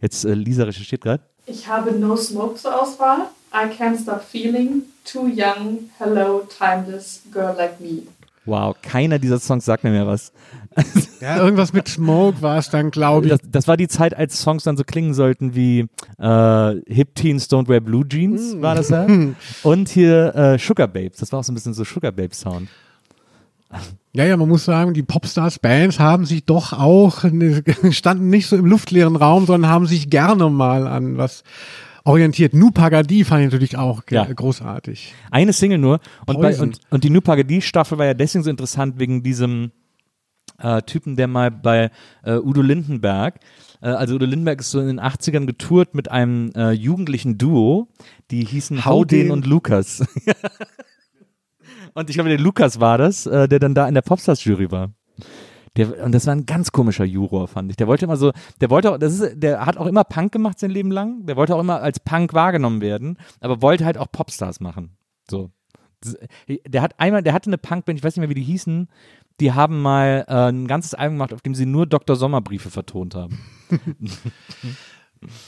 Jetzt, 0.00 0.24
äh, 0.24 0.34
Lisa 0.34 0.64
recherchiert 0.64 1.02
gerade. 1.02 1.22
Ich 1.46 1.66
habe 1.66 1.92
No 1.92 2.16
Smoke 2.16 2.56
zur 2.56 2.80
Auswahl. 2.80 3.28
I 3.52 3.66
Can't 3.66 4.00
Stop 4.00 4.22
Feeling, 4.22 4.82
Too 5.04 5.26
Young, 5.26 5.90
Hello, 5.98 6.42
Timeless, 6.48 7.22
Girl 7.30 7.54
Like 7.56 7.80
Me. 7.80 8.02
Wow, 8.44 8.74
keiner 8.82 9.18
dieser 9.18 9.38
Songs 9.38 9.64
sagt 9.64 9.84
mir 9.84 9.90
mehr 9.90 10.06
was. 10.06 10.32
Ja, 11.20 11.36
irgendwas 11.36 11.72
mit 11.72 11.86
Smoke 11.86 12.42
war 12.42 12.58
es 12.58 12.68
dann, 12.70 12.90
glaube 12.90 13.26
ich. 13.26 13.30
Das, 13.30 13.40
das 13.48 13.68
war 13.68 13.76
die 13.76 13.86
Zeit, 13.86 14.16
als 14.16 14.40
Songs 14.40 14.64
dann 14.64 14.76
so 14.76 14.82
klingen 14.82 15.14
sollten 15.14 15.54
wie 15.54 15.86
äh, 16.18 16.74
Hip 16.92 17.14
Teens 17.14 17.48
Don't 17.48 17.68
Wear 17.68 17.80
Blue 17.80 18.04
Jeans, 18.08 18.60
war 18.60 18.74
das 18.74 18.88
ja. 18.88 19.06
Und 19.62 19.88
hier 19.88 20.34
äh, 20.34 20.58
Sugar 20.58 20.88
Babes, 20.88 21.18
das 21.18 21.30
war 21.30 21.38
auch 21.38 21.44
so 21.44 21.52
ein 21.52 21.54
bisschen 21.54 21.74
so 21.74 21.84
Sugar 21.84 22.10
Babes 22.10 22.40
Sound. 22.40 22.68
Ja, 24.14 24.24
ja, 24.26 24.36
man 24.36 24.48
muss 24.48 24.64
sagen, 24.66 24.92
die 24.92 25.02
Popstars-Bands 25.02 25.98
haben 25.98 26.26
sich 26.26 26.44
doch 26.44 26.72
auch, 26.74 27.24
standen 27.90 28.28
nicht 28.28 28.46
so 28.46 28.56
im 28.56 28.66
luftleeren 28.66 29.16
Raum, 29.16 29.46
sondern 29.46 29.70
haben 29.70 29.86
sich 29.86 30.10
gerne 30.10 30.50
mal 30.50 30.86
an 30.86 31.16
was 31.16 31.44
orientiert. 32.04 32.52
Nu 32.52 32.70
Pagadi 32.70 33.24
fand 33.24 33.40
ich 33.44 33.52
natürlich 33.52 33.76
auch 33.78 34.02
Ja. 34.10 34.24
großartig. 34.24 35.14
Eine 35.30 35.52
Single 35.52 35.78
nur. 35.78 36.00
Und, 36.26 36.40
bei, 36.40 36.58
und, 36.58 36.80
und 36.90 37.04
die 37.04 37.10
New 37.10 37.20
Pagadi-Staffel 37.22 37.96
war 37.96 38.06
ja 38.06 38.14
deswegen 38.14 38.44
so 38.44 38.50
interessant 38.50 38.98
wegen 38.98 39.22
diesem 39.22 39.70
äh, 40.58 40.82
Typen, 40.82 41.16
der 41.16 41.26
mal 41.28 41.50
bei 41.50 41.90
äh, 42.24 42.34
Udo 42.36 42.60
Lindenberg, 42.60 43.40
äh, 43.80 43.86
also 43.88 44.16
Udo 44.16 44.26
Lindenberg 44.26 44.60
ist 44.60 44.70
so 44.72 44.80
in 44.80 44.88
den 44.88 45.00
80ern 45.00 45.46
getourt 45.46 45.94
mit 45.94 46.10
einem 46.10 46.50
äh, 46.54 46.72
jugendlichen 46.72 47.38
Duo, 47.38 47.88
die 48.30 48.44
hießen 48.44 48.84
Haudin. 48.84 49.30
und 49.30 49.46
Lukas. 49.46 50.04
und 51.94 52.10
ich 52.10 52.14
glaube, 52.14 52.30
der 52.30 52.38
Lukas 52.38 52.80
war 52.80 52.98
das, 52.98 53.26
äh, 53.26 53.48
der 53.48 53.58
dann 53.58 53.74
da 53.74 53.88
in 53.88 53.94
der 53.94 54.02
Popstars-Jury 54.02 54.70
war. 54.70 54.90
Der, 55.76 56.04
und 56.04 56.12
das 56.12 56.26
war 56.26 56.34
ein 56.34 56.44
ganz 56.44 56.70
komischer 56.70 57.04
Juror, 57.04 57.48
fand 57.48 57.70
ich. 57.70 57.76
Der 57.76 57.86
wollte 57.86 58.04
immer 58.04 58.18
so, 58.18 58.32
der 58.60 58.68
wollte 58.68 58.92
auch, 58.92 58.98
das 58.98 59.18
ist, 59.18 59.42
der 59.42 59.64
hat 59.64 59.78
auch 59.78 59.86
immer 59.86 60.04
Punk 60.04 60.32
gemacht 60.32 60.58
sein 60.58 60.70
Leben 60.70 60.90
lang. 60.90 61.24
Der 61.24 61.36
wollte 61.36 61.54
auch 61.54 61.60
immer 61.60 61.80
als 61.80 61.98
Punk 61.98 62.34
wahrgenommen 62.34 62.82
werden, 62.82 63.16
aber 63.40 63.62
wollte 63.62 63.84
halt 63.86 63.96
auch 63.96 64.10
Popstars 64.12 64.60
machen. 64.60 64.96
So. 65.30 65.50
Der 66.66 66.82
hat 66.82 66.98
einmal, 66.98 67.22
der 67.22 67.32
hatte 67.32 67.48
eine 67.48 67.58
Punkband, 67.58 67.98
ich 67.98 68.04
weiß 68.04 68.16
nicht 68.16 68.20
mehr, 68.20 68.28
wie 68.28 68.34
die 68.34 68.42
hießen, 68.42 68.88
die 69.40 69.52
haben 69.52 69.80
mal 69.80 70.24
äh, 70.28 70.50
ein 70.50 70.66
ganzes 70.66 70.94
Album 70.94 71.14
gemacht, 71.16 71.32
auf 71.32 71.42
dem 71.42 71.54
sie 71.54 71.64
nur 71.64 71.86
Dr. 71.86 72.16
Sommerbriefe 72.16 72.70
vertont 72.70 73.14
haben. 73.14 73.38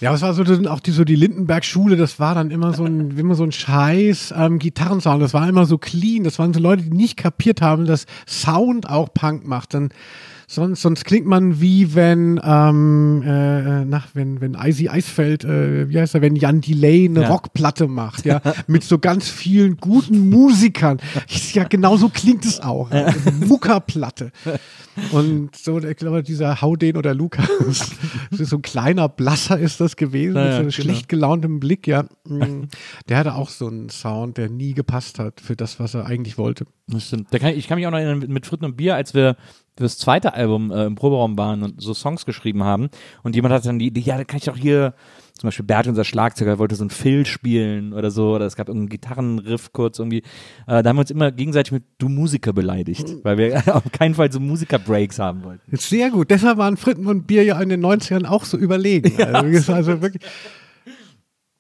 Ja, 0.00 0.14
es 0.14 0.22
war 0.22 0.34
so 0.34 0.44
auch 0.68 0.80
die, 0.80 0.92
so 0.92 1.04
die 1.04 1.16
Lindenberg-Schule, 1.16 1.96
das 1.96 2.20
war 2.20 2.34
dann 2.34 2.50
immer 2.50 2.72
so 2.74 2.84
ein, 2.84 3.16
immer 3.16 3.34
so 3.34 3.44
ein 3.44 3.52
Scheiß 3.52 4.34
ähm, 4.36 4.58
Gitarrensound, 4.58 5.22
das 5.22 5.34
war 5.34 5.48
immer 5.48 5.66
so 5.66 5.78
clean, 5.78 6.24
das 6.24 6.38
waren 6.38 6.54
so 6.54 6.60
Leute, 6.60 6.82
die 6.82 6.90
nicht 6.90 7.16
kapiert 7.16 7.60
haben, 7.60 7.84
dass 7.86 8.06
Sound 8.26 8.88
auch 8.88 9.12
Punk 9.12 9.46
macht. 9.46 9.74
Dann 9.74 9.90
sonst, 10.46 10.82
sonst 10.82 11.04
klingt 11.04 11.26
man 11.26 11.60
wie 11.60 11.94
wenn, 11.94 12.40
ähm, 12.44 13.22
äh, 13.24 13.84
nach, 13.84 14.08
wenn, 14.14 14.40
wenn 14.40 14.54
Icy 14.54 14.88
Eisfeld, 14.88 15.44
äh, 15.44 15.88
wie 15.88 15.98
heißt 15.98 16.14
er, 16.14 16.22
wenn 16.22 16.36
Jan 16.36 16.60
Delay 16.60 17.08
eine 17.08 17.22
Ja. 17.22 17.28
Rockplatte 17.28 17.88
macht, 17.88 18.24
ja, 18.24 18.40
mit 18.66 18.84
so 18.84 18.98
ganz 18.98 19.28
vielen 19.28 19.76
guten 19.78 20.30
Musikern. 20.30 20.98
Ja, 21.52 21.64
genau 21.64 21.96
so 21.96 22.08
klingt 22.08 22.44
es 22.44 22.60
auch. 22.60 22.90
Muckerplatte. 23.46 24.32
Und 25.12 25.56
so, 25.56 25.78
ich 25.78 25.96
glaube, 25.96 26.22
dieser 26.22 26.60
Haudin 26.60 26.96
oder 26.96 27.14
Lukas, 27.14 27.48
das 28.30 28.38
so 28.50 28.56
ein 28.56 28.62
kleiner 28.62 29.08
Blasser 29.08 29.58
ist 29.58 29.80
das 29.80 29.96
gewesen, 29.96 30.36
Ja, 30.36 30.42
mit 30.44 30.52
so 30.52 30.58
einem 30.60 30.68
genau. 30.70 30.82
schlecht 30.82 31.08
gelauntem 31.08 31.60
Blick, 31.60 31.86
ja. 31.86 32.04
Mm, 32.28 32.64
Der 33.08 33.18
hatte 33.18 33.34
auch 33.34 33.48
so 33.48 33.66
einen 33.66 33.88
Sound, 33.88 34.36
der 34.38 34.48
nie 34.48 34.74
gepasst 34.74 35.18
hat 35.18 35.40
für 35.40 35.56
das, 35.56 35.80
was 35.80 35.94
er 35.94 36.06
eigentlich 36.06 36.38
wollte. 36.38 36.66
Das 36.86 37.06
stimmt. 37.08 37.28
Da 37.32 37.38
kann 37.38 37.50
ich, 37.50 37.58
ich 37.58 37.68
kann 37.68 37.76
mich 37.78 37.86
auch 37.86 37.90
noch 37.90 37.98
erinnern, 37.98 38.24
mit- 38.30 38.46
Fritten 38.46 38.64
und 38.66 38.76
Bier, 38.76 38.94
als 38.94 39.14
wir 39.14 39.36
fürs 39.76 39.98
zweite 39.98 40.34
Album 40.34 40.70
äh, 40.70 40.84
im 40.84 40.94
Proberaum 40.94 41.36
waren 41.38 41.62
und 41.62 41.80
so 41.82 41.94
Songs 41.94 42.24
geschrieben 42.26 42.62
haben 42.62 42.88
und 43.22 43.34
jemand 43.34 43.54
hat 43.54 43.66
dann 43.66 43.78
die 43.78 43.86
Idee, 43.86 44.00
ja, 44.00 44.16
da 44.16 44.24
kann 44.24 44.36
ich 44.36 44.44
doch 44.44 44.56
hier, 44.56 44.94
zum 45.36 45.48
Beispiel 45.48 45.66
Bert, 45.66 45.88
unser 45.88 46.04
Schlagzeuger, 46.04 46.58
wollte 46.60 46.76
so 46.76 46.84
ein 46.84 46.90
Fill 46.90 47.26
spielen 47.26 47.92
oder 47.92 48.12
so, 48.12 48.36
oder 48.36 48.46
es 48.46 48.54
gab 48.54 48.68
irgendeinen 48.68 48.88
Gitarrenriff 48.88 49.72
kurz 49.72 49.98
irgendwie. 49.98 50.22
Äh, 50.68 50.82
da 50.82 50.90
haben 50.90 50.96
wir 50.96 51.00
uns 51.00 51.10
immer 51.10 51.32
gegenseitig 51.32 51.72
mit 51.72 51.82
Du 51.98 52.08
Musiker 52.08 52.52
beleidigt, 52.52 53.16
weil 53.24 53.38
wir 53.38 53.62
auf 53.74 53.90
keinen 53.90 54.14
Fall 54.14 54.30
so 54.30 54.38
Musiker-Breaks 54.38 55.18
haben 55.18 55.42
wollten. 55.42 55.76
Sehr 55.76 56.10
gut. 56.10 56.30
Deshalb 56.30 56.58
waren 56.58 56.76
Fritten 56.76 57.06
und 57.06 57.26
Bier 57.26 57.42
ja 57.42 57.60
in 57.60 57.68
den 57.68 57.84
90ern 57.84 58.26
auch 58.26 58.44
so 58.44 58.56
überlegen. 58.56 59.12
Also, 59.20 59.72
also 59.72 60.02
wirklich. 60.02 60.22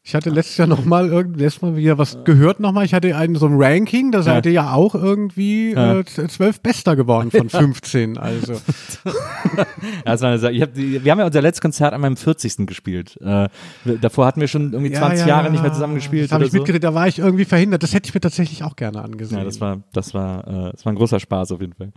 Ich 0.06 0.14
hatte 0.14 0.28
letztes 0.28 0.58
Jahr 0.58 0.68
noch 0.68 0.84
mal 0.84 1.08
irgend, 1.08 1.38
letztes 1.38 1.62
Mal 1.62 1.76
wieder 1.76 1.96
was 1.96 2.18
gehört 2.24 2.60
nochmal. 2.60 2.84
Ich 2.84 2.92
hatte 2.92 3.16
einen 3.16 3.36
so 3.36 3.46
ein 3.46 3.54
Ranking, 3.56 4.12
da 4.12 4.20
seid 4.20 4.44
ihr 4.44 4.52
ja 4.52 4.72
auch 4.74 4.94
irgendwie 4.94 5.72
Ja. 5.72 6.00
äh, 6.00 6.04
zwölf 6.04 6.60
Bester 6.60 6.94
geworden 6.94 7.30
von 7.30 7.48
15. 7.48 8.18
Also 8.18 8.52
Ja, 10.04 10.20
war 10.20 10.30
eine. 10.30 10.50
Ich 10.50 10.60
hab, 10.60 10.76
wir 10.76 11.10
haben 11.10 11.18
ja 11.20 11.24
unser 11.24 11.40
letztes 11.40 11.62
Konzert 11.62 11.94
an 11.94 12.02
meinem 12.02 12.18
40. 12.18 12.66
gespielt. 12.66 13.18
Äh, 13.22 13.48
davor 14.02 14.26
hatten 14.26 14.42
wir 14.42 14.48
schon 14.48 14.74
irgendwie 14.74 14.92
20 14.92 15.26
Jahre 15.26 15.50
nicht 15.50 15.62
mehr 15.62 15.72
zusammen 15.72 15.94
gespielt. 15.94 16.24
Das 16.24 16.32
habe 16.32 16.44
ich 16.44 16.52
so. 16.52 16.62
da 16.62 16.92
war 16.92 17.08
ich 17.08 17.18
irgendwie 17.18 17.46
verhindert. 17.46 17.82
Das 17.82 17.94
hätte 17.94 18.06
ich 18.06 18.12
mir 18.14 18.20
tatsächlich 18.20 18.62
auch 18.62 18.76
gerne 18.76 19.02
angesehen. 19.02 19.38
Ja, 19.38 19.44
das 19.44 19.58
war, 19.62 19.84
das 19.94 20.12
war, 20.12 20.46
äh, 20.46 20.72
das 20.72 20.84
war 20.84 20.92
ein 20.92 20.96
großer 20.96 21.18
Spaß 21.18 21.52
auf 21.52 21.62
jeden 21.62 21.72
Fall. 21.72 21.92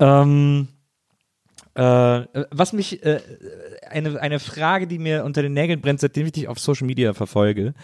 Ähm, 0.00 0.68
äh, 1.74 2.26
was 2.50 2.72
mich, 2.72 3.04
äh, 3.04 3.20
eine, 3.88 4.20
eine 4.20 4.40
Frage, 4.40 4.86
die 4.86 4.98
mir 4.98 5.24
unter 5.24 5.42
den 5.42 5.52
Nägeln 5.52 5.80
brennt, 5.80 6.00
seitdem 6.00 6.26
ich 6.26 6.32
dich 6.32 6.48
auf 6.48 6.58
Social 6.58 6.86
Media 6.86 7.14
verfolge. 7.14 7.74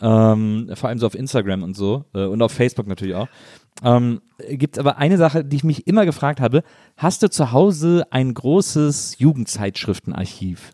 ähm, 0.00 0.70
vor 0.74 0.88
allem 0.88 0.98
so 0.98 1.06
auf 1.06 1.14
Instagram 1.14 1.62
und 1.62 1.74
so 1.74 2.04
äh, 2.14 2.24
und 2.24 2.40
auf 2.42 2.52
Facebook 2.52 2.86
natürlich 2.86 3.14
auch. 3.14 3.28
Ähm, 3.82 4.20
Gibt 4.48 4.78
aber 4.78 4.98
eine 4.98 5.16
Sache, 5.16 5.44
die 5.44 5.56
ich 5.56 5.64
mich 5.64 5.86
immer 5.86 6.04
gefragt 6.04 6.40
habe: 6.40 6.62
Hast 6.96 7.22
du 7.22 7.30
zu 7.30 7.52
Hause 7.52 8.06
ein 8.10 8.32
großes 8.34 9.18
Jugendzeitschriftenarchiv? 9.18 10.72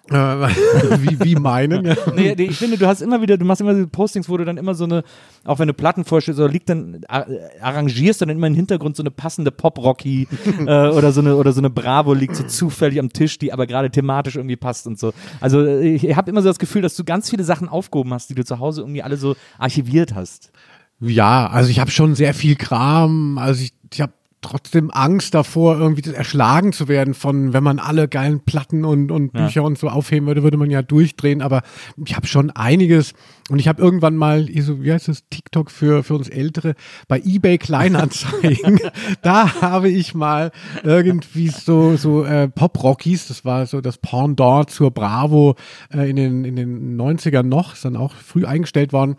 wie, 1.01 1.19
wie 1.23 1.35
meinen? 1.35 1.85
Ja. 1.85 1.95
nee, 2.15 2.35
nee, 2.37 2.43
ich 2.43 2.57
finde, 2.57 2.77
du 2.77 2.85
hast 2.85 3.01
immer 3.01 3.21
wieder, 3.21 3.37
du 3.37 3.45
machst 3.45 3.61
immer 3.61 3.73
diese 3.73 3.87
Postings, 3.87 4.27
wo 4.29 4.37
du 4.37 4.45
dann 4.45 4.57
immer 4.57 4.75
so 4.75 4.83
eine, 4.83 5.03
auch 5.45 5.59
wenn 5.59 5.67
du 5.67 5.73
Platten 5.73 6.03
vorstellst, 6.05 6.39
oder 6.39 6.49
liegt 6.51 6.69
dann, 6.69 7.01
ar- 7.07 7.27
arrangierst 7.61 8.21
dann 8.21 8.29
immer 8.29 8.47
im 8.47 8.53
Hintergrund 8.55 8.95
so 8.95 9.03
eine 9.03 9.11
passende 9.11 9.51
Pop-Rocky 9.51 10.27
äh, 10.59 10.63
oder 10.89 11.11
so 11.11 11.21
eine 11.21 11.35
oder 11.35 11.53
so 11.53 11.61
eine 11.61 11.69
Bravo 11.69 12.13
liegt 12.13 12.35
so 12.35 12.43
zufällig 12.43 12.99
am 12.99 13.13
Tisch, 13.13 13.37
die 13.39 13.53
aber 13.53 13.67
gerade 13.67 13.89
thematisch 13.89 14.35
irgendwie 14.35 14.57
passt 14.57 14.87
und 14.87 14.99
so. 14.99 15.13
Also 15.39 15.61
äh, 15.65 15.87
ich 15.95 16.15
habe 16.15 16.29
immer 16.29 16.41
so 16.41 16.49
das 16.49 16.59
Gefühl, 16.59 16.81
dass 16.81 16.95
du 16.95 17.03
ganz 17.03 17.29
viele 17.29 17.43
Sachen 17.43 17.69
aufgehoben 17.69 18.13
hast, 18.13 18.29
die 18.29 18.35
du 18.35 18.43
zu 18.43 18.59
Hause 18.59 18.81
irgendwie 18.81 19.03
alle 19.03 19.17
so 19.17 19.35
archiviert 19.57 20.13
hast. 20.15 20.51
Ja, 20.99 21.47
also 21.47 21.69
ich 21.71 21.79
habe 21.79 21.89
schon 21.89 22.13
sehr 22.15 22.33
viel 22.33 22.55
Kram. 22.55 23.37
Also 23.39 23.63
ich, 23.63 23.73
ich 23.91 24.01
habe 24.01 24.13
trotzdem 24.41 24.89
Angst 24.91 25.33
davor, 25.33 25.77
irgendwie 25.77 26.09
erschlagen 26.11 26.73
zu 26.73 26.87
werden 26.87 27.13
von, 27.13 27.53
wenn 27.53 27.63
man 27.63 27.79
alle 27.79 28.07
geilen 28.07 28.39
Platten 28.39 28.85
und, 28.85 29.11
und 29.11 29.33
Ja. 29.35 29.45
Bücher 29.45 29.63
und 29.63 29.77
so 29.77 29.87
aufheben 29.87 30.27
würde, 30.27 30.43
würde 30.43 30.57
man 30.57 30.71
ja 30.71 30.81
durchdrehen. 30.81 31.41
Aber 31.41 31.61
ich 32.03 32.15
habe 32.15 32.27
schon 32.27 32.49
einiges. 32.51 33.13
Und 33.49 33.59
ich 33.59 33.67
habe 33.67 33.81
irgendwann 33.81 34.15
mal, 34.15 34.47
wie 34.47 34.91
heißt 34.91 35.09
das, 35.09 35.23
TikTok 35.29 35.71
für, 35.71 36.03
für 36.03 36.15
uns 36.15 36.29
Ältere, 36.29 36.75
bei 37.07 37.19
eBay 37.19 37.57
Kleinanzeigen, 37.57 38.79
da 39.21 39.61
habe 39.61 39.89
ich 39.89 40.13
mal 40.15 40.51
irgendwie 40.83 41.49
so, 41.49 41.97
so 41.97 42.23
äh, 42.23 42.47
Pop-Rockies, 42.47 43.27
das 43.27 43.43
war 43.43 43.65
so 43.65 43.81
das 43.81 43.97
Pendant 43.97 44.69
zur 44.69 44.91
Bravo 44.91 45.55
äh, 45.93 46.09
in, 46.09 46.15
den, 46.15 46.45
in 46.45 46.55
den 46.55 46.99
90ern 46.99 47.43
noch, 47.43 47.73
ist 47.73 47.83
dann 47.83 47.97
auch 47.97 48.13
früh 48.13 48.45
eingestellt 48.45 48.93
worden. 48.93 49.17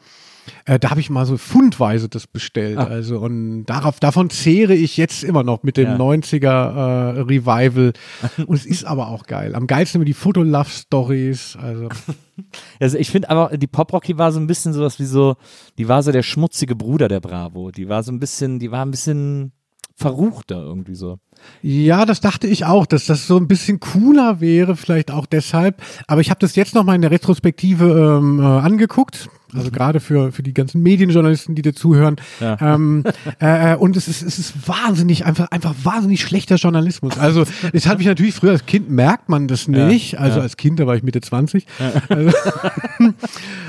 Äh, 0.65 0.79
da 0.79 0.91
habe 0.91 1.01
ich 1.01 1.11
mal 1.11 1.25
so 1.27 1.37
fundweise 1.37 2.09
das 2.09 2.27
bestellt. 2.27 2.79
Ah. 2.79 2.85
Also 2.85 3.19
und 3.19 3.67
darauf, 3.67 4.01
davon 4.01 4.31
zehre 4.31 4.75
ich 4.75 4.97
jetzt 4.97 5.23
immer 5.25 5.43
noch 5.43 5.63
mit 5.63 5.77
dem 5.77 5.91
Ja. 5.91 5.97
90er 5.97 6.47
äh, 7.17 7.21
Revival. 7.21 7.93
und 8.47 8.57
es 8.57 8.67
ist 8.67 8.85
aber 8.85 9.09
auch 9.09 9.25
geil. 9.25 9.55
Am 9.55 9.67
geilsten 9.67 10.01
immer 10.01 10.07
die 10.07 10.15
Foto-Love-Stories. 10.15 11.57
Also 11.61 11.89
Also 12.81 12.99
ich 12.99 13.11
finde 13.11 13.31
aber, 13.31 13.57
die 13.57 13.67
Pop-Rocky 13.67 14.19
war 14.19 14.33
so 14.33 14.41
ein 14.41 14.47
bisschen 14.47 14.73
sowas 14.73 14.99
wie 14.99 15.05
so, 15.05 15.37
die 15.79 15.89
war 15.89 16.03
so 16.03 16.13
der 16.13 16.23
schmutzige 16.23 16.75
Bruder 16.75 17.09
der 17.09 17.21
Bravo. 17.21 17.71
Die 17.71 17.89
war 17.89 18.03
so 18.03 18.11
ein 18.11 18.19
bisschen, 18.21 18.59
die 18.59 18.71
war 18.71 18.85
ein 18.85 18.91
bisschen 18.91 19.53
verruchter 19.95 20.57
irgendwie 20.57 20.95
so. 20.95 21.19
ja, 21.61 22.07
das 22.07 22.21
dachte 22.21 22.47
ich 22.47 22.65
auch, 22.65 22.87
dass 22.87 23.07
das 23.07 23.27
so 23.27 23.37
ein 23.37 23.47
bisschen 23.47 23.79
cooler 23.79 24.41
wäre, 24.41 24.75
vielleicht 24.75 25.11
auch 25.11 25.27
deshalb. 25.27 25.83
Aber 26.09 26.21
ich 26.23 26.31
habe 26.31 26.41
das 26.41 26.57
jetzt 26.57 26.75
noch 26.75 26.83
mal 26.85 26.95
in 26.95 27.03
der 27.03 27.11
Retrospektive 27.11 28.19
ähm, 28.19 28.41
äh, 28.41 28.43
angeguckt. 28.43 29.29
Also 29.55 29.71
gerade 29.71 30.01
für, 30.01 30.33
für 30.33 30.43
die 30.43 30.55
ganzen 30.55 30.83
Medienjournalisten, 30.83 31.55
die 31.55 31.63
dir 31.63 31.75
zuhören. 31.75 32.17
Ja. 32.41 32.57
Ähm, 32.61 33.05
äh, 33.39 33.77
und 33.77 33.97
es 33.97 34.09
ist, 34.09 34.23
es 34.23 34.39
ist 34.39 34.69
wahnsinnig, 34.69 35.27
einfach, 35.27 35.51
einfach 35.51 35.75
wahnsinnig 35.83 36.23
schlechter 36.23 36.57
Journalismus. 36.57 37.19
Also, 37.19 37.45
es 37.73 37.87
hat 37.87 37.99
mich 37.99 38.07
natürlich 38.07 38.35
früher 38.35 38.53
als 38.53 38.67
Kind 38.67 38.91
merkt 38.91 39.29
man 39.29 39.49
das 39.49 39.69
nicht. 39.69 40.19
Also 40.19 40.39
ja. 40.39 40.43
als 40.43 40.57
Kind, 40.57 40.81
da 40.81 40.87
war 40.87 40.97
ich 40.97 41.03
Mitte 41.03 41.21
20. 41.21 41.67
Also, 42.09 42.31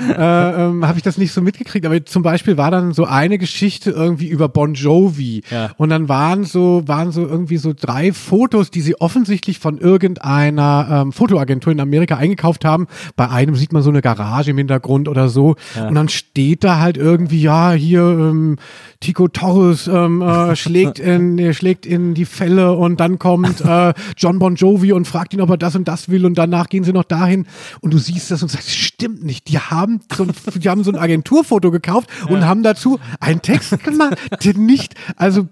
äh, 0.08 0.64
ähm, 0.64 0.86
habe 0.86 0.96
ich 0.96 1.02
das 1.02 1.18
nicht 1.18 1.32
so 1.32 1.42
mitgekriegt. 1.42 1.84
Aber 1.86 2.04
zum 2.04 2.22
Beispiel 2.22 2.56
war 2.56 2.70
dann 2.70 2.92
so 2.92 3.04
eine 3.04 3.38
Geschichte 3.38 3.90
irgendwie 3.90 4.28
über 4.28 4.48
Bon 4.48 4.74
Jovi. 4.74 5.42
Ja. 5.50 5.72
Und 5.76 5.90
dann 5.90 6.08
waren 6.08 6.44
so, 6.44 6.82
waren 6.86 7.12
so 7.12 7.26
irgendwie 7.26 7.56
so 7.56 7.72
drei 7.78 8.12
Fotos, 8.12 8.70
die 8.70 8.80
sie 8.80 9.00
offensichtlich 9.00 9.58
von 9.58 9.78
irgendeiner 9.78 10.88
ähm, 10.90 11.12
Fotoagentur 11.12 11.72
in 11.72 11.80
Amerika 11.80 12.16
eingekauft 12.16 12.64
haben. 12.64 12.86
Bei 13.16 13.28
einem 13.28 13.54
sieht 13.54 13.72
man 13.72 13.82
so 13.82 13.90
eine 13.90 14.02
Garage 14.02 14.50
im 14.50 14.58
Hintergrund 14.58 15.08
oder 15.08 15.28
so. 15.28 15.56
Und 15.76 15.94
dann 15.94 16.08
steht 16.08 16.64
da 16.64 16.78
halt 16.78 16.96
irgendwie, 16.96 17.42
ja, 17.42 17.72
hier 17.72 18.02
ähm, 18.02 18.56
Tico 19.00 19.28
Torres 19.28 19.86
ähm, 19.86 20.22
äh, 20.22 20.56
schlägt, 20.56 20.98
in, 20.98 21.38
äh, 21.38 21.54
schlägt 21.54 21.86
in 21.86 22.14
die 22.14 22.24
Fälle 22.24 22.72
und 22.72 23.00
dann 23.00 23.18
kommt 23.18 23.60
äh, 23.60 23.94
John 24.16 24.38
Bon 24.38 24.54
Jovi 24.54 24.92
und 24.92 25.06
fragt 25.06 25.34
ihn, 25.34 25.40
ob 25.40 25.50
er 25.50 25.56
das 25.56 25.76
und 25.76 25.88
das 25.88 26.08
will 26.08 26.26
und 26.26 26.36
danach 26.36 26.68
gehen 26.68 26.84
sie 26.84 26.92
noch 26.92 27.04
dahin. 27.04 27.46
Und 27.80 27.92
du 27.92 27.98
siehst 27.98 28.30
das 28.30 28.42
und 28.42 28.48
sagst, 28.48 28.68
das 28.68 28.74
stimmt 28.74 29.24
nicht. 29.24 29.48
Die 29.48 29.58
haben 29.58 30.00
so 30.14 30.24
ein, 30.24 30.32
die 30.54 30.68
haben 30.68 30.84
so 30.84 30.90
ein 30.90 30.98
Agenturfoto 30.98 31.70
gekauft 31.70 32.08
und 32.28 32.44
haben 32.44 32.62
dazu 32.62 32.98
einen 33.20 33.42
Text 33.42 33.82
gemacht, 33.82 34.16
der 34.44 34.56
nicht, 34.56 34.94
also 35.16 35.48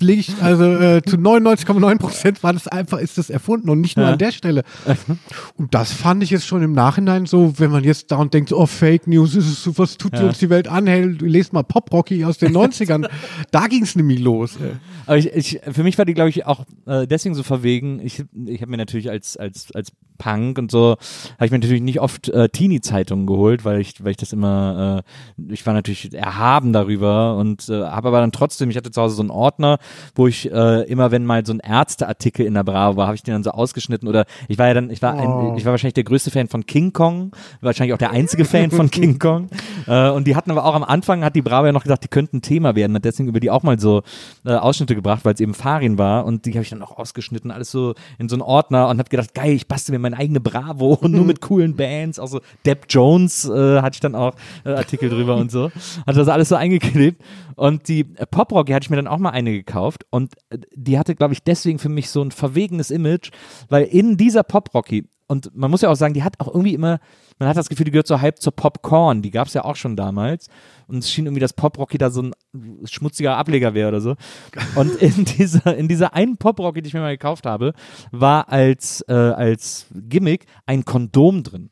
lege 0.00 0.20
ich, 0.20 0.42
also 0.42 0.64
äh, 0.64 1.02
zu 1.02 1.16
99,9 1.16 1.98
Prozent 1.98 2.42
war 2.42 2.52
das 2.52 2.68
einfach, 2.68 2.98
ist 2.98 3.18
das 3.18 3.30
erfunden 3.30 3.68
und 3.70 3.80
nicht 3.80 3.96
nur 3.96 4.06
an 4.06 4.18
der 4.18 4.32
Stelle. 4.32 4.62
Und 5.56 5.74
das 5.74 5.92
fand 5.92 6.22
ich 6.22 6.30
jetzt 6.30 6.46
schon 6.46 6.62
im 6.62 6.72
Nachhinein 6.72 7.26
so, 7.26 7.58
wenn 7.58 7.70
man 7.70 7.84
jetzt 7.84 8.10
da 8.12 8.16
und 8.16 8.32
denkt, 8.34 8.52
oh, 8.52 8.66
Fake 8.66 9.06
News, 9.06 9.34
ist 9.34 9.46
es 9.46 9.62
so, 9.62 9.76
was 9.78 9.96
tut 9.98 10.14
Ja. 10.14 10.26
uns 10.26 10.38
die 10.38 10.50
Welt 10.50 10.68
an? 10.68 10.86
Hey, 10.86 11.14
du 11.16 11.26
lest 11.26 11.52
mal 11.52 11.62
Pop 11.62 11.92
Rocky 11.92 12.24
aus 12.24 12.38
den 12.38 12.52
90ern. 12.56 13.08
da 13.50 13.66
ging 13.66 13.82
es 13.82 13.96
nämlich 13.96 14.20
los. 14.20 14.56
Aber 15.06 15.18
ich, 15.18 15.32
ich, 15.32 15.60
für 15.70 15.82
mich 15.82 15.98
war 15.98 16.04
die, 16.04 16.14
glaube 16.14 16.30
ich, 16.30 16.46
auch 16.46 16.64
äh, 16.86 17.06
deswegen 17.06 17.34
so 17.34 17.42
verwegen. 17.42 18.00
Ich, 18.02 18.24
ich 18.46 18.60
habe 18.60 18.70
mir 18.70 18.76
natürlich 18.76 19.10
als, 19.10 19.36
als, 19.36 19.72
als 19.72 19.92
Punk 20.18 20.58
und 20.58 20.70
so, 20.70 20.96
habe 21.34 21.44
ich 21.44 21.50
mir 21.50 21.58
natürlich 21.58 21.82
nicht 21.82 22.00
oft 22.00 22.28
äh, 22.30 22.48
Teenie-Zeitungen 22.48 23.26
geholt, 23.26 23.64
weil 23.66 23.80
ich, 23.80 24.02
weil 24.02 24.12
ich 24.12 24.16
das 24.16 24.32
immer, 24.32 25.04
äh, 25.38 25.52
ich 25.52 25.66
war 25.66 25.74
natürlich 25.74 26.14
erhaben 26.14 26.72
darüber 26.72 27.36
und 27.36 27.68
äh, 27.68 27.82
habe 27.82 28.08
aber 28.08 28.20
dann 28.20 28.32
trotzdem, 28.32 28.70
ich 28.70 28.76
hatte 28.78 28.90
zu 28.90 29.02
Hause 29.02 29.16
so 29.16 29.22
einen 29.22 29.30
Ordner, 29.56 29.78
wo 30.14 30.26
ich 30.26 30.50
äh, 30.52 30.82
immer, 30.82 31.10
wenn 31.10 31.24
mal 31.24 31.44
so 31.46 31.52
ein 31.52 31.60
Ärzteartikel 31.60 32.44
in 32.44 32.54
der 32.54 32.64
Bravo 32.64 32.96
war, 32.96 33.06
habe 33.06 33.16
ich 33.16 33.22
den 33.22 33.32
dann 33.32 33.42
so 33.42 33.50
ausgeschnitten 33.52 34.06
oder 34.06 34.26
ich 34.48 34.58
war 34.58 34.66
ja 34.68 34.74
dann, 34.74 34.90
ich 34.90 35.00
war 35.02 35.16
Oh. 35.16 35.50
ein, 35.52 35.56
ich 35.56 35.64
war 35.64 35.70
wahrscheinlich 35.72 35.94
der 35.94 36.04
größte 36.04 36.30
Fan 36.30 36.48
von 36.48 36.66
King 36.66 36.92
Kong, 36.92 37.30
wahrscheinlich 37.62 37.94
auch 37.94 37.98
der 37.98 38.10
einzige 38.10 38.44
Fan 38.44 38.70
von 38.70 38.90
King 38.90 39.18
Kong. 39.18 39.48
Äh, 39.86 40.10
und 40.10 40.26
die 40.26 40.36
hatten 40.36 40.50
aber 40.50 40.64
auch 40.64 40.74
am 40.74 40.84
Anfang, 40.84 41.24
hat 41.24 41.34
die 41.36 41.42
Bravo 41.42 41.64
ja 41.66 41.72
noch 41.72 41.84
gesagt, 41.84 42.04
die 42.04 42.08
könnten 42.08 42.38
ein 42.38 42.42
Thema 42.42 42.74
werden, 42.74 42.94
hat 42.96 43.04
deswegen 43.04 43.28
über 43.28 43.40
die 43.40 43.50
auch 43.50 43.62
mal 43.62 43.78
so 43.78 44.02
äh, 44.44 44.52
Ausschnitte 44.52 44.94
gebracht, 44.94 45.24
weil 45.24 45.32
es 45.34 45.40
eben 45.40 45.54
Farin 45.54 45.96
war 45.96 46.26
und 46.26 46.44
die 46.44 46.52
habe 46.52 46.62
ich 46.62 46.70
dann 46.70 46.82
auch 46.82 46.98
ausgeschnitten, 46.98 47.50
alles 47.50 47.70
so 47.70 47.94
in 48.18 48.28
so 48.28 48.34
einen 48.34 48.42
Ordner 48.42 48.88
und 48.88 48.98
habe 48.98 49.08
gedacht, 49.08 49.32
geil, 49.34 49.52
ich 49.52 49.68
bastel 49.68 49.92
mir 49.92 50.00
meine 50.00 50.18
eigene 50.18 50.40
Bravo 50.40 50.94
und 50.94 51.12
nur 51.12 51.24
mit 51.24 51.40
coolen 51.40 51.76
Bands, 51.76 52.18
auch 52.18 52.28
so 52.28 52.40
Depp 52.66 52.86
Jones 52.90 53.48
äh, 53.48 53.80
hatte 53.80 53.94
ich 53.94 54.00
dann 54.00 54.14
auch 54.14 54.34
äh, 54.64 54.70
Artikel 54.70 55.08
drüber 55.08 55.36
und 55.36 55.50
so, 55.50 55.70
hatte 56.06 56.18
das 56.18 56.28
alles 56.28 56.48
so 56.50 56.56
eingeklebt 56.56 57.22
und 57.56 57.88
die 57.88 58.00
äh, 58.16 58.26
Pop 58.26 58.52
Rocky 58.52 58.72
hatte 58.72 58.84
ich 58.84 58.90
mir 58.90 58.96
dann 58.96 59.08
auch 59.08 59.18
mal 59.18 59.30
eine 59.30 59.52
gekauft 59.52 60.06
und 60.10 60.34
äh, 60.50 60.58
die 60.74 60.98
hatte, 60.98 61.14
glaube 61.14 61.34
ich, 61.34 61.42
deswegen 61.42 61.78
für 61.78 61.88
mich 61.88 62.10
so 62.10 62.22
ein 62.22 62.30
verwegenes 62.30 62.90
Image, 62.90 63.30
weil 63.68 63.84
in 63.84 64.16
dieser 64.16 64.44
Pop 64.44 64.72
Rocky 64.72 65.08
und 65.28 65.54
man 65.56 65.70
muss 65.70 65.80
ja 65.80 65.90
auch 65.90 65.96
sagen, 65.96 66.14
die 66.14 66.22
hat 66.22 66.38
auch 66.38 66.48
irgendwie 66.48 66.74
immer, 66.74 67.00
man 67.38 67.48
hat 67.48 67.56
das 67.56 67.68
Gefühl, 67.68 67.84
die 67.84 67.90
gehört 67.90 68.06
so 68.06 68.20
halb 68.20 68.40
zur 68.40 68.54
Popcorn. 68.54 69.22
Die 69.22 69.32
gab 69.32 69.48
es 69.48 69.54
ja 69.54 69.64
auch 69.64 69.74
schon 69.74 69.96
damals. 69.96 70.48
Und 70.86 70.98
es 70.98 71.10
schien 71.10 71.26
irgendwie, 71.26 71.40
dass 71.40 71.52
Pop 71.52 71.78
Rocky 71.78 71.98
da 71.98 72.10
so 72.10 72.22
ein 72.22 72.32
schmutziger 72.84 73.36
Ableger 73.36 73.74
wäre 73.74 73.88
oder 73.88 74.00
so. 74.00 74.14
Und 74.76 74.94
in 75.02 75.24
dieser, 75.24 75.76
in 75.76 75.88
dieser 75.88 76.14
einen 76.14 76.36
Pop 76.36 76.60
Rocky, 76.60 76.80
die 76.80 76.88
ich 76.88 76.94
mir 76.94 77.00
mal 77.00 77.10
gekauft 77.10 77.44
habe, 77.44 77.72
war 78.12 78.48
als, 78.50 79.04
äh, 79.08 79.14
als 79.14 79.86
Gimmick 79.92 80.46
ein 80.64 80.84
Kondom 80.84 81.42
drin. 81.42 81.70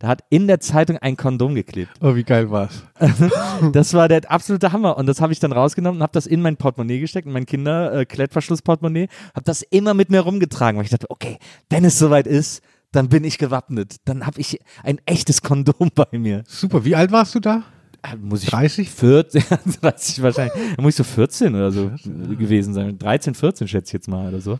Da 0.00 0.08
hat 0.08 0.24
in 0.30 0.46
der 0.48 0.60
Zeitung 0.60 0.96
ein 0.96 1.14
Kondom 1.18 1.54
geklebt. 1.54 1.92
Oh, 2.00 2.14
wie 2.14 2.24
geil 2.24 2.50
war's. 2.50 2.82
Das 3.72 3.92
war 3.92 4.08
der 4.08 4.28
absolute 4.30 4.72
Hammer. 4.72 4.96
Und 4.96 5.04
das 5.06 5.20
habe 5.20 5.32
ich 5.34 5.40
dann 5.40 5.52
rausgenommen 5.52 5.98
und 5.98 6.02
habe 6.02 6.14
das 6.14 6.26
in 6.26 6.40
mein 6.40 6.56
Portemonnaie 6.56 7.00
gesteckt, 7.00 7.26
in 7.26 7.34
mein 7.34 7.44
Kinder-Klettverschluss-Portemonnaie. 7.44 9.08
Habe 9.34 9.44
das 9.44 9.60
immer 9.60 9.92
mit 9.92 10.10
mir 10.10 10.20
rumgetragen, 10.20 10.78
weil 10.78 10.86
ich 10.86 10.90
dachte, 10.90 11.10
okay, 11.10 11.36
wenn 11.68 11.84
es 11.84 11.98
soweit 11.98 12.26
ist, 12.26 12.62
dann 12.92 13.10
bin 13.10 13.24
ich 13.24 13.36
gewappnet. 13.36 13.96
Dann 14.06 14.26
habe 14.26 14.40
ich 14.40 14.58
ein 14.82 14.98
echtes 15.04 15.42
Kondom 15.42 15.90
bei 15.94 16.06
mir. 16.18 16.44
Super. 16.46 16.82
Wie 16.86 16.96
alt 16.96 17.12
warst 17.12 17.34
du 17.34 17.40
da? 17.40 17.62
Äh, 18.02 18.16
Muss 18.16 18.42
ich 18.42 18.48
30? 18.48 18.88
14, 18.88 19.44
30 19.82 20.22
wahrscheinlich. 20.22 20.54
Da 20.76 20.82
muss 20.82 20.92
ich 20.94 20.96
so 20.96 21.04
14 21.04 21.54
oder 21.54 21.70
so 21.70 21.90
gewesen 22.04 22.72
sein. 22.72 22.98
13, 22.98 23.34
14 23.34 23.68
schätze 23.68 23.90
ich 23.90 23.92
jetzt 23.92 24.08
mal 24.08 24.28
oder 24.28 24.40
so. 24.40 24.58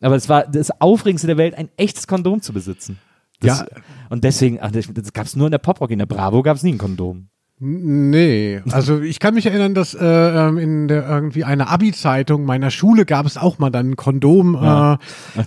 Aber 0.00 0.16
es 0.16 0.28
war 0.28 0.48
das 0.48 0.72
Aufregendste 0.80 1.28
der 1.28 1.36
Welt, 1.36 1.54
ein 1.54 1.68
echtes 1.76 2.08
Kondom 2.08 2.42
zu 2.42 2.52
besitzen. 2.52 2.98
Das, 3.40 3.60
Ja. 3.60 3.66
Und 4.08 4.24
deswegen, 4.24 4.58
ach, 4.60 4.70
das, 4.70 4.88
das 4.92 5.12
gab 5.12 5.26
es 5.26 5.36
nur 5.36 5.46
in 5.46 5.52
der 5.52 5.58
Poprock. 5.58 5.90
In 5.90 5.98
der 5.98 6.06
Bravo 6.06 6.42
gab 6.42 6.56
es 6.56 6.62
nie 6.62 6.72
ein 6.72 6.78
Kondom. 6.78 7.28
Nee, 7.62 8.62
also 8.70 9.00
ich 9.02 9.20
kann 9.20 9.34
mich 9.34 9.44
erinnern, 9.44 9.74
dass 9.74 9.92
äh, 9.92 10.02
ähm, 10.02 10.56
in 10.56 10.88
der 10.88 11.06
irgendwie 11.06 11.44
einer 11.44 11.68
Abi-Zeitung 11.68 12.46
meiner 12.46 12.70
Schule 12.70 13.04
gab 13.04 13.26
es 13.26 13.36
auch 13.36 13.58
mal 13.58 13.68
dann 13.68 13.90
ein 13.90 13.96
Kondom 13.96 14.54
Ja. 14.54 14.98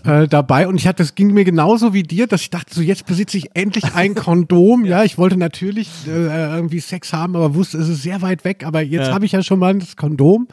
äh, 0.05 0.23
äh, 0.23 0.27
dabei 0.27 0.67
und 0.67 0.75
ich 0.75 0.85
hatte, 0.87 1.01
das 1.01 1.15
ging 1.15 1.33
mir 1.33 1.43
genauso 1.43 1.93
wie 1.95 2.03
dir, 2.03 2.27
dass 2.27 2.41
ich 2.41 2.51
dachte, 2.51 2.71
so 2.75 2.81
jetzt 2.81 3.07
besitze 3.07 3.37
ich 3.39 3.49
endlich 3.55 3.95
ein 3.95 4.13
Kondom. 4.15 4.85
ja. 4.85 5.03
ich 5.03 5.17
wollte 5.17 5.37
natürlich 5.37 5.89
äh, 6.07 6.11
irgendwie 6.55 6.79
Sex 6.81 7.13
haben, 7.13 7.35
aber 7.35 7.55
wusste, 7.55 7.79
es 7.79 7.89
ist 7.89 8.03
sehr 8.03 8.21
weit 8.21 8.45
weg, 8.45 8.63
aber 8.63 8.81
jetzt 8.81 9.07
Ja. 9.07 9.13
habe 9.15 9.25
ich 9.25 9.31
ja 9.31 9.41
schon 9.41 9.57
mal 9.57 9.73
das 9.73 9.95
Kondom. 9.95 10.47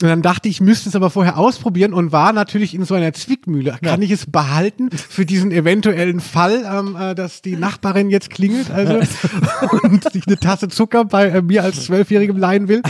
Und 0.00 0.02
dann 0.02 0.22
dachte 0.22 0.48
ich, 0.48 0.54
ich 0.54 0.60
müsste 0.60 0.88
es 0.88 0.94
aber 0.94 1.10
vorher 1.10 1.36
ausprobieren 1.38 1.92
und 1.92 2.12
war 2.12 2.32
natürlich 2.32 2.72
in 2.72 2.84
so 2.84 2.94
einer 2.94 3.12
Zwickmühle. 3.12 3.76
Kann 3.82 4.00
ich 4.02 4.12
es 4.12 4.26
behalten 4.26 4.90
für 4.92 5.26
diesen 5.26 5.50
eventuellen 5.50 6.20
Fall, 6.20 6.62
ähm, 6.72 6.94
äh, 6.96 7.16
dass 7.16 7.42
die 7.42 7.56
Nachbarin 7.56 8.10
jetzt 8.10 8.30
klingelt 8.30 8.70
also, 8.70 8.94
und 9.82 10.04
sich 10.12 10.24
eine 10.28 10.38
Tasse 10.38 10.68
Zucker 10.84 11.04
bei 11.06 11.28
äh, 11.28 11.42
mir 11.42 11.62
als 11.64 11.84
Zwölfjährigem 11.86 12.36
leihen 12.36 12.68
will? 12.68 12.82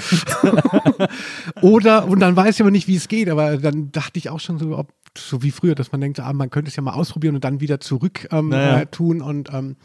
Oder, 1.62 2.09
und 2.09 2.18
dann 2.20 2.34
weiß 2.34 2.57
ich 2.57 2.61
aber 2.61 2.72
nicht, 2.72 2.88
wie 2.88 2.97
es 2.97 3.07
geht, 3.09 3.28
aber 3.28 3.57
dann 3.59 3.92
dachte 3.92 4.18
ich 4.18 4.30
auch 4.30 4.40
schon 4.40 4.59
so, 4.59 4.76
ob 4.76 4.88
so 5.16 5.45
wie 5.45 5.53
früher, 5.53 5.76
dass 5.76 5.92
man 5.92 6.01
denkt, 6.01 6.18
ah, 6.18 6.32
man 6.32 6.51
könnte 6.51 6.68
es 6.70 6.76
ja 6.76 6.82
mal 6.82 6.95
ausprobieren 6.95 7.36
und 7.36 7.45
dann 7.45 7.61
wieder 7.61 7.78
zurück 7.78 8.26
ähm, 8.32 8.49
Naja. 8.49 8.80
äh, 8.80 8.86
tun 8.86 9.22
und 9.22 9.49
ähm, 9.53 9.76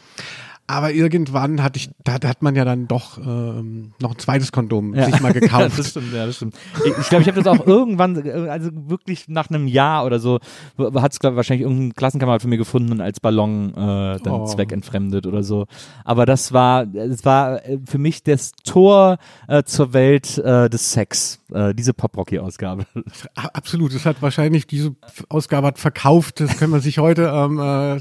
aber 0.70 0.92
irgendwann 0.94 1.64
hatte 1.64 1.78
ich, 1.80 1.90
da, 2.04 2.20
da 2.20 2.28
hat 2.30 2.44
man 2.44 2.56
ja 2.56 2.64
dann 2.64 2.88
doch 2.88 3.18
ähm, 3.18 3.94
noch 4.00 4.12
ein 4.12 4.20
zweites 4.20 4.52
Kondom 4.52 4.94
sich 4.94 5.20
mal 5.20 5.30
Ja, 5.34 5.40
gekauft. 5.40 5.80
das 5.80 5.90
stimmt, 5.90 6.14
ja, 6.14 6.28
das 6.28 6.36
stimmt. 6.36 6.56
Ich 7.02 7.10
glaube, 7.10 7.24
ich, 7.24 7.28
habe 7.28 7.42
das 7.42 7.48
auch 7.48 7.66
irgendwann, 7.66 8.24
äh, 8.24 8.32
also 8.50 8.70
wirklich 8.74 9.28
nach 9.28 9.50
einem 9.50 9.68
Jahr 9.68 10.06
oder 10.06 10.20
so, 10.20 10.38
hat 10.78 11.12
es, 11.14 11.18
wahrscheinlich 11.24 11.64
irgendein 11.68 11.94
Klassenkamerad 11.96 12.42
von 12.42 12.52
mir 12.52 12.58
gefunden 12.58 12.92
und 12.92 13.02
als 13.02 13.20
Ballon 13.20 13.72
äh, 13.74 14.20
dann 14.20 14.30
Oh. 14.30 14.46
zweckentfremdet 14.46 15.26
oder 15.26 15.42
so. 15.42 15.66
Aber 16.06 16.28
das 16.28 16.54
war, 16.54 16.86
es 16.96 17.26
war 17.26 17.66
äh, 17.66 17.80
für 17.88 17.98
mich 17.98 18.22
das 18.22 18.52
Tor 18.64 19.18
äh, 19.48 19.64
zur 19.64 19.94
Welt 19.94 20.38
äh, 20.38 20.70
des 20.70 20.92
Sex, 20.92 21.40
äh, 21.52 21.74
diese 21.74 21.94
Pop-Rocky-Ausgabe. 21.96 22.86
Absolut, 23.34 23.96
das 23.96 24.06
hat 24.06 24.22
wahrscheinlich 24.22 24.68
diese 24.68 24.96
Ausgabe 25.30 25.66
hat 25.68 25.80
verkauft. 25.80 26.40
Das 26.42 26.58
können 26.58 26.74
wir 26.74 26.80
sich 26.80 27.00
heute 27.00 27.24
ähm, 27.34 27.58
äh, 27.60 28.00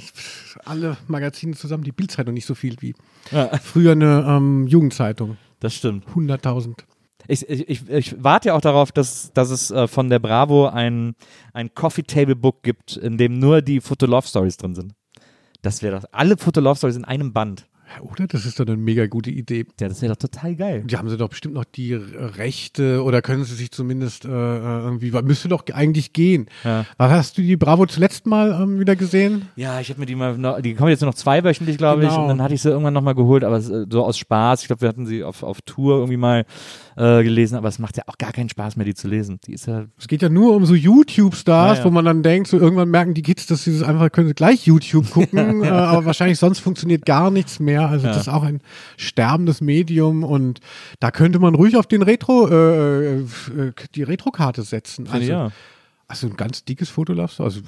alle 0.64 0.96
Magazine 1.06 1.54
zusammen, 1.54 1.84
die 1.84 1.92
Bildzeitung 1.92 2.34
nicht 2.34 2.46
so 2.46 2.54
viel 2.54 2.76
wie 2.80 2.94
Ja. 3.30 3.56
früher 3.59 3.92
eine 3.92 4.24
ähm, 4.28 4.66
Jugendzeitung. 4.66 5.36
Das 5.61 5.74
stimmt. 5.74 6.06
100.000. 6.06 6.74
Ich, 7.26 7.48
ich, 7.48 7.88
ich, 7.88 8.22
warte 8.22 8.48
ja 8.48 8.54
auch 8.54 8.61
darauf, 8.61 8.90
dass, 8.90 9.32
dass 9.34 9.50
es 9.50 9.70
äh, 9.70 9.86
von 9.86 10.09
der 10.09 10.18
Bravo 10.18 10.66
ein, 10.66 11.14
ein 11.52 11.74
Coffee 11.74 12.02
Table 12.02 12.36
Book 12.36 12.62
gibt, 12.62 12.96
in 12.96 13.18
dem 13.18 13.38
nur 13.38 13.61
die 13.61 13.80
Fotolove-Stories 13.80 14.56
drin 14.56 14.74
sind. 14.74 14.94
Das 15.61 15.82
wäre 15.82 16.00
doch, 16.00 16.09
alle 16.12 16.38
Fotolove-Stories 16.38 16.96
in 16.96 17.04
einem 17.04 17.32
Band. 17.32 17.66
Oder? 18.03 18.26
Das 18.26 18.45
ist 18.47 18.61
doch 18.61 18.66
eine 18.66 18.76
mega 18.76 19.07
gute 19.07 19.30
Idee. 19.30 19.66
Ja, 19.80 19.89
das 19.89 20.03
wäre 20.03 20.12
doch 20.14 20.18
total 20.18 20.55
geil. 20.55 20.84
Die 20.86 20.97
haben 20.97 21.09
sie 21.09 21.16
doch 21.16 21.28
bestimmt 21.28 21.55
noch 21.55 21.64
die 21.64 21.95
Rechte 21.95 23.03
oder 23.03 23.22
können 23.22 23.45
sie 23.45 23.55
sich 23.55 23.70
zumindest 23.70 24.24
äh, 24.24 24.28
äh, 24.28 24.80
irgendwie, 24.84 25.11
müsste 25.22 25.49
doch 25.49 25.64
eigentlich 25.72 26.12
gehen. 26.12 26.47
Ja. 26.64 26.84
Hast 26.99 27.39
du 27.39 27.43
die 27.43 27.57
Bravo 27.57 27.86
zuletzt 27.86 28.26
mal 28.26 28.59
ähm, 28.62 28.78
wieder 28.80 28.97
gesehen? 28.97 29.49
Ja, 29.57 29.80
ich 29.80 29.91
habe 29.91 30.01
mir 30.01 30.07
die 30.07 30.14
mal, 30.14 30.36
noch, 30.36 30.61
die 30.61 30.74
kommen 30.74 30.91
jetzt 30.91 31.01
nur 31.01 31.11
noch 31.11 31.16
zweiwöchentlich, 31.16 31.78
glaube 31.78 32.03
ich, 32.05 32.09
Genau. 32.09 32.22
und 32.22 32.28
dann 32.28 32.43
hatte 32.43 32.55
ich 32.55 32.62
sie 32.62 32.68
irgendwann 32.70 32.95
nochmal 32.95 33.14
geholt, 33.14 33.45
aber 33.45 33.61
so 33.61 34.05
aus 34.05 34.18
Spaß. 34.18 34.62
Ich 34.62 34.66
glaube, 34.68 34.82
wir 34.82 34.89
hatten 34.89 35.07
sie 35.07 35.24
auf, 35.24 35.43
auf 35.43 35.61
Tour 35.62 35.97
irgendwie 35.97 36.16
mal 36.16 36.45
äh, 36.97 37.22
gelesen, 37.22 37.57
aber 37.57 37.68
es 37.68 37.78
macht 37.78 37.97
ja 37.97 38.03
auch 38.07 38.18
gar 38.18 38.32
keinen 38.32 38.49
Spaß 38.49 38.76
mehr, 38.76 38.84
die 38.84 38.95
zu 38.95 39.09
lesen. 39.09 39.39
Die 39.47 39.53
ist 39.55 39.66
ja, 39.66 39.86
Es 39.99 40.09
geht 40.09 40.22
ja 40.22 40.28
nur 40.28 40.55
um 40.55 40.66
so 40.66 40.74
YouTube-Stars, 40.74 41.78
Ja, 41.78 41.84
wo 41.84 41.91
man 41.91 42.05
dann 42.05 42.22
denkt, 42.22 42.49
so 42.49 42.59
irgendwann 42.59 42.91
merken 42.91 43.14
die 43.14 43.22
Kids, 43.22 43.47
dass 43.47 43.64
sie 43.64 43.72
das 43.78 43.86
einfach 43.86 44.11
können 44.11 44.34
gleich 44.34 44.66
YouTube 44.66 45.11
gucken, 45.11 45.39
äh, 45.64 45.68
aber 45.68 46.05
wahrscheinlich 46.07 46.39
sonst 46.39 46.59
funktioniert 46.61 47.05
gar 47.07 47.30
nichts 47.30 47.61
mehr. 47.61 47.78
Also 47.87 48.07
Ja. 48.07 48.12
das 48.12 48.22
ist 48.22 48.29
auch 48.29 48.43
ein 48.43 48.61
sterbendes 48.97 49.61
Medium 49.61 50.24
und 50.24 50.61
da 51.01 51.11
könnte 51.11 51.39
man 51.39 51.55
ruhig 51.55 51.76
auf 51.76 51.87
den 51.87 52.03
Retro, 52.03 52.49
äh, 52.49 53.20
äh, 53.20 53.24
die 53.95 54.03
Retrokarte 54.03 54.62
setzen. 54.62 55.09
Also, 55.11 55.31
ja. 55.31 55.51
also 56.07 56.26
ein 56.26 56.37
ganz 56.37 56.64
dickes 56.64 56.89
Fotolove, 56.89 57.43
also 57.43 57.61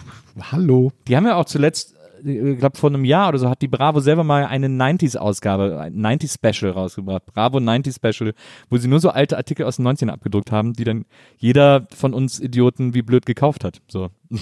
hallo. 0.50 0.92
Die 1.08 1.16
haben 1.16 1.26
ja 1.26 1.36
auch 1.36 1.44
zuletzt, 1.44 1.94
äh, 2.24 2.52
ich 2.52 2.58
glaube 2.58 2.76
vor 2.78 2.90
einem 2.90 3.04
Jahr 3.04 3.28
oder 3.28 3.38
so, 3.38 3.48
hat 3.48 3.62
die 3.62 3.68
Bravo 3.68 4.00
selber 4.00 4.24
mal 4.24 4.46
eine 4.46 4.68
90s-Ausgabe, 4.68 5.80
ein 5.80 5.94
90s-Special 5.94 6.72
rausgebracht. 6.72 7.26
Bravo 7.26 7.58
90s-Special, 7.58 8.34
wo 8.68 8.76
sie 8.76 8.88
nur 8.88 9.00
so 9.00 9.10
alte 9.10 9.36
Artikel 9.36 9.64
aus 9.66 9.76
den 9.76 9.86
90ern 9.86 10.10
abgedruckt 10.10 10.52
haben, 10.52 10.72
die 10.72 10.84
dann 10.84 11.04
jeder 11.36 11.86
von 11.94 12.14
uns 12.14 12.40
Idioten 12.40 12.94
wie 12.94 13.02
blöd 13.02 13.26
gekauft 13.26 13.64
hat. 13.64 13.80
So. 13.88 14.10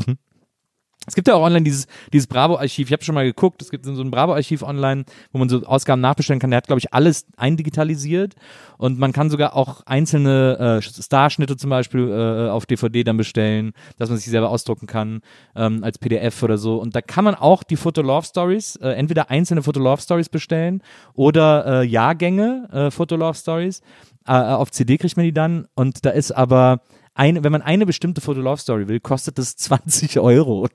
Es 1.08 1.14
gibt 1.14 1.26
ja 1.26 1.34
auch 1.34 1.42
online 1.42 1.64
dieses, 1.64 1.86
dieses 2.12 2.26
Bravo-Archiv. 2.26 2.88
Ich 2.88 2.92
habe 2.92 3.02
schon 3.02 3.14
mal 3.14 3.24
geguckt. 3.24 3.62
Es 3.62 3.70
gibt 3.70 3.84
so 3.84 4.00
ein 4.00 4.10
Bravo-Archiv 4.10 4.62
online, 4.62 5.04
wo 5.32 5.38
man 5.38 5.48
so 5.48 5.62
Ausgaben 5.64 6.00
nachbestellen 6.00 6.38
kann. 6.38 6.50
Der 6.50 6.58
hat, 6.58 6.66
glaube 6.66 6.78
ich, 6.78 6.92
alles 6.92 7.26
eindigitalisiert. 7.36 8.34
Und 8.76 8.98
man 8.98 9.12
kann 9.12 9.30
sogar 9.30 9.56
auch 9.56 9.82
einzelne 9.86 10.80
äh, 10.80 11.02
Starschnitte 11.02 11.56
zum 11.56 11.70
Beispiel 11.70 12.08
äh, 12.08 12.50
auf 12.50 12.66
DVD 12.66 13.02
dann 13.04 13.16
bestellen, 13.16 13.72
dass 13.96 14.08
man 14.08 14.18
sich 14.18 14.30
selber 14.30 14.50
ausdrucken 14.50 14.86
kann, 14.86 15.22
ähm, 15.56 15.82
als 15.82 15.98
PDF 15.98 16.42
oder 16.42 16.58
so. 16.58 16.76
Und 16.76 16.94
da 16.94 17.00
kann 17.00 17.24
man 17.24 17.34
auch 17.34 17.62
die 17.62 17.76
Fotolove-Stories, 17.76 18.76
äh, 18.76 18.90
entweder 18.90 19.30
einzelne 19.30 19.62
Fotolove-Stories 19.62 20.28
bestellen 20.28 20.82
oder 21.14 21.82
äh, 21.82 21.86
Jahrgänge 21.86 22.68
äh, 22.72 22.90
Fotolove-Stories. 22.90 23.80
Äh, 24.26 24.32
auf 24.32 24.70
CD 24.70 24.98
kriegt 24.98 25.16
man 25.16 25.24
die 25.24 25.32
dann. 25.32 25.66
Und 25.74 26.04
da 26.04 26.10
ist 26.10 26.32
aber 26.32 26.82
eine, 27.14 27.42
wenn 27.42 27.52
man 27.52 27.62
eine 27.62 27.86
bestimmte 27.86 28.20
Fotolove-Story 28.20 28.88
will, 28.88 29.00
kostet 29.00 29.38
das 29.38 29.56
20 29.56 30.20
Euro. 30.20 30.68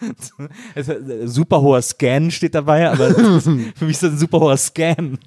Ist 0.74 0.90
ein 0.90 1.28
super 1.28 1.60
hoher 1.60 1.82
Scan 1.82 2.30
steht 2.30 2.54
dabei, 2.54 2.90
aber 2.90 3.08
ist, 3.08 3.44
für 3.74 3.84
mich 3.84 3.94
ist 3.94 4.02
das 4.02 4.12
ein 4.12 4.18
super 4.18 4.40
hoher 4.40 4.56
Scan. 4.56 5.18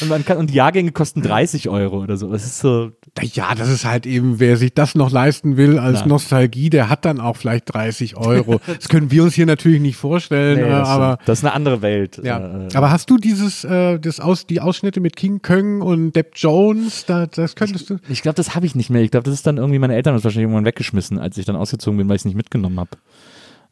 und, 0.00 0.08
man 0.08 0.24
kann, 0.24 0.38
und 0.38 0.50
die 0.50 0.54
Jahrgänge 0.54 0.92
kosten 0.92 1.22
30 1.22 1.68
Euro 1.68 2.02
oder 2.02 2.16
so. 2.16 2.30
Das 2.30 2.44
ist 2.44 2.58
so, 2.58 2.90
Ja, 3.20 3.54
das 3.54 3.68
ist 3.68 3.84
halt 3.84 4.06
eben, 4.06 4.40
wer 4.40 4.56
sich 4.56 4.74
das 4.74 4.94
noch 4.94 5.10
leisten 5.10 5.56
will 5.56 5.78
als 5.78 6.00
Na. 6.00 6.06
Nostalgie, 6.06 6.70
der 6.70 6.88
hat 6.88 7.04
dann 7.04 7.20
auch 7.20 7.36
vielleicht 7.36 7.74
30 7.74 8.16
Euro. 8.16 8.60
Das 8.66 8.88
können 8.88 9.10
wir 9.10 9.22
uns 9.24 9.34
hier 9.34 9.46
natürlich 9.46 9.80
nicht 9.80 9.96
vorstellen, 9.96 10.58
nee, 10.58 10.66
äh, 10.66 10.70
das, 10.70 10.88
aber 10.88 11.18
das 11.24 11.38
ist 11.38 11.44
eine 11.44 11.54
andere 11.54 11.82
Welt. 11.82 12.20
ja. 12.22 12.66
Äh, 12.68 12.74
aber 12.74 12.90
hast 12.90 13.10
du 13.10 13.16
dieses, 13.16 13.64
äh, 13.64 13.98
das 13.98 14.20
aus, 14.20 14.46
die 14.46 14.60
Ausschnitte 14.60 15.00
mit 15.00 15.16
King 15.16 15.42
Kong 15.42 15.80
und 15.82 16.12
Depp 16.14 16.32
Jones? 16.36 17.06
Da, 17.06 17.26
das 17.26 17.56
könntest 17.56 17.90
du. 17.90 17.98
ich 18.08 18.22
glaube, 18.22 18.36
das 18.36 18.54
habe 18.54 18.66
ich 18.66 18.74
nicht 18.74 18.90
mehr. 18.90 19.02
Ich 19.02 19.10
glaube, 19.10 19.24
das 19.24 19.34
ist 19.34 19.46
dann 19.46 19.56
irgendwie, 19.56 19.78
meine 19.78 19.94
Eltern 19.94 20.12
haben 20.12 20.18
es 20.18 20.24
wahrscheinlich 20.24 20.44
irgendwann 20.44 20.64
weggeschmissen, 20.64 21.18
als 21.18 21.36
ich 21.38 21.44
dann 21.44 21.56
ausgezogen 21.56 21.98
bin, 21.98 22.08
weil 22.08 22.16
ich 22.16 22.20
es 22.20 22.26
nicht 22.26 22.36
mitgenommen 22.36 22.78
habe. 22.78 22.83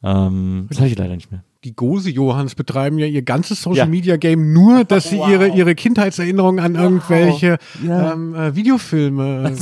Ähm, 0.04 0.66
das 0.68 0.78
habe 0.78 0.88
ich 0.88 0.98
leider 0.98 1.14
nicht 1.14 1.30
mehr. 1.30 1.44
Die 1.64 1.76
Gose 1.76 2.10
Johans 2.10 2.56
betreiben 2.56 2.98
ja 2.98 3.06
ihr 3.06 3.22
ganzes 3.22 3.62
Social 3.62 3.76
Ja. 3.78 3.86
Media 3.86 4.16
Game 4.16 4.52
nur, 4.52 4.82
dass 4.82 5.10
sie 5.10 5.18
ihre, 5.18 5.46
ihre 5.46 5.76
Kindheitserinnerungen 5.76 6.58
an 6.58 6.74
irgendwelche 6.74 7.56
Ja. 7.86 8.14
ähm, 8.14 8.34
äh, 8.34 8.56
Videofilme. 8.56 9.54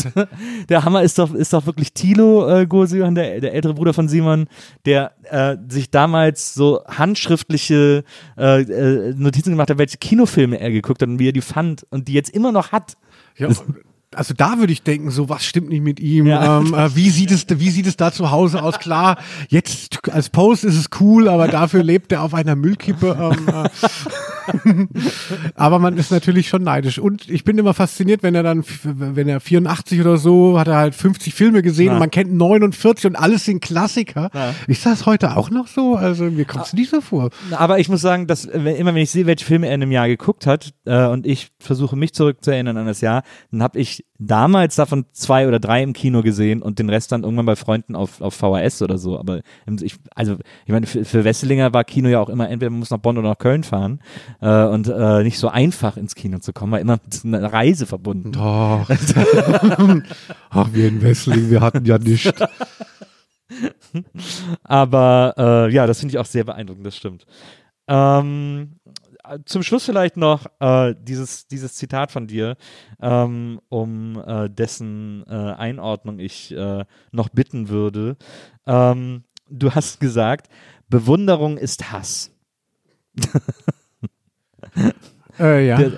Der 0.70 0.84
Hammer 0.86 1.02
ist 1.02 1.18
doch, 1.18 1.34
ist 1.34 1.52
doch 1.52 1.66
wirklich 1.66 1.92
Thilo 1.92 2.48
äh, 2.48 2.64
Gosejohann, 2.66 3.14
der, 3.14 3.42
der 3.42 3.52
ältere 3.52 3.74
Bruder 3.74 3.92
von 3.92 4.08
Simon, 4.08 4.46
der 4.86 5.12
äh, 5.24 5.58
sich 5.68 5.90
damals 5.90 6.54
so 6.54 6.80
handschriftliche 6.86 8.02
äh, 8.38 8.62
äh, 8.62 9.14
Notizen 9.14 9.50
gemacht 9.50 9.68
hat, 9.68 9.76
welche 9.76 9.98
Kinofilme 9.98 10.58
er 10.58 10.70
geguckt 10.70 11.02
hat 11.02 11.08
und 11.10 11.18
wie 11.18 11.28
er 11.28 11.32
die 11.32 11.42
fand 11.42 11.86
und 11.90 12.08
die 12.08 12.14
jetzt 12.14 12.30
immer 12.30 12.50
noch 12.50 12.72
hat. 12.72 12.96
Ja, 13.36 13.48
also 14.14 14.34
da 14.34 14.58
würde 14.58 14.72
ich 14.72 14.82
denken, 14.82 15.10
so 15.10 15.28
was 15.28 15.44
stimmt 15.44 15.68
nicht 15.68 15.82
mit 15.82 16.00
ihm. 16.00 16.26
Ja. 16.26 16.58
Ähm, 16.58 16.74
äh, 16.74 16.94
wie 16.96 17.10
sieht 17.10 17.30
es, 17.30 17.46
wie 17.48 17.70
sieht 17.70 17.86
es 17.86 17.96
da 17.96 18.12
zu 18.12 18.30
Hause 18.30 18.62
aus? 18.62 18.78
Klar, 18.78 19.18
jetzt 19.48 20.08
als 20.10 20.30
Post 20.30 20.64
ist 20.64 20.76
es 20.76 20.88
cool, 21.00 21.28
aber 21.28 21.48
dafür 21.48 21.82
lebt 21.82 22.10
er 22.12 22.22
auf 22.22 22.34
einer 22.34 22.56
Müllkippe. 22.56 23.16
Ähm, 23.20 23.48
äh, 23.48 23.68
aber 25.54 25.78
man 25.78 25.96
ist 25.96 26.10
natürlich 26.10 26.48
schon 26.48 26.62
neidisch. 26.62 26.98
Und 26.98 27.28
ich 27.28 27.44
bin 27.44 27.58
immer 27.58 27.74
fasziniert, 27.74 28.22
wenn 28.22 28.34
er 28.34 28.42
dann, 28.42 28.64
wenn 28.84 29.28
er 29.28 29.40
84 29.40 30.00
oder 30.00 30.16
so, 30.16 30.58
hat 30.58 30.68
er 30.68 30.76
halt 30.76 30.94
50 30.94 31.34
Filme 31.34 31.62
gesehen 31.62 31.86
Ja. 31.86 31.92
und 31.94 31.98
man 31.98 32.10
kennt 32.10 32.32
49 32.32 33.06
und 33.06 33.16
alles 33.16 33.44
sind 33.44 33.60
Klassiker. 33.60 34.30
Ja. 34.34 34.54
Ist 34.66 34.86
das 34.86 35.06
heute 35.06 35.36
auch 35.36 35.50
noch 35.50 35.66
so? 35.66 35.96
Also 35.96 36.24
mir 36.24 36.44
kommt 36.44 36.66
es 36.66 36.72
nicht 36.72 36.90
so 36.90 37.00
vor. 37.00 37.30
Aber 37.52 37.78
ich 37.78 37.88
muss 37.88 38.00
sagen, 38.00 38.26
dass 38.26 38.44
immer 38.44 38.94
wenn 38.94 38.96
ich 39.02 39.10
sehe, 39.10 39.26
welche 39.26 39.44
Filme 39.44 39.68
er 39.68 39.74
in 39.74 39.82
einem 39.82 39.92
Jahr 39.92 40.08
geguckt 40.08 40.46
hat 40.46 40.72
äh, 40.84 41.06
und 41.06 41.26
ich 41.26 41.48
versuche 41.58 41.96
mich 41.96 42.12
zurückzuerinnern 42.14 42.76
an 42.76 42.86
das 42.86 43.00
Jahr, 43.00 43.22
dann 43.50 43.62
habe 43.62 43.78
ich 43.78 44.04
damals 44.18 44.76
davon 44.76 45.06
zwei 45.12 45.48
oder 45.48 45.58
drei 45.58 45.82
im 45.82 45.94
Kino 45.94 46.22
gesehen 46.22 46.60
und 46.60 46.78
den 46.78 46.90
Rest 46.90 47.10
dann 47.12 47.22
irgendwann 47.22 47.46
bei 47.46 47.56
Freunden 47.56 47.96
auf, 47.96 48.20
auf 48.20 48.34
VHS 48.34 48.82
oder 48.82 48.98
so. 48.98 49.18
Aber 49.18 49.40
im- 49.66 49.78
ich, 49.80 49.96
also 50.14 50.36
ich 50.66 50.72
meine, 50.72 50.86
für, 50.86 51.04
für 51.06 51.24
Wesselinger 51.24 51.72
war 51.72 51.84
Kino 51.84 52.08
ja 52.08 52.20
auch 52.20 52.28
immer, 52.28 52.50
entweder 52.50 52.70
man 52.70 52.80
muss 52.80 52.90
nach 52.90 52.98
Bonn 52.98 53.16
oder 53.16 53.30
nach 53.30 53.38
Köln 53.38 53.62
fahren 53.64 54.00
äh, 54.40 54.64
und 54.64 54.88
äh, 54.88 55.22
nicht 55.22 55.38
so 55.38 55.48
einfach 55.48 55.96
ins 55.96 56.14
Kino 56.14 56.38
zu 56.38 56.52
kommen, 56.52 56.72
war 56.72 56.80
immer 56.80 56.98
mit 57.04 57.24
einer 57.24 57.52
Reise 57.52 57.86
verbunden. 57.86 58.32
Doch. 58.32 58.88
Ach, 60.50 60.68
wir 60.72 60.88
in 60.88 61.02
Wessling, 61.02 61.50
wir 61.50 61.60
hatten 61.60 61.84
ja 61.84 61.98
nichts. 61.98 62.32
Aber 64.62 65.34
äh, 65.36 65.72
ja, 65.72 65.86
das 65.86 66.00
finde 66.00 66.14
ich 66.14 66.18
auch 66.18 66.26
sehr 66.26 66.44
beeindruckend, 66.44 66.86
das 66.86 66.96
stimmt. 66.96 67.26
Ähm, 67.88 68.76
zum 69.44 69.62
Schluss 69.62 69.84
vielleicht 69.84 70.16
noch 70.16 70.46
äh, 70.60 70.94
dieses, 70.98 71.46
dieses 71.46 71.74
Zitat 71.74 72.10
von 72.10 72.26
dir, 72.26 72.56
ähm, 73.00 73.60
um 73.68 74.22
äh, 74.24 74.48
dessen 74.48 75.24
äh, 75.28 75.34
Einordnung 75.34 76.18
ich 76.18 76.52
äh, 76.52 76.84
noch 77.12 77.28
bitten 77.28 77.68
würde. 77.68 78.16
Ähm, 78.66 79.24
du 79.48 79.72
hast 79.72 80.00
gesagt, 80.00 80.48
Bewunderung 80.88 81.58
ist 81.58 81.92
Hass. 81.92 82.32
Äh, 85.38 85.66
ja. 85.68 85.76
Der, 85.78 85.86
äh, 85.88 85.92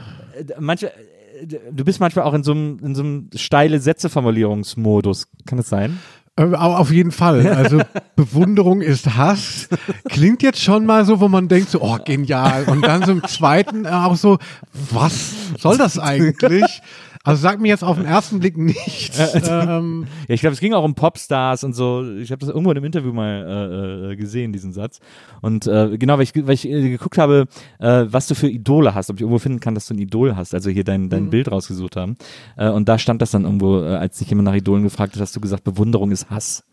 manche, 0.60 0.88
äh, 0.88 1.46
du 1.72 1.84
bist 1.84 2.00
manchmal 2.00 2.24
auch 2.24 2.34
in 2.34 2.42
so 2.42 2.52
einem, 2.52 2.78
in 2.82 2.94
so 2.94 3.02
einem 3.02 3.30
steile 3.34 3.80
Sätzeformulierungsmodus. 3.80 5.28
Kann 5.46 5.58
das 5.58 5.68
sein? 5.68 5.98
Äh, 6.36 6.44
au- 6.44 6.76
Auf 6.76 6.90
jeden 6.92 7.10
Fall. 7.12 7.46
Also 7.56 7.80
Bewunderung 8.16 8.80
ist 8.80 9.16
Hass. 9.16 9.68
Klingt 10.08 10.42
jetzt 10.42 10.62
schon 10.62 10.86
mal 10.86 11.04
so, 11.04 11.20
wo 11.20 11.28
man 11.28 11.48
denkt 11.48 11.70
so, 11.70 11.80
oh, 11.82 11.98
genial. 12.04 12.64
Und 12.64 12.82
dann 12.82 13.04
so 13.04 13.12
im 13.12 13.24
zweiten 13.24 13.84
äh, 13.84 13.88
auch 13.88 14.16
so, 14.16 14.38
was 14.90 15.32
soll 15.58 15.76
das 15.76 15.98
eigentlich? 15.98 16.80
Also 17.24 17.40
sag 17.40 17.60
mir 17.60 17.68
jetzt 17.68 17.84
auf 17.84 17.96
den 17.96 18.06
ersten 18.06 18.40
Blick 18.40 18.56
nichts. 18.56 19.18
ähm, 19.48 20.06
Ja, 20.26 20.34
ich 20.34 20.40
glaube, 20.40 20.54
es 20.54 20.60
ging 20.60 20.74
auch 20.74 20.84
um 20.84 20.94
Popstars 20.94 21.62
und 21.62 21.72
so. 21.72 22.04
Ich 22.16 22.32
habe 22.32 22.40
das 22.40 22.48
irgendwo 22.48 22.70
in 22.72 22.76
einem 22.76 22.84
Interview 22.84 23.12
mal 23.12 24.08
äh, 24.08 24.12
äh, 24.12 24.16
gesehen, 24.16 24.52
diesen 24.52 24.72
Satz. 24.72 24.98
Und 25.40 25.66
äh, 25.68 25.96
genau, 25.98 26.16
weil 26.16 26.24
ich, 26.24 26.34
weil 26.34 26.54
ich 26.54 26.68
äh, 26.68 26.90
geguckt 26.90 27.18
habe, 27.18 27.46
äh, 27.78 28.06
was 28.08 28.26
du 28.26 28.34
für 28.34 28.48
Idole 28.48 28.94
hast, 28.94 29.08
ob 29.10 29.16
ich 29.16 29.22
irgendwo 29.22 29.38
finden 29.38 29.60
kann, 29.60 29.74
dass 29.74 29.86
du 29.86 29.94
ein 29.94 29.98
Idol 29.98 30.34
hast. 30.34 30.52
Also 30.52 30.70
hier 30.70 30.84
dein, 30.84 31.10
dein 31.10 31.30
Bild 31.30 31.50
rausgesucht 31.50 31.96
haben. 31.96 32.16
Äh, 32.56 32.70
und 32.70 32.88
da 32.88 32.98
stand 32.98 33.22
das 33.22 33.30
dann 33.30 33.44
irgendwo, 33.44 33.80
äh, 33.82 33.96
als 33.96 34.18
dich 34.18 34.28
jemand 34.28 34.46
nach 34.46 34.54
Idolen 34.56 34.82
gefragt 34.82 35.14
hat, 35.14 35.20
hast 35.20 35.36
du 35.36 35.40
gesagt, 35.40 35.62
Bewunderung 35.62 36.10
ist 36.10 36.28
Hass. 36.28 36.64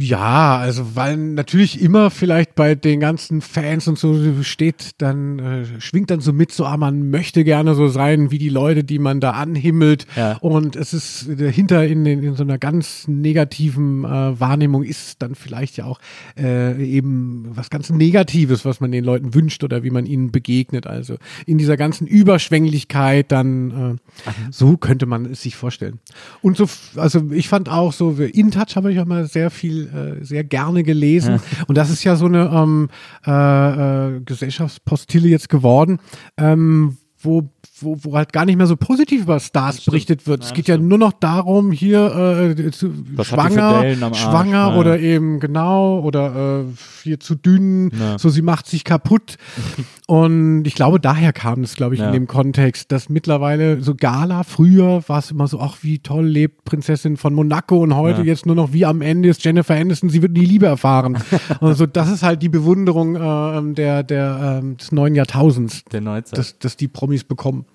Ja, 0.00 0.56
also 0.56 0.96
weil 0.96 1.18
natürlich 1.18 1.80
immer 1.80 2.10
vielleicht 2.10 2.54
bei 2.54 2.74
den 2.74 3.00
ganzen 3.00 3.42
Fans 3.42 3.86
und 3.86 3.98
so 3.98 4.42
steht, 4.42 4.92
dann 4.96 5.38
äh, 5.38 5.80
schwingt 5.80 6.10
dann 6.10 6.20
so 6.20 6.32
mit, 6.32 6.52
so 6.52 6.64
ah, 6.64 6.78
man 6.78 7.10
möchte 7.10 7.44
gerne 7.44 7.74
so 7.74 7.88
sein 7.88 8.30
wie 8.30 8.38
die 8.38 8.48
Leute, 8.48 8.82
die 8.82 8.98
man 8.98 9.20
da 9.20 9.32
anhimmelt. 9.32 10.06
Ja. 10.16 10.38
Und 10.40 10.74
es 10.74 10.94
ist 10.94 11.28
dahinter 11.38 11.86
in, 11.86 12.04
den, 12.04 12.22
in 12.22 12.34
so 12.34 12.42
einer 12.42 12.56
ganz 12.56 13.08
negativen 13.08 14.04
äh, 14.04 14.40
Wahrnehmung 14.40 14.84
ist 14.84 15.20
dann 15.20 15.34
vielleicht 15.34 15.76
ja 15.76 15.84
auch 15.84 16.00
äh, 16.38 16.82
eben 16.82 17.50
was 17.50 17.68
ganz 17.68 17.90
Negatives, 17.90 18.64
was 18.64 18.80
man 18.80 18.92
den 18.92 19.04
Leuten 19.04 19.34
wünscht 19.34 19.62
oder 19.64 19.82
wie 19.82 19.90
man 19.90 20.06
ihnen 20.06 20.32
begegnet. 20.32 20.86
Also 20.86 21.16
in 21.44 21.58
dieser 21.58 21.76
ganzen 21.76 22.06
Überschwänglichkeit 22.06 23.30
dann 23.30 23.98
äh, 24.26 24.30
so 24.50 24.78
könnte 24.78 25.04
man 25.04 25.26
es 25.26 25.42
sich 25.42 25.56
vorstellen. 25.56 25.98
Und 26.40 26.56
so, 26.56 26.66
also 26.96 27.30
ich 27.32 27.48
fand 27.48 27.68
auch 27.68 27.92
so, 27.92 28.12
In 28.12 28.50
Touch 28.50 28.76
habe 28.76 28.92
ich 28.92 29.00
auch 29.00 29.06
mal 29.06 29.26
sehr 29.26 29.50
viel, 29.50 29.89
äh, 29.94 30.24
sehr 30.24 30.44
gerne 30.44 30.82
gelesen. 30.82 31.40
Und 31.66 31.76
das 31.78 31.90
ist 31.90 32.04
ja 32.04 32.16
so 32.16 32.26
eine 32.26 32.50
ähm, 32.52 32.88
äh, 33.26 34.16
äh, 34.16 34.20
Gesellschaftspostille 34.20 35.28
jetzt 35.28 35.48
geworden, 35.48 35.98
ähm, 36.36 36.96
wo, 37.22 37.50
wo, 37.80 37.98
wo 38.02 38.16
halt 38.16 38.32
gar 38.32 38.46
nicht 38.46 38.56
mehr 38.56 38.66
so 38.66 38.76
positiv 38.76 39.22
über 39.22 39.40
Stars 39.40 39.84
berichtet 39.84 40.26
wird. 40.26 40.42
es 40.42 40.54
geht 40.54 40.68
ja 40.68 40.78
nur 40.78 40.96
noch 40.96 41.12
darum, 41.12 41.70
hier 41.70 42.54
äh, 42.56 42.70
zu, 42.70 42.92
Was 43.14 43.26
schwanger, 43.26 43.82
schwanger 44.14 44.50
Ja, 44.52 44.70
ja. 44.70 44.76
oder 44.78 44.98
eben 44.98 45.38
genau 45.38 46.00
oder 46.00 46.60
äh, 46.62 46.64
hier 47.02 47.20
zu 47.20 47.34
dünn, 47.34 47.90
Ja. 47.90 48.18
so 48.18 48.30
sie 48.30 48.40
macht 48.40 48.66
sich 48.66 48.84
kaputt. 48.84 49.36
Und 50.10 50.64
ich 50.66 50.74
glaube, 50.74 50.98
daher 50.98 51.32
kam 51.32 51.62
es, 51.62 51.76
glaube 51.76 51.94
ich, 51.94 52.00
Ja. 52.00 52.08
in 52.08 52.12
dem 52.12 52.26
Kontext, 52.26 52.90
dass 52.90 53.08
mittlerweile 53.08 53.80
so 53.80 53.94
Gala, 53.94 54.42
früher 54.42 55.04
war 55.08 55.20
es 55.20 55.30
immer 55.30 55.46
so, 55.46 55.60
ach, 55.60 55.78
wie 55.82 56.00
toll 56.00 56.26
lebt 56.26 56.64
Prinzessin 56.64 57.16
von 57.16 57.32
Monaco 57.32 57.78
und 57.78 57.94
heute 57.94 58.22
Ja. 58.22 58.26
jetzt 58.26 58.44
nur 58.44 58.56
noch 58.56 58.72
wie 58.72 58.84
am 58.84 59.02
Ende 59.02 59.28
ist 59.28 59.44
Jennifer 59.44 59.74
Aniston, 59.76 60.10
sie 60.10 60.20
wird 60.20 60.32
nie 60.32 60.44
Liebe 60.44 60.66
erfahren. 60.66 61.16
und 61.60 61.74
so, 61.76 61.86
das 61.86 62.10
ist 62.10 62.24
halt 62.24 62.42
die 62.42 62.48
Bewunderung 62.48 63.14
äh, 63.14 63.74
der, 63.74 64.02
der, 64.02 64.58
ähm, 64.64 64.76
des 64.78 64.90
neuen 64.90 65.14
Jahrtausends, 65.14 65.84
Der 65.92 66.00
Neuzeit. 66.00 66.36
dass, 66.38 66.58
dass 66.58 66.76
die 66.76 66.88
Promis 66.88 67.22
bekommen. 67.22 67.66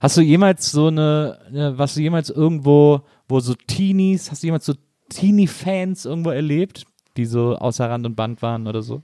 Hast 0.00 0.16
du 0.16 0.22
jemals 0.22 0.70
so 0.72 0.86
eine, 0.86 1.36
äh, 1.52 1.76
warst 1.76 1.98
du 1.98 2.00
jemals 2.00 2.30
irgendwo, 2.30 3.02
wo 3.28 3.40
so 3.40 3.52
Teenies, 3.66 4.30
hast 4.30 4.42
du 4.42 4.46
jemals 4.46 4.64
so 4.64 4.72
Teenie-Fans 5.10 6.06
irgendwo 6.06 6.30
erlebt, 6.30 6.84
die 7.18 7.26
so 7.26 7.54
außer 7.56 7.90
Rand 7.90 8.06
und 8.06 8.16
Band 8.16 8.40
waren 8.40 8.66
oder 8.66 8.80
so? 8.80 9.02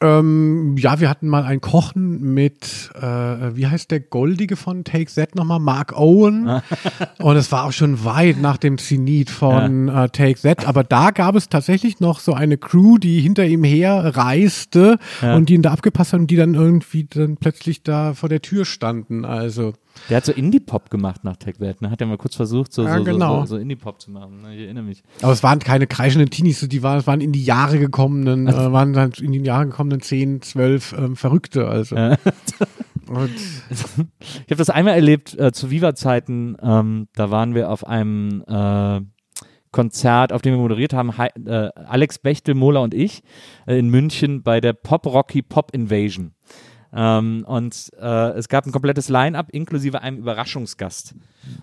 Ähm, 0.00 0.76
ja, 0.78 0.98
wir 1.00 1.08
hatten 1.08 1.28
mal 1.28 1.44
ein 1.44 1.60
Kochen 1.60 2.34
mit, 2.34 2.90
äh, 2.94 3.02
wie 3.02 3.66
heißt 3.66 3.90
der 3.90 4.00
Goldige 4.00 4.56
von 4.56 4.84
Take 4.84 5.12
That 5.14 5.34
nochmal? 5.36 5.60
Mark 5.60 5.92
Owen. 5.96 6.60
und 7.18 7.36
es 7.36 7.52
war 7.52 7.64
auch 7.64 7.72
schon 7.72 8.04
weit 8.04 8.40
nach 8.40 8.56
dem 8.56 8.78
Zenit 8.78 9.30
von 9.30 9.88
äh, 9.88 10.08
Take 10.08 10.40
That. 10.40 10.66
Aber 10.66 10.82
da 10.82 11.10
gab 11.10 11.36
es 11.36 11.48
tatsächlich 11.48 12.00
noch 12.00 12.18
so 12.20 12.32
eine 12.32 12.56
Crew, 12.56 12.98
die 12.98 13.20
hinter 13.20 13.44
ihm 13.44 13.62
her 13.64 14.16
reiste 14.16 14.98
Ja. 15.20 15.36
und 15.36 15.48
die 15.48 15.54
ihn 15.54 15.62
da 15.62 15.72
abgepasst 15.72 16.12
haben 16.14 16.26
die 16.26 16.36
dann 16.36 16.54
irgendwie 16.54 17.04
dann 17.04 17.36
plötzlich 17.36 17.82
da 17.82 18.14
vor 18.14 18.28
der 18.28 18.42
Tür 18.42 18.64
standen. 18.64 19.24
Also, 19.24 19.74
Der 20.08 20.16
hat 20.16 20.24
so 20.24 20.32
Indie-Pop 20.32 20.90
gemacht 20.90 21.24
nach 21.24 21.36
Tech 21.36 21.56
That, 21.58 21.80
ne? 21.80 21.90
Hat 21.90 22.00
ja 22.00 22.06
mal 22.06 22.18
kurz 22.18 22.34
versucht, 22.34 22.72
so, 22.72 22.84
Ja, 22.84 22.98
so, 22.98 23.04
genau. 23.04 23.40
so, 23.40 23.46
so, 23.46 23.56
Indie-Pop 23.56 24.00
zu 24.00 24.10
machen. 24.10 24.42
Ne? 24.42 24.54
Ich 24.54 24.62
erinnere 24.62 24.84
mich. 24.84 25.02
aber 25.22 25.32
es 25.32 25.42
waren 25.42 25.58
keine 25.58 25.86
kreischenden 25.86 26.30
Teenies, 26.30 26.60
die 26.68 26.82
waren, 26.82 26.98
es 26.98 27.06
waren 27.06 27.20
in 27.20 27.32
die 27.32 27.44
Jahre 27.44 27.78
gekommenen, 27.78 28.48
äh, 28.48 28.72
waren 28.72 28.92
dann 28.92 29.12
in 29.12 29.32
die 29.32 29.40
Jahre 29.40 29.66
gekommenen 29.66 30.00
10, 30.00 30.42
12 30.42 30.94
ähm, 30.98 31.16
Verrückte. 31.16 31.68
Also. 31.68 31.96
Ja. 31.96 32.16
Ich 33.68 34.50
habe 34.50 34.56
das 34.56 34.70
einmal 34.70 34.94
erlebt 34.94 35.38
äh, 35.38 35.52
zu 35.52 35.70
Viva-Zeiten. 35.70 36.56
Ähm, 36.62 37.08
da 37.14 37.30
waren 37.30 37.54
wir 37.54 37.70
auf 37.70 37.86
einem 37.86 38.42
äh, 38.46 39.00
Konzert, 39.72 40.32
auf 40.32 40.42
dem 40.42 40.54
wir 40.54 40.60
moderiert 40.60 40.92
haben. 40.92 41.16
Hi, 41.18 41.28
äh, 41.46 41.70
Alex 41.74 42.18
Bechtel, 42.18 42.54
Mola 42.54 42.80
und 42.80 42.94
ich 42.94 43.22
äh, 43.66 43.78
in 43.78 43.88
München 43.88 44.42
bei 44.42 44.60
der 44.60 44.72
Pop 44.74 45.06
Rocky 45.06 45.42
Pop 45.42 45.74
Invasion. 45.74 46.32
Ähm, 46.94 47.44
und 47.46 47.90
äh, 47.98 48.30
es 48.32 48.48
gab 48.48 48.66
ein 48.66 48.72
komplettes 48.72 49.08
Line-up 49.08 49.50
inklusive 49.50 50.02
einem 50.02 50.18
Überraschungsgast. 50.18 51.14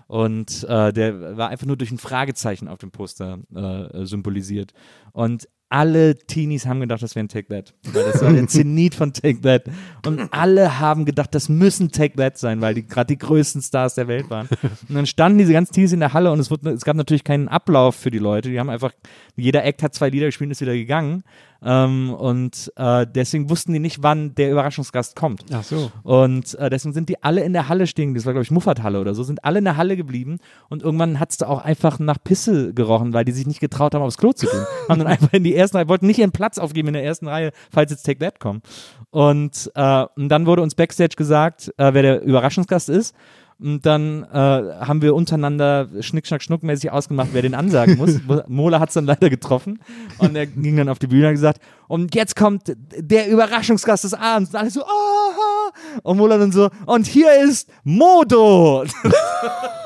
Und 0.06 0.64
äh, 0.64 0.92
der 0.92 1.36
war 1.36 1.48
einfach 1.48 1.66
nur 1.66 1.76
durch 1.76 1.90
ein 1.90 1.98
Fragezeichen 1.98 2.68
auf 2.68 2.78
dem 2.78 2.90
Poster 2.90 3.38
äh, 3.54 4.04
symbolisiert. 4.04 4.72
Und 5.12 5.48
alle 5.72 6.18
Teenies 6.18 6.66
haben 6.66 6.80
gedacht, 6.80 7.00
das 7.00 7.14
wäre 7.14 7.24
ein 7.24 7.28
Take 7.28 7.46
That. 7.46 7.72
Weil 7.92 8.04
das 8.04 8.20
war 8.20 8.32
der 8.32 8.46
Zenit 8.48 8.96
von 8.96 9.12
Take 9.12 9.40
That. 9.42 9.64
Und 10.04 10.32
alle 10.32 10.80
haben 10.80 11.04
gedacht, 11.04 11.32
das 11.32 11.48
müssen 11.48 11.92
Take 11.92 12.16
That 12.16 12.38
sein, 12.38 12.60
weil 12.60 12.74
die 12.74 12.84
gerade 12.84 13.06
die 13.06 13.18
größten 13.18 13.62
Stars 13.62 13.94
der 13.94 14.08
Welt 14.08 14.28
waren. 14.30 14.48
Und 14.88 14.96
dann 14.96 15.06
standen 15.06 15.38
diese 15.38 15.52
ganzen 15.52 15.72
Teenies 15.72 15.92
in 15.92 16.00
der 16.00 16.12
Halle 16.12 16.32
und 16.32 16.40
es, 16.40 16.50
wurde, 16.50 16.70
es 16.70 16.84
gab 16.84 16.96
natürlich 16.96 17.22
keinen 17.22 17.46
Ablauf 17.46 17.94
für 17.94 18.10
die 18.10 18.18
Leute. 18.18 18.50
Die 18.50 18.58
haben 18.58 18.68
einfach, 18.68 18.92
jeder 19.36 19.64
Act 19.64 19.84
hat 19.84 19.94
zwei 19.94 20.10
Lieder 20.10 20.26
gespielt 20.26 20.48
und 20.48 20.52
ist 20.52 20.60
wieder 20.60 20.74
gegangen. 20.74 21.22
Ähm, 21.62 22.14
und 22.14 22.72
äh, 22.76 23.06
deswegen 23.06 23.50
wussten 23.50 23.72
die 23.72 23.78
nicht, 23.78 24.02
wann 24.02 24.34
der 24.34 24.50
Überraschungsgast 24.50 25.16
kommt. 25.16 25.44
Ach 25.52 25.62
so. 25.62 25.92
Und 26.02 26.54
äh, 26.54 26.70
deswegen 26.70 26.94
sind 26.94 27.08
die 27.08 27.22
alle 27.22 27.42
in 27.42 27.52
der 27.52 27.68
Halle 27.68 27.86
stehen. 27.86 28.14
Das 28.14 28.24
war, 28.24 28.32
glaube 28.32 28.44
ich, 28.44 28.50
Muffathalle 28.50 29.00
oder 29.00 29.14
so. 29.14 29.22
Sind 29.22 29.44
alle 29.44 29.58
in 29.58 29.64
der 29.64 29.76
Halle 29.76 29.96
geblieben. 29.96 30.38
Und 30.68 30.82
irgendwann 30.82 31.20
hat 31.20 31.30
es 31.30 31.36
da 31.36 31.48
auch 31.48 31.62
einfach 31.62 31.98
nach 31.98 32.18
Pisse 32.22 32.72
gerochen, 32.72 33.12
weil 33.12 33.24
die 33.24 33.32
sich 33.32 33.46
nicht 33.46 33.60
getraut 33.60 33.94
haben, 33.94 34.02
aufs 34.02 34.18
Klo 34.18 34.32
zu 34.32 34.46
gehen. 34.46 34.64
haben 34.88 34.98
dann 34.98 35.08
einfach 35.08 35.32
in 35.32 35.44
die 35.44 35.54
ersten 35.54 35.76
Reihe, 35.76 35.88
wollten 35.88 36.06
nicht 36.06 36.18
ihren 36.18 36.32
Platz 36.32 36.58
aufgeben 36.58 36.88
in 36.88 36.94
der 36.94 37.04
ersten 37.04 37.28
Reihe, 37.28 37.52
falls 37.70 37.90
jetzt 37.90 38.04
Take 38.04 38.20
That 38.20 38.40
kommt. 38.40 38.64
Und, 39.10 39.70
äh, 39.74 40.06
und 40.16 40.28
dann 40.28 40.46
wurde 40.46 40.62
uns 40.62 40.74
Backstage 40.74 41.16
gesagt, 41.16 41.72
äh, 41.76 41.92
wer 41.92 42.02
der 42.02 42.22
Überraschungsgast 42.22 42.88
ist. 42.88 43.14
Und 43.62 43.84
dann 43.84 44.24
äh, 44.24 44.36
haben 44.36 45.02
wir 45.02 45.14
untereinander 45.14 45.88
schnick, 46.00 46.26
schnack, 46.26 46.42
schnuckmäßig 46.42 46.90
ausgemacht, 46.90 47.28
wer 47.32 47.42
den 47.42 47.54
ansagen 47.54 47.98
muss. 47.98 48.18
Mola 48.48 48.80
hat 48.80 48.88
es 48.88 48.94
dann 48.94 49.04
leider 49.04 49.28
getroffen. 49.28 49.80
Und 50.18 50.34
er 50.34 50.46
ging 50.46 50.76
dann 50.76 50.88
auf 50.88 50.98
die 50.98 51.06
Bühne 51.06 51.24
und 51.24 51.28
hat 51.28 51.34
gesagt, 51.34 51.60
und 51.86 52.14
jetzt 52.14 52.36
kommt 52.36 52.74
der 52.96 53.28
Überraschungsgast 53.28 54.04
des 54.04 54.14
Abends. 54.14 54.50
Und 54.50 54.56
alle 54.56 54.70
so, 54.70 54.82
aha. 54.82 55.72
Und 56.02 56.16
Mola 56.16 56.38
dann 56.38 56.52
so, 56.52 56.70
und 56.86 57.06
hier 57.06 57.42
ist 57.44 57.68
Modo. 57.84 58.84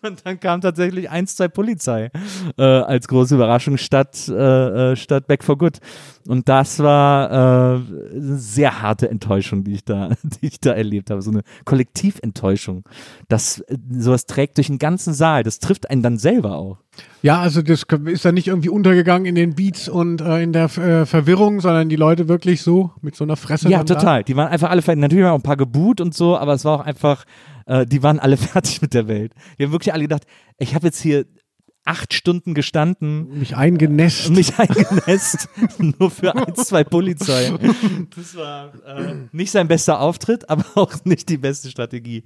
Und 0.08 0.26
dann 0.26 0.40
kam 0.40 0.62
tatsächlich 0.62 1.10
eins, 1.10 1.36
zwei 1.36 1.48
Polizei 1.48 2.10
äh, 2.58 2.64
als 2.64 3.08
große 3.08 3.36
Überraschung 3.36 3.78
statt, 3.78 4.28
äh, 4.28 4.92
äh, 4.92 4.96
statt 4.96 5.28
Back 5.28 5.44
for 5.44 5.58
Good. 5.58 5.80
Und 6.28 6.50
das 6.50 6.80
war 6.80 7.32
äh, 7.32 7.82
eine 8.16 8.38
sehr 8.38 8.82
harte 8.82 9.10
Enttäuschung, 9.10 9.64
die 9.64 9.74
ich 9.74 9.86
da, 9.86 10.10
die 10.24 10.48
ich 10.48 10.60
da 10.60 10.72
erlebt 10.72 11.10
habe. 11.10 11.22
So 11.22 11.32
eine 11.32 11.42
Kollektiventtäuschung. 11.66 12.84
Das, 13.28 13.60
äh, 13.60 13.78
sowas 13.92 14.26
trägt 14.26 14.58
durch 14.58 14.68
den 14.68 14.80
ganzen 14.80 15.14
Saal. 15.14 15.44
Das 15.44 15.60
trifft 15.60 15.90
einen 15.90 16.04
dann 16.04 16.18
selber 16.18 16.58
auch. 16.58 16.78
Ja, 17.22 17.40
also 17.40 17.62
das 17.62 17.84
ist 18.06 18.26
dann 18.26 18.34
nicht 18.34 18.48
irgendwie 18.48 18.70
untergegangen 18.70 19.26
in 19.28 19.36
den 19.36 19.54
Beats 19.56 19.88
und 19.88 20.22
äh, 20.22 20.42
in 20.42 20.54
der 20.54 20.66
äh, 20.78 21.06
Verwirrung, 21.06 21.62
sondern 21.62 21.88
die 21.88 21.96
Leute 21.96 22.28
wirklich 22.28 22.64
so 22.64 22.92
mit 23.02 23.16
so 23.16 23.24
einer 23.24 23.36
Fresse. 23.38 23.70
Ja, 23.70 23.78
dann 23.80 23.88
da. 23.88 23.96
total. 23.96 24.24
Die 24.24 24.36
waren 24.36 24.48
einfach 24.48 24.72
alle 24.72 24.82
fertig. 24.82 25.02
Natürlich 25.02 25.24
waren 25.24 25.34
auch 25.34 25.40
ein 25.40 25.44
paar 25.44 25.58
geboot 25.58 26.02
und 26.02 26.16
so, 26.16 26.36
aber 26.36 26.54
es 26.54 26.66
war 26.66 26.80
auch 26.80 26.86
einfach, 26.86 27.26
äh, 27.68 27.86
die 27.86 28.02
waren 28.02 28.20
alle 28.20 28.38
fertig 28.38 28.82
mit 28.82 28.94
der 28.94 29.08
Welt. 29.08 29.34
Die 29.60 29.64
haben 29.64 29.72
wirklich 29.72 29.94
alle 29.94 30.04
gedacht, 30.04 30.24
ich 30.58 30.74
habe 30.74 30.88
jetzt 30.88 31.00
hier 31.00 31.26
acht 31.86 32.14
Stunden 32.14 32.54
gestanden, 32.54 33.40
Mich 33.40 33.56
eingenässt. 33.56 34.30
mich 34.30 34.58
eingenässt, 34.60 35.50
nur 35.78 36.12
für 36.12 36.36
ein, 36.36 36.56
zwei 36.56 36.84
Polizei. 36.84 37.52
Das 38.16 38.36
war 38.36 38.72
äh, 38.86 39.16
nicht 39.32 39.52
sein 39.52 39.68
bester 39.68 40.00
Auftritt, 40.00 40.50
aber 40.50 40.66
auch 40.76 40.94
nicht 41.06 41.30
die 41.30 41.38
beste 41.38 41.70
Strategie, 41.70 42.24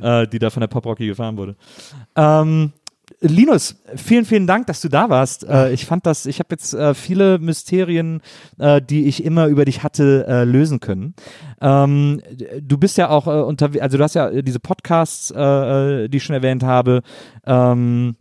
äh, 0.00 0.26
die 0.28 0.38
da 0.38 0.50
von 0.50 0.60
der 0.60 0.68
Pop 0.68 0.86
Rocky 0.86 1.06
gefahren 1.06 1.36
wurde. 1.36 1.56
Ähm, 2.16 2.72
Linus, 3.20 3.76
vielen, 3.96 4.24
vielen 4.24 4.46
Dank, 4.46 4.66
dass 4.66 4.80
du 4.80 4.88
da 4.88 5.08
warst. 5.10 5.44
Äh, 5.48 5.72
ich 5.72 5.84
fand 5.86 6.06
das, 6.06 6.26
ich 6.26 6.38
habe 6.38 6.48
jetzt 6.52 6.72
äh, 6.74 6.94
viele 6.94 7.38
Mysterien, 7.38 8.20
äh, 8.58 8.80
die 8.82 9.06
ich 9.06 9.24
immer 9.24 9.46
über 9.46 9.64
dich 9.64 9.82
hatte, 9.82 10.26
äh, 10.28 10.44
lösen 10.44 10.80
können. 10.80 11.14
Ähm, 11.60 12.20
du 12.60 12.78
bist 12.78 12.96
ja 12.98 13.10
auch 13.10 13.26
äh, 13.26 13.30
unterwegs, 13.42 13.82
also 13.82 13.98
du 13.98 14.04
hast 14.04 14.14
ja 14.14 14.30
diese 14.42 14.60
Podcasts, 14.60 15.30
äh, 15.30 16.04
äh, 16.04 16.08
die 16.08 16.16
ich 16.18 16.24
schon 16.24 16.34
erwähnt 16.34 16.62
habe. 16.62 17.02
Ähm, 17.46 18.16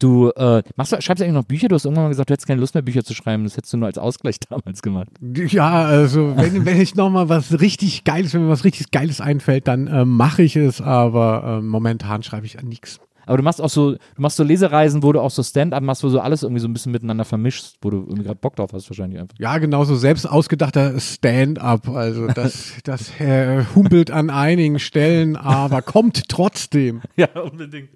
Du 0.00 0.30
äh, 0.30 0.62
machst, 0.74 0.90
du- 0.92 1.00
schreibst 1.02 1.20
du 1.20 1.24
eigentlich 1.24 1.34
noch 1.34 1.44
Bücher? 1.44 1.68
Du 1.68 1.74
hast 1.74 1.84
irgendwann 1.84 2.04
mal 2.04 2.08
gesagt, 2.08 2.30
du 2.30 2.32
hättest 2.32 2.46
keine 2.48 2.60
Lust 2.60 2.74
mehr, 2.74 2.82
Bücher 2.82 3.04
zu 3.04 3.14
schreiben. 3.14 3.44
Das 3.44 3.56
hättest 3.58 3.72
du 3.74 3.76
nur 3.76 3.86
als 3.86 3.98
Ausgleich 3.98 4.40
damals 4.48 4.80
gemacht. 4.82 5.08
Ja, 5.20 5.84
also 5.84 6.34
wenn, 6.34 6.64
wenn 6.64 6.80
ich 6.80 6.94
nochmal 6.96 7.28
was 7.28 7.60
richtig 7.60 8.02
Geiles, 8.02 8.32
wenn 8.32 8.42
mir 8.44 8.48
was 8.48 8.64
richtig 8.64 8.90
Geiles 8.90 9.20
einfällt, 9.20 9.68
dann 9.68 9.86
äh, 9.86 10.04
mache 10.06 10.42
ich 10.42 10.56
es, 10.56 10.80
aber 10.80 11.58
äh, 11.58 11.62
momentan 11.62 12.22
schreibe 12.22 12.46
ich 12.46 12.58
an 12.58 12.66
nichts. 12.66 13.00
Aber 13.26 13.36
du 13.36 13.42
machst 13.42 13.60
auch 13.60 13.68
so, 13.68 13.92
du 13.92 13.98
machst 14.16 14.36
so 14.36 14.44
Lesereisen, 14.44 15.02
wo 15.02 15.12
du 15.12 15.20
auch 15.20 15.30
so 15.30 15.42
Stand-up 15.42 15.82
machst, 15.82 16.04
wo 16.04 16.08
du 16.08 16.20
alles 16.20 16.42
irgendwie 16.42 16.60
so 16.60 16.68
ein 16.68 16.72
bisschen 16.72 16.92
miteinander 16.92 17.24
vermischst, 17.24 17.78
wo 17.82 17.90
du 17.90 17.98
irgendwie 17.98 18.24
gerade 18.24 18.38
Bock 18.40 18.56
drauf 18.56 18.70
hast, 18.72 18.88
wahrscheinlich 18.90 19.20
einfach. 19.20 19.36
Ja, 19.38 19.58
genauso 19.58 19.96
selbst 19.96 20.28
ausgedachter 20.28 20.98
Stand-up. 20.98 21.88
Also 21.88 22.26
das, 22.28 22.72
das 22.84 23.20
äh, 23.20 23.64
humpelt 23.74 24.10
an 24.10 24.30
einigen 24.30 24.78
Stellen, 24.78 25.36
aber 25.36 25.82
kommt 25.82 26.28
trotzdem. 26.28 27.00
Ja, 27.14 27.28
unbedingt. 27.40 27.90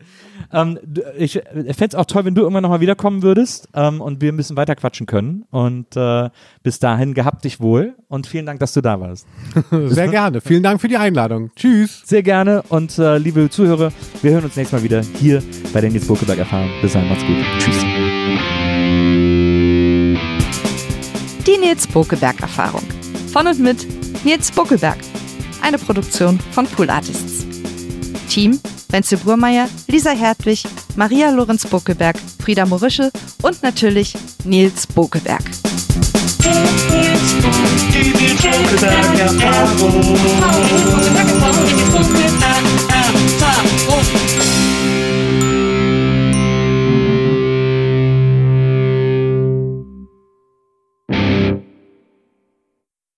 Ähm, 0.53 0.79
ich 1.17 1.33
fände 1.33 1.87
es 1.89 1.95
auch 1.95 2.05
toll, 2.05 2.27
wenn 2.27 2.35
du 2.35 2.43
irgendwann 2.43 2.63
nochmal 2.63 2.81
wiederkommen 2.81 3.23
würdest 3.23 3.69
ähm, 3.75 4.01
und 4.01 4.21
wir 4.21 4.31
ein 4.31 4.37
bisschen 4.37 4.57
weiter 4.57 4.77
quatschen 4.77 5.07
können. 5.07 5.47
Und 5.51 5.97
äh, 5.97 6.31
bis 6.63 6.79
dahin 6.79 7.15
gehabt 7.15 7.45
dich 7.45 7.59
wohl 7.59 7.95
und 8.09 8.27
vielen 8.27 8.47
Dank, 8.47 8.61
dass 8.61 8.73
du 8.75 8.83
da 8.83 9.01
warst. 9.01 9.27
Sehr 9.71 10.09
gerne. 10.09 10.41
Vielen 10.41 10.63
Dank 10.63 10.81
für 10.81 10.89
die 10.89 10.97
Einladung. 10.97 11.51
Tschüss. 11.57 12.03
Sehr 12.05 12.23
gerne 12.23 12.63
und 12.69 12.99
äh, 12.99 13.19
liebe 13.19 13.49
Zuhörer, 13.51 13.91
wir 14.23 14.33
hören 14.33 14.45
uns 14.45 14.57
nächstes 14.57 14.79
Mal 14.79 14.85
wieder 14.85 15.03
hier 15.17 15.43
bei 15.73 15.81
der 15.81 15.91
Nils 15.91 16.07
Burkeberg 16.07 16.39
erfahren. 16.39 16.71
Bis 16.83 16.93
dahin, 16.93 17.09
macht's 17.09 17.25
gut. 17.25 17.37
Tschüss. 17.59 17.77
Die 21.47 21.59
Nils 21.59 21.87
Burkeberg 21.87 22.41
Erfahrung. 22.41 22.83
Von 23.33 23.47
und 23.47 23.59
mit 23.59 23.87
Nils 24.25 24.51
Buckelberg. 24.51 24.99
Eine 25.63 25.79
Produktion 25.79 26.39
von 26.53 26.67
Pool 26.67 26.91
Artists. 26.91 27.47
Team: 28.29 28.61
Wenzel 28.89 29.19
Burmeier, 29.19 29.69
Lisa 29.89 30.11
Hertwig, 30.11 30.63
Maria 30.97 31.31
Lorenz 31.31 31.67
Buckelberg, 31.67 32.17
Frieda 32.43 32.67
Morische 32.67 33.11
und 33.43 33.63
natürlich 33.63 34.15
Nils 34.45 34.87
Bokeberg. 34.87 35.43
Die 37.93 38.13